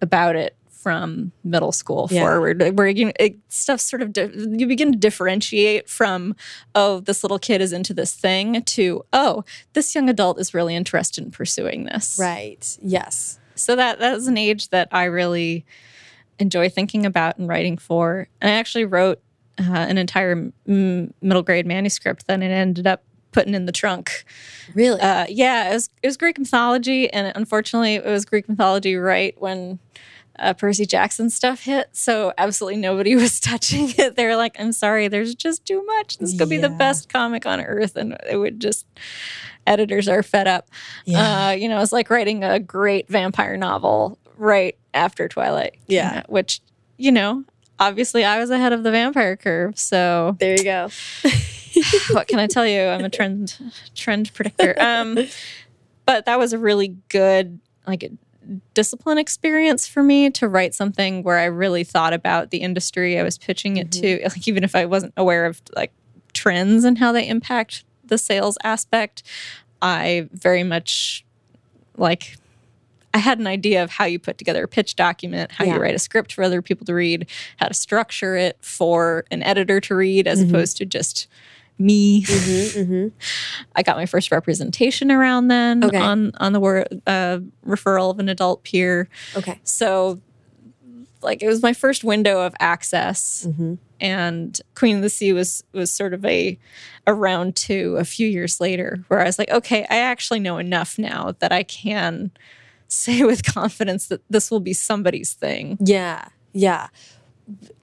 about 0.01 0.36
it 0.36 0.55
from 0.83 1.33
middle 1.45 1.72
school 1.72 2.09
Yeah. 2.11 2.20
forward 2.22 2.79
where 2.79 2.87
you 2.89 3.12
it, 3.18 3.37
stuff 3.49 3.81
sort 3.81 4.01
of 4.01 4.12
di- 4.12 4.31
you 4.33 4.66
begin 4.66 4.93
to 4.93 4.99
differentiate 4.99 5.89
from 5.89 6.37
oh 6.74 7.01
this 7.01 7.24
little 7.24 7.39
kid 7.39 7.61
is 7.61 7.72
into 7.72 7.93
this 7.93 8.14
thing 8.14 8.62
to 8.62 9.03
oh 9.12 9.45
this 9.72 9.95
young 9.95 10.09
adult 10.09 10.39
is 10.39 10.55
really 10.55 10.76
interested 10.76 11.24
in 11.24 11.31
pursuing 11.33 11.85
this 11.85 12.16
Right. 12.20 12.79
Yes. 12.81 13.39
so 13.57 13.74
that 13.76 13.99
that 13.99 14.14
is 14.16 14.29
an 14.29 14.39
age 14.39 14.68
that 14.70 14.89
I 14.93 15.05
really 15.05 15.64
enjoy 16.39 16.68
thinking 16.68 17.05
about 17.05 17.37
and 17.39 17.49
writing 17.49 17.76
for. 17.76 18.29
And 18.41 18.49
I 18.49 18.55
actually 18.55 18.85
wrote 18.85 19.20
uh, 19.59 19.64
an 19.72 19.99
entire 19.99 20.53
m- 20.68 21.12
middle 21.20 21.43
grade 21.43 21.66
manuscript 21.66 22.29
that 22.29 22.41
I 22.41 22.45
ended 22.45 22.87
up 22.87 23.03
putting 23.33 23.55
in 23.55 23.66
the 23.66 23.72
trunk. 23.72 24.24
Really? 24.74 25.01
Uh, 25.01 25.26
yeah, 25.29 25.70
it 25.70 25.74
was 25.74 25.91
it 26.03 26.07
was 26.07 26.16
Greek 26.16 26.39
mythology, 26.39 27.12
and 27.12 27.33
unfortunately, 27.35 27.97
it 27.97 28.05
was 28.07 28.24
Greek 28.24 28.49
mythology 28.49 28.95
right 28.95 29.35
when. 29.41 29.81
Uh, 30.39 30.55
Percy 30.55 30.86
Jackson 30.86 31.30
stuff 31.30 31.64
hit, 31.64 31.89
so 31.93 32.32
absolutely 32.39 32.80
nobody 32.80 33.14
was 33.16 33.41
touching 33.41 33.93
it. 33.99 34.16
They 34.16 34.26
were 34.26 34.36
like, 34.36 34.57
"I'm 34.59 34.72
sorry, 34.72 35.09
there's 35.09 35.34
just 35.34 35.64
too 35.64 35.84
much. 35.84 36.18
This 36.18 36.36
could 36.39 36.49
be 36.49 36.59
the 36.59 36.68
best 36.68 37.09
comic 37.09 37.47
on 37.47 37.61
earth," 37.61 37.97
and 37.97 38.16
it 38.28 38.36
would 38.36 38.61
just 38.61 38.86
editors 39.68 40.09
are 40.09 40.22
fed 40.22 40.49
up. 40.49 40.68
Yeah. 41.05 41.49
Uh, 41.49 41.51
you 41.51 41.68
know, 41.68 41.80
it's 41.80 41.93
like 41.93 42.11
writing 42.11 42.43
a 42.43 42.59
great 42.59 43.09
vampire 43.09 43.57
novel 43.57 44.18
right 44.36 44.76
after 44.95 45.28
Twilight. 45.28 45.76
Yeah. 45.86 46.22
Which, 46.28 46.61
you 46.97 47.12
know, 47.12 47.45
obviously 47.78 48.24
I 48.24 48.39
was 48.39 48.51
ahead 48.51 48.72
of 48.72 48.82
the 48.82 48.91
vampire 48.91 49.36
curve. 49.36 49.78
So 49.78 50.36
there 50.41 50.57
you 50.57 50.64
go. 50.64 50.89
what 52.11 52.28
can 52.28 52.39
I 52.39 52.47
tell 52.47 52.66
you? 52.66 52.82
I'm 52.82 53.05
a 53.05 53.11
trend 53.11 53.57
trend 53.95 54.32
predictor. 54.34 54.74
Um, 54.78 55.18
but 56.07 56.26
that 56.26 56.39
was 56.39 56.53
a 56.53 56.59
really 56.59 56.97
good 57.09 57.61
like 57.86 58.11
discipline 58.74 59.18
experience 59.18 59.86
for 59.86 60.03
me 60.03 60.30
to 60.30 60.49
write 60.49 60.74
something 60.74 61.22
where 61.22 61.38
I 61.38 61.44
really 61.44 61.84
thought 61.84 62.12
about 62.12 62.51
the 62.51 62.59
industry 62.59 63.18
I 63.18 63.22
was 63.22 63.38
pitching 63.38 63.76
it 63.76 63.92
to, 63.92 64.18
mm-hmm. 64.18 64.28
like 64.28 64.49
even 64.49 64.64
if 64.64 64.74
I 64.74 64.84
wasn't 64.84 65.12
aware 65.16 65.46
of 65.46 65.61
like 65.76 65.92
trends 66.32 66.84
and 66.84 66.99
how 66.99 67.12
they 67.12 67.26
impact 67.26 67.84
the 68.05 68.18
sales 68.18 68.57
aspect. 68.62 69.22
I 69.80 70.28
very 70.32 70.64
much 70.64 71.24
like 71.96 72.36
I 73.14 73.18
had 73.18 73.38
an 73.38 73.46
idea 73.46 73.82
of 73.82 73.90
how 73.90 74.05
you 74.05 74.18
put 74.18 74.38
together 74.38 74.64
a 74.64 74.68
pitch 74.68 74.94
document, 74.96 75.53
how 75.53 75.64
Yeah. 75.64 75.74
you 75.74 75.80
write 75.80 75.94
a 75.94 75.99
script 75.99 76.32
for 76.32 76.44
other 76.44 76.61
people 76.62 76.84
to 76.86 76.94
read, 76.94 77.26
how 77.57 77.68
to 77.68 77.74
structure 77.74 78.36
it 78.36 78.57
for 78.61 79.24
an 79.30 79.42
editor 79.42 79.80
to 79.80 79.94
read 79.94 80.26
as 80.26 80.40
mm-hmm. 80.40 80.55
opposed 80.55 80.76
to 80.78 80.84
just 80.84 81.26
me. 81.79 82.22
Mm-hmm, 82.22 82.81
mm-hmm. 82.81 83.09
I 83.76 83.83
got 83.83 83.97
my 83.97 84.07
first 84.07 84.31
representation 84.31 85.11
around 85.11 85.49
then 85.49 85.85
Okay. 85.85 85.97
on 85.97 86.33
on 86.39 86.53
the 86.53 86.61
wor- 86.61 86.87
uh, 87.07 87.39
referral 87.66 88.11
of 88.11 88.18
an 88.18 88.29
adult 88.29 88.64
peer. 88.64 89.09
Okay. 89.37 89.61
So, 89.64 90.20
like, 91.22 91.43
it 91.43 91.49
was 91.49 91.62
my 91.62 91.72
first 91.72 92.05
window 92.05 92.41
of 92.41 92.55
access, 92.61 93.47
mm-hmm. 93.49 93.74
and 94.01 94.61
Queen 94.74 94.97
of 94.97 95.03
the 95.03 95.11
Sea 95.11 95.33
was 95.33 95.64
was 95.72 95.91
sort 95.91 96.14
of 96.14 96.24
a 96.24 96.59
a 97.07 97.14
round 97.14 97.57
two 97.57 97.97
a 97.99 98.05
few 98.05 98.29
years 98.29 98.61
later, 98.61 99.05
where 99.09 99.20
I 99.20 99.24
was 99.24 99.39
like, 99.39 99.51
okay, 99.51 99.87
I 99.89 99.97
actually 99.99 100.41
know 100.41 100.59
enough 100.59 100.99
now 100.99 101.35
that 101.39 101.53
I 101.53 101.62
can 101.62 102.31
say 102.89 103.22
with 103.22 103.45
confidence 103.45 104.07
that 104.09 104.22
this 104.31 104.51
will 104.51 104.61
be 104.61 104.72
somebody's 104.72 105.33
thing. 105.33 105.76
Yeah. 105.81 106.29
Yeah. 106.53 106.89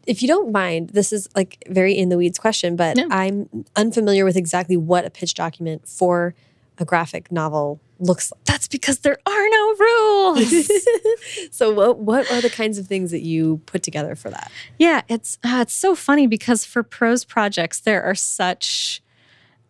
If 0.05 0.21
you 0.21 0.27
don't 0.27 0.51
mind, 0.51 0.89
this 0.91 1.11
is 1.11 1.27
like 1.35 1.63
very 1.69 1.93
in 1.97 2.09
the 2.09 2.17
weeds 2.17 2.37
question, 2.37 2.75
but 2.75 2.95
No. 2.97 3.07
I'm 3.09 3.65
unfamiliar 3.75 4.23
with 4.25 4.35
exactly 4.37 4.77
what 4.77 5.05
a 5.05 5.09
pitch 5.09 5.33
document 5.33 5.87
for 5.87 6.35
a 6.77 6.85
graphic 6.85 7.31
novel 7.31 7.79
looks 7.99 8.31
like. 8.31 8.43
That's 8.43 8.67
because 8.67 8.99
there 8.99 9.17
are 9.25 9.49
no 9.49 9.75
rules. 9.79 10.71
So 11.51 11.73
what 11.73 11.99
what 11.99 12.29
are 12.31 12.41
the 12.41 12.49
kinds 12.49 12.77
of 12.77 12.85
things 12.87 13.11
that 13.11 13.21
you 13.21 13.61
put 13.65 13.81
together 13.81 14.15
for 14.15 14.29
that? 14.29 14.51
Yeah, 14.77 15.01
it's 15.07 15.37
uh, 15.43 15.59
it's 15.61 15.73
so 15.73 15.95
funny 15.95 16.27
because 16.27 16.65
for 16.65 16.83
prose 16.83 17.23
projects 17.23 17.79
there 17.79 18.03
are 18.03 18.15
such 18.15 19.01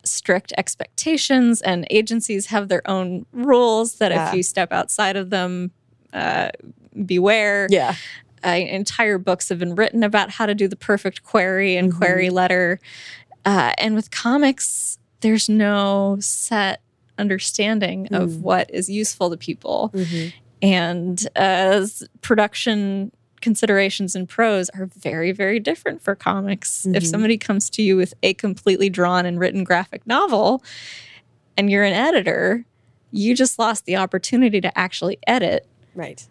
strict 0.03 0.51
expectations, 0.57 1.61
and 1.61 1.85
agencies 1.89 2.47
have 2.47 2.67
their 2.67 2.87
own 2.89 3.25
rules 3.31 3.95
that 3.95 4.11
Yeah. 4.11 4.29
if 4.29 4.35
you 4.35 4.43
step 4.43 4.71
outside 4.71 5.15
of 5.15 5.29
them, 5.29 5.71
uh, 6.13 6.49
beware. 7.05 7.67
Yeah. 7.69 7.95
Uh, 8.45 8.49
entire 8.49 9.17
books 9.17 9.49
have 9.49 9.57
been 9.59 9.73
written 9.75 10.03
about 10.03 10.29
how 10.29 10.45
to 10.45 10.53
do 10.53 10.67
the 10.67 10.75
perfect 10.75 11.23
query 11.23 11.75
and 11.77 11.93
query 11.95 12.29
letter, 12.29 12.79
uh, 13.45 13.73
and 13.77 13.95
with 13.95 14.11
comics, 14.11 14.99
there's 15.21 15.49
no 15.49 16.17
set 16.19 16.81
understanding 17.17 18.07
of 18.13 18.41
what 18.41 18.69
is 18.73 18.89
useful 18.89 19.29
to 19.29 19.37
people 19.37 19.91
and 20.61 21.27
as 21.35 22.03
production 22.21 23.11
considerations 23.41 24.15
in 24.15 24.25
prose 24.27 24.69
are 24.71 24.87
very, 24.87 25.31
very 25.31 25.59
different 25.59 26.01
for 26.01 26.13
comics. 26.15 26.85
If 26.87 27.03
Mhm. 27.03 27.07
somebody 27.07 27.37
comes 27.37 27.69
to 27.71 27.81
you 27.81 27.95
with 27.95 28.13
a 28.23 28.33
completely 28.33 28.89
drawn 28.89 29.25
and 29.25 29.39
written 29.39 29.63
graphic 29.63 30.05
novel 30.07 30.63
and 31.55 31.69
you're 31.69 31.83
an 31.83 31.93
editor, 31.93 32.65
you 33.11 33.35
just 33.35 33.57
lost 33.59 33.85
the 33.85 33.95
opportunity 33.95 34.59
to 34.61 34.77
actually 34.77 35.17
edit. 35.27 35.65
Right. 35.93 36.25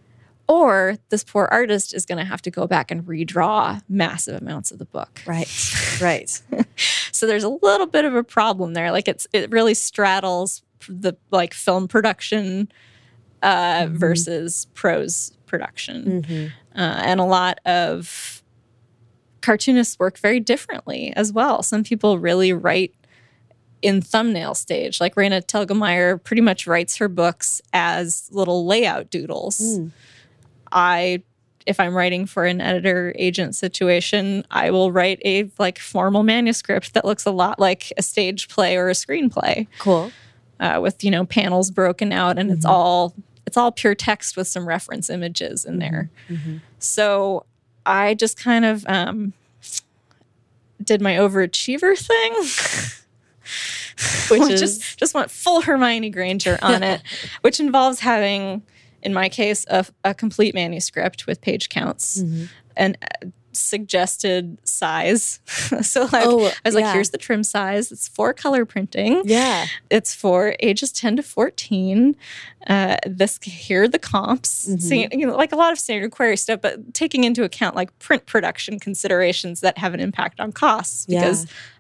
Or 0.47 0.97
this 1.09 1.25
poor 1.25 1.49
artist 1.51 1.95
is 1.95 2.05
going 2.05 2.19
to 2.19 2.25
have 2.25 2.43
to 2.43 2.51
go 2.51 2.67
back 2.67 2.91
and 2.91 3.03
redraw 3.05 3.81
massive 3.89 4.41
amounts 4.41 4.71
of 4.73 4.79
the 4.79 4.85
book. 4.85 5.21
Right. 5.27 5.49
Right. 6.03 6.29
So 7.13 7.27
there's 7.29 7.45
a 7.45 7.49
little 7.49 7.87
bit 7.87 8.05
of 8.05 8.15
a 8.17 8.25
problem 8.25 8.75
there. 8.75 8.91
Like 8.91 9.07
it's 9.07 9.29
it 9.33 9.49
really 9.53 9.75
straddles 9.75 10.63
the 10.89 11.15
like 11.31 11.55
film 11.55 11.87
production 11.87 12.69
uh, 13.43 13.85
Mhm. 13.85 13.91
versus 13.97 14.67
prose 14.75 15.33
production, 15.47 16.25
hmm 16.25 16.47
uh, 16.77 17.01
and 17.05 17.21
a 17.21 17.25
lot 17.25 17.61
of 17.65 18.43
cartoonists 19.41 19.99
work 20.01 20.19
very 20.19 20.41
differently 20.41 21.13
as 21.15 21.33
well. 21.33 21.63
Some 21.63 21.85
people 21.85 22.19
really 22.19 22.53
write 22.53 22.93
in 23.83 24.01
thumbnail 24.03 24.55
stage. 24.55 25.01
Like 25.01 25.15
Raina 25.15 25.43
Telgemeier 25.45 26.23
pretty 26.25 26.43
much 26.43 26.67
writes 26.67 26.97
her 26.97 27.09
books 27.09 27.63
as 27.73 28.29
little 28.33 28.67
layout 28.67 29.11
doodles. 29.11 29.61
Mm. 29.79 29.93
I 30.75 31.23
if 31.67 31.81
I'm 31.81 31.95
writing 31.95 32.27
for 32.27 32.45
an 32.45 32.61
editor 32.61 33.15
agent 33.17 33.57
situation, 33.57 34.45
I 34.51 34.71
will 34.71 34.93
write 34.93 35.19
a 35.25 35.51
like 35.59 35.79
formal 35.79 36.23
manuscript 36.23 36.93
that 36.93 37.07
looks 37.07 37.25
a 37.25 37.31
lot 37.31 37.59
like 37.59 37.91
a 37.97 38.03
stage 38.03 38.49
play 38.49 38.77
or 38.77 38.91
a 38.91 38.93
screenplay 38.93 39.67
Cool. 39.79 40.13
uh, 40.61 40.79
with 40.83 41.03
you 41.03 41.11
know 41.11 41.25
panels 41.25 41.71
broken 41.71 42.13
out 42.13 42.39
and 42.39 42.51
it's 42.51 42.67
Mhm. 42.67 42.71
all 42.71 43.15
it's 43.47 43.57
all 43.57 43.73
pure 43.73 43.95
text 43.95 44.37
with 44.37 44.47
some 44.49 44.67
reference 44.69 45.09
images 45.09 45.65
in 45.65 45.79
there. 45.79 46.11
Mhm. 46.29 46.61
So 46.81 47.47
I 47.87 48.13
just 48.15 48.39
kind 48.39 48.65
of 48.67 48.85
um, 48.89 49.33
did 50.83 51.01
my 51.01 51.15
overachiever 51.15 51.97
thing. 51.97 52.35
Which 54.31 54.41
Which 54.41 54.51
is- 54.53 54.61
just 54.61 54.99
just 54.99 55.15
went 55.15 55.31
full 55.31 55.61
Hermione 55.63 56.11
Granger 56.11 56.59
on 56.63 56.83
it, 56.83 57.01
which 57.43 57.61
involves 57.61 58.01
having, 58.01 58.63
in 59.05 59.13
my 59.15 59.29
case, 59.29 59.65
a, 59.69 59.85
a 60.05 60.15
complete 60.15 60.55
manuscript 60.55 61.27
with 61.27 61.41
page 61.41 61.69
counts 61.69 62.23
Mhm. 62.23 62.49
and 62.77 62.99
uh, 63.03 63.27
suggested 63.53 64.59
size. 64.65 65.41
so 65.83 66.03
like 66.13 66.27
Oh, 66.27 66.47
I 66.47 66.53
was 66.65 66.75
like, 66.75 66.87
here's 66.93 67.11
the 67.11 67.19
trim 67.19 67.45
size. 67.45 67.93
It's 67.93 68.09
for 68.09 68.33
color 68.33 68.65
printing. 68.65 69.23
Yeah. 69.25 69.67
It's 69.91 70.15
for 70.15 70.57
ages 70.61 70.91
10 70.93 71.17
to 71.17 71.23
14. 71.23 72.17
Uh, 72.67 72.97
this 73.07 73.39
here 73.43 73.85
are 73.85 73.89
the 73.89 73.99
comps. 73.99 74.69
Mhm. 74.69 74.81
So, 74.83 74.95
you 75.17 75.27
know, 75.27 75.37
like 75.37 75.53
a 75.53 75.57
lot 75.57 75.73
of 75.73 75.79
standard 75.79 76.11
query 76.11 76.37
stuff, 76.37 76.61
but 76.63 76.95
taking 76.95 77.25
into 77.25 77.45
account 77.45 77.77
like 77.77 77.97
print 77.99 78.27
production 78.27 78.79
considerations 78.81 79.61
that 79.61 79.79
have 79.79 79.95
an 79.95 80.01
impact 80.01 80.41
on 80.41 80.51
costs 80.53 81.05
Yeah. 81.09 81.35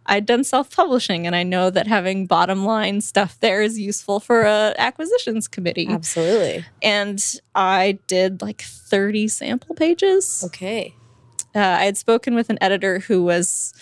I'd 0.07 0.27
done 0.27 0.45
self-publishing 0.45 1.27
and 1.27 1.35
I 1.35 1.43
know 1.45 1.71
that 1.71 1.87
having 1.87 2.27
bottom 2.27 2.65
line 2.65 3.01
stuff 3.01 3.39
there 3.41 3.63
is 3.63 3.79
useful 3.79 4.21
for 4.21 4.43
a 4.43 4.75
acquisitions 4.77 5.49
committee. 5.49 5.89
Absolutely. 5.89 6.65
And 6.83 7.23
I 7.55 7.99
did 8.07 8.43
like 8.43 8.61
30 8.63 9.29
sample 9.29 9.75
pages 9.75 10.43
Okay. 10.47 10.95
uh, 11.55 11.59
I 11.59 11.85
had 11.85 11.97
spoken 11.97 12.35
with 12.35 12.51
an 12.51 12.59
editor 12.61 12.99
who 12.99 13.23
was 13.23 13.73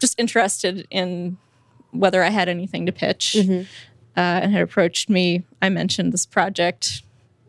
just 0.00 0.18
interested 0.20 0.86
in 0.90 1.38
whether 1.92 2.22
I 2.22 2.28
had 2.30 2.48
anything 2.48 2.84
to 2.86 2.92
pitch 2.92 3.36
Mhm. 3.38 3.62
uh, 4.16 4.20
and 4.20 4.52
had 4.52 4.62
approached 4.62 5.08
me. 5.08 5.44
I 5.62 5.68
mentioned 5.70 6.12
this 6.12 6.26
project 6.26 7.02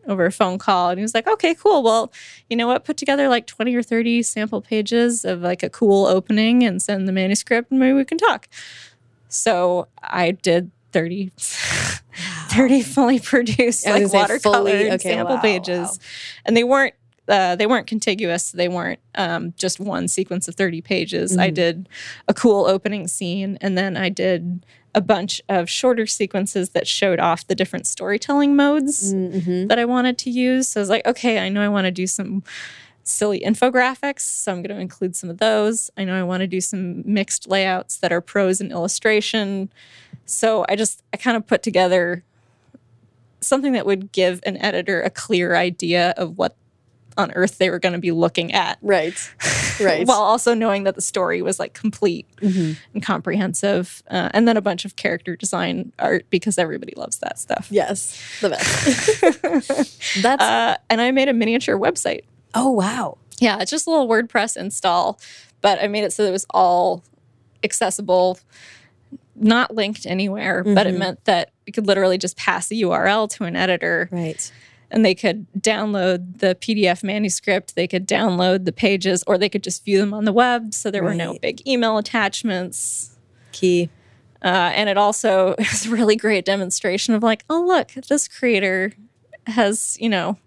over 0.06 0.26
a 0.26 0.32
phone 0.32 0.58
call 0.58 0.90
and 0.90 0.98
he 0.98 1.02
was 1.02 1.14
like, 1.14 1.26
okay, 1.26 1.54
cool. 1.54 1.82
Well, 1.82 2.12
you 2.48 2.56
know 2.56 2.66
what? 2.66 2.84
Put 2.84 2.96
together 2.96 3.28
like 3.28 3.46
20 3.46 3.74
or 3.74 3.82
30 3.82 4.22
sample 4.22 4.60
pages 4.60 5.24
of 5.24 5.40
like 5.42 5.62
a 5.62 5.70
cool 5.70 6.06
opening 6.06 6.62
and 6.62 6.80
send 6.82 7.06
the 7.08 7.12
manuscript 7.12 7.70
and 7.70 7.80
maybe 7.80 7.92
we 7.94 8.04
can 8.04 8.18
talk. 8.18 8.48
So 9.28 9.88
I 10.02 10.32
did 10.32 10.70
30, 10.92 11.32
30 11.36 12.82
fully 12.82 13.18
produced 13.20 13.84
like 13.86 13.94
gonna 13.96 14.08
say 14.08 14.38
fully- 14.38 14.72
watercolor 14.72 14.94
okay, 14.94 14.98
sample 14.98 15.36
wow, 15.36 15.40
pages 15.42 15.88
wow. 15.88 15.96
and 16.46 16.56
they 16.56 16.64
weren't 16.64 16.94
uh, 17.28 17.56
they 17.56 17.66
weren't 17.66 17.88
contiguous. 17.88 18.52
They 18.52 18.68
weren't 18.68 19.00
um, 19.16 19.52
just 19.56 19.80
one 19.80 20.06
sequence 20.06 20.46
of 20.46 20.54
30 20.54 20.80
pages. 20.80 21.36
I 21.36 21.50
Mhm. 21.50 21.54
did 21.54 21.88
a 22.28 22.34
cool 22.34 22.66
opening 22.66 23.08
scene, 23.08 23.58
and 23.60 23.76
then 23.76 23.96
I 23.96 24.10
did 24.10 24.64
a 24.96 25.00
bunch 25.00 25.40
of 25.48 25.68
shorter 25.70 26.06
sequences 26.06 26.70
that 26.70 26.88
showed 26.88 27.20
off 27.20 27.46
the 27.46 27.54
different 27.54 27.86
storytelling 27.86 28.56
modes 28.56 29.12
Mhm. 29.14 29.68
that 29.68 29.78
I 29.78 29.84
wanted 29.84 30.16
to 30.18 30.30
use. 30.30 30.68
So 30.68 30.80
I 30.80 30.82
was 30.82 30.88
like, 30.88 31.06
okay, 31.06 31.38
I 31.38 31.48
know 31.50 31.60
I 31.62 31.68
want 31.68 31.84
to 31.84 31.90
do 31.92 32.06
some 32.08 32.42
silly 33.04 33.40
infographics, 33.40 34.20
so 34.22 34.50
I'm 34.52 34.62
going 34.62 34.74
to 34.74 34.80
include 34.80 35.14
some 35.14 35.30
of 35.30 35.38
those. 35.38 35.90
I 35.96 36.02
know 36.04 36.18
I 36.18 36.22
want 36.24 36.40
to 36.40 36.46
do 36.48 36.60
some 36.60 37.02
mixed 37.04 37.46
layouts 37.46 37.98
that 37.98 38.10
are 38.10 38.20
prose 38.22 38.60
and 38.60 38.72
illustration. 38.72 39.68
So 40.24 40.64
I 40.68 40.74
just 40.74 41.02
I 41.12 41.18
kind 41.18 41.36
of 41.36 41.46
put 41.46 41.62
together 41.62 42.24
something 43.40 43.74
that 43.74 43.86
would 43.86 44.10
give 44.12 44.40
an 44.44 44.56
editor 44.56 45.02
a 45.02 45.10
clear 45.10 45.54
idea 45.54 46.14
of 46.16 46.38
what 46.38 46.56
on 47.18 47.30
earth 47.32 47.58
they 47.58 47.70
were 47.70 47.78
going 47.78 47.92
to 47.94 47.98
be 47.98 48.10
looking 48.12 48.52
at. 48.52 48.78
Right. 48.82 49.14
Right. 49.78 50.06
While 50.06 50.22
also 50.22 50.54
knowing 50.54 50.84
that 50.84 50.94
the 50.94 51.02
story 51.02 51.42
was 51.42 51.58
like 51.58 51.74
complete 51.74 52.26
Mhm. 52.36 52.78
and 52.94 53.02
comprehensive. 53.02 54.02
Uh, 54.10 54.30
and 54.32 54.48
then 54.48 54.56
a 54.56 54.62
bunch 54.62 54.86
of 54.86 54.96
character 54.96 55.36
design 55.36 55.92
art 55.98 56.24
because 56.30 56.56
everybody 56.56 56.94
loves 56.96 57.18
that 57.18 57.38
stuff. 57.38 57.68
Yes. 57.70 58.18
The 58.40 58.48
best. 58.48 59.22
That's. 60.22 60.42
Uh, 60.42 60.76
and 60.88 61.02
I 61.02 61.10
made 61.10 61.28
a 61.28 61.34
miniature 61.34 61.78
website. 61.78 62.22
oh 62.54 62.70
wow. 62.70 63.18
Yeah, 63.38 63.58
it's 63.60 63.70
just 63.70 63.86
a 63.86 63.90
little 63.90 64.08
WordPress 64.08 64.56
install, 64.56 65.20
but 65.60 65.78
I 65.82 65.88
made 65.88 66.04
it 66.04 66.12
so 66.14 66.22
that 66.22 66.30
it 66.30 66.32
was 66.32 66.46
all 66.54 67.04
accessible, 67.62 68.38
not 69.34 69.74
linked 69.74 70.06
anywhere, 70.06 70.64
but 70.64 70.86
it 70.86 70.94
Mhm. 70.94 70.98
meant 70.98 71.24
that 71.26 71.50
you 71.66 71.72
could 71.74 71.86
literally 71.86 72.16
just 72.16 72.38
pass 72.38 72.70
a 72.70 72.74
URL 72.76 73.28
to 73.28 73.44
an 73.44 73.56
editor 73.56 74.08
Right. 74.10 74.50
And 74.90 75.04
they 75.04 75.14
could 75.14 75.46
download 75.58 76.38
the 76.38 76.54
PDF 76.54 77.02
manuscript, 77.02 77.74
they 77.74 77.86
could 77.86 78.06
download 78.06 78.64
the 78.64 78.72
pages, 78.72 79.24
or 79.26 79.36
they 79.38 79.48
could 79.48 79.62
just 79.62 79.84
view 79.84 79.98
them 79.98 80.14
on 80.14 80.24
the 80.24 80.32
web. 80.32 80.72
So 80.74 80.90
there 80.90 81.02
were 81.02 81.14
no 81.14 81.38
big 81.40 81.66
email 81.66 81.98
attachments. 81.98 83.16
Key. 83.52 83.90
Uh, 84.42 84.72
and 84.74 84.88
it 84.88 84.96
also 84.96 85.54
is 85.58 85.86
a 85.86 85.90
really 85.90 86.16
great 86.16 86.44
demonstration 86.44 87.14
of 87.14 87.22
like, 87.22 87.44
oh, 87.50 87.62
look, 87.62 87.92
this 88.08 88.28
creator 88.28 88.92
has, 89.46 89.96
you 90.00 90.08
know, 90.08 90.38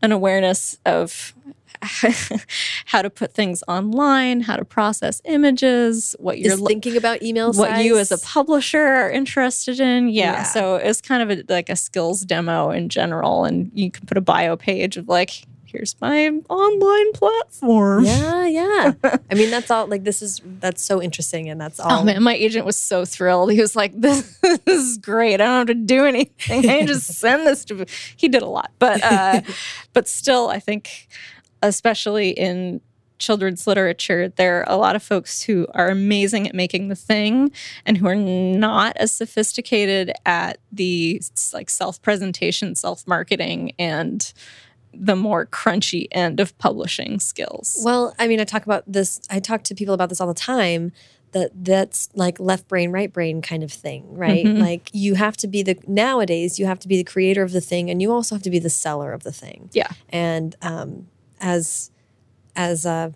an 0.00 0.12
awareness 0.12 0.78
of 0.84 1.34
how 2.86 3.02
to 3.02 3.10
put 3.10 3.34
things 3.34 3.62
online, 3.68 4.40
how 4.40 4.56
to 4.56 4.64
process 4.64 5.20
images, 5.24 6.14
what 6.18 6.38
you're 6.38 6.56
lo- 6.56 6.66
thinking 6.66 6.96
about 6.96 7.22
email 7.22 7.52
what 7.52 7.84
you 7.84 7.98
as 7.98 8.12
a 8.12 8.18
publisher 8.18 8.80
are 8.80 9.10
interested 9.10 9.80
in. 9.80 10.08
Yeah. 10.08 10.32
Yeah. 10.32 10.42
So 10.44 10.76
it's 10.76 11.00
kind 11.00 11.30
of 11.30 11.38
a, 11.38 11.52
like 11.52 11.68
a 11.68 11.76
skills 11.76 12.22
demo 12.22 12.70
in 12.70 12.88
general. 12.88 13.44
And 13.44 13.70
you 13.74 13.90
can 13.90 14.06
put 14.06 14.16
a 14.16 14.20
bio 14.20 14.56
page 14.56 14.96
of 14.96 15.08
like, 15.08 15.44
here's 15.72 15.96
my 16.00 16.28
online 16.48 17.12
platform. 17.12 18.04
Yeah, 18.04 18.46
yeah. 18.46 18.92
I 19.30 19.34
mean, 19.34 19.50
that's 19.50 19.70
all. 19.70 19.86
Like, 19.86 20.04
this 20.04 20.22
is 20.22 20.40
that's 20.60 20.82
so 20.82 21.02
interesting, 21.02 21.48
and 21.48 21.60
that's 21.60 21.80
all. 21.80 22.00
Oh 22.00 22.04
man, 22.04 22.22
my 22.22 22.34
agent 22.34 22.66
was 22.66 22.76
so 22.76 23.04
thrilled. 23.04 23.52
He 23.52 23.60
was 23.60 23.74
like, 23.74 23.92
"This, 24.00 24.38
is 24.66 24.98
great. 24.98 25.34
I 25.34 25.44
don't 25.44 25.66
have 25.66 25.66
to 25.68 25.74
do 25.74 26.04
anything. 26.04 26.68
I 26.68 26.86
just 26.86 27.06
send 27.06 27.46
this 27.46 27.64
to." 27.66 27.86
He 28.16 28.28
did 28.28 28.42
a 28.42 28.46
lot, 28.46 28.70
but 28.78 29.02
uh, 29.02 29.40
but 29.92 30.08
still, 30.08 30.48
I 30.48 30.60
think, 30.60 31.08
especially 31.62 32.30
in 32.30 32.80
children's 33.18 33.66
literature, 33.68 34.28
there 34.28 34.60
are 34.60 34.72
a 34.72 34.76
lot 34.76 34.96
of 34.96 35.02
folks 35.02 35.42
who 35.42 35.66
are 35.74 35.88
amazing 35.88 36.48
at 36.48 36.54
making 36.54 36.88
the 36.88 36.96
thing, 36.96 37.52
and 37.86 37.98
who 37.98 38.06
are 38.06 38.16
not 38.16 38.96
as 38.96 39.12
sophisticated 39.12 40.12
at 40.26 40.58
the 40.72 41.22
like 41.54 41.70
self 41.70 42.02
presentation, 42.02 42.74
self 42.74 43.06
marketing, 43.06 43.72
and 43.78 44.32
the 44.92 45.16
more 45.16 45.46
crunchy 45.46 46.06
end 46.10 46.40
of 46.40 46.56
publishing 46.58 47.18
skills. 47.18 47.80
Well, 47.84 48.14
I 48.18 48.28
mean, 48.28 48.40
I 48.40 48.44
talk 48.44 48.64
about 48.66 48.84
this. 48.86 49.20
I 49.30 49.40
talk 49.40 49.62
to 49.64 49.74
people 49.74 49.94
about 49.94 50.08
this 50.08 50.20
all 50.20 50.28
the 50.28 50.34
time. 50.34 50.92
That 51.30 51.50
that's 51.64 52.10
like 52.14 52.38
left 52.38 52.68
brain, 52.68 52.90
right 52.90 53.10
brain 53.10 53.40
kind 53.40 53.62
of 53.62 53.72
thing, 53.72 54.04
right? 54.14 54.44
Mhm. 54.44 54.60
Like 54.60 54.90
you 54.92 55.14
have 55.14 55.34
to 55.38 55.48
be 55.48 55.62
the 55.62 55.78
nowadays. 55.86 56.58
You 56.58 56.66
have 56.66 56.78
to 56.80 56.88
be 56.88 56.98
the 56.98 57.04
creator 57.04 57.42
of 57.42 57.52
the 57.52 57.62
thing, 57.62 57.88
and 57.88 58.02
you 58.02 58.12
also 58.12 58.34
have 58.34 58.42
to 58.42 58.50
be 58.50 58.58
the 58.58 58.68
seller 58.68 59.12
of 59.12 59.22
the 59.22 59.32
thing. 59.32 59.70
Yeah. 59.72 59.88
And 60.10 60.54
um, 60.60 61.06
as 61.42 61.90
as 62.56 62.86
uh, 62.86 63.10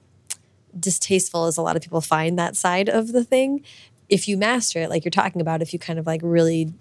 distasteful 0.79 1.47
as 1.47 1.57
a 1.57 1.63
lot 1.63 1.77
of 1.77 1.83
people 1.83 2.01
find 2.01 2.39
that 2.39 2.57
side 2.57 2.89
of 2.89 3.13
the 3.13 3.25
thing, 3.25 3.63
if 4.09 4.29
you 4.29 4.37
master 4.37 4.81
it, 4.81 4.91
like 4.91 5.05
you're 5.05 5.11
talking 5.11 5.41
about, 5.41 5.63
if 5.63 5.73
you 5.73 5.79
kind 5.79 5.99
of 5.99 6.07
like 6.07 6.21
really 6.23 6.73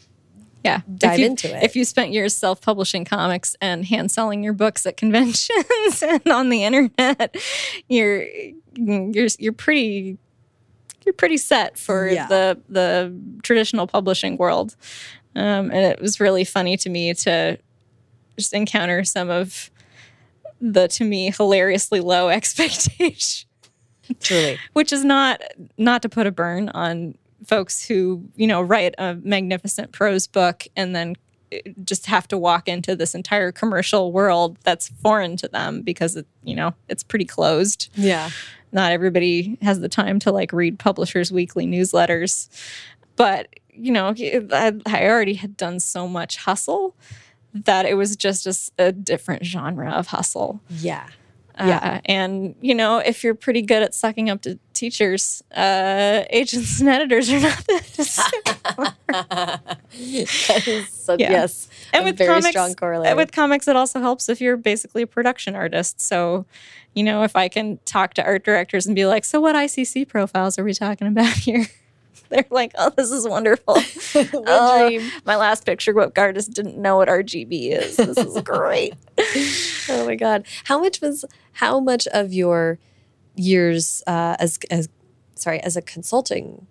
yeah 0.64 0.82
dive 0.98 1.14
if 1.14 1.20
you, 1.20 1.26
into 1.28 1.56
it. 1.56 1.64
if 1.64 1.76
you 1.76 1.86
spent 1.86 2.12
years 2.12 2.34
self-publishing 2.34 3.06
comics 3.06 3.56
and 3.62 3.86
hand 3.86 4.10
selling 4.10 4.44
your 4.44 4.52
books 4.54 4.86
at 4.88 4.98
conventions 4.98 6.02
and 6.02 6.28
on 6.28 6.50
the 6.50 6.64
internet 6.64 7.36
you're 7.88 8.26
you're 8.74 9.28
you're 9.38 9.54
pretty 9.54 10.18
you're 11.06 11.14
pretty 11.14 11.38
set 11.38 11.78
for 11.78 12.08
Yeah. 12.10 12.26
the 12.28 12.60
the 12.68 13.16
traditional 13.44 13.86
publishing 13.86 14.38
world 14.38 14.76
um, 15.36 15.70
and 15.70 15.76
it 15.76 16.02
was 16.02 16.20
really 16.20 16.44
funny 16.44 16.78
to 16.78 16.90
me 16.90 17.14
to 17.14 17.60
just 18.36 18.52
encounter 18.52 19.04
some 19.04 19.30
of 19.30 19.70
the 20.62 20.88
to 20.90 21.04
me 21.04 21.32
hilariously 21.32 22.00
low 22.00 22.30
expectation. 22.30 23.48
Truly. 24.20 24.60
Which 24.74 24.94
is 24.94 25.04
not 25.04 25.42
not 25.78 26.02
to 26.04 26.10
put 26.10 26.28
a 26.28 26.32
burn 26.32 26.70
on 26.70 27.16
folks 27.46 27.86
who, 27.86 28.24
you 28.36 28.48
know, 28.48 28.62
write 28.62 28.96
a 28.98 29.16
magnificent 29.16 29.92
prose 29.92 30.28
book 30.28 30.68
and 30.76 30.96
then 30.96 31.16
eh, 31.52 31.60
just 31.84 32.06
have 32.08 32.28
to 32.30 32.38
walk 32.38 32.68
into 32.68 32.96
this 32.96 33.16
entire 33.16 33.52
commercial 33.52 34.12
world 34.12 34.58
that's 34.64 34.90
foreign 35.02 35.38
to 35.38 35.48
them 35.48 35.82
because 35.82 36.16
it, 36.16 36.28
you 36.44 36.56
know, 36.56 36.74
it's 36.90 37.04
pretty 37.04 37.26
closed. 37.26 37.90
Yeah. 37.96 38.30
Not 38.72 38.92
everybody 38.92 39.58
has 39.62 39.80
the 39.80 39.90
time 39.90 40.20
to 40.20 40.32
like 40.32 40.52
read 40.52 40.80
publishers' 40.80 41.32
weekly 41.32 41.66
newsletters. 41.66 42.50
But, 43.16 43.48
you 43.74 43.92
know, 43.92 44.14
I, 44.18 44.74
I 44.86 45.08
already 45.08 45.36
had 45.36 45.56
done 45.56 45.80
so 45.80 46.08
much 46.08 46.38
hustle 46.38 46.96
that 47.64 47.86
it 47.86 47.96
was 47.96 48.16
just 48.16 48.46
a, 48.78 48.88
a 48.88 48.92
different 48.92 49.46
genre 49.46 49.92
of 49.92 50.08
hustle. 50.08 50.62
Yeah. 50.70 51.08
Uh, 51.58 51.66
yeah. 51.68 52.02
And, 52.04 52.54
you 52.60 52.76
know, 52.76 52.98
if 52.98 53.24
you're 53.24 53.34
pretty 53.34 53.62
good 53.62 53.82
at 53.82 53.96
sucking 53.96 54.30
up 54.30 54.42
to 54.42 54.60
teachers, 54.74 55.42
uh, 55.56 56.26
agents 56.30 56.82
and 56.82 56.90
editors 56.90 57.32
are 57.32 57.40
not 57.40 57.66
that 57.68 57.98
is 57.98 58.10
so, 60.94 61.16
Yeah. 61.18 61.32
yes. 61.32 61.70
And 61.94 62.04
with 62.04 62.20
comics, 62.20 62.54
with 63.16 63.32
comics, 63.32 63.70
it 63.70 63.78
also 63.78 64.02
helps 64.02 64.28
if 64.28 64.42
you're 64.42 64.58
basically 64.58 65.04
a 65.04 65.08
production 65.08 65.56
artist. 65.56 66.02
So, 66.02 66.46
you 66.94 67.04
know, 67.04 67.24
if 67.24 67.38
I 67.38 67.48
can 67.48 67.80
talk 67.86 68.16
to 68.16 68.26
art 68.26 68.44
directors 68.44 68.86
and 68.86 68.94
be 68.96 69.06
like, 69.06 69.24
so 69.24 69.40
what 69.40 69.56
ICC 69.56 70.10
profiles 70.10 70.60
are 70.60 70.64
we 70.66 70.74
talking 70.74 71.08
about 71.08 71.28
here? 71.38 71.68
They're 72.36 72.46
like, 72.52 72.74
oh, 72.78 72.90
this 72.92 73.12
is 73.12 73.28
wonderful. 73.28 73.78
Oh, 74.48 74.88
dream. 74.88 75.10
My 75.26 75.36
last 75.36 75.66
picture 75.66 75.94
book 75.94 76.18
artist 76.18 76.54
didn't 76.54 76.78
know 76.78 76.98
what 76.98 77.08
RGB 77.08 77.72
is. 77.72 77.98
This 77.98 78.18
is 78.18 78.42
great. 78.42 78.94
Oh 79.88 80.06
my 80.06 80.16
god! 80.16 80.46
How 80.64 80.80
much 80.80 81.00
was 81.00 81.26
how 81.54 81.80
much 81.80 82.08
of 82.08 82.34
your 82.34 82.80
years 83.36 84.02
uh, 84.08 84.36
as 84.40 84.58
as 84.72 84.90
sorry 85.36 85.60
as 85.62 85.78
a 85.78 85.82
consulting? 85.82 86.66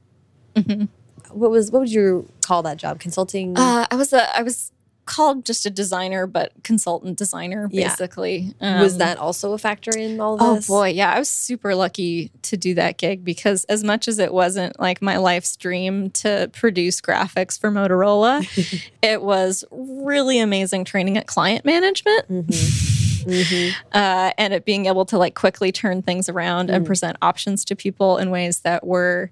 What 1.31 1.51
was 1.51 1.71
what 1.71 1.81
would 1.81 1.93
you 1.93 2.29
call 2.45 2.63
that 2.65 2.77
job? 2.77 2.99
Consulting. 2.99 3.57
Uh, 3.57 3.87
I 3.91 3.95
was 3.95 4.13
a 4.13 4.37
I 4.37 4.43
was 4.43 4.73
called 5.07 5.45
just 5.45 5.67
a 5.67 5.71
designer, 5.71 6.27
but 6.27 6.53
consultant 6.63 7.19
designer 7.19 7.69
Yeah. 7.71 7.89
basically. 7.89 8.55
was 8.61 8.93
Um, 8.95 8.99
that 8.99 9.19
also 9.19 9.53
a 9.53 9.59
factor 9.59 9.95
in 9.97 10.21
all 10.21 10.37
Oh 10.41 10.55
this? 10.57 10.69
Oh 10.71 10.75
boy, 10.75 10.89
yeah, 10.89 11.13
I 11.13 11.19
was 11.19 11.29
super 11.29 11.75
lucky 11.75 12.31
to 12.43 12.57
do 12.57 12.75
that 12.75 12.97
gig 12.99 13.25
because 13.25 13.65
as 13.65 13.85
much 13.85 14.09
as 14.09 14.19
it 14.19 14.33
wasn't 14.33 14.79
like 14.81 15.03
my 15.03 15.17
life's 15.19 15.57
dream 15.57 16.11
to 16.11 16.51
produce 16.53 17.01
graphics 17.01 17.59
for 17.59 17.71
Motorola, 17.71 18.47
it 19.03 19.23
was 19.23 19.65
really 19.71 20.39
amazing 20.39 20.85
training 20.85 21.17
at 21.19 21.27
client 21.27 21.65
management. 21.65 22.27
Uh, 23.27 24.33
and 24.37 24.53
it 24.53 24.67
being 24.67 24.85
able 24.85 25.07
to 25.07 25.17
like 25.17 25.35
quickly 25.35 25.73
turn 25.73 26.03
things 26.03 26.29
around 26.29 26.69
and 26.69 26.85
present 26.85 27.17
options 27.23 27.65
to 27.65 27.75
people 27.75 28.19
in 28.19 28.29
ways 28.31 28.61
that 28.61 28.87
were 28.87 29.31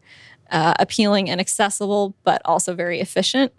uh, 0.51 0.73
appealing 0.79 1.29
and 1.29 1.41
accessible, 1.43 2.15
but 2.25 2.41
also 2.47 2.75
very 2.75 3.01
efficient. 3.01 3.53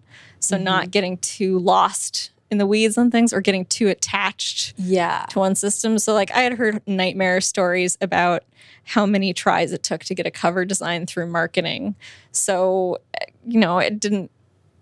So 0.44 0.58
not 0.58 0.92
getting 0.92 1.18
too 1.18 1.60
lost 1.60 2.32
in 2.52 2.58
the 2.60 2.66
weeds 2.68 2.98
on 2.98 3.10
things 3.10 3.34
or 3.34 3.42
getting 3.42 3.66
too 3.66 3.88
attached 3.88 4.74
Yeah. 4.78 5.26
to 5.30 5.40
one 5.40 5.56
system. 5.56 5.98
So 5.98 6.14
like 6.14 6.30
I 6.32 6.42
had 6.42 6.54
heard 6.54 6.82
nightmare 6.86 7.42
stories 7.42 7.98
about 8.02 8.44
how 8.86 9.06
many 9.06 9.34
tries 9.34 9.72
it 9.72 9.82
took 9.82 10.04
to 10.04 10.14
get 10.14 10.28
a 10.28 10.32
cover 10.32 10.66
design 10.66 11.06
through 11.08 11.28
marketing. 11.28 11.96
So 12.32 13.00
eh, 13.20 13.26
you 13.48 13.60
know, 13.60 13.80
it 13.80 14.00
didn't 14.00 14.30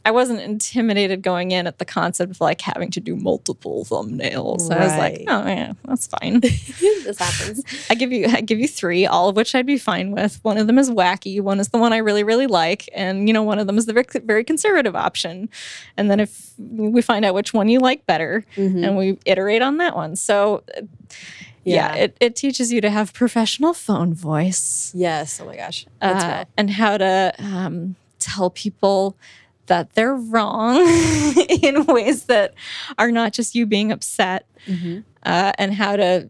I 0.04 0.12
wasn't 0.12 0.42
intimidated 0.42 1.22
going 1.22 1.52
in 1.52 1.68
at 1.68 1.78
the 1.78 1.86
concept 1.86 2.32
of 2.32 2.42
like 2.42 2.62
having 2.62 2.90
to 2.92 3.00
do 3.00 3.16
multiple 3.16 3.86
thumbnails. 3.86 4.72
I 4.72 4.84
was 4.84 4.98
like, 4.98 5.24
oh 5.28 5.46
yeah, 5.48 5.74
that's 5.86 6.08
fine. 6.08 6.40
this 6.40 7.20
happens. 7.20 7.64
I 7.90 7.96
give 7.96 8.12
you 8.12 8.26
I 8.28 8.42
give 8.42 8.60
you 8.60 8.68
three, 8.68 9.06
all 9.06 9.30
of 9.30 9.36
which 9.36 9.54
I'd 9.54 9.66
be 9.68 9.78
fine 9.78 10.12
with. 10.12 10.40
One 10.44 10.58
of 10.58 10.66
them 10.68 10.80
is 10.80 10.90
wacky, 10.90 11.40
one 11.42 11.60
is 11.60 11.70
the 11.70 11.78
one 11.78 11.94
I 11.94 11.98
really 11.98 12.24
really 12.24 12.48
like, 12.48 12.90
and 12.94 13.28
you 13.28 13.34
know 13.34 13.44
one 13.44 13.60
of 13.60 13.68
them 13.68 13.78
is 13.78 13.86
the 13.86 13.94
very, 13.94 14.06
very 14.24 14.44
conservative 14.44 14.96
option. 14.96 15.50
And 15.98 16.10
then 16.10 16.20
if 16.20 16.52
we 16.60 17.02
find 17.02 17.24
out 17.24 17.34
which 17.36 17.54
one 17.54 17.70
you 17.70 17.80
like 17.80 18.06
better, 18.08 18.44
and 18.56 18.98
we 18.98 19.18
iterate 19.26 19.62
on 19.62 19.78
that 19.78 19.96
one. 19.96 20.16
So 20.16 20.64
uh, 20.78 20.82
yeah, 21.64 21.96
Yeah. 21.96 22.04
it, 22.06 22.18
it 22.20 22.36
teaches 22.36 22.72
you 22.74 22.82
to 22.82 22.90
have 22.90 23.14
professional 23.14 23.74
phone 23.76 24.16
voice 24.16 24.92
Yes. 24.96 25.40
Oh 25.40 25.46
my 25.46 25.56
gosh. 25.56 25.86
Uh, 26.02 26.46
and 26.58 26.72
how 26.72 26.98
to 26.98 27.34
um, 27.38 27.96
tell 28.18 28.50
people 28.50 29.16
that 29.72 29.94
they're 29.94 30.16
wrong 30.16 30.76
in 31.62 31.86
ways 31.86 32.26
that 32.26 32.54
are 32.98 33.10
not 33.10 33.32
just 33.32 33.56
you 33.56 33.66
being 33.66 33.90
upset, 33.90 34.46
uh, 35.24 35.54
and 35.58 35.74
how 35.74 35.96
to, 35.96 36.30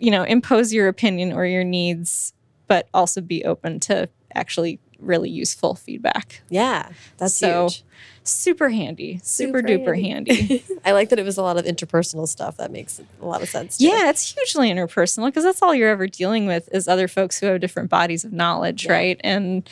you 0.00 0.10
know, 0.10 0.24
impose 0.24 0.72
your 0.72 0.88
opinion 0.88 1.32
or 1.32 1.46
your 1.46 1.62
needs, 1.62 2.32
but 2.66 2.88
also 2.92 3.20
be 3.20 3.44
open 3.44 3.78
to 3.80 4.08
actually 4.34 4.80
really 4.98 5.30
useful 5.30 5.76
feedback. 5.76 6.42
Yeah. 6.50 6.88
That's 7.18 7.34
so 7.34 7.68
huge. 7.68 7.84
super 8.24 8.68
handy, 8.68 9.20
super, 9.22 9.60
Super 9.60 9.68
duper 9.68 10.00
handy. 10.00 10.64
I 10.84 10.90
like 10.92 11.08
that 11.10 11.18
it 11.20 11.24
was 11.24 11.38
a 11.38 11.42
lot 11.42 11.56
of 11.56 11.64
interpersonal 11.64 12.26
stuff. 12.26 12.56
That 12.56 12.72
makes 12.72 13.00
a 13.22 13.24
lot 13.24 13.42
of 13.42 13.48
sense. 13.48 13.80
Yeah, 13.80 14.10
it's 14.10 14.34
hugely 14.34 14.70
interpersonal 14.70 15.26
because 15.26 15.44
that's 15.44 15.62
all 15.62 15.72
you're 15.74 15.88
ever 15.88 16.08
dealing 16.08 16.46
with 16.46 16.68
is 16.72 16.88
other 16.88 17.06
folks 17.06 17.38
who 17.38 17.46
have 17.46 17.60
different 17.60 17.90
bodies 17.90 18.24
of 18.24 18.32
knowledge, 18.32 18.86
right? 18.88 19.20
And 19.22 19.68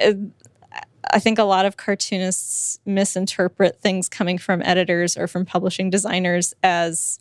uh, 0.00 0.12
I 1.10 1.18
think 1.18 1.38
a 1.38 1.44
lot 1.44 1.66
of 1.66 1.76
cartoonists 1.76 2.78
misinterpret 2.84 3.80
things 3.80 4.08
coming 4.08 4.38
from 4.38 4.62
editors 4.62 5.16
or 5.16 5.26
from 5.26 5.46
publishing 5.46 5.90
designers 5.90 6.54
as 6.62 7.18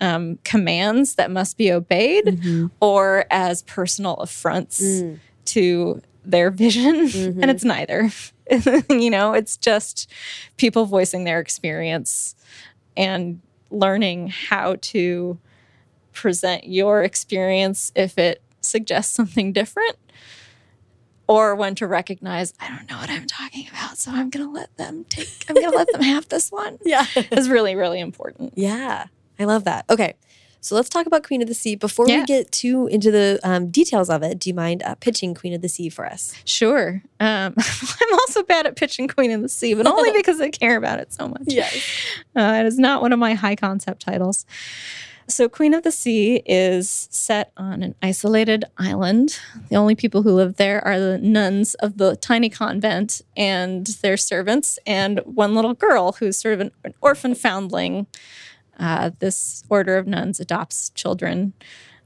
um, 0.00 0.38
commands 0.44 1.14
that 1.14 1.30
must 1.30 1.56
be 1.56 1.72
obeyed 1.72 2.24
mm-hmm. 2.24 2.66
or 2.80 3.24
as 3.30 3.62
personal 3.62 4.14
affronts 4.14 4.82
mm. 4.82 5.18
to 5.46 6.02
their 6.24 6.50
vision. 6.50 6.96
and 7.00 7.10
mm-hmm. 7.10 7.48
it's 7.48 7.64
neither. 7.64 8.10
you 8.90 9.10
know, 9.10 9.32
it's 9.32 9.56
just 9.56 10.10
people 10.56 10.86
voicing 10.86 11.24
their 11.24 11.40
experience 11.40 12.34
and 12.96 13.40
learning 13.70 14.28
how 14.28 14.76
to 14.80 15.38
present 16.12 16.66
your 16.66 17.02
experience 17.02 17.90
if 17.94 18.18
it 18.18 18.42
suggests 18.60 19.14
something 19.14 19.52
different 19.52 19.96
or 21.28 21.54
when 21.54 21.74
to 21.76 21.86
recognize 21.86 22.52
I 22.60 22.68
don't 22.68 22.88
know 22.90 22.96
what 22.98 23.10
I'm 23.10 23.26
talking 23.26 23.66
about 23.68 23.96
so 23.98 24.10
I'm 24.10 24.30
going 24.30 24.46
to 24.46 24.52
let 24.52 24.76
them 24.76 25.04
take 25.08 25.28
I'm 25.48 25.54
going 25.54 25.70
to 25.70 25.76
let 25.76 25.90
them 25.92 26.02
have 26.02 26.28
this 26.28 26.50
one 26.50 26.78
Yeah. 26.84 27.06
is 27.32 27.48
really 27.48 27.74
really 27.74 28.00
important. 28.00 28.54
Yeah, 28.56 29.06
I 29.38 29.44
love 29.44 29.64
that. 29.64 29.84
Okay, 29.90 30.14
so 30.60 30.74
let's 30.76 30.88
talk 30.88 31.06
about 31.06 31.24
Queen 31.26 31.42
of 31.42 31.48
the 31.48 31.54
Sea. 31.54 31.74
Before 31.74 32.06
Yeah. 32.08 32.20
we 32.20 32.26
get 32.26 32.52
too 32.52 32.86
into 32.86 33.10
the 33.10 33.40
um, 33.42 33.70
details 33.70 34.08
of 34.10 34.22
it, 34.22 34.38
do 34.38 34.48
you 34.50 34.54
mind 34.54 34.82
uh, 34.84 34.94
pitching 34.96 35.34
Queen 35.34 35.52
of 35.54 35.60
the 35.62 35.68
Sea 35.68 35.88
for 35.88 36.06
us? 36.06 36.34
Sure. 36.44 37.02
Um, 37.18 37.54
I'm 38.00 38.12
also 38.14 38.42
bad 38.44 38.66
at 38.66 38.76
pitching 38.76 39.08
Queen 39.08 39.32
of 39.32 39.42
the 39.42 39.48
Sea, 39.48 39.74
but 39.74 39.86
only 39.88 40.12
because 40.12 40.40
I 40.40 40.50
care 40.50 40.76
about 40.76 41.00
it 41.00 41.12
so 41.12 41.26
much. 41.28 41.42
Yes. 41.46 41.74
Uh, 42.36 42.58
it 42.60 42.66
is 42.66 42.78
not 42.78 43.02
one 43.02 43.12
of 43.12 43.18
my 43.18 43.34
high 43.34 43.56
concept 43.56 44.02
titles. 44.02 44.46
So, 45.28 45.48
Queen 45.48 45.72
of 45.72 45.82
the 45.82 45.92
Sea 45.92 46.42
is 46.44 47.08
set 47.10 47.52
on 47.56 47.82
an 47.82 47.94
isolated 48.02 48.64
island. 48.76 49.38
The 49.68 49.76
only 49.76 49.94
people 49.94 50.22
who 50.22 50.32
live 50.32 50.56
there 50.56 50.84
are 50.86 50.98
the 50.98 51.18
nuns 51.18 51.74
of 51.74 51.98
the 51.98 52.16
tiny 52.16 52.50
convent 52.50 53.22
and 53.36 53.86
their 54.02 54.16
servants, 54.16 54.78
and 54.86 55.20
one 55.24 55.54
little 55.54 55.74
girl 55.74 56.12
who's 56.12 56.36
sort 56.36 56.54
of 56.54 56.60
an, 56.60 56.70
an 56.84 56.94
orphan 57.00 57.34
foundling. 57.34 58.06
Uh, 58.78 59.10
this 59.20 59.62
order 59.68 59.96
of 59.96 60.06
nuns 60.06 60.40
adopts 60.40 60.90
children, 60.90 61.52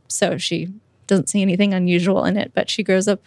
so 0.08 0.36
she 0.36 0.68
doesn't 1.06 1.28
see 1.28 1.40
anything 1.40 1.72
unusual 1.72 2.24
in 2.24 2.36
it, 2.36 2.52
but 2.54 2.68
she 2.68 2.82
grows 2.82 3.08
up 3.08 3.22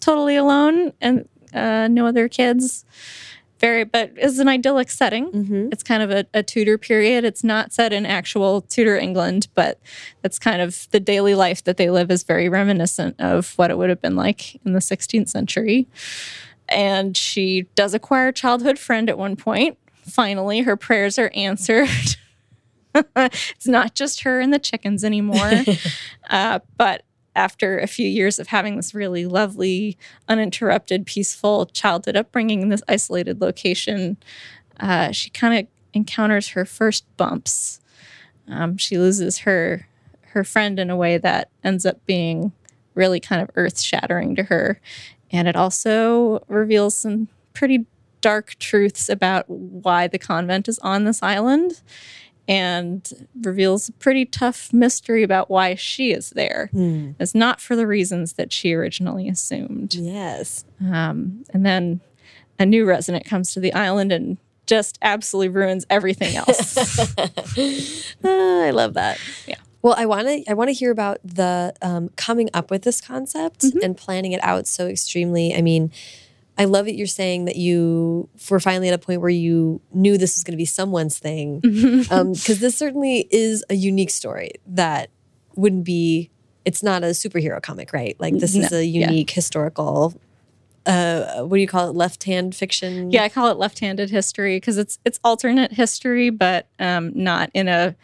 totally 0.00 0.36
alone 0.36 0.92
and 1.00 1.28
uh, 1.54 1.86
no 1.88 2.06
other 2.06 2.28
kids. 2.28 2.84
Very, 3.62 3.84
but 3.84 4.10
it's 4.16 4.40
an 4.40 4.48
idyllic 4.48 4.90
setting. 4.90 5.30
It's 5.70 5.84
kind 5.84 6.02
of 6.02 6.10
a, 6.10 6.26
a 6.34 6.42
Tudor 6.42 6.78
period. 6.78 7.24
It's 7.24 7.44
not 7.44 7.72
set 7.72 7.92
in 7.92 8.04
actual 8.04 8.62
Tudor 8.62 8.96
England, 8.96 9.46
but 9.54 9.78
it's 10.24 10.40
kind 10.40 10.60
of 10.60 10.88
the 10.90 10.98
daily 10.98 11.36
life 11.36 11.62
that 11.62 11.76
they 11.76 11.88
live 11.88 12.10
is 12.10 12.24
very 12.24 12.48
reminiscent 12.48 13.20
of 13.20 13.52
what 13.56 13.70
it 13.70 13.78
would 13.78 13.88
have 13.88 14.02
been 14.02 14.16
like 14.16 14.56
in 14.64 14.72
the 14.72 14.80
16th 14.80 15.28
century. 15.28 15.86
And 16.68 17.16
she 17.16 17.68
does 17.76 17.94
acquire 17.94 18.28
a 18.28 18.32
childhood 18.32 18.80
friend 18.80 19.08
at 19.08 19.16
one 19.16 19.36
point. 19.36 19.78
Finally, 20.02 20.62
her 20.62 20.76
prayers 20.76 21.16
are 21.16 21.30
answered. 21.32 21.88
it's 23.16 23.68
not 23.68 23.94
just 23.94 24.24
her 24.24 24.40
and 24.40 24.52
the 24.52 24.58
chickens 24.58 25.04
anymore. 25.04 25.62
uh, 26.30 26.58
but 26.76 27.04
after 27.34 27.78
a 27.78 27.86
few 27.86 28.06
years 28.06 28.38
of 28.38 28.48
having 28.48 28.76
this 28.76 28.94
really 28.94 29.26
lovely, 29.26 29.96
uninterrupted, 30.28 31.06
peaceful 31.06 31.66
childhood 31.66 32.16
upbringing 32.16 32.62
in 32.62 32.68
this 32.68 32.82
isolated 32.88 33.40
location, 33.40 34.16
uh, 34.80 35.12
she 35.12 35.30
kind 35.30 35.58
of 35.58 35.66
encounters 35.94 36.48
her 36.48 36.64
first 36.64 37.04
bumps. 37.16 37.80
Um, 38.48 38.76
she 38.76 38.98
loses 38.98 39.38
her 39.38 39.88
her 40.20 40.44
friend 40.44 40.78
in 40.78 40.88
a 40.88 40.96
way 40.96 41.18
that 41.18 41.50
ends 41.62 41.84
up 41.84 42.04
being 42.06 42.52
really 42.94 43.20
kind 43.20 43.42
of 43.42 43.50
earth 43.54 43.78
shattering 43.78 44.34
to 44.36 44.44
her, 44.44 44.80
and 45.30 45.46
it 45.46 45.56
also 45.56 46.44
reveals 46.48 46.96
some 46.96 47.28
pretty 47.52 47.86
dark 48.22 48.54
truths 48.58 49.08
about 49.08 49.44
why 49.48 50.06
the 50.06 50.18
convent 50.18 50.68
is 50.68 50.78
on 50.78 51.04
this 51.04 51.22
island 51.22 51.82
and 52.48 53.26
reveals 53.42 53.88
a 53.88 53.92
pretty 53.92 54.24
tough 54.24 54.72
mystery 54.72 55.22
about 55.22 55.50
why 55.50 55.74
she 55.74 56.12
is 56.12 56.30
there. 56.30 56.68
Hmm. 56.72 57.12
It's 57.20 57.34
not 57.34 57.60
for 57.60 57.76
the 57.76 57.86
reasons 57.86 58.34
that 58.34 58.52
she 58.52 58.72
originally 58.74 59.28
assumed. 59.28 59.94
Yes. 59.94 60.64
Um, 60.80 61.44
and 61.54 61.64
then 61.64 62.00
a 62.58 62.66
new 62.66 62.84
resident 62.84 63.24
comes 63.24 63.52
to 63.54 63.60
the 63.60 63.72
island 63.72 64.12
and 64.12 64.38
just 64.66 64.98
absolutely 65.02 65.48
ruins 65.50 65.84
everything 65.90 66.36
else. 66.36 66.76
Ah, 68.24 68.62
I 68.64 68.70
love 68.70 68.94
that. 68.94 69.18
Yeah. 69.46 69.56
Well, 69.82 69.94
I 69.98 70.06
want 70.06 70.28
to 70.28 70.44
I 70.48 70.54
want 70.54 70.68
to 70.68 70.74
hear 70.74 70.92
about 70.92 71.18
the 71.24 71.74
um, 71.82 72.10
coming 72.16 72.48
up 72.54 72.70
with 72.70 72.82
this 72.82 73.00
concept 73.00 73.60
Mm-hmm. 73.62 73.78
and 73.82 73.96
planning 73.96 74.32
it 74.32 74.42
out 74.44 74.66
so 74.68 74.86
extremely. 74.86 75.54
I 75.54 75.60
mean, 75.62 75.90
I 76.58 76.66
love 76.66 76.84
that 76.84 76.94
you're 76.94 77.06
saying 77.06 77.46
that 77.46 77.56
you 77.56 78.28
were 78.50 78.60
finally 78.60 78.88
at 78.88 78.94
a 78.94 78.98
point 78.98 79.20
where 79.22 79.30
you 79.30 79.80
knew 79.94 80.18
this 80.18 80.36
was 80.36 80.44
going 80.44 80.52
to 80.52 80.58
be 80.58 80.64
someone's 80.66 81.18
thing, 81.18 81.60
because 81.60 82.60
this 82.60 82.76
certainly 82.76 83.26
is 83.30 83.64
a 83.70 83.74
unique 83.74 84.10
story 84.10 84.52
that 84.66 85.08
wouldn't 85.56 85.84
be. 85.84 86.30
It's 86.64 86.82
not 86.82 87.02
a 87.02 87.06
superhero 87.08 87.60
comic, 87.62 87.92
right? 87.92 88.14
Like 88.20 88.34
this 88.38 88.54
is 88.54 88.70
No, 88.70 88.78
a 88.78 88.82
yeah. 88.84 89.08
unique 89.08 89.30
historical. 89.30 90.14
Uh, 90.84 91.42
what 91.42 91.56
do 91.56 91.60
you 91.60 91.66
call 91.68 91.88
it? 91.88 91.94
Left 91.96 92.24
hand 92.24 92.54
fiction. 92.54 93.10
yeah, 93.10 93.22
I 93.22 93.28
call 93.28 93.48
it 93.50 93.56
left-handed 93.56 94.10
history 94.10 94.56
because 94.56 94.78
it's 94.78 94.98
it's 95.04 95.18
alternate 95.24 95.72
history, 95.72 96.30
but 96.30 96.66
um, 96.78 97.12
not 97.14 97.50
in 97.54 97.68
a 97.68 97.94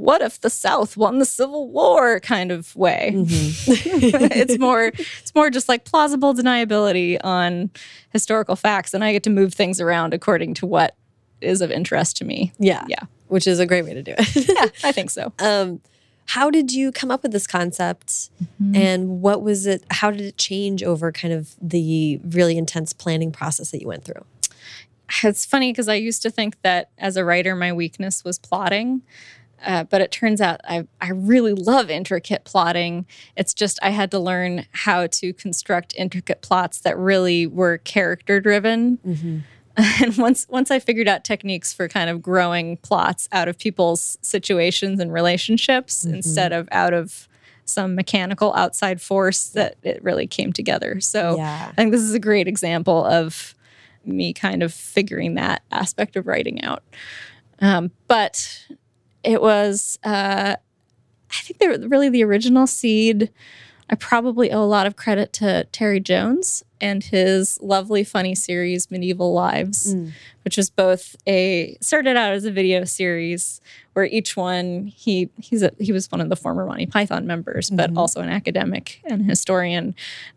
"what 0.00 0.22
if 0.22 0.40
the 0.40 0.50
South 0.50 0.96
won 0.96 1.18
the 1.18 1.24
Civil 1.24 1.68
War" 1.68 2.20
kind 2.20 2.50
of 2.50 2.74
way. 2.74 3.12
it's 3.14 4.58
more 4.58 4.92
it's 4.94 5.34
more 5.34 5.50
just 5.50 5.68
like 5.68 5.84
plausible 5.84 6.34
deniability 6.34 7.18
on 7.22 7.70
historical 8.10 8.56
facts, 8.56 8.94
and 8.94 9.04
I 9.04 9.12
get 9.12 9.22
to 9.24 9.30
move 9.30 9.54
things 9.54 9.80
around 9.80 10.14
according 10.14 10.54
to 10.54 10.66
what 10.66 10.96
is 11.40 11.60
of 11.60 11.70
interest 11.70 12.16
to 12.18 12.24
me. 12.24 12.52
yeah, 12.58 12.84
Yeah, 12.88 13.02
which 13.28 13.46
is 13.46 13.58
a 13.58 13.66
great 13.66 13.84
way 13.84 13.94
to 13.94 14.02
do 14.02 14.14
it. 14.16 14.48
yeah, 14.48 14.88
I 14.88 14.92
think 14.92 15.10
so. 15.10 15.32
um, 15.38 15.80
how 16.26 16.48
did 16.48 16.72
you 16.72 16.92
come 16.92 17.10
up 17.10 17.24
with 17.24 17.32
this 17.32 17.46
concept 17.48 18.30
and 18.72 19.20
what 19.20 19.42
was 19.42 19.66
it 19.66 19.82
how 19.90 20.12
did 20.12 20.20
it 20.20 20.36
change 20.36 20.84
over 20.84 21.10
kind 21.10 21.34
of 21.34 21.56
the 21.60 22.20
really 22.22 22.56
intense 22.56 22.92
planning 22.92 23.32
process 23.32 23.72
that 23.72 23.80
you 23.80 23.88
went 23.88 24.04
through 24.04 24.24
it's 25.24 25.44
funny 25.44 25.72
because 25.72 25.88
I 25.88 25.94
used 25.94 26.22
to 26.22 26.30
think 26.30 26.60
that 26.62 26.90
as 26.98 27.16
a 27.16 27.24
writer, 27.24 27.54
my 27.54 27.72
weakness 27.72 28.24
was 28.24 28.38
plotting. 28.38 29.02
Uh, 29.64 29.84
but 29.84 30.00
it 30.00 30.10
turns 30.10 30.40
out 30.40 30.60
I, 30.64 30.86
I 31.00 31.10
really 31.10 31.52
love 31.52 31.90
intricate 31.90 32.44
plotting. 32.44 33.06
It's 33.36 33.52
just 33.54 33.78
I 33.82 33.90
had 33.90 34.10
to 34.12 34.18
learn 34.18 34.66
how 34.72 35.06
to 35.08 35.32
construct 35.32 35.94
intricate 35.96 36.40
plots 36.42 36.80
that 36.80 36.96
really 36.96 37.46
were 37.46 37.78
character 37.78 38.40
driven. 38.40 39.42
And 40.02 40.16
once 40.18 40.46
once 40.50 40.70
I 40.70 40.78
figured 40.78 41.08
out 41.08 41.24
techniques 41.24 41.72
for 41.72 41.88
kind 41.88 42.10
of 42.10 42.20
growing 42.20 42.76
plots 42.78 43.28
out 43.32 43.48
of 43.48 43.56
people's 43.56 44.18
situations 44.20 45.00
and 45.00 45.10
relationships 45.12 46.04
instead 46.04 46.52
of 46.52 46.68
out 46.72 46.92
of 46.92 47.28
some 47.64 47.94
mechanical 47.94 48.52
outside 48.54 49.00
force, 49.00 49.44
that 49.50 49.76
it 49.82 50.02
really 50.02 50.26
came 50.26 50.52
together. 50.52 51.00
So 51.00 51.36
Yeah. 51.36 51.68
I 51.70 51.74
think 51.76 51.92
this 51.92 52.02
is 52.02 52.12
a 52.12 52.18
great 52.18 52.48
example 52.48 53.04
of 53.06 53.54
me 54.04 54.32
kind 54.32 54.62
of 54.62 54.74
figuring 54.74 55.34
that 55.36 55.62
aspect 55.70 56.16
of 56.16 56.26
writing 56.26 56.62
out. 56.62 56.82
Um, 57.60 57.92
but 58.08 58.66
it 59.22 59.40
was, 59.42 59.98
uh, 60.04 60.56
I 61.30 61.42
think 61.42 61.58
they 61.58 61.68
were 61.68 61.88
really 61.88 62.08
the 62.08 62.24
original 62.24 62.66
seed. 62.66 63.30
I 63.92 63.96
probably 63.96 64.52
owe 64.52 64.62
a 64.62 64.66
lot 64.66 64.86
of 64.86 64.94
credit 64.94 65.32
to 65.34 65.64
Terry 65.72 65.98
Jones 65.98 66.64
and 66.80 67.02
his 67.02 67.58
lovely, 67.60 68.04
funny 68.04 68.34
series, 68.36 68.88
Medieval 68.90 69.32
Lives, 69.32 69.94
which 70.44 70.56
was 70.56 70.70
both 70.70 71.16
a 71.26 71.76
started 71.80 72.16
out 72.16 72.32
as 72.32 72.44
a 72.44 72.52
video 72.52 72.84
series 72.84 73.60
where 73.92 74.04
each 74.04 74.36
one 74.36 74.86
he 74.86 75.28
he's 75.40 75.62
a, 75.62 75.72
he 75.80 75.90
was 75.92 76.10
one 76.10 76.20
of 76.20 76.28
the 76.28 76.36
former 76.36 76.64
Monty 76.64 76.86
Python 76.86 77.26
members, 77.26 77.68
but 77.68 77.90
also 77.96 78.20
an 78.20 78.28
academic 78.28 79.00
and 79.04 79.26
historian. 79.28 79.94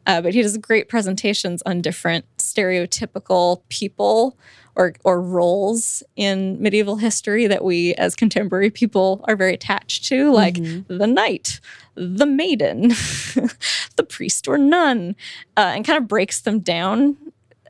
Uh, 0.08 0.20
but 0.22 0.34
he 0.34 0.42
does 0.42 0.58
great 0.58 0.90
presentations 0.90 1.62
on 1.66 1.80
different 1.80 2.26
stereotypical 2.38 3.62
people 3.70 4.36
or 4.76 4.94
or 5.04 5.22
roles 5.22 6.04
in 6.16 6.62
medieval 6.62 6.98
history 6.98 7.48
that 7.48 7.64
we 7.64 7.94
as 7.96 8.16
contemporary 8.16 8.70
people 8.70 9.24
are 9.28 9.36
very 9.36 9.54
attached 9.54 10.06
to, 10.06 10.32
like 10.32 10.56
the 10.88 11.08
knight, 11.08 11.60
the 11.96 12.26
maiden, 12.26 12.90
the 13.96 14.06
priest 14.08 14.48
or 14.48 14.58
nun, 14.58 15.16
uh, 15.58 15.74
and 15.76 15.86
kind 15.86 15.98
of 15.98 16.08
breaks 16.08 16.42
them 16.42 16.60
down. 16.60 17.18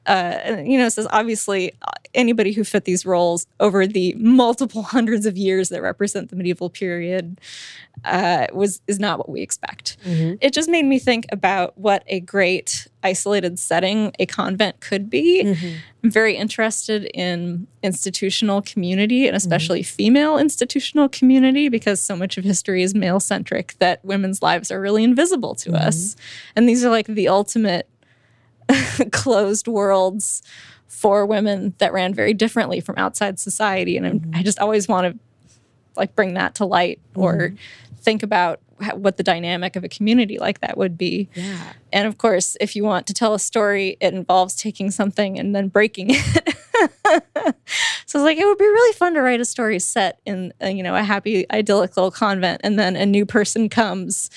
Uh, 0.05 0.37
and, 0.43 0.69
you 0.69 0.77
know, 0.77 0.89
says 0.89 1.07
obviously 1.11 1.71
uh, 1.83 1.91
anybody 2.13 2.51
who 2.51 2.65
fit 2.65 2.83
these 2.83 3.05
roles 3.05 3.47
over 3.61 3.87
the 3.87 4.13
multiple 4.17 4.83
hundreds 4.97 5.25
of 5.25 5.37
years 5.37 5.69
that 5.69 5.81
represent 5.81 6.29
the 6.29 6.35
medieval 6.35 6.69
period 6.69 7.39
uh, 8.03 8.47
was 8.53 8.81
is 8.87 8.99
not 8.99 9.17
what 9.17 9.29
we 9.29 9.41
expect. 9.41 9.97
It 10.41 10.53
just 10.53 10.69
made 10.69 10.83
me 10.85 10.99
think 10.99 11.25
about 11.31 11.77
what 11.77 12.03
a 12.07 12.19
great 12.19 12.87
isolated 13.03 13.59
setting 13.59 14.13
a 14.19 14.25
convent 14.25 14.79
could 14.79 15.09
be. 15.09 15.43
Mm-hmm. 15.43 15.75
I'm 16.03 16.11
very 16.11 16.35
interested 16.35 17.05
in 17.13 17.67
institutional 17.81 18.61
community 18.61 19.27
and 19.27 19.35
especially 19.35 19.81
mm-hmm. 19.81 19.95
female 19.95 20.37
institutional 20.37 21.09
community 21.09 21.69
because 21.69 22.01
so 22.01 22.15
much 22.15 22.37
of 22.37 22.43
history 22.43 22.83
is 22.83 22.95
male 22.95 23.19
centric 23.19 23.75
that 23.79 24.03
women's 24.03 24.41
lives 24.41 24.71
are 24.71 24.81
really 24.81 25.03
invisible 25.03 25.55
to 25.55 25.73
us. 25.73 26.15
Mm-hmm. 26.15 26.51
And 26.55 26.69
these 26.69 26.83
are 26.83 26.89
like 26.89 27.07
the 27.07 27.27
ultimate 27.27 27.89
closed 29.11 29.67
worlds 29.67 30.41
for 30.87 31.25
women 31.25 31.73
that 31.79 31.91
ran 31.91 32.13
very 32.13 32.33
differently 32.33 32.79
from 32.79 32.97
outside 32.97 33.39
society. 33.39 33.97
And 33.97 34.05
I'm, 34.05 34.31
I 34.33 34.43
just 34.43 34.59
always 34.59 34.87
want 34.87 35.13
to 35.13 35.19
like 35.95 36.15
bring 36.15 36.35
that 36.35 36.55
to 36.55 36.65
light 36.65 36.99
or 37.15 37.53
think 38.03 38.21
about 38.23 38.59
what 38.95 39.15
the 39.17 39.23
dynamic 39.23 39.75
of 39.75 39.83
a 39.83 39.89
community 39.89 40.37
like 40.37 40.59
that 40.59 40.77
would 40.77 40.97
be. 40.97 41.29
yeah 41.35 41.73
And 41.93 42.05
of 42.07 42.17
course, 42.17 42.57
if 42.59 42.75
you 42.75 42.83
want 42.83 43.07
to 43.07 43.13
tell 43.13 43.33
a 43.33 43.39
story, 43.39 43.95
it 44.01 44.13
involves 44.13 44.55
taking 44.55 44.91
something 44.91 45.39
and 45.39 45.55
then 45.55 45.69
breaking 45.69 46.07
it. 46.11 46.55
so 48.05 48.19
it's 48.19 48.25
like 48.25 48.37
it 48.37 48.45
would 48.45 48.57
be 48.57 48.65
really 48.65 48.93
fun 48.93 49.13
to 49.13 49.21
write 49.21 49.39
a 49.39 49.45
story 49.45 49.79
set 49.79 50.19
in 50.25 50.53
uh, 50.61 50.67
you 50.67 50.83
know 50.83 50.95
a 50.95 51.03
happy 51.03 51.45
idyllic 51.51 51.95
little 51.95 52.11
convent 52.11 52.59
and 52.63 52.77
then 52.77 52.95
a 52.95 53.05
new 53.05 53.25
person 53.25 53.69
comes 53.69 54.29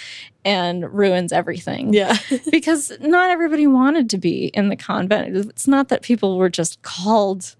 and 0.44 0.92
ruins 0.92 1.32
everything. 1.32 1.92
yeah 1.92 2.16
because 2.50 2.92
not 3.00 3.30
everybody 3.30 3.66
wanted 3.66 4.08
to 4.10 4.18
be 4.18 4.46
in 4.54 4.68
the 4.68 4.76
convent. 4.76 5.36
It's 5.36 5.66
not 5.66 5.88
that 5.88 6.02
people 6.02 6.36
were 6.38 6.50
just 6.50 6.80
called 6.82 7.56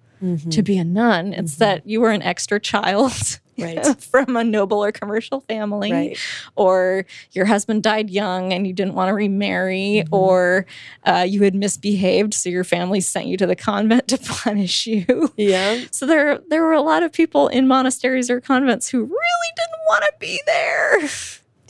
to 0.51 0.63
be 0.63 0.79
a 0.79 0.85
nun. 0.85 1.33
It's 1.35 1.57
that 1.57 1.87
you 1.87 2.01
were 2.01 2.11
an 2.11 2.23
extra 2.23 2.59
child 2.59 3.13
Right. 3.59 3.85
from 4.03 4.37
a 4.37 4.45
noble 4.45 4.85
or 4.85 4.93
commercial 4.93 5.41
family, 5.41 5.93
Right. 5.93 6.19
or 6.57 7.07
your 7.33 7.47
husband 7.47 7.83
died 7.83 8.11
young 8.11 8.53
and 8.53 8.67
you 8.67 8.73
didn't 8.73 8.95
want 8.95 9.09
to 9.09 9.15
remarry, 9.15 10.05
or 10.11 10.67
uh, 11.05 11.25
you 11.29 11.43
had 11.43 11.55
misbehaved, 11.55 12.35
so 12.35 12.49
your 12.51 12.65
family 12.65 13.01
sent 13.01 13.27
you 13.27 13.37
to 13.39 13.47
the 13.47 13.57
convent 13.57 14.09
to 14.09 14.19
punish 14.19 14.87
you. 14.87 15.33
yeah 15.37 15.81
So 15.91 16.07
there, 16.07 16.39
there 16.49 16.63
were 16.63 16.73
a 16.75 16.83
lot 16.83 17.03
of 17.03 17.13
people 17.13 17.49
in 17.49 17.67
monasteries 17.67 18.29
or 18.31 18.41
convents 18.41 18.89
who 18.89 19.01
really 19.01 19.53
didn't 19.57 19.83
want 19.89 20.05
to 20.05 20.13
be 20.21 20.41
there. 20.47 21.01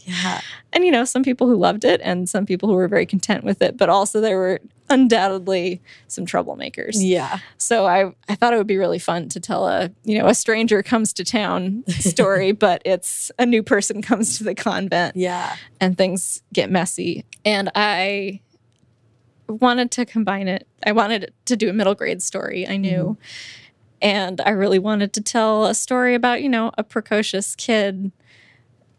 yeah 0.04 0.40
And 0.72 0.84
you 0.84 0.90
know, 0.90 1.04
some 1.04 1.22
people 1.22 1.46
who 1.46 1.56
loved 1.56 1.84
it 1.84 2.00
and 2.02 2.28
some 2.28 2.46
people 2.46 2.68
who 2.68 2.74
were 2.74 2.88
very 2.88 3.06
content 3.06 3.44
with 3.44 3.62
it, 3.62 3.76
but 3.76 3.88
also 3.88 4.20
there 4.20 4.38
were 4.38 4.60
undoubtedly 4.88 5.80
some 6.08 6.26
troublemakers. 6.26 6.94
yeah 6.94 7.38
So 7.58 7.86
I, 7.86 8.14
I 8.28 8.34
thought 8.34 8.52
it 8.52 8.56
would 8.56 8.66
be 8.66 8.76
really 8.76 8.98
fun 8.98 9.28
to 9.30 9.40
tell 9.40 9.66
a, 9.66 9.90
you 10.04 10.18
know, 10.18 10.26
a 10.26 10.34
stranger 10.34 10.82
comes 10.82 11.12
to 11.14 11.24
town 11.24 11.84
story, 11.88 12.52
but 12.52 12.82
it's 12.84 13.30
a 13.38 13.46
new 13.46 13.62
person 13.62 14.02
comes 14.02 14.38
to 14.38 14.44
the 14.44 14.54
convent 14.54 15.16
yeah 15.16 15.56
and 15.80 15.96
things 15.96 16.42
get 16.52 16.70
messy. 16.70 17.24
And 17.44 17.70
I 17.74 18.40
wanted 19.48 19.90
to 19.92 20.04
combine 20.04 20.48
it. 20.48 20.66
I 20.84 20.92
wanted 20.92 21.32
to 21.46 21.56
do 21.56 21.70
a 21.70 21.72
middle 21.72 21.94
grade 21.94 22.22
story, 22.22 22.66
I 22.66 22.76
knew. 22.76 23.16
Mm-hmm. 23.18 23.22
And 24.02 24.40
I 24.42 24.50
really 24.50 24.78
wanted 24.78 25.12
to 25.14 25.20
tell 25.20 25.66
a 25.66 25.74
story 25.74 26.14
about, 26.14 26.42
you 26.42 26.48
know, 26.48 26.70
a 26.76 26.84
precocious 26.84 27.54
kid 27.54 28.12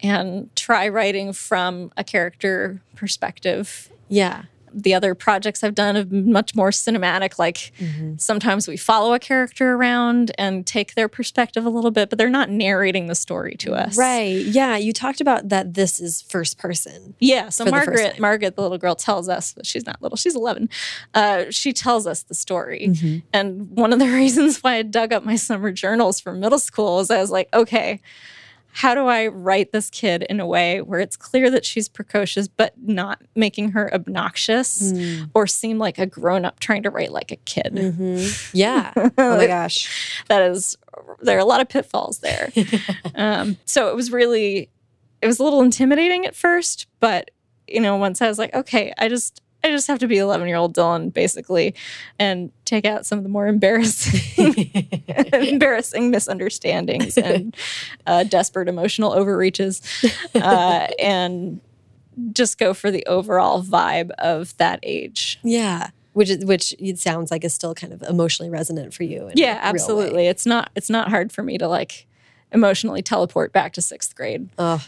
and 0.00 0.54
try 0.56 0.88
writing 0.88 1.32
from 1.32 1.92
a 1.96 2.04
character 2.04 2.80
perspective. 2.94 3.90
yeah 4.08 4.44
The 4.82 4.94
other 4.94 5.14
projects 5.14 5.62
I've 5.64 5.74
done 5.74 5.94
have 5.96 6.10
been 6.10 6.30
much 6.32 6.54
more 6.54 6.70
cinematic. 6.70 7.38
Like 7.38 7.72
sometimes 8.16 8.68
we 8.68 8.76
follow 8.76 9.14
a 9.14 9.18
character 9.18 9.74
around 9.74 10.32
and 10.38 10.66
take 10.66 10.94
their 10.94 11.08
perspective 11.08 11.64
a 11.66 11.70
little 11.70 11.90
bit, 11.90 12.10
but 12.10 12.18
they're 12.18 12.30
not 12.30 12.50
narrating 12.50 13.06
the 13.06 13.14
story 13.14 13.54
to 13.56 13.74
us. 13.74 13.96
right 13.98 14.36
yeah 14.44 14.76
you 14.76 14.92
talked 14.92 15.20
about 15.20 15.48
that 15.48 15.74
this 15.74 16.00
is 16.00 16.22
first 16.22 16.58
person 16.58 17.14
Yeah. 17.18 17.48
So 17.48 17.64
Margaret. 17.64 18.18
Margaret, 18.18 18.56
the 18.56 18.62
little 18.62 18.78
girl, 18.78 18.94
tells 18.94 19.28
us 19.28 19.54
she's 19.62 19.86
not 19.86 20.00
little; 20.02 20.16
she's 20.16 20.34
eleven. 20.36 20.68
Uh, 21.14 21.46
she 21.50 21.72
tells 21.72 22.06
us 22.06 22.22
the 22.22 22.34
story, 22.34 22.86
Mm-hmm. 22.88 23.18
and 23.32 23.70
one 23.70 23.92
of 23.92 23.98
the 23.98 24.06
reasons 24.22 24.58
why 24.62 24.76
I 24.76 24.82
dug 24.82 25.12
up 25.12 25.24
my 25.24 25.36
summer 25.36 25.72
journals 25.72 26.20
from 26.20 26.40
middle 26.40 26.58
school 26.58 27.00
is 27.00 27.10
I 27.10 27.18
was 27.20 27.30
like, 27.30 27.48
okay, 27.52 28.00
how 28.78 28.94
do 28.94 29.06
I 29.06 29.26
write 29.26 29.72
this 29.72 29.90
kid 29.90 30.22
in 30.30 30.38
a 30.38 30.46
way 30.46 30.80
where 30.82 31.00
it's 31.00 31.16
clear 31.16 31.50
that 31.50 31.64
she's 31.64 31.88
precocious, 31.88 32.46
but 32.46 32.74
not 32.80 33.20
making 33.34 33.72
her 33.72 33.92
obnoxious 33.92 34.92
Mm. 34.92 35.30
or 35.34 35.48
seem 35.48 35.78
like 35.80 35.98
a 35.98 36.06
grown 36.06 36.44
up 36.44 36.60
trying 36.60 36.84
to 36.84 36.90
write 36.90 37.10
like 37.10 37.32
a 37.32 37.36
kid? 37.36 37.72
Mhm. 37.74 38.50
Yeah. 38.54 38.92
Oh 39.18 39.36
my 39.36 39.48
gosh. 39.48 40.22
That 40.28 40.42
is, 40.42 40.76
there 41.22 41.36
are 41.36 41.40
a 41.40 41.44
lot 41.44 41.60
of 41.60 41.68
pitfalls 41.68 42.20
there. 42.20 42.52
um, 43.16 43.56
so 43.64 43.88
it 43.88 43.96
was 43.96 44.12
really, 44.12 44.70
it 45.22 45.26
was 45.26 45.40
a 45.40 45.42
little 45.42 45.62
intimidating 45.62 46.24
at 46.24 46.36
first, 46.36 46.86
but 47.00 47.32
you 47.66 47.80
know, 47.80 47.96
once 47.96 48.22
I 48.22 48.28
was 48.28 48.38
like, 48.38 48.54
okay, 48.54 48.92
I 48.96 49.08
just, 49.08 49.42
I 49.68 49.70
just 49.70 49.86
have 49.88 49.98
to 50.00 50.08
be 50.08 50.18
11 50.18 50.48
year 50.48 50.56
old 50.56 50.74
Dylan 50.74 51.12
basically 51.12 51.74
and 52.18 52.50
take 52.64 52.84
out 52.84 53.06
some 53.06 53.18
of 53.18 53.22
the 53.22 53.28
more 53.28 53.46
embarrassing, 53.46 54.54
embarrassing 55.32 56.10
misunderstandings 56.10 57.16
and 57.18 57.56
uh, 58.06 58.24
desperate 58.24 58.68
emotional 58.68 59.12
overreaches 59.12 59.82
uh, 60.34 60.88
and 60.98 61.60
just 62.32 62.58
go 62.58 62.74
for 62.74 62.90
the 62.90 63.04
overall 63.06 63.62
vibe 63.62 64.10
of 64.18 64.56
that 64.56 64.80
age. 64.82 65.38
Yeah. 65.42 65.90
Which 66.14 66.30
is 66.30 66.44
which 66.44 66.74
it 66.78 66.98
sounds 66.98 67.30
like 67.30 67.44
is 67.44 67.54
still 67.54 67.74
kind 67.74 67.92
of 67.92 68.02
emotionally 68.02 68.50
resonant 68.50 68.92
for 68.92 69.04
you. 69.04 69.30
Yeah, 69.34 69.60
absolutely. 69.62 70.26
It's 70.26 70.46
not, 70.46 70.70
it's 70.74 70.90
not 70.90 71.10
hard 71.10 71.30
for 71.30 71.42
me 71.44 71.58
to 71.58 71.68
like 71.68 72.06
emotionally 72.50 73.02
teleport 73.02 73.52
back 73.52 73.72
to 73.74 73.82
sixth 73.82 74.16
grade. 74.16 74.48
Oh, 74.58 74.84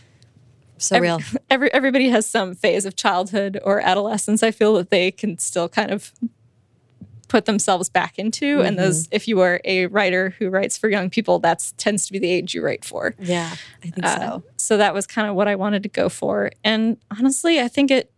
so 0.81 0.97
Every- 0.97 1.09
real. 1.09 1.21
Every 1.51 1.73
everybody 1.73 2.09
has 2.09 2.27
some 2.27 2.55
phase 2.55 2.85
of 2.87 2.97
childhood 2.97 3.59
or 3.65 3.81
adolescence. 3.81 4.43
I 4.43 4.51
feel 4.51 4.75
that 4.75 4.91
they 4.91 5.11
can 5.11 5.39
still 5.39 5.69
kind 5.69 5.91
of 5.91 6.13
put 7.29 7.45
themselves 7.45 7.89
back 7.89 8.19
into, 8.19 8.61
and 8.61 8.77
those, 8.77 9.05
Mm-hmm. 9.07 9.15
if 9.17 9.29
you 9.29 9.39
are 9.41 9.61
a 9.65 9.87
writer 9.87 10.31
who 10.41 10.51
writes 10.51 10.77
for 10.77 10.89
young 10.89 11.09
people, 11.11 11.39
that's 11.39 11.73
tends 11.77 12.07
to 12.09 12.13
be 12.13 12.19
the 12.19 12.29
age 12.31 12.55
you 12.55 12.63
write 12.65 12.85
for. 12.85 13.15
Yeah, 13.21 13.55
I 13.85 13.91
think 13.91 14.05
Uh, 14.05 14.17
so. 14.19 14.43
so 14.57 14.77
that 14.79 14.95
was 14.95 15.07
kind 15.07 15.29
of 15.29 15.37
what 15.37 15.47
I 15.47 15.55
wanted 15.55 15.85
to 15.85 15.89
go 15.89 16.09
for, 16.09 16.51
and 16.65 16.97
honestly, 17.17 17.61
I 17.61 17.69
think 17.69 17.93
it 17.93 18.11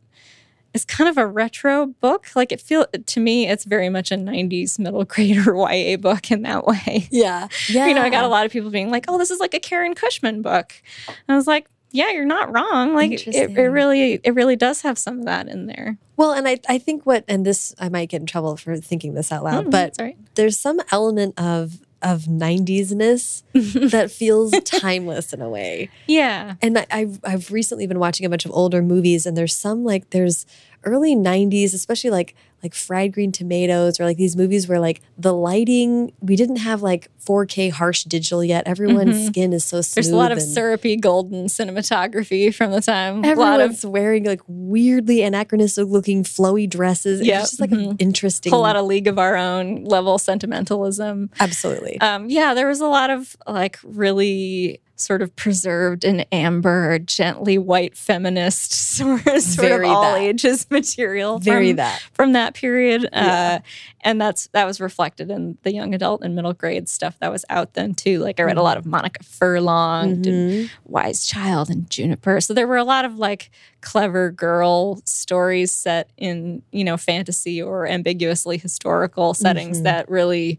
is 0.73 0.87
kind 0.87 1.11
of 1.11 1.19
a 1.19 1.27
retro 1.27 1.85
book. 2.01 2.29
Like 2.35 2.53
it 2.53 2.59
feel 2.59 2.87
to 3.05 3.21
me, 3.21 3.47
it's 3.47 3.65
very 3.65 3.91
much 3.91 4.11
a 4.11 4.15
'90s 4.17 4.79
middle 4.79 5.05
grader 5.05 5.55
YA 5.55 5.99
book 5.99 6.31
in 6.31 6.41
that 6.43 6.65
way. 6.71 7.07
Yeah, 7.11 7.49
yeah. 7.69 7.89
You 7.89 7.93
know, 7.95 8.01
I 8.01 8.09
got 8.09 8.25
a 8.25 8.29
lot 8.29 8.47
of 8.47 8.53
people 8.53 8.71
being 8.71 8.91
like, 8.91 9.05
"Oh, 9.09 9.19
this 9.19 9.31
is 9.31 9.41
like 9.41 9.53
a 9.53 9.61
Karen 9.61 9.95
Cushman 9.95 10.41
book." 10.41 10.73
And 11.07 11.17
I 11.29 11.37
was 11.37 11.47
like, 11.47 11.67
"Yeah, 11.93 12.11
you're 12.11 12.25
not 12.27 12.53
wrong. 12.53 12.95
Like, 12.95 13.13
it, 13.13 13.29
it 13.37 13.57
really, 13.71 14.21
it 14.25 14.35
really 14.35 14.57
does 14.57 14.83
have 14.83 14.99
some 14.99 15.21
of 15.21 15.25
that 15.27 15.49
in 15.49 15.67
there." 15.67 15.99
Well, 16.17 16.33
and 16.33 16.47
I, 16.49 16.59
I 16.69 16.79
think 16.79 17.05
what, 17.07 17.25
and 17.29 17.45
this, 17.47 17.75
I 17.79 17.89
might 17.89 18.09
get 18.09 18.21
in 18.21 18.27
trouble 18.27 18.57
for 18.57 18.77
thinking 18.77 19.15
this 19.15 19.31
out 19.33 19.45
loud, 19.45 19.67
Mm, 19.67 19.71
but 19.71 19.97
sorry. 19.97 20.17
there's 20.35 20.57
some 20.59 20.81
element 20.91 21.39
of 21.39 21.79
of 22.05 22.23
90s-ness 22.23 23.45
that 23.93 24.11
feels 24.11 24.51
timeless 24.65 25.33
in 25.33 25.41
a 25.41 25.49
way. 25.49 25.89
Yeah, 26.09 26.57
And 26.61 26.77
I, 26.79 26.87
I've, 26.91 27.21
I've 27.23 27.53
recently 27.53 27.87
been 27.87 28.01
watching 28.01 28.27
a 28.27 28.29
bunch 28.29 28.45
of 28.45 28.51
older 28.53 28.83
movies, 28.83 29.25
and 29.25 29.37
there's 29.37 29.55
some 29.55 29.85
like 29.85 30.11
there's 30.11 30.45
early 30.85 31.15
'90s, 31.17 31.75
especially 31.75 32.11
like 32.11 32.35
like 32.63 32.75
Fried 32.75 33.13
Green 33.13 33.33
Tomatoes, 33.33 33.99
or 33.99 34.05
like 34.05 34.17
these 34.17 34.37
movies 34.37 34.69
where 34.69 34.79
like 34.79 35.01
the 35.19 35.33
lighting 35.33 36.13
we 36.21 36.37
didn't 36.37 36.57
have 36.57 36.81
like 36.81 37.09
4K 37.19 37.73
harsh 37.73 38.05
digital 38.05 38.45
yet. 38.45 38.67
Everyone's 38.69 39.27
skin 39.27 39.53
is 39.53 39.65
so 39.65 39.81
smooth. 39.81 39.95
There's 39.95 40.09
a 40.11 40.17
lot 40.17 40.31
of 40.31 40.41
syrupy 40.41 40.97
golden 40.97 41.47
cinematography 41.47 42.55
from 42.55 42.71
the 42.71 42.81
time. 42.81 43.25
a 43.25 43.35
lot 43.35 43.55
of 43.61 43.73
Everyone's 43.73 43.87
wearing 43.87 44.25
like 44.25 44.41
weirdly 44.47 45.23
anachronistic 45.23 45.89
looking 45.89 46.23
flowy 46.25 46.69
dresses. 46.69 47.21
Yeah, 47.27 47.41
It's 47.41 47.51
just 47.51 47.61
like 47.61 47.71
mhm. 47.71 47.91
an 47.93 47.97
interesting. 47.99 48.53
whole 48.53 48.63
lot 48.63 48.77
of 48.77 48.87
League 48.87 49.09
of 49.09 49.19
Our 49.19 49.37
Own 49.37 49.85
level 49.85 50.19
sentimentalism. 50.19 51.31
absolutely. 51.41 52.01
Um, 52.01 52.29
yeah, 52.29 52.55
there 52.55 52.69
was 52.69 52.81
a 52.81 52.87
lot 52.87 53.11
of 53.11 53.37
like 53.47 53.79
really 53.83 54.81
sort 55.03 55.23
of 55.23 55.35
preserved 55.37 56.05
in 56.05 56.21
amber, 56.33 56.99
gently 56.99 57.59
white 57.59 57.97
feminist 57.97 58.73
sort 58.97 59.27
of, 59.27 59.43
sort 59.43 59.69
Very 59.69 59.87
of 59.89 59.93
all 59.93 60.03
that. 60.15 60.21
ages 60.21 60.67
material. 60.71 61.39
Very 61.39 61.71
from, 61.71 61.77
that. 61.77 62.03
from 62.15 62.33
that 62.33 62.55
period. 62.55 63.09
Yeah. 63.13 63.61
Uh, 63.61 63.67
and 64.05 64.21
that's 64.21 64.49
that 64.49 64.65
was 64.67 64.81
reflected 64.81 65.31
in 65.31 65.57
the 65.63 65.73
young 65.73 65.95
adult 65.95 66.23
and 66.23 66.35
middle 66.35 66.53
grade 66.55 66.89
stuff 66.89 67.17
that 67.21 67.31
was 67.31 67.45
out 67.49 67.75
then 67.75 67.95
too. 67.95 68.19
Like 68.19 68.41
I 68.41 68.43
read 68.45 68.57
a 68.57 68.63
lot 68.63 68.77
of 68.77 68.85
Monica 68.87 69.23
Furlong, 69.23 70.11
and 70.13 70.25
Mhm. 70.25 70.71
Wise 70.85 71.25
Child, 71.27 71.71
and 71.71 71.89
Juniper. 71.89 72.41
So 72.41 72.53
there 72.55 72.67
were 72.67 72.77
a 72.79 72.85
lot 72.85 73.05
of 73.05 73.19
like 73.19 73.51
clever 73.81 74.31
girl 74.31 75.01
stories 75.05 75.71
set 75.73 76.11
in 76.17 76.63
you 76.73 76.83
know 76.85 76.97
fantasy 76.97 77.63
or 77.63 77.87
ambiguously 77.87 78.59
historical 78.59 79.35
settings 79.35 79.81
Mhm. 79.81 79.85
that 79.85 80.09
really. 80.11 80.59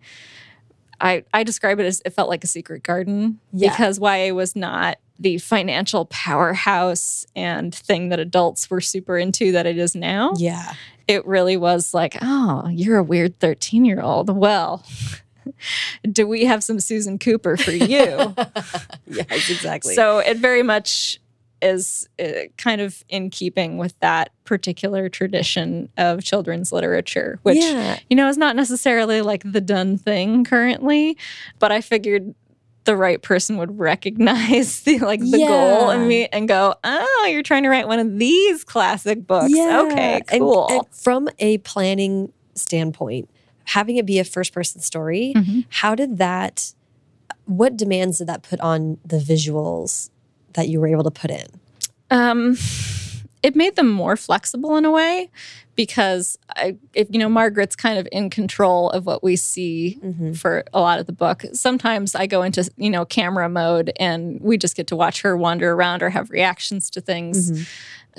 I, 1.01 1.23
I 1.33 1.43
describe 1.43 1.79
it 1.79 1.85
as 1.85 2.01
it 2.05 2.11
felt 2.11 2.29
like 2.29 2.43
a 2.43 2.47
secret 2.47 2.83
garden 2.83 3.39
Yeah. 3.51 3.69
because 3.71 3.99
YA 3.99 4.33
was 4.33 4.55
not 4.55 4.97
the 5.19 5.37
financial 5.37 6.05
powerhouse 6.05 7.25
and 7.35 7.73
thing 7.73 8.09
that 8.09 8.19
adults 8.19 8.69
were 8.69 8.81
super 8.81 9.17
into 9.17 9.51
that 9.53 9.65
it 9.65 9.77
is 9.77 9.95
now 9.95 10.33
Yeah. 10.37 10.73
it 11.07 11.25
really 11.25 11.55
was 11.57 11.93
like, 11.93 12.17
oh, 12.21 12.67
you're 12.69 12.97
a 12.97 13.03
weird 13.03 13.39
13 13.39 13.85
year 13.85 14.01
old. 14.01 14.29
Well, 14.35 14.83
do 16.11 16.27
we 16.27 16.45
have 16.45 16.63
some 16.63 16.79
Susan 16.79 17.19
Cooper 17.19 17.57
for 17.57 17.71
you? 17.71 18.33
Yes, 19.05 19.49
exactly. 19.49 19.93
so 19.93 20.19
it 20.19 20.37
very 20.37 20.63
much 20.63 21.19
is 21.64 22.07
uh, 22.20 22.26
kind 22.57 22.82
of 22.82 23.03
in 23.09 23.30
keeping 23.30 23.78
with 23.78 23.97
that 24.01 24.32
particular 24.43 25.09
tradition 25.09 25.89
of 25.97 26.24
children's 26.24 26.72
literature, 26.72 27.39
which, 27.43 27.57
yeah. 27.64 27.97
you 28.09 28.16
know, 28.16 28.28
is 28.28 28.38
not 28.38 28.55
necessarily 28.55 29.22
like 29.22 29.43
the 29.49 29.61
done 29.61 29.97
thing 29.97 30.43
currently, 30.43 31.18
but 31.59 31.72
I 31.72 31.82
figured 31.82 32.36
the 32.86 32.97
right 32.97 33.22
person 33.22 33.55
would 33.57 33.80
recognize 33.80 34.82
the 34.84 34.99
like 34.99 35.22
the 35.22 35.38
goal 35.38 35.39
Yeah. 35.39 35.93
in 35.95 36.07
me 36.07 36.28
and 36.28 36.47
go, 36.47 36.76
oh, 36.84 37.28
you're 37.32 37.41
trying 37.43 37.64
to 37.64 37.70
write 37.70 37.88
one 37.88 37.99
of 37.99 38.20
these 38.20 38.64
classic 38.66 39.26
books. 39.26 39.53
Okay, 39.57 40.22
cool. 40.32 40.68
and 40.70 40.82
from 40.93 41.30
a 41.39 41.59
planning 41.59 42.34
standpoint, 42.55 43.30
having 43.66 43.95
it 43.95 44.05
be 44.05 44.20
a 44.20 44.26
first 44.26 44.51
person 44.53 44.82
story, 44.82 45.34
Mhm. 45.36 45.66
how 45.70 45.95
did 45.95 46.18
that, 46.18 46.74
what 47.45 47.78
demands 47.78 48.18
did 48.18 48.28
that 48.28 48.43
put 48.43 48.59
on 48.59 48.97
the 49.05 49.18
visuals 49.18 50.09
that 50.53 50.69
you 50.69 50.79
were 50.79 50.87
able 50.87 51.03
to 51.03 51.11
put 51.11 51.31
in? 51.31 51.45
Um, 52.11 52.57
it 53.41 53.55
made 53.55 53.75
them 53.75 53.89
more 53.89 54.15
flexible 54.15 54.77
in 54.77 54.85
a 54.85 54.91
way 54.91 55.29
because 55.75 56.37
I, 56.55 56.77
if 56.93 57.07
you 57.11 57.17
know, 57.19 57.27
Margaret's 57.29 57.75
kind 57.75 57.97
of 57.97 58.07
in 58.11 58.29
control 58.29 58.89
of 58.91 59.05
what 59.05 59.23
we 59.23 59.35
see 59.35 59.99
Mhm. 60.03 60.37
for 60.37 60.63
a 60.73 60.79
lot 60.79 60.99
of 60.99 61.07
the 61.07 61.13
book. 61.13 61.43
Sometimes 61.53 62.13
I 62.15 62.27
go 62.27 62.43
into 62.43 62.69
you 62.77 62.89
know 62.91 63.05
camera 63.05 63.49
mode 63.49 63.91
and 63.99 64.39
we 64.39 64.57
just 64.57 64.75
get 64.75 64.87
to 64.87 64.95
watch 64.95 65.21
her 65.21 65.35
wander 65.35 65.71
around 65.73 66.03
or 66.03 66.11
have 66.11 66.29
reactions 66.29 66.89
to 66.91 67.01
things. 67.01 67.51
Mhm. 67.51 67.67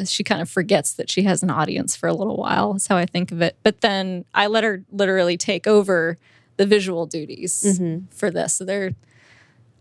She 0.08 0.24
kind 0.24 0.42
of 0.42 0.50
forgets 0.50 0.92
that 0.94 1.08
she 1.08 1.22
has 1.22 1.42
an 1.44 1.50
audience 1.50 1.94
for 1.94 2.08
a 2.08 2.14
little 2.14 2.36
while. 2.36 2.72
That's 2.72 2.88
how 2.88 2.96
I 2.96 3.06
think 3.06 3.30
of 3.30 3.40
it. 3.40 3.56
But 3.62 3.80
then 3.80 4.24
I 4.34 4.48
let 4.48 4.64
her 4.64 4.82
literally 4.90 5.36
take 5.36 5.68
over 5.68 6.16
the 6.56 6.66
visual 6.66 7.06
duties 7.06 7.62
Mhm. 7.78 8.04
for 8.10 8.28
this. 8.30 8.54
So 8.54 8.64
they're 8.64 8.94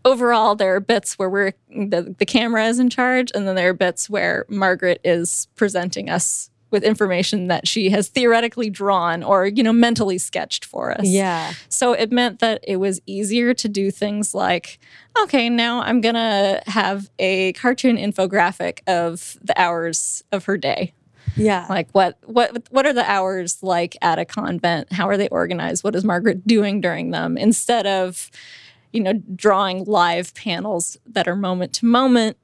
overall 0.04 0.54
there 0.54 0.74
are 0.74 0.80
bits 0.80 1.18
where 1.18 1.30
we're 1.30 1.52
the, 1.68 2.14
the 2.18 2.26
camera 2.26 2.66
is 2.66 2.78
in 2.78 2.90
charge 2.90 3.30
and 3.34 3.46
then 3.48 3.54
there 3.56 3.70
are 3.70 3.74
bits 3.74 4.10
where 4.10 4.44
margaret 4.48 5.00
is 5.04 5.48
presenting 5.54 6.10
us 6.10 6.50
with 6.70 6.82
information 6.82 7.46
that 7.46 7.68
she 7.68 7.88
has 7.88 8.08
theoretically 8.08 8.68
drawn 8.68 9.22
or 9.22 9.46
you 9.46 9.62
know 9.62 9.72
mentally 9.72 10.18
sketched 10.18 10.64
for 10.64 10.90
us. 10.90 11.06
Yeah. 11.06 11.52
so 11.68 11.92
it 11.92 12.10
meant 12.10 12.40
that 12.40 12.64
it 12.66 12.76
was 12.76 13.00
easier 13.06 13.54
to 13.54 13.68
do 13.68 13.90
things 13.92 14.34
like 14.34 14.80
okay 15.22 15.48
now 15.48 15.82
i'm 15.82 16.00
gonna 16.00 16.60
have 16.66 17.08
a 17.18 17.52
cartoon 17.52 17.96
infographic 17.96 18.80
of 18.88 19.38
the 19.42 19.58
hours 19.60 20.24
of 20.32 20.44
her 20.46 20.56
day. 20.58 20.92
Yeah. 21.36 21.66
like 21.68 21.88
what 21.92 22.18
what 22.26 22.68
what 22.70 22.86
are 22.86 22.92
the 22.92 23.08
hours 23.08 23.62
like 23.62 23.96
at 24.02 24.18
a 24.18 24.24
convent? 24.24 24.92
How 24.92 25.08
are 25.08 25.16
they 25.16 25.28
organized? 25.28 25.82
What 25.84 25.96
is 25.96 26.04
margaret 26.04 26.46
doing 26.46 26.80
during 26.80 27.10
them? 27.10 27.36
Instead 27.36 27.86
of 27.86 28.30
you 28.94 29.00
know 29.02 29.12
drawing 29.34 29.84
live 29.84 30.32
panels 30.34 30.96
that 31.06 31.28
are 31.28 31.36
moment 31.36 31.72
to 31.74 31.84
moment 31.84 32.36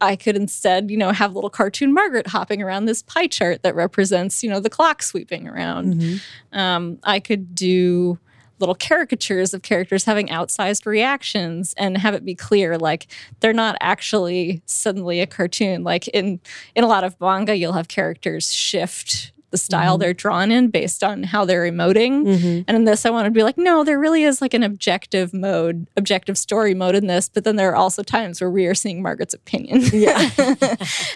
i 0.00 0.16
could 0.16 0.34
instead 0.36 0.90
you 0.90 0.96
know 0.96 1.12
have 1.12 1.34
little 1.34 1.50
cartoon 1.50 1.92
margaret 1.94 2.26
hopping 2.26 2.60
around 2.62 2.86
this 2.86 3.02
pie 3.02 3.26
chart 3.28 3.62
that 3.62 3.74
represents 3.76 4.42
you 4.42 4.50
know 4.50 4.58
the 4.60 4.70
clock 4.70 5.02
sweeping 5.02 5.46
around 5.46 5.94
Mhm. 5.94 6.20
um, 6.52 6.98
I 7.04 7.20
could 7.20 7.54
do 7.54 8.18
little 8.60 8.74
caricatures 8.76 9.52
of 9.52 9.62
characters 9.62 10.04
having 10.04 10.28
outsized 10.28 10.86
reactions 10.86 11.74
and 11.76 11.98
have 11.98 12.14
it 12.14 12.24
be 12.24 12.34
clear 12.34 12.78
like 12.78 13.06
they're 13.40 13.52
not 13.52 13.76
actually 13.80 14.62
suddenly 14.64 15.20
a 15.20 15.26
cartoon 15.26 15.84
like 15.84 16.08
in 16.08 16.40
in 16.74 16.82
a 16.84 16.86
lot 16.86 17.04
of 17.04 17.14
manga 17.20 17.54
you'll 17.56 17.72
have 17.72 17.88
characters 17.88 18.52
shift 18.52 19.32
the 19.54 19.58
style 19.58 19.96
Mhm. 19.96 20.00
they're 20.00 20.12
drawn 20.14 20.50
in 20.50 20.68
based 20.68 21.04
on 21.04 21.22
how 21.22 21.44
they're 21.44 21.62
emoting 21.70 22.24
Mhm. 22.26 22.64
and 22.66 22.76
in 22.76 22.84
this, 22.86 23.06
I 23.06 23.10
want 23.10 23.26
to 23.26 23.30
be 23.30 23.44
like, 23.44 23.56
no, 23.56 23.84
there 23.84 24.00
really 24.00 24.24
is 24.24 24.42
like 24.42 24.52
an 24.52 24.64
objective 24.64 25.32
mode, 25.32 25.86
objective 25.96 26.36
story 26.36 26.74
mode 26.74 26.96
in 26.96 27.06
this. 27.06 27.28
But 27.28 27.44
then 27.44 27.54
there 27.54 27.70
are 27.70 27.76
also 27.76 28.02
times 28.02 28.40
where 28.40 28.50
we 28.50 28.66
are 28.66 28.74
seeing 28.74 29.00
Margaret's 29.00 29.32
opinion. 29.34 29.82
Yeah. 29.92 30.28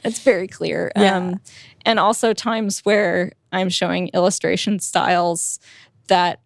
it's 0.04 0.20
very 0.20 0.46
clear. 0.46 0.92
Yeah. 0.96 1.16
Um, 1.16 1.40
and 1.84 1.98
also 1.98 2.32
times 2.32 2.78
where 2.80 3.32
I'm 3.50 3.70
showing 3.70 4.08
illustration 4.14 4.78
styles 4.78 5.58
that 6.06 6.38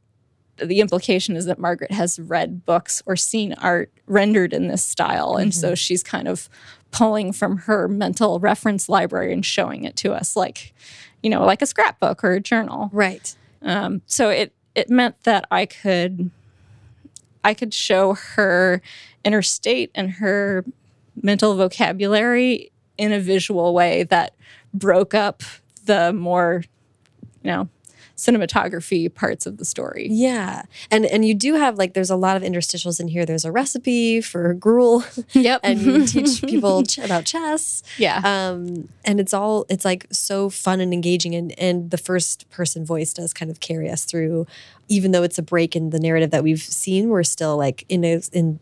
the 0.56 0.80
implication 0.80 1.36
is 1.36 1.44
that 1.44 1.58
Margaret 1.58 1.90
has 1.92 2.18
read 2.18 2.64
books 2.64 3.02
or 3.04 3.16
seen 3.16 3.52
art 3.54 3.90
rendered 4.06 4.54
in 4.54 4.68
this 4.68 4.82
style. 4.82 5.36
And 5.36 5.54
so 5.54 5.74
she's 5.74 6.02
kind 6.02 6.26
of 6.28 6.48
pulling 6.90 7.32
from 7.32 7.56
her 7.58 7.88
mental 7.88 8.38
reference 8.38 8.88
library 8.88 9.32
and 9.32 9.44
showing 9.44 9.84
it 9.84 9.96
to 9.96 10.12
us 10.12 10.36
like, 10.36 10.74
you 11.22 11.30
know, 11.30 11.44
like 11.44 11.62
a 11.62 11.66
scrapbook 11.66 12.24
or 12.24 12.32
a 12.32 12.40
journal. 12.40 12.90
Right. 12.92 13.34
Um, 13.62 14.02
so 14.06 14.28
it 14.28 14.52
it 14.74 14.90
meant 14.90 15.22
that 15.24 15.46
I 15.50 15.66
could 15.66 16.30
I 17.44 17.54
could 17.54 17.74
show 17.74 18.14
her 18.14 18.82
inner 19.24 19.42
state 19.42 19.90
and 19.94 20.10
her 20.12 20.64
mental 21.20 21.56
vocabulary 21.56 22.72
in 22.98 23.12
a 23.12 23.20
visual 23.20 23.74
way 23.74 24.04
that 24.04 24.34
broke 24.74 25.14
up 25.14 25.42
the 25.84 26.12
more, 26.12 26.64
you 27.42 27.50
know, 27.50 27.68
cinematography 28.16 29.12
parts 29.12 29.46
of 29.46 29.56
the 29.58 29.64
story. 29.64 30.08
Yeah. 30.10 30.62
And 30.90 31.04
and 31.06 31.24
you 31.24 31.34
do 31.34 31.54
have 31.54 31.78
like 31.78 31.94
there's 31.94 32.10
a 32.10 32.16
lot 32.16 32.36
of 32.36 32.42
interstitials 32.42 33.00
in 33.00 33.08
here. 33.08 33.24
There's 33.24 33.44
a 33.44 33.52
recipe 33.52 34.20
for 34.20 34.54
gruel 34.54 35.04
Yep. 35.32 35.60
and 35.64 35.80
you 35.80 36.06
teach 36.06 36.42
people 36.46 36.82
ch- 36.84 36.98
about 36.98 37.24
chess. 37.24 37.82
yeah. 37.98 38.20
Um 38.24 38.88
and 39.04 39.18
it's 39.20 39.34
all 39.34 39.66
it's 39.68 39.84
like 39.84 40.06
so 40.10 40.50
fun 40.50 40.80
and 40.80 40.92
engaging 40.92 41.34
and 41.34 41.58
and 41.58 41.90
the 41.90 41.98
first 41.98 42.48
person 42.50 42.84
voice 42.84 43.12
does 43.12 43.32
kind 43.32 43.50
of 43.50 43.60
carry 43.60 43.90
us 43.90 44.04
through 44.04 44.46
even 44.88 45.10
though 45.12 45.22
it's 45.22 45.38
a 45.38 45.42
break 45.42 45.74
in 45.74 45.90
the 45.90 45.98
narrative 45.98 46.30
that 46.30 46.42
we've 46.44 46.60
seen, 46.60 47.08
we're 47.08 47.22
still 47.22 47.56
like 47.56 47.84
in 47.88 48.04
a 48.04 48.20
in 48.32 48.58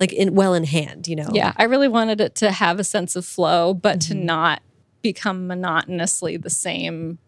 like 0.00 0.12
in 0.12 0.34
well 0.34 0.54
in 0.54 0.64
hand, 0.64 1.06
you 1.08 1.16
know. 1.16 1.28
yeah. 1.32 1.52
I 1.56 1.64
really 1.64 1.88
wanted 1.88 2.20
it 2.20 2.34
to 2.36 2.50
have 2.50 2.78
a 2.78 2.84
sense 2.84 3.16
of 3.16 3.24
flow, 3.24 3.74
but 3.74 4.00
to 4.02 4.14
Mm-hmm. 4.14 4.26
not 4.26 4.62
become 5.02 5.46
monotonously 5.46 6.36
the 6.36 6.50
same 6.50 7.18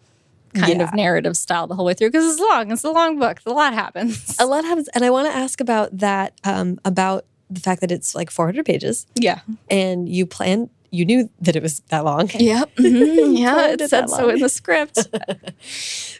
kind 0.55 0.79
Yeah. 0.81 0.85
of 0.85 0.95
narrative 0.95 1.37
style 1.37 1.67
the 1.67 1.75
whole 1.75 1.85
way 1.85 1.95
through 1.95 2.11
because 2.11 2.31
it's 2.33 2.41
long. 2.41 2.71
It's 2.71 2.85
a 2.85 2.91
long 2.91 3.19
book. 3.19 3.41
A 3.47 3.51
lot 3.53 3.73
happens. 3.75 4.37
A 4.39 4.47
lot 4.47 4.65
happens 4.71 4.89
and 4.95 5.05
I 5.05 5.11
want 5.11 5.29
to 5.31 5.37
ask 5.37 5.61
about 5.61 5.97
that 5.99 6.33
um 6.45 6.79
about 6.85 7.25
the 7.51 7.61
fact 7.61 7.81
that 7.81 7.91
it's 7.91 8.15
like 8.15 8.31
400 8.31 8.65
pages 8.67 9.07
yeah. 9.15 9.41
and 9.71 10.09
you 10.09 10.27
planned 10.27 10.71
you 10.91 11.05
knew 11.05 11.29
that 11.41 11.55
it 11.55 11.63
was 11.63 11.81
that 11.89 12.05
long. 12.05 12.31
Yep. 12.35 12.77
Mhm. 12.77 13.39
Yeah. 13.45 13.67
It 13.73 13.89
said 13.91 14.09
so 14.11 14.29
in 14.31 14.41
the 14.41 14.49
script. 14.49 15.07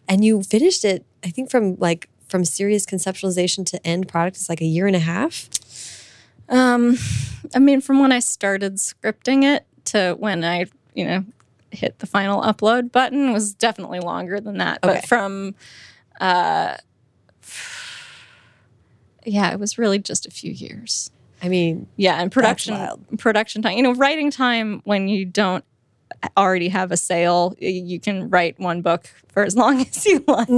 and 0.09 0.25
you 0.25 0.43
finished 0.43 0.85
it 0.85 1.05
i 1.25 1.31
think 1.31 1.51
from 1.51 1.77
like 1.77 2.09
from 2.29 2.45
serious 2.45 2.85
conceptualization 2.87 3.65
to 3.67 3.87
end 3.87 4.07
product 4.09 4.37
is 4.37 4.49
like 4.49 4.61
a 4.61 4.67
year 4.67 4.87
and 4.87 4.97
a 4.97 5.01
half 5.01 5.49
Um, 6.51 6.97
I 7.55 7.59
mean, 7.59 7.81
from 7.83 8.01
when 8.01 8.11
I 8.11 8.21
started 8.21 8.77
scripting 8.77 9.45
it 9.45 9.67
to 9.93 10.17
when 10.19 10.45
I, 10.45 10.65
you 10.95 11.05
know, 11.05 11.25
hit 11.71 11.99
the 11.99 12.07
final 12.07 12.43
upload 12.43 12.91
button 12.93 13.33
was 13.33 13.55
definitely 13.55 14.01
longer 14.01 14.41
than 14.41 14.59
that. 14.59 14.79
Okay. 14.83 14.95
But 14.97 15.07
from, 15.07 15.55
uh, 16.21 16.77
yeah, 19.25 19.51
it 19.53 19.61
was 19.61 19.79
really 19.79 19.99
just 19.99 20.27
a 20.27 20.31
few 20.31 20.53
years. 20.53 21.11
i 21.43 21.49
mean 21.49 21.87
Yeah, 21.97 22.21
and 22.21 22.31
production 22.33 22.77
production 23.19 23.63
time. 23.63 23.77
You 23.77 23.83
know, 23.83 23.95
writing 23.95 24.31
time 24.31 24.81
when 24.85 25.09
you 25.09 25.25
don't 25.25 25.65
already 26.37 26.69
have 26.69 26.91
a 26.91 26.97
sale, 26.97 27.55
you 27.61 28.01
can 28.01 28.31
write 28.31 28.59
one 28.59 28.81
book 28.81 29.09
for 29.29 29.45
as 29.45 29.55
long 29.63 29.83
as 29.83 30.07
you 30.07 30.25
like. 30.27 30.49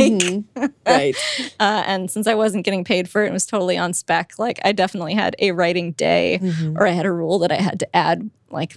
right 0.86 1.16
Uh, 1.60 1.82
and 1.86 2.10
since 2.10 2.26
I 2.26 2.34
wasn't 2.34 2.64
getting 2.64 2.84
paid 2.84 3.10
for 3.10 3.24
it, 3.24 3.28
it 3.28 3.32
was 3.32 3.44
totally 3.46 3.76
on 3.76 3.92
spec. 3.92 4.38
Like 4.38 4.60
I 4.64 4.72
definitely 4.72 5.14
had 5.14 5.34
a 5.40 5.50
writing 5.52 5.92
day, 5.92 6.38
Mm-hmm. 6.40 6.76
or 6.78 6.86
I 6.86 6.90
had 6.90 7.04
a 7.06 7.12
rule 7.12 7.38
that 7.40 7.50
I 7.52 7.56
had 7.60 7.80
to 7.80 7.96
add 7.96 8.30
like 8.50 8.76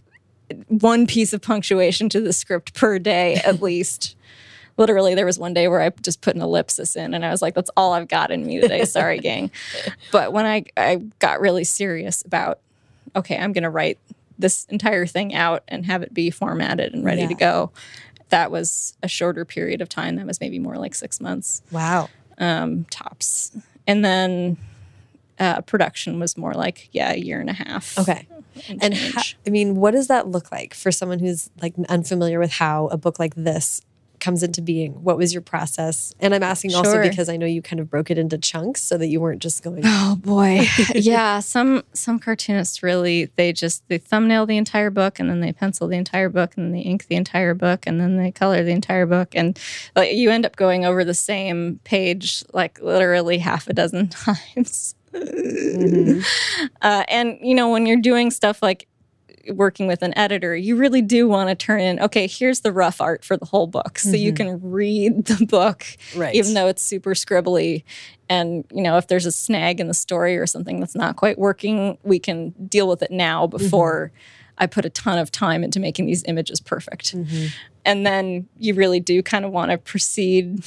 one 0.68 1.08
piece 1.08 1.34
of 1.34 1.42
punctuation 1.42 2.10
to 2.10 2.22
the 2.22 2.34
script 2.34 2.74
per 2.74 3.00
day 3.00 3.36
at 3.36 3.62
least. 3.62 4.16
Literally, 4.76 5.14
there 5.14 5.26
was 5.26 5.38
one 5.38 5.54
day 5.54 5.68
where 5.68 5.82
I 5.82 5.92
just 6.02 6.22
put 6.22 6.36
an 6.36 6.42
ellipsis 6.42 6.96
in, 6.96 7.14
and 7.14 7.24
I 7.24 7.30
was 7.30 7.44
like, 7.44 7.54
"That's 7.54 7.70
all 7.78 7.94
I've 7.94 8.08
got 8.08 8.32
in 8.32 8.46
me 8.46 8.60
today." 8.60 8.86
Sorry, 8.86 9.20
gang. 9.20 9.52
But 10.12 10.34
when 10.34 10.46
I 10.46 10.66
I 10.76 10.96
got 11.20 11.40
really 11.42 11.64
serious 11.64 12.24
about, 12.24 12.60
okay, 13.16 13.38
I'm 13.38 13.54
going 13.54 13.64
to 13.64 13.70
write 13.70 14.00
this 14.40 14.66
entire 14.70 15.06
thing 15.06 15.36
out 15.36 15.64
and 15.68 15.86
have 15.86 16.02
it 16.02 16.12
be 16.12 16.32
formatted 16.32 16.94
and 16.94 17.06
ready 17.06 17.28
to 17.28 17.36
go. 17.36 17.72
That 18.30 18.50
was 18.50 18.98
a 19.04 19.08
shorter 19.08 19.46
period 19.46 19.80
of 19.80 19.90
time. 19.90 20.16
That 20.16 20.26
was 20.26 20.42
maybe 20.42 20.58
more 20.58 20.78
like 20.78 20.96
six 20.96 21.22
months 21.22 21.62
wow 21.72 22.10
um, 22.38 22.86
tops. 22.86 23.52
And 23.86 24.04
then 24.04 24.58
uh, 25.40 25.62
production 25.62 26.20
was 26.20 26.38
more 26.38 26.54
like, 26.54 26.90
yeah, 26.92 27.14
a 27.14 27.18
year 27.18 27.40
and 27.40 27.50
a 27.50 27.54
half. 27.54 27.98
okay 27.98 28.28
And, 28.82 28.94
i 29.46 29.50
mean 29.50 29.76
what 29.76 29.92
does 29.92 30.08
that 30.08 30.28
look 30.28 30.52
like 30.52 30.74
for 30.74 30.92
someone 30.92 31.20
who's 31.20 31.50
like 31.62 31.74
unfamiliar 31.90 32.40
with 32.40 32.52
how 32.52 32.88
a 32.88 32.98
book 32.98 33.20
like 33.20 33.36
this 33.36 33.82
comes 34.20 34.42
into 34.42 34.62
being 34.62 34.94
what 35.04 35.18
was 35.18 35.34
your 35.34 35.42
process 35.42 36.14
and 36.22 36.34
i'm 36.34 36.44
asking 36.44 36.74
also 36.74 36.94
Sure. 36.94 37.04
because 37.04 37.28
i 37.28 37.36
know 37.36 37.46
you 37.46 37.62
kind 37.62 37.82
of 37.82 37.90
broke 37.90 38.10
it 38.10 38.18
into 38.18 38.38
chunks 38.38 38.82
so 38.82 38.98
that 38.98 39.08
you 39.08 39.20
weren't 39.20 39.42
just 39.42 39.62
going 39.64 39.82
Oh 39.86 40.16
boy. 40.16 40.66
yeah, 40.96 41.40
some 41.40 41.84
some 41.94 42.20
cartoonists 42.20 42.82
really 42.82 43.32
they 43.36 43.52
just 43.52 43.84
they 43.90 43.98
thumbnail 43.98 44.46
the 44.46 44.56
entire 44.56 44.90
book 44.90 45.20
and 45.20 45.30
then 45.30 45.42
they 45.42 45.52
pencil 45.52 45.90
the 45.90 45.98
entire 45.98 46.30
book 46.30 46.54
and 46.56 46.66
then 46.66 46.72
they 46.72 46.80
ink 46.80 47.08
the 47.08 47.16
entire 47.16 47.54
book 47.54 47.86
and 47.86 48.00
then 48.00 48.16
they 48.16 48.32
color 48.32 48.64
the 48.64 48.72
entire 48.72 49.06
book 49.06 49.30
and 49.36 49.60
like 49.96 50.14
you 50.14 50.30
end 50.30 50.46
up 50.46 50.56
going 50.56 50.86
over 50.86 51.04
the 51.04 51.14
same 51.14 51.80
page 51.84 52.46
like 52.54 52.80
literally 52.82 53.40
half 53.40 53.68
a 53.68 53.74
dozen 53.74 54.08
times. 54.56 54.96
Mm-hmm. 55.14 56.20
Uh, 56.82 57.04
and 57.08 57.38
you 57.42 57.56
know 57.56 57.70
when 57.70 57.86
you're 57.86 58.00
doing 58.00 58.30
stuff 58.30 58.62
like 58.62 58.88
working 59.50 59.88
with 59.88 60.02
an 60.02 60.18
editor, 60.18 60.56
you 60.56 60.76
really 60.76 61.02
do 61.02 61.28
want 61.28 61.50
to 61.50 61.56
turn 61.56 61.82
in, 61.82 62.00
okay, 62.00 62.28
here's 62.28 62.62
the 62.62 62.72
rough 62.72 63.02
art 63.02 63.26
for 63.26 63.36
the 63.36 63.46
whole 63.46 63.68
book. 63.68 64.00
So 64.00 64.12
you 64.12 64.32
mm-hmm. 64.32 64.60
can 64.60 64.72
read 64.72 65.26
the 65.26 65.46
book, 65.46 65.86
Right. 66.16 66.34
even 66.36 66.54
though 66.54 66.68
it's 66.68 66.82
super 66.82 67.12
scribbly. 67.12 67.84
And, 68.30 68.66
you 68.72 68.82
know, 68.82 68.98
if 68.98 69.08
there's 69.08 69.26
a 69.26 69.32
snag 69.32 69.80
in 69.80 69.88
the 69.88 69.94
story 69.94 70.38
or 70.38 70.48
something 70.48 70.80
that's 70.80 70.96
not 70.96 71.16
quite 71.16 71.38
working, 71.38 71.98
we 72.04 72.20
can 72.20 72.52
deal 72.68 72.88
with 72.88 73.02
it 73.02 73.12
now 73.12 73.46
mm-hmm. 73.46 73.58
before 73.58 74.12
I 74.58 74.68
put 74.68 74.86
a 74.86 74.90
ton 74.90 75.18
of 75.18 75.32
time 75.32 75.64
into 75.64 75.80
making 75.80 76.06
these 76.06 76.24
images 76.28 76.62
perfect. 76.62 77.16
And 77.86 78.06
then 78.06 78.48
you 78.58 78.74
really 78.74 79.00
do 79.00 79.22
kind 79.22 79.46
of 79.46 79.52
want 79.52 79.72
to 79.72 79.78
proceed 79.78 80.64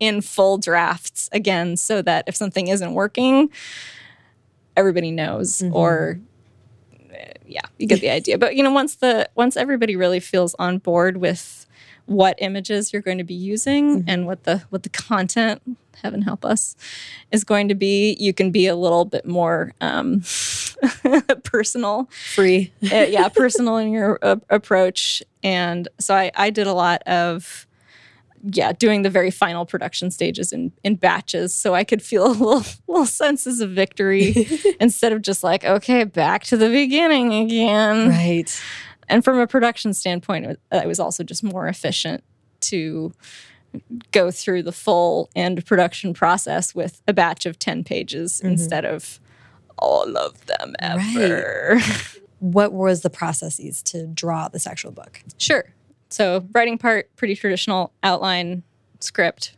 in 0.00 0.20
full 0.20 0.58
drafts 0.58 1.28
again 1.32 1.76
so 1.76 2.00
that 2.02 2.24
if 2.26 2.36
something 2.36 2.68
isn't 2.68 2.94
working, 2.94 3.50
everybody 4.76 5.10
knows 5.10 5.62
or 5.72 6.18
yeah, 7.46 7.60
you 7.78 7.86
get 7.86 8.00
the 8.00 8.10
idea. 8.10 8.38
But 8.38 8.56
you 8.56 8.62
know, 8.62 8.72
once 8.72 8.96
the 8.96 9.28
once 9.34 9.56
everybody 9.56 9.96
really 9.96 10.20
feels 10.20 10.54
on 10.58 10.78
board 10.78 11.18
with 11.18 11.66
what 12.06 12.36
images 12.38 12.92
you're 12.92 13.02
going 13.02 13.18
to 13.18 13.24
be 13.24 13.34
using 13.34 14.04
and 14.06 14.26
what 14.26 14.44
the 14.44 14.62
what 14.70 14.82
the 14.82 14.88
content, 14.88 15.62
heaven 16.02 16.22
help 16.22 16.44
us, 16.44 16.76
is 17.30 17.44
going 17.44 17.68
to 17.68 17.74
be, 17.74 18.16
you 18.18 18.32
can 18.32 18.50
be 18.50 18.66
a 18.66 18.76
little 18.76 19.04
bit 19.04 19.26
more 19.26 19.72
um, 19.80 20.22
personal. 21.44 22.08
free 22.34 22.72
Uh, 22.82 23.06
yeah, 23.08 23.28
personal 23.28 23.76
in 23.78 23.92
your 23.92 24.18
uh, 24.22 24.36
approach. 24.50 25.22
And 25.42 25.88
so 25.98 26.14
I, 26.14 26.30
I 26.34 26.50
did 26.50 26.66
a 26.66 26.72
lot 26.72 27.02
of 27.02 27.66
yeah, 28.52 28.72
doing 28.72 29.00
the 29.02 29.08
very 29.10 29.30
final 29.30 29.64
production 29.64 30.10
stages 30.10 30.52
in, 30.52 30.70
in 30.82 30.96
batches 30.96 31.54
so 31.54 31.74
I 31.74 31.82
could 31.82 32.02
feel 32.02 32.26
a 32.30 32.32
little, 32.32 32.62
little 32.86 33.06
senses 33.06 33.60
of 33.62 33.70
victory 33.70 34.46
instead 34.80 35.12
of 35.12 35.22
just 35.22 35.42
like, 35.42 35.64
okay, 35.64 36.04
back 36.04 36.44
to 36.44 36.56
the 36.58 36.68
beginning 36.68 37.32
again. 37.32 38.10
right 38.10 38.62
And 39.08 39.24
from 39.24 39.38
a 39.38 39.46
production 39.46 39.94
standpoint, 39.94 40.44
it 40.44 40.48
was- 40.48 40.82
it 40.82 40.86
was 40.86 41.00
also 41.00 41.24
just 41.24 41.42
more 41.42 41.68
efficient 41.68 42.22
to 42.60 43.12
go 44.12 44.30
through 44.30 44.62
the 44.62 44.72
full 44.72 45.28
end 45.34 45.64
production 45.66 46.14
process 46.14 46.74
with 46.74 47.00
a 47.08 47.12
batch 47.12 47.44
of 47.46 47.58
10 47.58 47.82
pages 47.84 48.40
instead 48.40 48.84
of 48.84 49.18
all 49.78 50.16
of 50.16 50.44
them 50.46 50.74
ever. 50.80 51.80
what 52.38 52.72
was 52.72 53.02
the 53.02 53.10
processes 53.10 53.82
to 53.82 54.06
draw 54.06 54.48
this 54.48 54.66
actual 54.66 54.90
book 54.92 55.22
Sure. 55.38 55.64
So 56.10 56.46
writing 56.52 56.78
part, 56.78 57.14
pretty 57.16 57.34
traditional 57.34 57.92
outline, 58.02 58.62
script, 59.00 59.56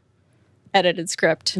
edited 0.73 1.11
script. 1.11 1.59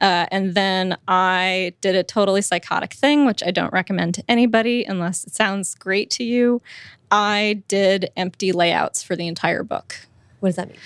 Uh, 0.00 0.26
and 0.30 0.54
then 0.54 0.96
I 1.08 1.74
did 1.80 1.94
a 1.94 2.02
totally 2.02 2.42
psychotic 2.42 2.92
thing, 2.94 3.26
which 3.26 3.42
I 3.42 3.50
don't 3.50 3.72
recommend 3.72 4.14
to 4.16 4.24
anybody 4.28 4.84
unless 4.84 5.24
it 5.24 5.34
sounds 5.34 5.74
great 5.74 6.10
to 6.12 6.24
you. 6.24 6.62
I 7.10 7.62
did 7.68 8.10
empty 8.16 8.52
layouts 8.52 9.02
for 9.02 9.14
the 9.16 9.26
entire 9.26 9.62
book. 9.62 9.96
what 10.40 10.50
does 10.50 10.56
that 10.56 10.68
mean 10.68 10.78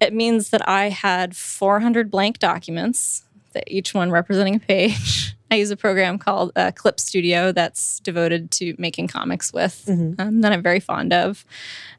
It 0.00 0.14
means 0.14 0.50
that 0.50 0.66
I 0.68 0.88
had 0.88 1.36
400 1.36 2.10
blank 2.10 2.38
documents, 2.38 3.24
that 3.52 3.64
each 3.66 3.92
one 3.94 4.10
representing 4.10 4.56
a 4.56 4.60
page. 4.60 5.36
I 5.54 5.58
use 5.58 5.70
a 5.70 5.76
program 5.76 6.18
called 6.18 6.50
uh, 6.56 6.72
Clip 6.74 6.98
Studio 6.98 7.52
that's 7.52 8.00
devoted 8.00 8.50
to 8.52 8.74
making 8.76 9.06
comics 9.06 9.52
with, 9.52 9.84
um, 9.88 10.40
that 10.40 10.52
I'm 10.52 10.62
very 10.62 10.80
fond 10.80 11.12
of. 11.12 11.44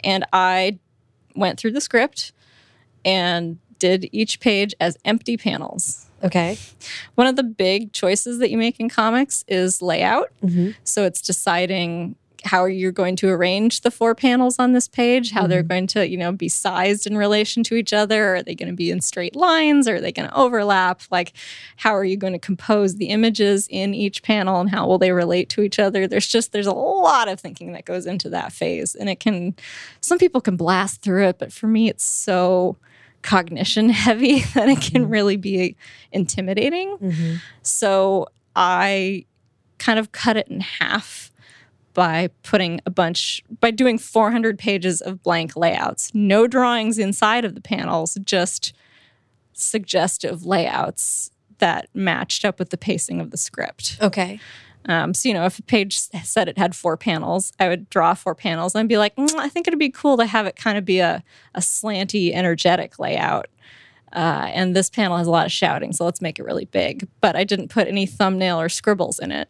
And 0.03 0.25
I 0.33 0.77
went 1.35 1.57
through 1.57 1.71
the 1.71 1.79
script 1.79 2.33
and 3.05 3.57
did 3.79 4.09
each 4.11 4.39
page 4.41 4.73
as 4.81 4.97
empty 5.05 5.37
panels. 5.37 6.07
okay 6.21 6.57
One 7.15 7.27
of 7.27 7.37
the 7.37 7.43
big 7.43 7.93
choices 7.93 8.39
that 8.39 8.49
you 8.49 8.57
make 8.57 8.77
in 8.79 8.89
comics 8.89 9.45
is 9.47 9.81
layout. 9.81 10.31
So 10.83 11.05
it's 11.05 11.21
deciding 11.21 12.15
how 12.45 12.63
are 12.63 12.69
you 12.69 12.91
going 12.91 13.15
to 13.17 13.29
arrange 13.29 13.81
the 13.81 13.91
four 13.91 14.13
panels 14.13 14.59
on 14.59 14.73
this 14.73 14.87
page? 14.87 15.31
How 15.31 15.47
they're 15.47 15.61
mm-hmm. 15.61 15.67
going 15.67 15.87
to, 15.87 16.07
you 16.07 16.17
know, 16.17 16.31
be 16.31 16.47
sized 16.47 17.07
in 17.07 17.17
relation 17.17 17.63
to 17.63 17.75
each 17.75 17.91
other? 17.91 18.35
Are 18.35 18.43
they 18.43 18.55
going 18.55 18.69
to 18.69 18.75
be 18.75 18.91
in 18.91 19.01
straight 19.01 19.35
lines? 19.35 19.87
Are 19.87 19.99
they 19.99 20.11
going 20.11 20.29
to 20.29 20.35
overlap? 20.35 21.01
Like, 21.09 21.33
how 21.77 21.95
are 21.95 22.03
you 22.03 22.17
going 22.17 22.33
to 22.33 22.39
compose 22.39 22.95
the 22.95 23.07
images 23.07 23.67
in 23.69 23.93
each 23.93 24.21
panel 24.21 24.59
and 24.59 24.69
how 24.69 24.87
will 24.87 24.99
they 24.99 25.11
relate 25.11 25.49
to 25.49 25.61
each 25.61 25.79
other? 25.79 26.07
There's 26.07 26.27
just 26.27 26.51
there's 26.51 26.67
a 26.67 26.73
lot 26.73 27.27
of 27.27 27.39
thinking 27.39 27.73
that 27.73 27.85
goes 27.85 28.05
into 28.05 28.29
that 28.29 28.53
phase. 28.53 28.95
And 28.95 29.09
it 29.09 29.19
can 29.19 29.55
some 30.01 30.19
people 30.19 30.39
can 30.39 30.55
blast 30.55 31.01
through 31.01 31.27
it, 31.27 31.39
but 31.39 31.51
for 31.51 31.67
me 31.67 31.89
it's 31.89 32.05
so 32.05 32.77
cognition 33.23 33.89
heavy 33.89 34.39
that 34.53 34.69
it 34.69 34.81
can 34.81 35.03
mm-hmm. 35.03 35.11
really 35.11 35.37
be 35.37 35.75
intimidating. 36.11 36.97
Mm-hmm. 36.97 37.35
So 37.63 38.27
I 38.55 39.25
kind 39.77 39.99
of 39.99 40.11
cut 40.11 40.37
it 40.37 40.47
in 40.47 40.61
half 40.61 41.31
by 41.95 42.29
putting 42.43 42.79
a 42.85 42.91
bunch 42.91 43.43
by 43.59 43.71
doing 43.71 43.97
400 43.97 44.59
pages 44.59 45.01
of 45.01 45.23
blank 45.23 45.55
layouts. 45.55 46.13
No 46.13 46.45
drawings 46.45 46.99
inside 46.99 47.43
of 47.43 47.55
the 47.55 47.61
panels 47.61 48.19
just 48.23 48.73
suggestive 49.53 50.45
layouts 50.45 51.31
that 51.57 51.87
matched 51.95 52.45
up 52.45 52.59
with 52.59 52.69
the 52.69 52.77
pacing 52.77 53.19
of 53.19 53.31
the 53.31 53.37
script. 53.37 53.97
Okay. 54.01 54.39
um, 54.87 55.13
so 55.15 55.27
you 55.29 55.33
know 55.33 55.45
if 55.45 55.57
a 55.57 55.63
page 55.63 55.97
said 55.97 56.47
it 56.47 56.57
had 56.59 56.75
four 56.75 56.95
panels 56.95 57.51
i 57.59 57.67
would 57.67 57.89
draw 57.89 58.13
four 58.13 58.35
panels 58.35 58.75
and 58.75 58.81
I'd 58.81 58.87
be 58.87 58.99
like 58.99 59.15
"Mm, 59.15 59.33
i 59.39 59.49
think 59.49 59.67
it'd 59.67 59.79
be 59.79 59.89
cool 59.89 60.17
to 60.17 60.27
have 60.27 60.45
it 60.45 60.55
kind 60.55 60.77
of 60.77 60.85
be 60.85 60.99
a, 60.99 61.23
a 61.55 61.59
slanty 61.59 62.31
energetic 62.33 62.99
layout. 62.99 63.47
Uh, 64.13 64.49
and 64.53 64.75
this 64.75 64.89
panel 64.89 65.17
has 65.17 65.27
a 65.27 65.31
lot 65.31 65.45
of 65.45 65.51
shouting 65.51 65.91
so 65.91 66.05
let's 66.05 66.21
make 66.21 66.37
it 66.39 66.43
really 66.45 66.65
big. 66.65 67.07
But 67.21 67.35
i 67.35 67.43
didn't 67.45 67.69
put 67.69 67.87
any 67.87 68.05
thumbnail 68.05 68.59
or 68.59 68.69
scribbles 68.69 69.17
in 69.17 69.31
it 69.31 69.49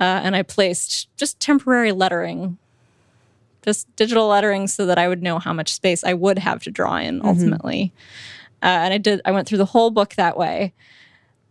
uh, 0.00 0.20
and 0.24 0.36
I 0.36 0.42
placed 0.42 1.08
just 1.16 1.40
temporary 1.40 1.92
lettering, 1.92 2.58
just 3.64 3.94
digital 3.96 4.28
lettering, 4.28 4.66
so 4.66 4.86
that 4.86 4.98
I 4.98 5.08
would 5.08 5.22
know 5.22 5.38
how 5.38 5.52
much 5.52 5.74
space 5.74 6.04
I 6.04 6.14
would 6.14 6.38
have 6.38 6.62
to 6.64 6.70
draw 6.70 6.96
in 6.96 7.24
ultimately. 7.24 7.92
Uh, 8.62 8.66
and 8.66 8.94
I 8.94 8.98
did. 8.98 9.20
I 9.24 9.30
went 9.32 9.48
through 9.48 9.58
the 9.58 9.66
whole 9.66 9.90
book 9.90 10.14
that 10.14 10.36
way. 10.36 10.72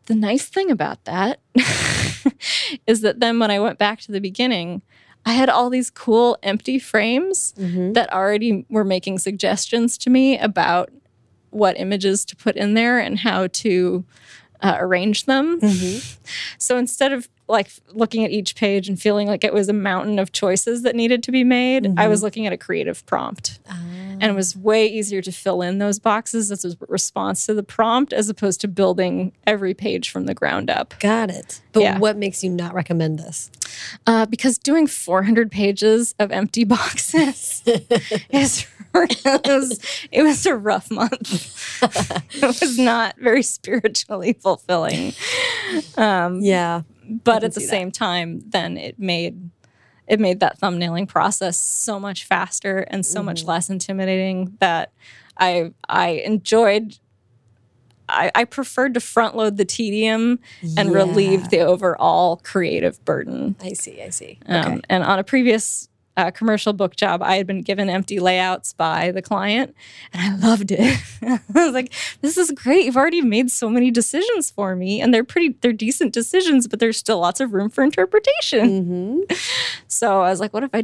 The 0.07 0.15
nice 0.15 0.45
thing 0.47 0.69
about 0.69 1.03
that 1.05 1.39
is 2.87 3.01
that 3.01 3.19
then 3.19 3.39
when 3.39 3.49
I 3.51 3.59
went 3.59 3.79
back 3.79 3.99
to 4.01 4.11
the 4.11 4.21
beginning, 4.21 4.81
I 5.25 5.33
had 5.33 5.49
all 5.49 5.71
these 5.71 5.89
cool 5.89 6.37
empty 6.43 6.77
frames 6.77 7.53
that 7.93 8.13
already 8.13 8.65
were 8.69 8.83
making 8.83 9.17
suggestions 9.19 9.97
to 9.99 10.11
me 10.11 10.37
about 10.37 10.91
what 11.49 11.79
images 11.79 12.25
to 12.25 12.35
put 12.35 12.55
in 12.55 12.75
there 12.75 12.99
and 12.99 13.19
how 13.19 13.47
to 13.47 14.03
uh, 14.65 14.77
arrange 14.79 15.25
them. 15.25 15.61
Mm-hmm. 15.61 16.23
So 16.57 16.77
instead 16.77 17.13
of 17.13 17.29
like 17.47 17.69
looking 17.89 18.25
at 18.25 18.31
each 18.31 18.55
page 18.55 18.89
and 18.89 18.99
feeling 18.99 19.27
like 19.27 19.43
it 19.43 19.53
was 19.53 19.69
a 19.69 19.73
mountain 19.73 20.17
of 20.17 20.31
choices 20.31 20.81
that 20.81 20.95
needed 20.95 21.21
to 21.21 21.31
be 21.31 21.43
made, 21.43 21.85
I 21.85 21.89
mm-hmm. 21.89 22.09
was 22.09 22.23
looking 22.23 22.47
at 22.47 22.53
a 22.53 22.57
creative 22.57 23.05
prompt. 23.05 23.59
Ah. 23.69 23.79
And 24.19 24.23
it 24.23 24.33
was 24.33 24.55
way 24.55 24.87
easier 24.87 25.21
to 25.21 25.31
fill 25.31 25.61
in 25.61 25.77
those 25.77 25.99
boxes 25.99 26.51
as 26.51 26.65
a 26.65 26.75
response 26.87 27.45
to 27.45 27.53
the 27.53 27.61
prompt 27.61 28.11
as 28.11 28.27
opposed 28.27 28.61
to 28.61 28.67
building 28.67 29.33
every 29.45 29.75
page 29.75 30.09
from 30.09 30.25
the 30.25 30.33
ground 30.33 30.71
up. 30.71 30.95
Got 30.99 31.29
it. 31.29 31.61
But 31.73 31.83
Yeah. 31.83 31.99
what 31.99 32.17
makes 32.17 32.43
you 32.43 32.49
not 32.49 32.73
recommend 32.73 33.19
this? 33.19 33.51
Uh, 34.07 34.25
because 34.25 34.57
doing 34.57 34.87
400 34.87 35.51
pages 35.51 36.13
of 36.19 36.31
empty 36.31 36.63
boxes 36.75 37.63
is 38.29 38.65
it 38.95 39.47
was, 39.47 39.79
it 40.11 40.23
was 40.23 40.45
a 40.45 40.55
rough 40.55 40.89
month. 40.89 41.81
it 42.35 42.59
was 42.61 42.77
not 42.77 43.15
very 43.19 43.43
spiritually 43.43 44.33
fulfilling. 44.33 45.13
Um, 45.97 46.39
Yeah. 46.41 46.83
but 47.23 47.43
at 47.43 47.53
the 47.53 47.59
see 47.59 47.65
that. 47.65 47.69
same 47.71 47.91
time 47.91 48.41
then 48.47 48.77
it 48.77 48.97
made 48.97 49.49
it 50.07 50.19
made 50.19 50.39
that 50.39 50.59
thumbnailing 50.59 51.07
process 51.07 51.57
so 51.57 51.99
much 51.99 52.23
faster 52.25 52.79
and 52.89 53.05
so 53.05 53.21
much 53.23 53.41
Mm-hmm. 53.41 53.49
less 53.49 53.69
intimidating 53.69 54.55
that 54.59 54.91
i 55.37 55.71
i 55.89 56.09
enjoyed 56.25 56.97
I, 58.09 58.31
I 58.35 58.43
preferred 58.45 58.93
to 58.95 58.99
front 58.99 59.35
load 59.35 59.57
the 59.57 59.65
tedium 59.65 60.39
and 60.77 60.89
Yeah. 60.89 60.95
relieve 60.95 61.49
the 61.49 61.59
overall 61.61 62.37
creative 62.37 63.03
burden. 63.05 63.55
I 63.61 63.73
see. 63.73 64.01
I 64.01 64.09
see. 64.09 64.39
Um, 64.47 64.55
okay. 64.73 64.81
And 64.89 65.03
on 65.03 65.19
a 65.19 65.23
previous 65.23 65.89
uh, 66.17 66.31
commercial 66.31 66.71
book 66.71 66.95
job, 66.95 67.21
I 67.21 67.35
had 67.35 67.45
been 67.45 67.61
given 67.61 67.89
empty 67.89 68.19
layouts 68.19 68.71
by 68.71 69.11
the 69.11 69.21
client, 69.21 69.75
and 70.13 70.21
I 70.21 70.47
loved 70.47 70.71
it. 70.71 70.97
I 71.21 71.39
was 71.53 71.73
like, 71.73 71.91
"This 72.21 72.37
is 72.37 72.51
great! 72.51 72.85
You've 72.85 72.95
already 72.95 73.19
made 73.21 73.51
so 73.51 73.69
many 73.69 73.91
decisions 73.91 74.49
for 74.49 74.77
me, 74.77 75.01
and 75.01 75.13
they're 75.13 75.25
pretty, 75.25 75.57
they're 75.59 75.73
decent 75.73 76.13
decisions, 76.13 76.69
but 76.69 76.79
there's 76.79 76.95
still 76.97 77.19
lots 77.19 77.41
of 77.41 77.53
room 77.53 77.69
for 77.69 77.83
interpretation." 77.83 78.85
hmm 78.85 79.19
So 79.87 80.21
I 80.21 80.29
was 80.29 80.39
like, 80.39 80.53
"What 80.53 80.63
if 80.63 80.69
I 80.73 80.83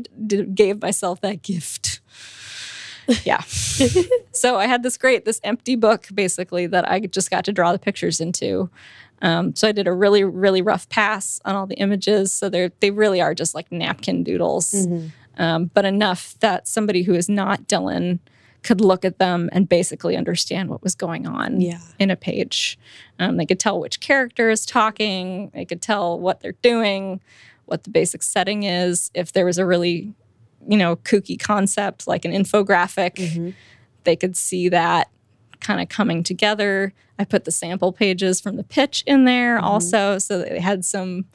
gave 0.53 0.81
myself 0.81 1.21
that 1.21 1.41
gift?" 1.43 2.00
Yeah. 3.23 3.41
so 4.31 4.57
I 4.57 4.67
had 4.67 4.83
this 4.83 4.97
great, 4.97 5.25
this 5.25 5.39
empty 5.43 5.75
book 5.75 6.07
basically 6.13 6.67
that 6.67 6.89
I 6.89 6.99
just 7.01 7.29
got 7.31 7.45
to 7.45 7.53
draw 7.53 7.71
the 7.71 7.79
pictures 7.79 8.19
into. 8.19 8.69
Um, 9.21 9.55
so 9.55 9.67
I 9.67 9.71
did 9.71 9.87
a 9.87 9.93
really, 9.93 10.23
really 10.23 10.61
rough 10.61 10.89
pass 10.89 11.39
on 11.45 11.55
all 11.55 11.67
the 11.67 11.75
images. 11.75 12.31
So 12.31 12.49
they're 12.49 12.71
they 12.79 12.91
really 12.91 13.21
are 13.21 13.35
just 13.35 13.53
like 13.53 13.71
napkin 13.71 14.23
doodles, 14.23 14.87
um, 15.37 15.65
but 15.73 15.85
enough 15.85 16.35
that 16.39 16.67
somebody 16.67 17.03
who 17.03 17.13
is 17.13 17.29
not 17.29 17.63
Dylan 17.67 18.19
could 18.63 18.79
look 18.81 19.03
at 19.05 19.17
them 19.17 19.49
and 19.53 19.67
basically 19.67 20.15
understand 20.15 20.69
what 20.69 20.83
was 20.83 20.93
going 20.95 21.25
on 21.27 21.61
Yeah. 21.61 21.79
in 21.99 22.11
a 22.11 22.15
page. 22.15 22.77
Um, 23.17 23.37
they 23.37 23.45
could 23.47 23.59
tell 23.59 23.79
which 23.79 23.99
character 23.99 24.49
is 24.51 24.65
talking. 24.67 25.49
They 25.53 25.65
could 25.65 25.81
tell 25.81 26.19
what 26.19 26.41
they're 26.41 26.55
doing, 26.61 27.21
what 27.65 27.83
the 27.85 27.89
basic 27.89 28.21
setting 28.21 28.61
is. 28.63 29.09
If 29.15 29.31
there 29.33 29.45
was 29.45 29.57
a 29.57 29.65
really, 29.65 30.13
you 30.67 30.77
know, 30.77 30.95
kooky 30.97 31.39
concept 31.39 32.07
like 32.07 32.25
an 32.25 32.31
infographic, 32.31 33.15
mm-hmm. 33.15 33.49
they 34.03 34.15
could 34.15 34.35
see 34.35 34.69
that 34.69 35.09
kind 35.59 35.81
of 35.81 35.89
coming 35.89 36.23
together. 36.23 36.93
I 37.19 37.23
put 37.23 37.45
the 37.45 37.51
sample 37.51 37.93
pages 37.93 38.41
from 38.41 38.57
the 38.57 38.63
pitch 38.63 39.03
in 39.05 39.25
there 39.25 39.57
mm-hmm. 39.57 39.65
also, 39.65 40.17
so 40.17 40.41
they 40.41 40.59
had 40.59 40.83
some 40.85 41.25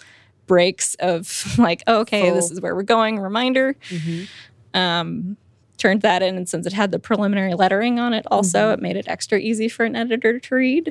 breaks 0.46 0.94
of 0.96 1.54
like, 1.58 1.82
oh, 1.86 2.00
okay, 2.00 2.30
this 2.30 2.50
is 2.50 2.60
where 2.60 2.74
we're 2.74 2.82
going. 2.82 3.18
Reminder. 3.18 3.76
Mm-hmm. 3.88 4.78
Um, 4.78 5.36
turned 5.78 6.02
that 6.02 6.22
in, 6.22 6.36
and 6.36 6.48
since 6.48 6.66
it 6.66 6.72
had 6.72 6.90
the 6.90 6.98
preliminary 6.98 7.54
lettering 7.54 7.98
on 7.98 8.14
it, 8.14 8.26
also 8.30 8.70
it 8.72 8.80
made 8.80 8.96
it 8.96 9.06
extra 9.08 9.38
easy 9.38 9.68
for 9.68 9.84
an 9.84 9.94
editor 9.94 10.38
to 10.38 10.54
read. 10.54 10.88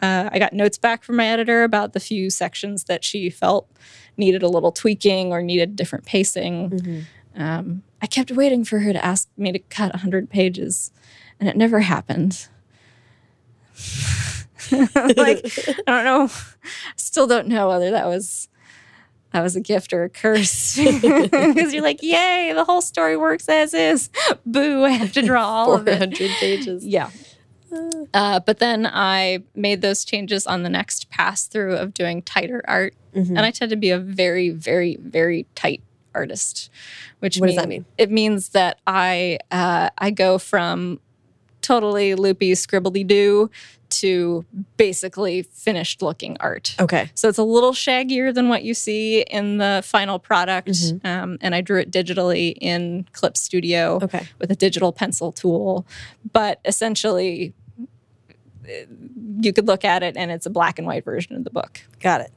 Uh, 0.00 0.30
I 0.32 0.38
got 0.38 0.52
notes 0.52 0.78
back 0.78 1.02
from 1.02 1.16
my 1.16 1.26
editor 1.26 1.64
about 1.64 1.92
the 1.92 2.00
few 2.00 2.30
sections 2.30 2.84
that 2.84 3.04
she 3.04 3.28
felt 3.28 3.68
needed 4.16 4.42
a 4.42 4.48
little 4.48 4.72
tweaking 4.72 5.32
or 5.32 5.42
needed 5.42 5.76
different 5.76 6.06
pacing. 6.06 6.70
Um, 7.36 7.82
I 8.02 8.06
kept 8.06 8.30
waiting 8.30 8.64
for 8.64 8.80
her 8.80 8.92
to 8.92 9.04
ask 9.04 9.28
me 9.36 9.52
to 9.52 9.58
cut 9.58 9.92
100 9.92 10.30
pages, 10.30 10.92
and 11.38 11.48
it 11.48 11.56
never 11.56 11.80
happened. 11.80 12.48
like 14.72 15.46
I 15.66 15.82
don't 15.86 16.04
know, 16.04 16.30
still 16.96 17.26
don't 17.26 17.48
know 17.48 17.68
whether 17.68 17.90
that 17.90 18.06
was 18.06 18.48
that 19.32 19.42
was 19.42 19.56
a 19.56 19.60
gift 19.60 19.92
or 19.92 20.04
a 20.04 20.08
curse 20.08 20.76
because 21.00 21.72
you're 21.72 21.82
like, 21.82 22.02
yay, 22.02 22.52
the 22.54 22.64
whole 22.64 22.82
story 22.82 23.16
works 23.16 23.48
as 23.48 23.74
is. 23.74 24.10
Boo, 24.44 24.84
I 24.84 24.90
have 24.90 25.12
to 25.12 25.22
draw 25.22 25.46
all 25.46 25.74
of 25.74 25.86
it. 25.86 25.98
hundred 25.98 26.30
pages. 26.40 26.84
Yeah. 26.84 27.10
Uh, 28.12 28.40
but 28.40 28.58
then 28.58 28.86
I 28.86 29.44
made 29.54 29.80
those 29.80 30.04
changes 30.04 30.46
on 30.46 30.64
the 30.64 30.68
next 30.68 31.08
pass 31.10 31.46
through 31.46 31.76
of 31.76 31.94
doing 31.94 32.22
tighter 32.22 32.62
art. 32.66 32.94
Mm-hmm. 33.14 33.36
And 33.36 33.46
I 33.46 33.52
tend 33.52 33.70
to 33.70 33.76
be 33.76 33.90
a 33.90 33.98
very, 33.98 34.50
very, 34.50 34.96
very 34.96 35.46
tight 35.54 35.82
artist. 36.14 36.70
Which 37.20 37.38
What 37.38 37.48
does 37.48 37.56
that 37.56 37.68
mean? 37.68 37.84
It 37.98 38.10
means 38.10 38.50
that 38.50 38.78
I 38.86 39.38
uh, 39.50 39.90
I 39.98 40.10
go 40.10 40.38
from 40.38 41.00
totally 41.62 42.14
loopy 42.14 42.52
scribbly 42.52 43.06
doo 43.06 43.50
to 43.90 44.44
basically 44.76 45.42
finished 45.42 46.00
looking 46.00 46.36
art. 46.40 46.76
Okay. 46.78 47.10
So 47.14 47.28
it's 47.28 47.38
a 47.38 47.42
little 47.44 47.72
shaggier 47.72 48.32
than 48.32 48.48
what 48.48 48.62
you 48.62 48.72
see 48.72 49.22
in 49.22 49.58
the 49.58 49.82
final 49.84 50.18
product. 50.18 50.68
Mm-hmm. 50.68 51.06
Um, 51.06 51.38
and 51.40 51.54
I 51.54 51.60
drew 51.60 51.80
it 51.80 51.90
digitally 51.90 52.56
in 52.60 53.06
Clip 53.12 53.36
Studio 53.36 53.98
Okay. 54.02 54.26
with 54.38 54.50
a 54.50 54.56
digital 54.56 54.92
pencil 54.92 55.32
tool. 55.32 55.86
But 56.32 56.60
essentially, 56.64 57.52
eh, 58.68 58.84
you 59.40 59.52
could 59.52 59.66
look 59.66 59.84
at 59.84 60.02
it 60.02 60.16
and 60.16 60.30
it's 60.30 60.46
a 60.46 60.50
black 60.50 60.78
and 60.78 60.86
white 60.86 61.04
version 61.04 61.34
of 61.34 61.44
the 61.44 61.50
book. 61.50 61.80
Got 62.00 62.20
it. 62.20 62.32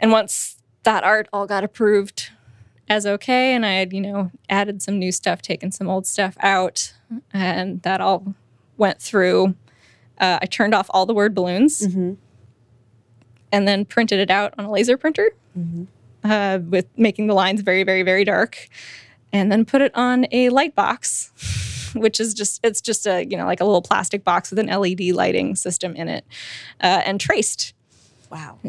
And 0.00 0.10
once 0.10 0.56
that 0.84 1.04
art 1.04 1.28
all 1.32 1.46
got 1.46 1.64
approved 1.64 2.30
as 2.88 3.06
okay, 3.06 3.54
and 3.54 3.66
I 3.66 3.72
had, 3.72 3.92
you 3.92 4.00
know, 4.00 4.30
added 4.48 4.80
some 4.82 4.98
new 4.98 5.12
stuff, 5.12 5.42
taken 5.42 5.70
some 5.72 5.88
old 5.88 6.06
stuff 6.06 6.36
out, 6.40 6.94
and 7.32 7.82
that 7.82 8.00
all 8.00 8.34
went 8.76 9.00
through. 9.00 9.54
Uh, 10.18 10.38
I 10.42 10.46
turned 10.46 10.74
off 10.74 10.88
all 10.90 11.06
the 11.06 11.14
word 11.14 11.34
balloons 11.34 11.82
and 13.52 13.68
then 13.68 13.84
printed 13.84 14.18
it 14.20 14.30
out 14.30 14.54
on 14.58 14.64
a 14.64 14.70
laser 14.70 14.96
printer 14.96 15.30
uh, 16.24 16.58
with 16.68 16.86
making 16.96 17.26
the 17.26 17.34
lines 17.34 17.60
very, 17.60 17.82
very, 17.84 18.02
very 18.02 18.24
dark, 18.24 18.68
and 19.32 19.50
then 19.52 19.64
put 19.64 19.80
it 19.82 19.94
on 19.94 20.26
a 20.32 20.48
light 20.48 20.74
box, 20.74 21.30
which 21.94 22.20
is 22.20 22.34
just 22.34 22.60
it's 22.64 22.80
just 22.80 23.06
a 23.06 23.24
you 23.24 23.36
know 23.36 23.46
like 23.46 23.60
a 23.60 23.64
little 23.64 23.82
plastic 23.82 24.24
box 24.24 24.50
with 24.50 24.58
an 24.58 24.66
LED 24.66 25.00
lighting 25.14 25.54
system 25.56 25.94
in 25.94 26.08
it, 26.08 26.24
uh, 26.82 27.02
and 27.04 27.20
traced. 27.20 27.74
Wow. 28.30 28.58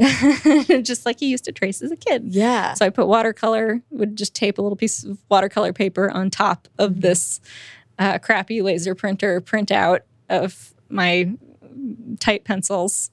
just 0.81 1.05
like 1.05 1.21
you 1.21 1.27
used 1.27 1.45
to 1.45 1.51
trace 1.51 1.81
as 1.81 1.91
a 1.91 1.95
kid. 1.95 2.23
Yeah. 2.27 2.73
So 2.75 2.85
I 2.85 2.89
put 2.89 3.07
watercolor, 3.07 3.81
would 3.89 4.15
just 4.15 4.33
tape 4.33 4.57
a 4.57 4.61
little 4.61 4.75
piece 4.75 5.03
of 5.03 5.17
watercolor 5.29 5.73
paper 5.73 6.09
on 6.09 6.29
top 6.29 6.67
of 6.77 6.91
Mm-hmm. 6.91 6.99
this 7.01 7.41
uh, 7.97 8.17
crappy 8.19 8.61
laser 8.61 8.95
printer 8.95 9.41
printout 9.41 9.99
of 10.29 10.73
my 10.89 11.31
tight 12.19 12.43
pencils. 12.45 13.11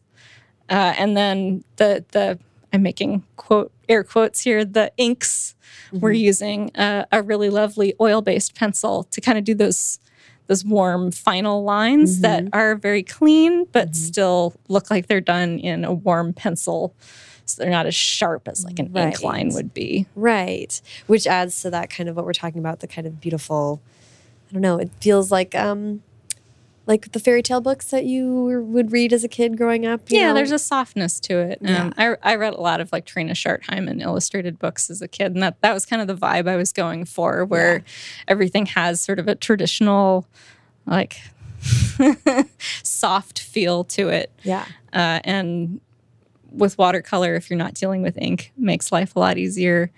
Uh, 0.70 0.94
and 0.98 1.16
then 1.16 1.64
the, 1.76 2.04
the, 2.12 2.38
I'm 2.72 2.82
making 2.82 3.24
quote, 3.36 3.72
air 3.88 4.02
quotes 4.04 4.40
here, 4.42 4.64
the 4.64 4.92
inks 4.96 5.54
we're 5.92 6.10
Mm-hmm. 6.10 6.16
using 6.16 6.70
a, 6.74 7.06
a 7.12 7.22
really 7.22 7.48
lovely 7.50 7.94
oil 8.00 8.20
based 8.22 8.54
pencil 8.54 9.04
to 9.04 9.20
kind 9.20 9.38
of 9.38 9.44
do 9.44 9.54
those 9.54 9.98
those 10.48 10.64
warm 10.64 11.10
final 11.10 11.64
lines 11.64 12.20
that 12.20 12.44
Mm-hmm. 12.44 12.58
are 12.58 12.74
very 12.76 13.02
clean 13.02 13.64
but 13.72 13.96
still 13.96 14.54
look 14.68 14.90
like 14.90 15.06
they're 15.08 15.20
done 15.20 15.58
in 15.58 15.84
a 15.84 15.92
warm 15.92 16.32
pencil 16.32 16.94
so 17.44 17.62
they're 17.62 17.70
not 17.70 17.86
as 17.86 17.94
sharp 17.94 18.48
as 18.48 18.64
like 18.64 18.78
an 18.78 18.86
ink 18.96 19.22
line 19.22 19.50
would 19.54 19.72
be 19.74 20.06
Right. 20.16 20.80
Which 21.06 21.26
adds 21.26 21.62
to 21.62 21.70
that 21.70 21.90
kind 21.90 22.08
of 22.08 22.16
what 22.16 22.24
we're 22.24 22.32
talking 22.32 22.58
about, 22.58 22.80
the 22.80 22.88
kind 22.88 23.06
of 23.06 23.20
beautiful, 23.20 23.80
I 24.50 24.52
don't 24.52 24.62
know, 24.62 24.78
it 24.78 24.90
feels 25.00 25.30
like 25.30 25.54
um 25.54 26.02
like 26.86 27.10
the 27.12 27.18
fairy 27.20 27.42
tale 27.42 27.60
books 27.60 27.86
that 27.90 28.04
you 28.04 28.64
would 28.68 28.92
read 28.92 29.12
as 29.12 29.24
a 29.24 29.28
kid 29.28 29.56
growing 29.58 29.84
up. 29.84 30.08
you 30.10 30.18
yeah 30.20 30.28
know? 30.28 30.34
there's 30.34 30.52
a 30.52 30.58
softness 30.58 31.18
to 31.20 31.38
it 31.38 31.58
Yeah. 31.60 31.82
um, 31.86 31.94
I, 31.98 32.16
I 32.22 32.34
read 32.36 32.54
a 32.54 32.60
lot 32.60 32.80
of 32.80 32.92
like 32.92 33.04
Trina 33.06 33.34
Schart 33.34 33.64
Hyman 33.64 34.00
illustrated 34.00 34.58
books 34.58 34.88
as 34.90 35.02
a 35.02 35.08
kid 35.08 35.34
and 35.34 35.42
that, 35.42 35.60
that 35.62 35.74
was 35.74 35.84
kind 35.84 36.00
of 36.00 36.06
the 36.08 36.14
vibe 36.16 36.48
i 36.48 36.54
was 36.56 36.72
going 36.72 37.04
for 37.04 37.44
where 37.44 37.78
Yeah. 37.78 37.82
everything 38.28 38.66
has 38.66 39.00
sort 39.00 39.18
of 39.18 39.26
a 39.28 39.34
traditional 39.34 40.26
like 40.86 41.16
soft 42.82 43.38
feel 43.40 43.84
to 43.84 44.08
it 44.08 44.30
Yeah. 44.42 44.64
uh, 44.92 45.20
and 45.24 45.80
with 46.50 46.78
watercolor 46.78 47.34
if 47.34 47.50
you're 47.50 47.58
not 47.58 47.74
dealing 47.74 48.02
with 48.02 48.16
ink 48.18 48.52
makes 48.56 48.92
life 48.92 49.14
a 49.16 49.18
lot 49.18 49.36
easier 49.38 49.90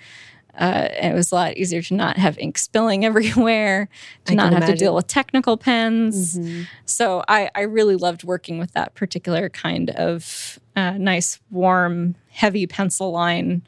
uh, 0.59 0.89
it 0.90 1.14
was 1.14 1.30
a 1.32 1.35
lot 1.35 1.56
easier 1.56 1.80
to 1.82 1.94
not 1.94 2.16
have 2.16 2.36
ink 2.39 2.59
spilling 2.59 3.05
everywhere 3.10 3.89
to 4.26 4.32
I 4.32 4.35
not 4.35 4.52
have 4.52 4.62
to 4.66 4.72
deal 4.78 4.94
with 4.94 5.06
technical 5.06 5.56
pens 5.56 6.39
Mhm. 6.39 6.66
so 6.85 7.22
I, 7.28 7.51
I 7.55 7.62
really 7.62 7.97
loved 7.97 8.24
working 8.24 8.59
with 8.59 8.72
that 8.72 8.94
particular 8.94 9.48
kind 9.48 9.90
of 9.90 10.59
uh, 10.76 10.93
nice 10.98 11.40
warm 11.51 12.14
heavy 12.30 12.66
pencil 12.66 13.10
line 13.12 13.62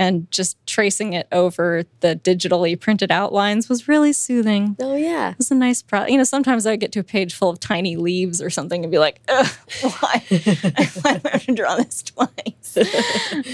and 0.00 0.30
just 0.30 0.56
tracing 0.66 1.12
it 1.12 1.28
over 1.30 1.84
the 2.00 2.16
digitally 2.16 2.80
printed 2.80 3.12
outlines 3.12 3.68
was 3.68 3.86
really 3.86 4.14
soothing 4.14 4.74
Oh 4.80 4.96
yeah. 4.96 5.32
it 5.32 5.38
was 5.38 5.50
a 5.50 5.54
nice 5.54 5.82
pro. 5.82 6.06
You 6.06 6.16
know, 6.16 6.24
sometimes 6.24 6.64
I 6.64 6.70
would 6.70 6.80
get 6.80 6.90
to 6.92 7.00
a 7.00 7.04
page 7.04 7.34
full 7.34 7.50
of 7.50 7.60
tiny 7.60 7.96
leaves 7.96 8.40
or 8.40 8.48
something 8.48 8.82
and 8.82 8.90
be 8.90 8.98
like, 8.98 9.20
Ugh, 9.28 9.46
why? 9.82 10.24
why 11.02 11.18
do 11.18 11.20
I 11.24 11.30
have 11.32 11.44
to 11.44 11.54
draw 11.54 11.76
this 11.76 12.02
twice? 12.02 12.78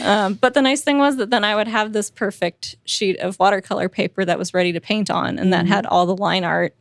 um, 0.02 0.34
but 0.34 0.54
the 0.54 0.62
nice 0.62 0.82
thing 0.82 0.98
was 0.98 1.16
that 1.16 1.30
then 1.30 1.42
I 1.42 1.56
would 1.56 1.66
have 1.66 1.92
this 1.92 2.10
perfect 2.10 2.76
sheet 2.84 3.18
of 3.18 3.38
watercolor 3.40 3.88
paper 3.88 4.24
that 4.24 4.38
was 4.38 4.54
ready 4.54 4.72
to 4.72 4.80
paint 4.80 5.10
on 5.10 5.40
and 5.40 5.52
that 5.52 5.66
had 5.66 5.84
all 5.84 6.06
the 6.06 6.16
line 6.16 6.44
art 6.44 6.76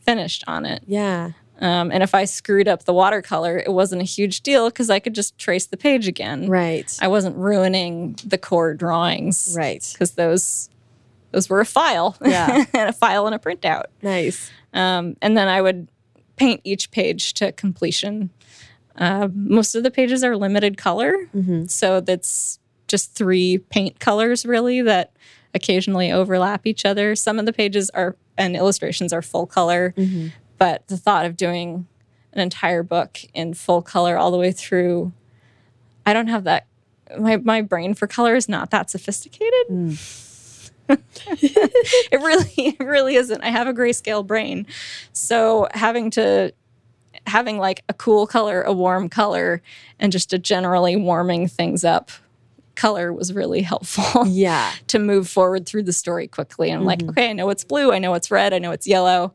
finished 0.00 0.44
on 0.46 0.66
it. 0.66 0.82
Yeah. 0.86 1.30
Um, 1.60 1.92
and 1.92 2.02
if 2.02 2.14
I 2.14 2.24
screwed 2.24 2.66
up 2.68 2.84
the 2.84 2.92
watercolor, 2.92 3.58
it 3.58 3.72
wasn't 3.72 4.02
a 4.02 4.04
huge 4.04 4.40
deal 4.42 4.68
because 4.68 4.90
I 4.90 4.98
could 4.98 5.14
just 5.14 5.38
trace 5.38 5.66
the 5.66 5.76
page 5.76 6.08
again. 6.08 6.48
Right. 6.48 6.96
I 7.00 7.06
wasn't 7.08 7.36
ruining 7.36 8.16
the 8.24 8.38
core 8.38 8.74
drawings 8.74 9.54
right. 9.56 9.88
because 9.92 10.12
those 10.12 10.68
those 11.30 11.48
were 11.48 11.60
a 11.60 11.66
file, 11.66 12.16
Yeah. 12.24 12.64
and 12.74 12.88
a 12.88 12.92
file 12.92 13.26
and 13.26 13.34
a 13.34 13.38
printout. 13.38 13.84
Nice. 14.02 14.50
Um, 14.72 15.16
and 15.22 15.36
then 15.36 15.48
I 15.48 15.60
would 15.62 15.88
paint 16.36 16.60
each 16.64 16.90
page 16.92 17.34
to 17.34 17.50
completion. 17.52 18.30
Uh, 18.96 19.28
most 19.34 19.74
of 19.74 19.82
the 19.82 19.90
pages 19.90 20.22
are 20.22 20.36
limited 20.36 20.76
color, 20.76 21.12
Mm-hmm. 21.34 21.66
so 21.66 22.00
that's 22.00 22.58
just 22.86 23.14
three 23.14 23.58
paint 23.58 23.98
colors 23.98 24.44
really 24.46 24.82
that 24.82 25.12
occasionally 25.54 26.12
overlap 26.12 26.66
each 26.66 26.84
other. 26.84 27.14
Some 27.16 27.38
of 27.38 27.46
the 27.46 27.52
pages 27.52 27.90
are 27.90 28.16
and 28.36 28.56
illustrations 28.56 29.12
are 29.12 29.22
full 29.22 29.46
color, 29.46 29.94
Mm-hmm. 29.96 30.28
But 30.58 30.86
the 30.88 30.96
thought 30.96 31.26
of 31.26 31.36
doing 31.36 31.86
an 32.32 32.40
entire 32.40 32.82
book 32.82 33.20
in 33.32 33.54
full 33.54 33.82
color 33.82 34.16
all 34.16 34.30
the 34.30 34.38
way 34.38 34.52
through, 34.52 35.12
I 36.04 36.12
don't 36.12 36.28
have 36.28 36.44
that. 36.44 36.66
My 37.18 37.36
my 37.36 37.60
brain 37.60 37.94
for 37.94 38.06
color 38.06 38.34
is 38.34 38.48
not 38.48 38.70
that 38.70 38.90
sophisticated. 38.90 39.66
Hmm. 39.68 39.92
it 40.88 42.20
really 42.20 42.76
it 42.78 42.84
really 42.84 43.16
isn't. 43.16 43.42
I 43.42 43.48
have 43.48 43.66
a 43.66 43.72
grayscale 43.72 44.26
brain, 44.26 44.66
so 45.12 45.68
having 45.72 46.10
to 46.12 46.52
having 47.26 47.58
like 47.58 47.82
a 47.88 47.94
cool 47.94 48.26
color, 48.26 48.62
a 48.62 48.72
warm 48.72 49.08
color, 49.08 49.62
and 49.98 50.12
just 50.12 50.32
a 50.32 50.38
generally 50.38 50.96
warming 50.96 51.48
things 51.48 51.84
up 51.84 52.10
color 52.74 53.12
was 53.12 53.32
really 53.32 53.62
helpful 53.62 54.26
Yeah. 54.26 54.70
to 54.88 54.98
move 54.98 55.28
forward 55.28 55.66
through 55.66 55.84
the 55.84 55.92
story 55.92 56.26
quickly. 56.26 56.70
And 56.70 56.80
I'm 56.80 56.84
like, 56.84 56.98
mm-hmm. 57.00 57.10
okay, 57.10 57.30
I 57.30 57.32
know 57.32 57.48
it's 57.50 57.64
blue, 57.64 57.92
I 57.92 57.98
know 57.98 58.14
it's 58.14 58.30
red, 58.30 58.52
I 58.52 58.58
know 58.58 58.72
it's 58.72 58.86
yellow. 58.86 59.32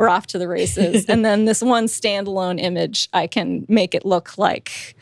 We're 0.00 0.08
off 0.08 0.26
to 0.28 0.38
the 0.38 0.48
races. 0.48 1.04
and 1.08 1.24
then 1.24 1.44
this 1.44 1.62
one 1.62 1.86
standalone 1.86 2.58
image, 2.60 3.08
I 3.12 3.26
can 3.26 3.64
make 3.68 3.94
it 3.94 4.04
look 4.06 4.36
like 4.38 4.96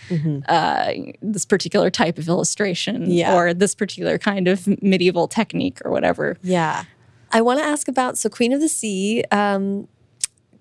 uh, 0.49 0.93
this 1.23 1.45
particular 1.45 1.89
type 1.91 2.19
of 2.19 2.29
illustration 2.29 3.11
Yeah. 3.11 3.35
or 3.35 3.55
this 3.55 3.75
particular 3.75 4.19
kind 4.19 4.49
of 4.49 4.67
medieval 4.83 5.29
technique 5.29 5.79
or 5.85 5.91
whatever. 5.91 6.37
Yeah. 6.43 6.85
I 7.31 7.41
want 7.43 7.61
to 7.61 7.65
ask 7.65 7.89
about 7.89 8.19
so 8.19 8.29
Queen 8.29 8.53
of 8.53 8.61
the 8.61 8.69
Sea, 8.69 9.23
um, 9.31 9.87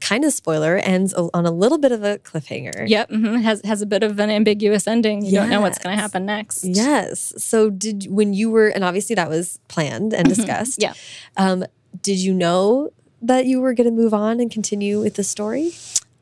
kind 0.02 0.24
of 0.24 0.32
spoiler, 0.34 0.76
ends 0.78 1.14
on 1.14 1.46
a 1.46 1.52
little 1.52 1.78
bit 1.80 1.92
of 1.92 2.04
a 2.04 2.20
cliffhanger. 2.20 2.88
Yep, 2.88 3.10
mhm, 3.10 3.42
has 3.42 3.62
has 3.64 3.82
a 3.82 3.86
bit 3.86 4.04
of 4.04 4.20
an 4.20 4.30
ambiguous 4.30 4.86
ending. 4.86 5.26
You 5.26 5.32
don't 5.32 5.50
know 5.50 5.62
what's 5.62 5.80
going 5.80 5.96
to 5.96 6.02
happen 6.02 6.26
next. 6.26 6.64
Yes. 6.66 7.34
So 7.38 7.70
did 7.72 8.06
when 8.12 8.34
you 8.34 8.52
were 8.52 8.68
and 8.68 8.84
obviously 8.84 9.16
that 9.16 9.30
was 9.30 9.60
planned 9.70 10.14
and 10.14 10.28
discussed. 10.30 10.82
Yeah. 10.82 10.94
Um, 11.38 11.66
did 12.02 12.20
you 12.20 12.34
know 12.34 12.92
that 13.22 13.46
you 13.46 13.62
were 13.62 13.74
going 13.74 13.90
to 13.90 13.96
move 13.96 14.14
on 14.14 14.40
and 14.40 14.52
continue 14.52 15.02
with 15.02 15.16
the 15.16 15.24
story? 15.24 15.72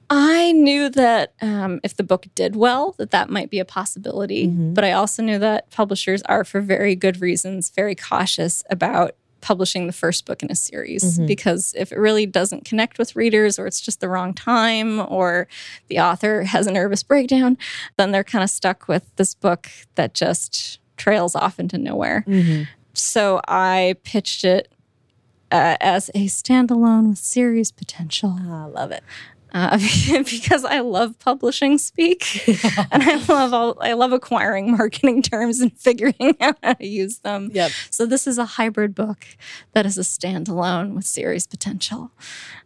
I 0.09 0.51
knew 0.51 0.89
that 0.89 1.33
um, 1.41 1.79
if 1.83 1.95
the 1.95 2.03
book 2.03 2.27
did 2.35 2.55
well, 2.55 2.93
that 2.97 3.11
that 3.11 3.29
might 3.29 3.49
be 3.49 3.59
a 3.59 3.65
possibility. 3.65 4.47
Mm-hmm. 4.47 4.73
But 4.73 4.83
I 4.83 4.91
also 4.91 5.23
knew 5.23 5.39
that 5.39 5.71
publishers 5.71 6.21
are, 6.23 6.43
for 6.43 6.61
very 6.61 6.95
good 6.95 7.21
reasons, 7.21 7.69
very 7.69 7.95
cautious 7.95 8.63
about 8.69 9.15
publishing 9.41 9.85
the 9.85 9.93
first 9.93 10.25
book 10.25 10.41
in 10.41 10.51
a 10.51 10.55
series 10.55 11.03
mm-hmm. 11.03 11.27
because 11.27 11.71
if 11.77 11.91
it 11.91 11.99
really 11.99 12.25
doesn't 12.25 12.65
connect 12.65 12.97
with 12.97 13.15
readers 13.15 13.59
or 13.59 13.67
it's 13.67 13.79
just 13.79 13.99
the 13.99 14.09
wrong 14.09 14.33
time 14.33 14.99
or 15.07 15.47
the 15.87 15.99
author 15.99 16.41
has 16.43 16.65
a 16.65 16.71
nervous 16.71 17.03
breakdown, 17.03 17.55
then 17.97 18.11
they're 18.11 18.23
kind 18.23 18.43
of 18.43 18.49
stuck 18.49 18.87
with 18.87 19.03
this 19.17 19.35
book 19.35 19.69
that 19.95 20.15
just 20.15 20.79
trails 20.97 21.35
off 21.35 21.59
into 21.59 21.77
nowhere. 21.77 22.25
Mm-hmm. 22.27 22.63
So 22.93 23.39
I 23.47 23.97
pitched 24.03 24.45
it 24.45 24.71
uh, 25.55 25.77
as 25.81 26.09
a 26.09 26.25
standalone 26.27 27.09
with 27.09 27.17
series 27.19 27.71
potential 27.71 28.37
I 28.41 28.65
love 28.65 28.91
it. 28.91 29.03
uh, 29.53 29.77
because 30.29 30.65
I 30.65 30.79
love 30.81 31.17
publishing 31.19 31.77
speak, 31.77 32.45
and 32.91 33.01
I 33.03 33.15
love 33.29 33.53
all 33.53 33.77
I 33.79 33.93
love 33.93 34.11
acquiring 34.11 34.71
marketing 34.71 35.21
terms 35.21 35.61
and 35.61 35.71
figuring 35.77 36.35
out 36.41 36.57
how 36.61 36.73
to 36.73 36.85
use 36.85 37.19
them. 37.19 37.51
Yep. 37.53 37.71
So 37.89 38.05
this 38.05 38.27
is 38.27 38.37
a 38.37 38.45
hybrid 38.45 38.93
book 38.93 39.25
that 39.71 39.85
is 39.85 39.97
a 39.97 40.01
standalone 40.01 40.93
with 40.95 41.05
series 41.05 41.47
potential, 41.47 42.11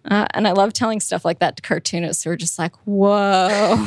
uh, 0.06 0.26
and 0.34 0.48
I 0.48 0.52
love 0.54 0.74
telling 0.74 1.00
stuff 1.00 1.24
like 1.24 1.38
that 1.40 1.58
to 1.58 1.62
cartoonists 1.62 2.24
who 2.24 2.32
are 2.32 2.38
just 2.38 2.58
like, 2.58 2.74
"Whoa, 2.86 3.78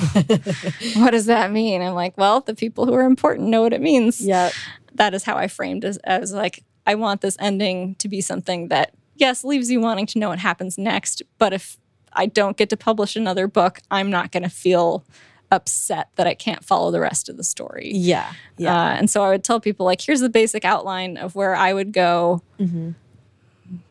what 0.95 1.11
does 1.11 1.27
that 1.27 1.51
mean?" 1.51 1.83
I'm 1.83 1.95
like, 1.95 2.17
"Well, 2.17 2.41
the 2.41 2.55
people 2.55 2.87
who 2.87 2.95
are 2.95 3.05
important 3.05 3.49
know 3.49 3.63
what 3.63 3.73
it 3.73 3.81
means." 3.81 4.21
Yep. 4.21 4.53
that 4.95 5.15
is 5.15 5.25
how 5.25 5.37
I 5.37 5.49
framed 5.49 5.85
it. 5.85 5.97
I 6.07 6.19
was 6.19 6.33
like, 6.35 6.63
I 6.87 6.95
want 6.95 7.21
this 7.21 7.37
ending 7.41 7.95
to 7.97 8.09
be 8.09 8.21
something 8.21 8.69
that, 8.69 8.93
yes, 9.17 9.45
leaves 9.45 9.71
you 9.71 9.81
wanting 9.81 10.07
to 10.07 10.19
know 10.19 10.29
what 10.31 10.39
happens 10.41 10.77
next. 10.79 11.23
But 11.39 11.53
if 11.53 11.77
I 12.13 12.27
don't 12.27 12.57
get 12.57 12.71
to 12.71 12.77
publish 12.77 13.17
another 13.17 13.47
book, 13.47 13.81
I'm 13.91 14.11
not 14.11 14.33
going 14.33 14.43
to 14.43 14.49
feel 14.51 15.05
upset 15.51 16.09
that 16.17 16.27
I 16.27 16.35
can't 16.35 16.65
follow 16.65 16.91
the 16.91 17.01
rest 17.01 17.29
of 17.29 17.37
the 17.37 17.45
story. 17.45 17.93
Yeah. 17.95 18.33
Yeah. 18.57 18.75
Uh, 18.75 18.89
and 18.95 19.11
so 19.11 19.23
I 19.23 19.29
would 19.29 19.45
tell 19.45 19.61
people, 19.61 19.85
like, 19.87 20.01
here's 20.01 20.21
the 20.21 20.29
basic 20.31 20.65
outline 20.65 21.17
of 21.17 21.35
where 21.35 21.55
I 21.55 21.73
would 21.73 21.93
go 21.93 22.43
Mm-hmm. 22.59 22.93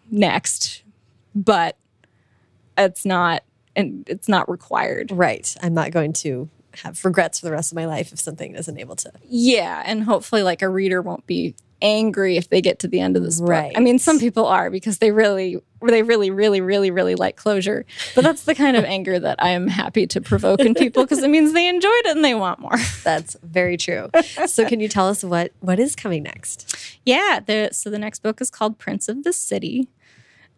next, 0.09 0.84
but 1.35 1.77
it's 2.77 3.05
not. 3.05 3.43
And 3.76 4.03
it's 4.09 4.27
not 4.27 4.49
required. 4.49 5.11
right. 5.11 5.55
I'm 5.63 5.73
not 5.73 5.91
going 5.91 6.11
to 6.13 6.49
have 6.84 7.05
regrets 7.05 7.39
for 7.39 7.45
the 7.45 7.53
rest 7.53 7.72
of 7.72 7.77
my 7.77 7.85
life 7.85 8.11
if 8.11 8.19
something 8.19 8.53
isn't 8.55 8.77
able 8.77 8.97
to. 8.97 9.11
Yeah, 9.30 9.81
and 9.85 10.03
hopefully, 10.03 10.43
like 10.43 10.61
a 10.61 10.68
reader 10.68 11.01
won't 11.01 11.26
be 11.26 11.55
angry 11.82 12.38
if 12.38 12.49
they 12.49 12.62
get 12.62 12.80
to 12.80 12.88
the 12.88 12.99
end 12.99 13.18
of 13.18 13.24
this 13.24 13.40
book. 13.40 13.49
I 13.76 13.80
mean, 13.80 13.99
some 13.99 14.20
people 14.20 14.45
are 14.45 14.70
because 14.70 14.99
they 14.99 15.12
really, 15.12 15.62
they 15.82 16.03
really, 16.03 16.30
really, 16.30 16.62
really, 16.62 16.91
really 16.91 17.16
like 17.16 17.36
closure. 17.36 17.86
But 18.16 18.24
that's 18.24 18.44
the 18.44 18.56
kind 18.56 18.78
of 18.78 18.84
anger 18.98 19.20
that 19.20 19.41
I 19.41 19.49
am 19.49 19.68
happy 19.68 20.08
to 20.08 20.22
provoke 20.22 20.60
in 20.62 20.74
people 20.74 21.03
because 21.03 21.24
it 21.24 21.30
means 21.30 21.53
they 21.53 21.68
enjoyed 21.68 22.06
it 22.06 22.16
and 22.16 22.24
they 22.24 22.36
want 22.36 22.60
more. 22.60 22.78
That's 23.03 23.36
very 23.44 23.78
true. 23.78 24.10
so 24.45 24.68
can 24.68 24.80
you 24.80 24.88
tell 24.88 25.08
us 25.08 25.24
what 25.24 25.52
what 25.60 25.80
is 25.80 25.95
coming 25.95 26.24
next? 26.24 26.76
Yeah. 27.03 27.40
The, 27.44 27.70
so 27.72 27.90
the 27.90 27.98
next 27.98 28.22
book 28.22 28.41
is 28.41 28.52
called 28.52 28.78
Prince 28.78 29.10
of 29.10 29.24
the 29.24 29.34
City. 29.34 29.88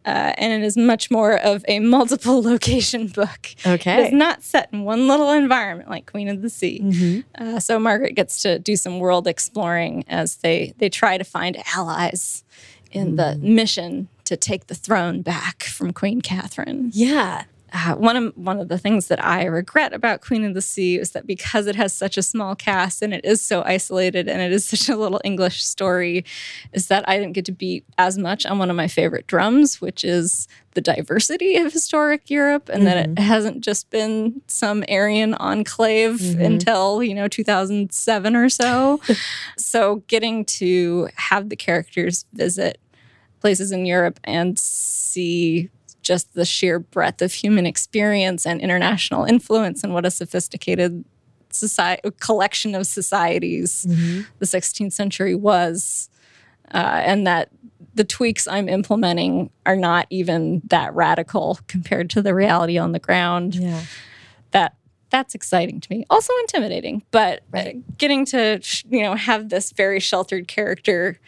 Uh, 0.06 0.34
and 0.38 0.52
it 0.52 0.66
is 0.66 0.76
much 0.76 1.10
more 1.10 1.38
of 1.38 1.64
a 1.68 1.80
multiple 1.80 2.42
location 2.42 3.08
book. 3.08 3.56
Okay. 3.66 4.04
It's 4.04 4.14
not 4.14 4.44
set 4.44 4.70
in 4.72 4.84
one 4.84 5.08
little 5.08 5.32
environment 5.32 5.90
like 5.90 6.12
Queen 6.12 6.28
of 6.28 6.42
the 6.42 6.50
Sea. 6.50 6.82
Mm-hmm. 6.84 7.44
Uh, 7.44 7.60
so 7.60 7.80
Margaret 7.80 8.14
gets 8.14 8.42
to 8.44 8.60
do 8.60 8.76
some 8.76 9.00
world 9.00 9.28
exploring 9.28 10.04
as 10.08 10.38
they 10.38 10.74
they 10.78 10.90
try 10.90 11.18
to 11.18 11.24
find 11.24 11.58
allies 11.76 12.44
in 12.92 13.16
the 13.16 13.36
mission 13.38 14.08
to 14.24 14.38
take 14.38 14.68
the 14.68 14.76
throne 14.76 15.22
back 15.22 15.64
from 15.64 15.92
Queen 15.92 16.22
Catherine. 16.22 16.92
Yeah. 16.94 17.44
Uh, 17.74 17.96
one 17.96 18.16
of 18.16 18.38
one 18.38 18.60
of 18.60 18.68
the 18.68 18.78
things 18.78 19.08
that 19.08 19.24
I 19.24 19.46
regret 19.46 19.94
about 19.94 20.22
Queen 20.22 20.46
of 20.46 20.54
the 20.54 20.62
Sea 20.62 21.00
is 21.00 21.12
that 21.12 21.26
because 21.26 21.66
it 21.66 21.76
has 21.76 21.92
such 21.92 22.18
a 22.18 22.22
small 22.22 22.56
cast 22.56 23.02
and 23.02 23.16
it 23.16 23.26
is 23.26 23.42
so 23.42 23.64
isolated 23.64 24.30
and 24.30 24.42
it 24.42 24.52
is 24.52 24.64
such 24.70 24.90
a 24.90 24.96
little 24.96 25.20
English 25.24 25.64
story, 25.64 26.24
is 26.72 26.88
that 26.88 27.08
I 27.10 27.18
didn't 27.18 27.34
get 27.34 27.46
to 27.46 27.52
beat 27.52 27.84
as 27.98 28.18
much 28.18 28.46
on 28.46 28.60
one 28.60 28.70
of 28.70 28.76
my 28.76 28.88
favorite 28.88 29.26
drums, 29.26 29.82
which 29.82 30.04
is 30.04 30.48
the 30.76 30.82
diversity 30.82 31.56
of 31.58 31.74
historic 31.74 32.30
Europe, 32.30 32.70
and 32.70 32.86
that 32.86 33.10
it 33.10 33.20
hasn't 33.20 33.62
just 33.62 33.90
been 33.90 34.42
some 34.48 34.84
Aryan 34.88 35.34
enclave 35.36 36.40
until 36.40 37.02
you 37.02 37.16
know 37.16 37.28
2007 37.28 38.36
or 38.36 38.50
so. 38.50 39.02
so 39.58 39.98
getting 40.08 40.46
to 40.46 41.10
have 41.16 41.50
the 41.50 41.56
characters 41.56 42.26
visit 42.34 42.80
places 43.40 43.72
in 43.72 43.86
Europe 43.86 44.20
and 44.24 44.58
see 44.58 45.70
just 46.04 46.34
the 46.34 46.46
sheer 46.46 46.80
breadth 46.80 47.22
of 47.22 47.34
human 47.34 47.66
experience 47.66 48.46
and 48.46 48.62
international 48.62 49.24
influence 49.26 49.84
and 49.84 49.94
what 49.94 50.06
a 50.06 50.12
sophisticated 50.12 51.04
society 51.50 52.02
collection 52.20 52.74
of 52.76 52.86
societies 52.88 53.84
the 54.40 54.46
16th 54.46 54.92
century 54.94 55.36
was 55.36 56.10
uh, 56.74 56.78
and 57.06 57.28
that 57.28 57.50
the 57.96 58.04
tweaks 58.04 58.48
i'm 58.48 58.68
implementing 58.68 59.50
are 59.66 59.76
not 59.76 60.08
even 60.10 60.62
that 60.66 60.94
radical 60.96 61.60
compared 61.68 62.10
to 62.10 62.22
the 62.24 62.34
reality 62.34 62.78
on 62.80 62.92
the 62.92 63.00
ground 63.00 63.54
Yeah. 63.56 63.82
that 64.52 64.76
that's 65.12 65.36
exciting 65.36 65.80
to 65.80 65.88
me 65.92 66.06
also 66.10 66.34
intimidating 66.42 67.04
but 67.12 67.42
Right. 67.52 67.84
getting 68.00 68.26
to 68.26 68.60
you 68.90 69.04
know 69.04 69.14
have 69.14 69.50
this 69.50 69.72
very 69.74 70.00
sheltered 70.00 70.48
character 70.48 71.20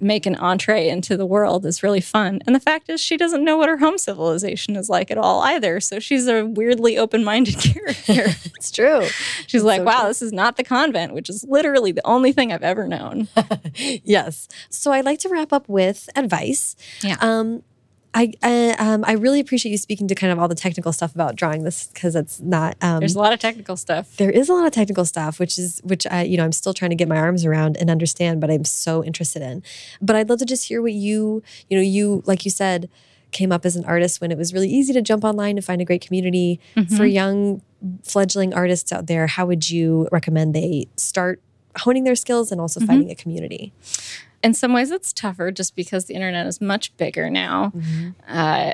make 0.00 0.26
an 0.26 0.34
entree 0.36 0.88
into 0.88 1.16
the 1.16 1.26
world 1.26 1.64
is 1.66 1.82
really 1.82 2.00
fun 2.00 2.40
and 2.46 2.54
the 2.56 2.60
fact 2.60 2.88
is 2.88 3.00
she 3.00 3.16
doesn't 3.16 3.44
know 3.44 3.56
what 3.56 3.68
her 3.68 3.76
home 3.78 3.98
civilization 3.98 4.76
is 4.76 4.88
like 4.88 5.10
at 5.10 5.18
all 5.18 5.40
either 5.42 5.80
so 5.80 5.98
she's 5.98 6.26
a 6.26 6.44
weirdly 6.44 6.96
open-minded 6.98 7.54
character 7.60 8.34
It's 8.56 8.70
true. 8.70 9.06
she's 9.46 9.62
like 9.62 9.80
so 9.80 9.84
wow 9.84 9.98
true. 10.00 10.08
this 10.08 10.22
is 10.22 10.32
not 10.32 10.56
the 10.56 10.64
convent 10.64 11.12
which 11.14 11.28
is 11.28 11.44
literally 11.48 11.92
the 11.92 12.06
only 12.06 12.32
thing 12.32 12.52
i've 12.52 12.62
ever 12.62 12.86
known 12.88 13.28
yes. 13.74 14.48
So 14.70 14.92
I'd 14.92 15.04
like 15.04 15.18
to 15.20 15.28
wrap 15.28 15.52
up 15.52 15.68
with 15.68 16.08
advice. 16.16 16.76
Yeah. 17.02 17.16
Um, 17.20 17.62
I 18.12 18.32
I, 18.42 18.70
um, 18.78 19.04
I 19.06 19.12
really 19.12 19.40
appreciate 19.40 19.70
you 19.70 19.78
speaking 19.78 20.08
to 20.08 20.14
kind 20.14 20.32
of 20.32 20.38
all 20.38 20.48
the 20.48 20.54
technical 20.54 20.92
stuff 20.92 21.14
about 21.14 21.36
drawing 21.36 21.62
this 21.62 21.86
because 21.88 22.16
it's 22.16 22.40
not. 22.40 22.76
Um, 22.82 23.00
there's 23.00 23.14
a 23.14 23.18
lot 23.18 23.32
of 23.32 23.38
technical 23.38 23.76
stuff 23.76 24.16
there 24.16 24.30
is 24.30 24.48
a 24.48 24.52
lot 24.52 24.66
of 24.66 24.72
technical 24.72 25.04
stuff, 25.04 25.38
which 25.38 25.58
is 25.58 25.80
which 25.84 26.06
I 26.08 26.22
you 26.22 26.36
know 26.36 26.44
I'm 26.44 26.52
still 26.52 26.74
trying 26.74 26.90
to 26.90 26.96
get 26.96 27.08
my 27.08 27.16
arms 27.16 27.44
around 27.44 27.76
and 27.76 27.88
understand, 27.90 28.40
but 28.40 28.50
I'm 28.50 28.64
so 28.64 29.04
interested 29.04 29.42
in. 29.42 29.62
But 30.02 30.16
I'd 30.16 30.28
love 30.28 30.40
to 30.40 30.44
just 30.44 30.66
hear 30.68 30.82
what 30.82 30.92
you 30.92 31.42
you 31.68 31.76
know 31.76 31.82
you 31.82 32.22
like 32.26 32.44
you 32.44 32.50
said 32.50 32.88
came 33.30 33.52
up 33.52 33.64
as 33.64 33.76
an 33.76 33.84
artist 33.84 34.20
when 34.20 34.32
it 34.32 34.38
was 34.38 34.52
really 34.52 34.68
easy 34.68 34.92
to 34.92 35.00
jump 35.00 35.22
online 35.22 35.56
and 35.56 35.64
find 35.64 35.80
a 35.80 35.84
great 35.84 36.00
community 36.04 36.58
for 36.96 37.04
young 37.06 37.62
fledgling 38.02 38.52
artists 38.52 38.92
out 38.92 39.06
there. 39.06 39.28
How 39.28 39.46
would 39.46 39.70
you 39.70 40.08
recommend 40.10 40.52
they 40.52 40.88
start 40.96 41.40
honing 41.78 42.02
their 42.02 42.16
skills 42.16 42.50
and 42.50 42.60
also 42.60 42.80
finding 42.88 43.08
a 43.08 43.14
community? 43.14 43.72
In 44.42 44.54
some 44.54 44.72
ways 44.72 44.90
it's 44.90 45.12
tougher 45.12 45.50
just 45.50 45.76
because 45.76 46.06
the 46.06 46.14
internet 46.14 46.46
is 46.46 46.60
much 46.60 46.96
bigger 46.96 47.28
now. 47.30 47.72
Mm-hmm. 47.74 48.10
Uh, 48.26 48.72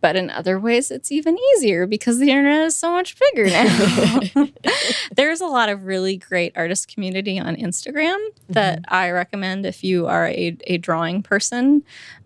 but 0.00 0.16
in 0.16 0.30
other 0.30 0.58
ways 0.58 0.90
it's 0.90 1.10
even 1.10 1.36
easier 1.54 1.86
because 1.86 2.18
the 2.18 2.30
internet 2.30 2.62
is 2.62 2.76
so 2.76 2.92
much 2.92 3.16
bigger 3.18 3.50
now. 3.50 4.46
There's 5.16 5.40
a 5.40 5.46
lot 5.46 5.68
of 5.68 5.84
really 5.84 6.16
great 6.16 6.52
artist 6.56 6.92
community 6.92 7.38
on 7.38 7.56
instagram 7.56 8.16
that 8.48 8.82
mm-hmm. 8.82 8.94
i 8.94 9.10
recommend 9.10 9.66
if 9.66 9.82
you 9.82 10.06
are 10.06 10.28
a, 10.28 10.56
a 10.66 10.78
drawing 10.78 11.22
person. 11.22 11.82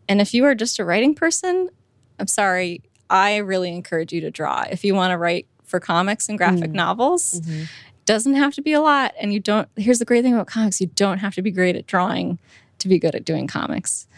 And 0.09 0.21
if 0.21 0.35
you 0.35 0.45
are 0.45 0.55
just 0.55 0.79
a 0.79 0.85
writing 0.85 1.15
person 1.15 1.71
i'm 2.19 2.27
sorry 2.27 2.83
i 3.09 3.37
really 3.37 3.73
encourage 3.73 4.13
you 4.13 4.21
to 4.21 4.31
draw. 4.31 4.65
If 4.71 4.85
you 4.85 4.95
want 4.95 5.13
to 5.13 5.19
write 5.19 5.47
for 5.65 5.81
comics 5.81 6.29
and 6.29 6.37
graphic 6.37 6.71
mm. 6.71 6.75
novels 6.75 7.41
mm-hmm. 7.41 7.65
Doesn't 8.05 8.35
have 8.35 8.55
to 8.55 8.63
be 8.63 8.73
a 8.73 8.81
lot 8.81 9.15
and 9.21 9.33
you 9.33 9.41
don't 9.41 9.69
here's 9.77 9.99
the 9.99 10.05
great 10.05 10.23
thing 10.23 10.35
about 10.35 10.47
comics 10.47 10.81
you 10.81 10.89
don't 10.89 11.19
have 11.19 11.35
to 11.35 11.43
be 11.43 11.51
great 11.51 11.77
at 11.77 11.87
drawing 11.87 12.39
to 12.79 12.89
be 12.89 12.99
good 12.99 13.15
at 13.15 13.25
doing 13.25 13.47
comics. 13.47 14.09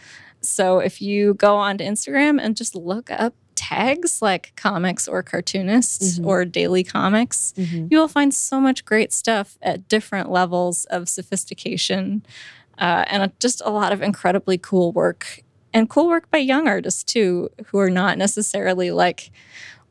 So 0.41 0.79
if 0.79 1.01
you 1.01 1.33
go 1.35 1.55
on 1.55 1.77
to 1.77 1.83
instagram 1.83 2.39
and 2.41 2.55
just 2.57 2.75
look 2.75 3.09
up 3.11 3.33
tags 3.55 4.21
like 4.21 4.51
comics 4.55 5.07
or 5.07 5.21
cartoonists 5.21 6.19
or 6.25 6.43
daily 6.43 6.83
comics 6.83 7.53
you 7.55 7.97
will 7.97 8.07
find 8.07 8.33
so 8.33 8.59
much 8.59 8.83
great 8.83 9.13
stuff 9.13 9.57
at 9.61 9.87
different 9.87 10.31
levels 10.31 10.85
of 10.85 11.07
sophistication 11.07 12.25
uh, 12.79 13.05
and 13.07 13.31
just 13.39 13.61
a 13.65 13.69
lot 13.69 13.91
of 13.93 14.01
incredibly 14.01 14.57
cool 14.57 14.91
work. 14.91 15.41
And 15.75 15.89
cool 15.89 16.07
work 16.07 16.29
by 16.29 16.37
young 16.39 16.67
artists 16.67 17.03
too 17.03 17.49
who 17.67 17.79
are 17.79 17.89
not 17.89 18.17
necessarily 18.17 18.91
like 18.91 19.31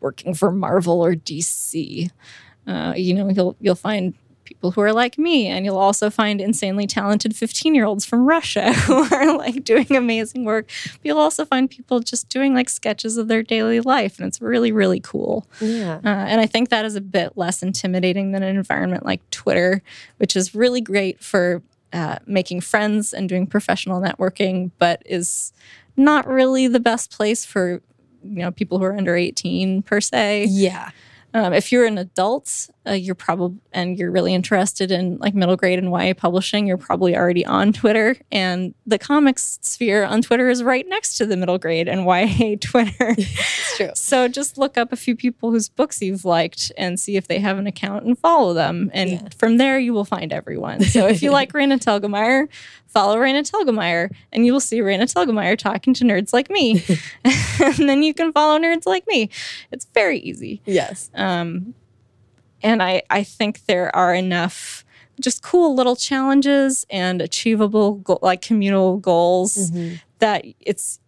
working 0.01 0.35
for 0.35 0.51
marvel 0.51 1.01
or 1.01 1.15
dc 1.15 2.11
uh, 2.67 2.95
you 2.97 3.15
know, 3.15 3.29
you'll 3.29 3.57
you'll 3.61 3.75
find 3.75 4.15
people 4.45 4.73
who 4.73 4.81
are 4.81 4.93
like 4.93 5.19
me, 5.19 5.47
and 5.47 5.65
you'll 5.65 5.79
also 5.79 6.11
find 6.11 6.41
insanely 6.41 6.87
talented 6.87 7.35
15 7.35 7.75
year 7.75 7.85
olds 7.85 8.05
from 8.05 8.27
Russia 8.27 8.73
who 8.87 9.15
are 9.15 9.37
like 9.37 9.65
doing 9.65 9.95
amazing 9.97 10.45
work. 10.45 10.71
But 10.85 11.01
you'll 11.03 11.19
also 11.19 11.45
find 11.45 11.71
people 11.71 12.01
just 12.01 12.29
doing 12.29 12.55
like 12.55 12.69
sketches 12.69 13.17
of 13.17 13.29
their 13.29 13.43
daily 13.43 13.81
life, 13.81 14.19
and 14.19 14.27
it's 14.27 14.41
really 14.41 14.73
really 14.73 15.01
cool. 15.01 15.47
Yeah. 15.61 16.01
Uh, 16.05 16.09
and 16.09 16.41
I 16.41 16.47
think 16.47 16.69
that 16.69 16.85
is 16.85 16.97
a 16.97 17.01
bit 17.01 17.37
less 17.37 17.63
intimidating 17.63 18.33
than 18.33 18.43
an 18.43 18.57
environment 18.57 19.05
like 19.05 19.29
Twitter, 19.31 19.83
which 20.19 20.37
is 20.37 20.55
really 20.55 20.81
great 20.81 21.23
for 21.23 21.63
uh, 21.93 22.17
making 22.27 22.61
friends 22.61 23.13
and 23.13 23.29
doing 23.29 23.47
professional 23.47 24.01
networking, 24.01 24.71
but 24.79 25.03
is 25.05 25.53
not 25.97 26.27
really 26.27 26.69
the 26.69 26.81
best 26.81 27.11
place 27.11 27.45
for 27.45 27.83
you 28.25 28.39
know 28.39 28.51
people 28.51 28.79
who 28.79 28.85
are 28.85 28.97
under 28.97 29.17
18 29.17 29.83
per 29.83 30.01
se. 30.01 30.47
Yeah. 30.49 30.91
Um, 31.35 31.53
if 31.53 31.73
you're 31.73 31.87
an 31.87 31.99
adult, 31.99 32.69
uh, 32.87 32.93
you're 32.93 33.15
probably 33.15 33.59
and 33.73 33.97
you're 33.99 34.11
really 34.11 34.35
interested 34.35 34.91
in 34.91 35.17
like 35.19 35.35
middle 35.35 35.57
grade 35.57 35.79
and 35.79 35.91
YA 35.91 36.15
publishing, 36.15 36.67
you're 36.67 36.77
probably 36.77 37.17
already 37.17 37.47
on 37.47 37.73
Twitter. 37.73 38.17
And 38.33 38.75
the 38.87 38.99
comics 38.99 39.59
sphere 39.63 40.05
on 40.05 40.21
Twitter 40.23 40.49
is 40.49 40.63
right 40.63 40.87
next 40.89 41.15
to 41.15 41.27
the 41.27 41.37
middle 41.37 41.59
grade 41.59 41.89
and 41.89 42.05
YA 42.05 42.57
Twitter. 42.61 43.15
It's 43.19 43.77
true. 43.77 43.91
so 43.95 44.29
just 44.29 44.59
look 44.59 44.77
up 44.77 44.93
a 44.93 44.97
few 44.97 45.15
people 45.17 45.51
whose 45.51 45.69
books 45.69 46.03
you've 46.03 46.25
liked 46.25 46.71
and 46.77 46.99
see 47.01 47.17
if 47.17 47.27
they 47.29 47.39
have 47.39 47.57
an 47.59 47.67
account 47.67 48.05
and 48.05 48.19
follow 48.19 48.53
them. 48.53 48.91
And 48.93 49.11
Yeah. 49.11 49.29
from 49.39 49.57
there, 49.59 49.79
you 49.79 49.93
will 49.95 50.05
find 50.05 50.33
everyone. 50.33 50.83
So 50.83 51.07
if 51.07 51.23
you 51.23 51.31
like 51.41 51.53
Raina 51.53 51.79
Telgemeier, 51.79 52.49
follow 52.89 53.17
Raina 53.17 53.49
Telgemeier, 53.51 54.11
and 54.33 54.45
you 54.45 54.53
will 54.53 54.61
see 54.61 54.81
Raina 54.81 55.05
Telgemeier 55.13 55.57
talking 55.57 55.95
to 55.95 56.05
nerds 56.05 56.33
like 56.35 56.51
me. 56.51 56.83
and 57.25 57.89
then 57.89 58.03
you 58.03 58.13
can 58.13 58.33
follow 58.33 58.59
nerds 58.59 58.85
like 58.87 59.07
me. 59.07 59.31
It's 59.71 59.87
very 59.95 60.19
easy. 60.19 60.61
Yes. 60.67 61.11
Um, 61.15 61.75
and 62.63 62.83
I, 62.83 63.03
I 63.11 63.23
think 63.23 63.67
there 63.67 63.95
are 63.95 64.15
enough 64.15 64.85
just 65.21 65.43
cool 65.43 65.75
little 65.75 65.97
challenges 65.97 66.87
and 66.91 67.21
achievable 67.21 67.95
go- 67.95 68.19
like 68.23 68.43
communal 68.43 68.97
goals 68.97 69.71
mm-hmm. 69.71 69.97
that 70.19 70.45
it's 70.61 70.99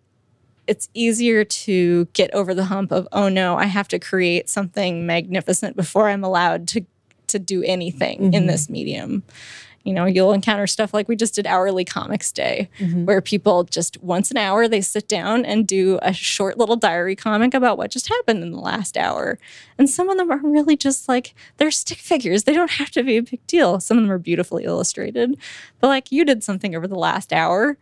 it's 0.66 0.88
easier 0.94 1.44
to 1.44 2.06
get 2.12 2.32
over 2.34 2.54
the 2.54 2.64
hump 2.64 2.92
of 2.92 3.08
oh 3.12 3.28
no 3.28 3.56
I 3.56 3.64
have 3.64 3.88
to 3.88 3.98
create 3.98 4.48
something 4.48 5.06
magnificent 5.06 5.76
before 5.76 6.08
I'm 6.08 6.22
allowed 6.22 6.68
to 6.68 6.84
to 7.28 7.38
do 7.38 7.62
anything 7.62 8.32
in 8.32 8.32
mm-hmm. 8.32 8.46
this 8.46 8.68
medium. 8.68 9.22
You 9.84 9.92
know, 9.92 10.06
you'll 10.06 10.32
encounter 10.32 10.66
stuff 10.66 10.94
like 10.94 11.08
we 11.08 11.14
just 11.16 11.34
did 11.34 11.46
hourly 11.46 11.84
comics 11.84 12.32
day, 12.32 12.70
mm-hmm. 12.78 13.04
where 13.04 13.20
people 13.20 13.64
just 13.64 14.02
once 14.02 14.30
an 14.30 14.38
hour 14.38 14.66
they 14.66 14.80
sit 14.80 15.08
down 15.08 15.44
and 15.44 15.66
do 15.66 15.98
a 16.00 16.12
short 16.12 16.56
little 16.56 16.76
diary 16.76 17.14
comic 17.14 17.52
about 17.52 17.76
what 17.76 17.90
just 17.90 18.08
happened 18.08 18.42
in 18.42 18.50
the 18.50 18.58
last 18.60 18.96
hour. 18.96 19.38
And 19.76 19.88
some 19.90 20.08
of 20.08 20.16
them 20.16 20.30
are 20.32 20.38
really 20.42 20.76
just 20.76 21.06
like 21.06 21.34
they're 21.58 21.70
stick 21.70 21.98
figures. 21.98 22.44
They 22.44 22.54
don't 22.54 22.70
have 22.72 22.90
to 22.92 23.02
be 23.02 23.18
a 23.18 23.22
big 23.22 23.46
deal. 23.46 23.78
Some 23.78 23.98
of 23.98 24.04
them 24.04 24.10
are 24.10 24.18
beautifully 24.18 24.64
illustrated. 24.64 25.36
But 25.80 25.88
like 25.88 26.10
you 26.10 26.24
did 26.24 26.42
something 26.42 26.74
over 26.74 26.88
the 26.88 26.94
last 26.98 27.30
hour, 27.32 27.76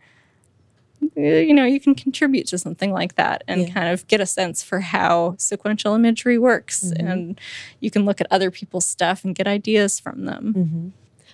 eh, 1.15 1.39
you 1.39 1.53
know, 1.53 1.63
you 1.65 1.79
can 1.79 1.95
contribute 1.95 2.47
to 2.47 2.57
something 2.57 2.91
like 2.91 3.15
that 3.15 3.45
and 3.47 3.61
Yeah. 3.61 3.73
kind 3.73 3.87
of 3.89 4.05
get 4.07 4.19
a 4.19 4.25
sense 4.25 4.61
for 4.61 4.81
how 4.81 5.35
sequential 5.37 5.93
imagery 5.93 6.37
works. 6.37 6.83
Mm-hmm. 6.83 7.07
And 7.07 7.41
you 7.79 7.89
can 7.89 8.03
look 8.03 8.19
at 8.19 8.27
other 8.29 8.51
people's 8.51 8.85
stuff 8.85 9.23
and 9.23 9.33
get 9.33 9.47
ideas 9.47 9.99
from 10.01 10.25
them. 10.25 10.53
Mm-hmm. 10.53 10.89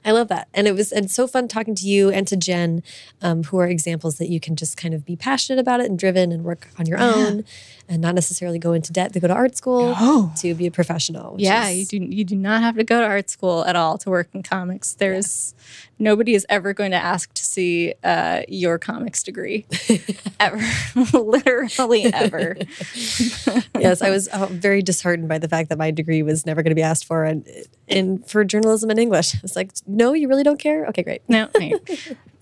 I 0.06 0.12
love 0.12 0.28
that. 0.30 0.48
And 0.54 0.68
it 0.68 0.74
was 0.76 0.92
and 0.92 1.10
so 1.12 1.28
fun 1.28 1.48
talking 1.48 1.76
to 1.76 1.88
you 1.88 2.10
and 2.10 2.28
to 2.28 2.36
Jen, 2.38 2.84
um, 3.22 3.44
who 3.44 3.58
are 3.60 3.68
examples 3.68 4.18
that 4.18 4.30
you 4.30 4.40
can 4.40 4.56
just 4.56 4.78
kind 4.78 4.94
of 4.94 5.06
be 5.06 5.16
passionate 5.16 5.60
about 5.60 5.80
it 5.82 5.90
and 5.90 5.98
driven 6.00 6.32
and 6.32 6.44
work 6.44 6.70
on 6.80 6.86
your 6.86 7.00
own 7.00 7.44
and 7.88 8.02
not 8.02 8.16
necessarily 8.16 8.60
go 8.60 8.74
into 8.74 8.94
debt 8.94 9.14
to 9.14 9.20
go 9.20 9.28
to 9.28 9.34
art 9.34 9.58
school 9.58 9.90
No. 9.96 10.32
to 10.38 10.54
be 10.54 10.68
a 10.68 10.72
professional. 10.72 11.36
Yeah, 11.38 11.68
is- 11.70 11.92
you 11.92 12.00
do. 12.00 12.06
You 12.06 12.24
do 12.24 12.36
not 12.36 12.62
have 12.62 12.76
to 12.76 12.84
go 12.84 13.00
to 13.02 13.06
art 13.06 13.30
school 13.30 13.66
at 13.66 13.76
all 13.76 13.98
to 14.00 14.10
work 14.10 14.30
in 14.34 14.44
comics. 14.44 14.94
There's 14.94 15.54
nobody 16.00 16.34
is 16.34 16.46
ever 16.50 16.74
going 16.74 16.92
to 16.92 16.98
ask 16.98 17.34
to 17.34 17.44
see 17.44 17.94
uh, 18.04 18.42
your 18.48 18.80
comics 18.80 19.22
degree. 19.22 19.66
Ever. 20.40 20.62
Literally 21.14 22.06
ever. 22.14 22.56
Yes 23.80 24.02
i 24.02 24.10
was 24.10 24.28
uh, 24.30 24.48
very 24.48 24.82
disheartened 24.82 25.28
by 25.28 25.38
the 25.38 25.48
fact 25.48 25.70
that 25.70 25.78
my 25.78 25.92
degree 25.92 26.22
was 26.22 26.46
never 26.46 26.62
going 26.64 26.72
to 26.72 26.76
be 26.76 26.82
asked 26.82 27.06
for 27.06 27.24
and, 27.24 27.48
and 27.88 28.26
for 28.28 28.44
journalism 28.44 28.90
and 28.90 29.00
english. 29.00 29.36
It's 29.44 29.56
like 29.56 29.72
no 29.88 30.14
you 30.14 30.28
really 30.28 30.44
don't 30.44 30.60
care? 30.60 30.86
Okay 30.88 31.04
great. 31.04 31.22
No 31.28 31.50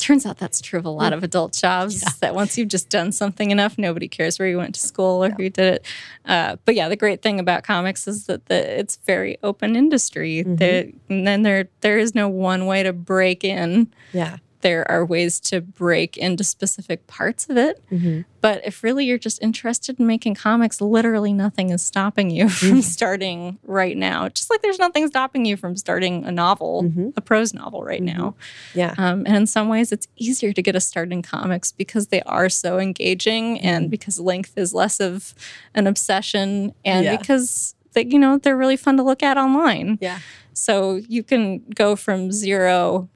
turns 0.07 0.25
out 0.25 0.37
that's 0.37 0.61
true 0.61 0.79
of 0.79 0.85
a 0.85 0.89
lot 0.89 1.11
of 1.11 1.21
adult 1.21 1.51
jobs 1.51 2.01
yeah. 2.01 2.09
that 2.21 2.33
once 2.33 2.57
you've 2.57 2.69
just 2.69 2.89
done 2.89 3.11
something 3.11 3.51
enough 3.51 3.77
nobody 3.77 4.07
cares 4.07 4.39
where 4.39 4.47
you 4.47 4.57
went 4.57 4.73
to 4.73 4.79
school 4.79 5.21
or 5.21 5.27
yeah. 5.27 5.35
who 5.35 5.49
did 5.49 5.73
it 5.73 5.85
uh, 6.23 6.55
but 6.63 6.75
yeah 6.75 6.87
the 6.87 6.95
great 6.95 7.21
thing 7.21 7.41
about 7.41 7.65
comics 7.65 8.07
is 8.07 8.25
that 8.27 8.45
the, 8.45 8.79
it's 8.79 8.95
very 9.05 9.37
open 9.43 9.75
industry 9.75 10.45
mm 10.45 10.55
-hmm. 10.55 10.93
and 11.09 11.27
then 11.27 11.43
there 11.43 11.67
there 11.81 11.99
is 11.99 12.15
no 12.15 12.29
one 12.29 12.65
way 12.65 12.83
to 12.83 12.93
break 12.93 13.43
in 13.43 13.91
yeah 14.13 14.37
there 14.61 14.89
are 14.89 15.05
ways 15.05 15.39
to 15.39 15.61
break 15.61 16.17
into 16.17 16.43
specific 16.43 17.05
parts 17.07 17.49
of 17.49 17.57
it. 17.57 17.83
Mm-hmm. 17.91 18.21
But 18.41 18.65
if 18.65 18.83
really 18.83 19.05
you're 19.05 19.17
just 19.17 19.41
interested 19.41 19.99
in 19.99 20.07
making 20.07 20.35
comics, 20.35 20.81
literally 20.81 21.33
nothing 21.33 21.69
is 21.69 21.81
stopping 21.81 22.29
you 22.29 22.49
from 22.49 22.69
mm-hmm. 22.69 22.79
starting 22.79 23.59
right 23.63 23.95
now. 23.95 24.29
Just 24.29 24.49
like 24.49 24.61
there's 24.61 24.79
nothing 24.79 25.07
stopping 25.07 25.45
you 25.45 25.57
from 25.57 25.75
starting 25.75 26.25
a 26.25 26.31
novel, 26.31 26.83
mm-hmm. 26.83 27.09
a 27.15 27.21
prose 27.21 27.53
novel 27.53 27.83
right 27.83 28.01
mm-hmm. 28.01 28.17
now. 28.17 28.35
Yeah. 28.73 28.95
Um, 28.97 29.25
and 29.25 29.35
in 29.35 29.47
some 29.47 29.69
ways, 29.69 29.91
it's 29.91 30.07
easier 30.15 30.53
to 30.53 30.61
get 30.61 30.75
a 30.75 30.81
start 30.81 31.11
in 31.11 31.21
comics 31.21 31.71
because 31.71 32.07
they 32.07 32.21
are 32.23 32.49
so 32.49 32.79
engaging 32.79 33.59
and 33.59 33.85
mm-hmm. 33.85 33.91
because 33.91 34.19
length 34.19 34.57
is 34.57 34.73
less 34.73 34.99
of 34.99 35.33
an 35.75 35.87
obsession 35.87 36.73
and 36.83 37.05
yeah. 37.05 37.17
because 37.17 37.75
they, 37.93 38.05
you 38.05 38.19
know, 38.19 38.37
they're 38.37 38.57
really 38.57 38.77
fun 38.77 38.97
to 38.97 39.03
look 39.03 39.23
at 39.23 39.37
online. 39.37 39.97
Yeah. 40.01 40.19
So 40.53 40.95
you 40.95 41.21
can 41.21 41.59
go 41.75 41.95
from 41.95 42.31
zero 42.31 43.09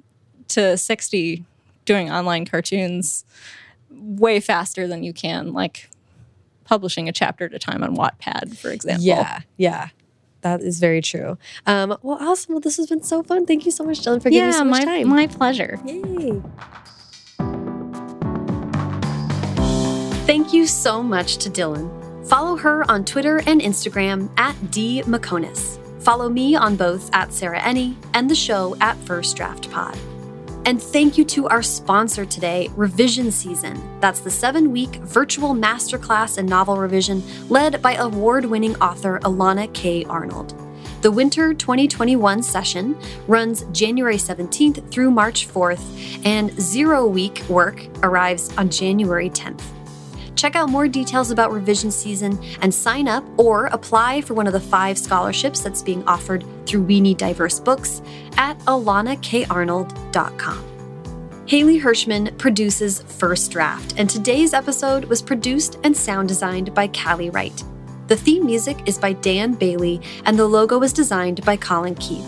to 0.51 0.77
60 0.77 1.45
doing 1.85 2.11
online 2.11 2.45
cartoons 2.45 3.25
way 3.89 4.39
faster 4.39 4.87
than 4.87 5.03
you 5.03 5.13
can 5.13 5.53
like 5.53 5.89
publishing 6.65 7.09
a 7.09 7.11
chapter 7.11 7.45
at 7.45 7.53
a 7.53 7.59
time 7.59 7.83
on 7.83 7.95
Wattpad, 7.95 8.57
for 8.57 8.69
example. 8.69 9.03
Yeah, 9.03 9.41
yeah. 9.57 9.89
That 10.41 10.61
is 10.61 10.79
very 10.79 11.01
true. 11.01 11.37
Um, 11.67 11.97
well, 12.01 12.17
awesome. 12.19 12.53
Well, 12.53 12.61
this 12.61 12.77
has 12.77 12.87
been 12.87 13.03
so 13.03 13.21
fun. 13.21 13.45
Thank 13.45 13.65
you 13.65 13.71
so 13.71 13.83
much, 13.83 13.99
Dylan, 13.99 14.23
for 14.23 14.29
giving 14.29 14.47
me 14.47 14.53
so 14.53 14.63
much 14.63 14.85
my, 14.85 14.97
time. 14.97 15.09
My 15.09 15.27
pleasure. 15.27 15.79
Yay. 15.85 16.41
Thank 20.25 20.53
you 20.53 20.65
so 20.65 21.03
much 21.03 21.37
to 21.37 21.49
Dylan. 21.49 22.27
Follow 22.27 22.55
her 22.55 22.89
on 22.89 23.03
Twitter 23.03 23.43
and 23.45 23.59
Instagram 23.59 24.31
at 24.39 24.71
D 24.71 25.03
Meconis. 25.03 25.77
Follow 26.01 26.29
me 26.29 26.55
on 26.55 26.75
both 26.75 27.13
at 27.13 27.33
Sarah 27.33 27.59
Enni 27.59 27.95
and 28.13 28.29
the 28.29 28.35
show 28.35 28.75
at 28.79 28.97
First 28.99 29.35
Draft 29.35 29.69
Pod. 29.69 29.97
And 30.65 30.81
thank 30.81 31.17
you 31.17 31.25
to 31.25 31.47
our 31.47 31.63
sponsor 31.63 32.23
today, 32.23 32.69
Revision 32.75 33.31
Season. 33.31 33.99
That's 33.99 34.19
the 34.19 34.29
seven 34.29 34.71
week 34.71 34.95
virtual 34.97 35.55
masterclass 35.55 36.37
in 36.37 36.45
novel 36.45 36.77
revision 36.77 37.23
led 37.49 37.81
by 37.81 37.95
award 37.95 38.45
winning 38.45 38.75
author 38.75 39.19
Elana 39.23 39.73
K. 39.73 40.05
Arnold. 40.05 40.53
The 41.01 41.11
winter 41.11 41.55
2021 41.55 42.43
session 42.43 42.95
runs 43.27 43.63
January 43.71 44.17
17th 44.17 44.91
through 44.91 45.09
March 45.09 45.47
4th, 45.47 46.25
and 46.25 46.51
zero 46.61 47.07
week 47.07 47.41
work 47.49 47.83
arrives 48.03 48.55
on 48.55 48.69
January 48.69 49.31
10th. 49.31 49.63
Check 50.41 50.55
out 50.55 50.69
more 50.69 50.87
details 50.87 51.29
about 51.29 51.51
revision 51.51 51.91
season 51.91 52.43
and 52.63 52.73
sign 52.73 53.07
up 53.07 53.23
or 53.37 53.67
apply 53.67 54.21
for 54.21 54.33
one 54.33 54.47
of 54.47 54.53
the 54.53 54.59
five 54.59 54.97
scholarships 54.97 55.61
that's 55.61 55.83
being 55.83 56.03
offered 56.07 56.43
through 56.65 56.81
We 56.81 56.99
Need 56.99 57.19
Diverse 57.19 57.59
Books 57.59 58.01
at 58.37 58.57
elanakarnold.com. 58.61 61.45
Haley 61.45 61.79
Hirschman 61.79 62.35
produces 62.39 63.03
First 63.03 63.51
Draft, 63.51 63.93
and 63.99 64.09
today's 64.09 64.55
episode 64.55 65.05
was 65.05 65.21
produced 65.21 65.77
and 65.83 65.95
sound 65.95 66.27
designed 66.27 66.73
by 66.73 66.87
Callie 66.87 67.29
Wright. 67.29 67.63
The 68.07 68.15
theme 68.15 68.43
music 68.43 68.79
is 68.87 68.97
by 68.97 69.13
Dan 69.13 69.53
Bailey, 69.53 70.01
and 70.25 70.39
the 70.39 70.47
logo 70.47 70.79
was 70.79 70.91
designed 70.91 71.45
by 71.45 71.55
Colin 71.55 71.93
Keith. 71.93 72.25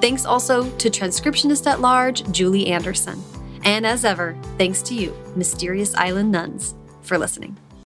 Thanks 0.00 0.24
also 0.24 0.70
to 0.76 0.88
transcriptionist 0.88 1.66
at 1.66 1.80
large 1.80 2.22
Julie 2.30 2.68
Anderson. 2.68 3.20
And 3.64 3.84
as 3.84 4.04
ever, 4.04 4.38
thanks 4.58 4.80
to 4.82 4.94
you, 4.94 5.12
Mysterious 5.34 5.92
Island 5.96 6.30
Nuns, 6.30 6.76
for 7.12 7.18
listening. 7.18 7.58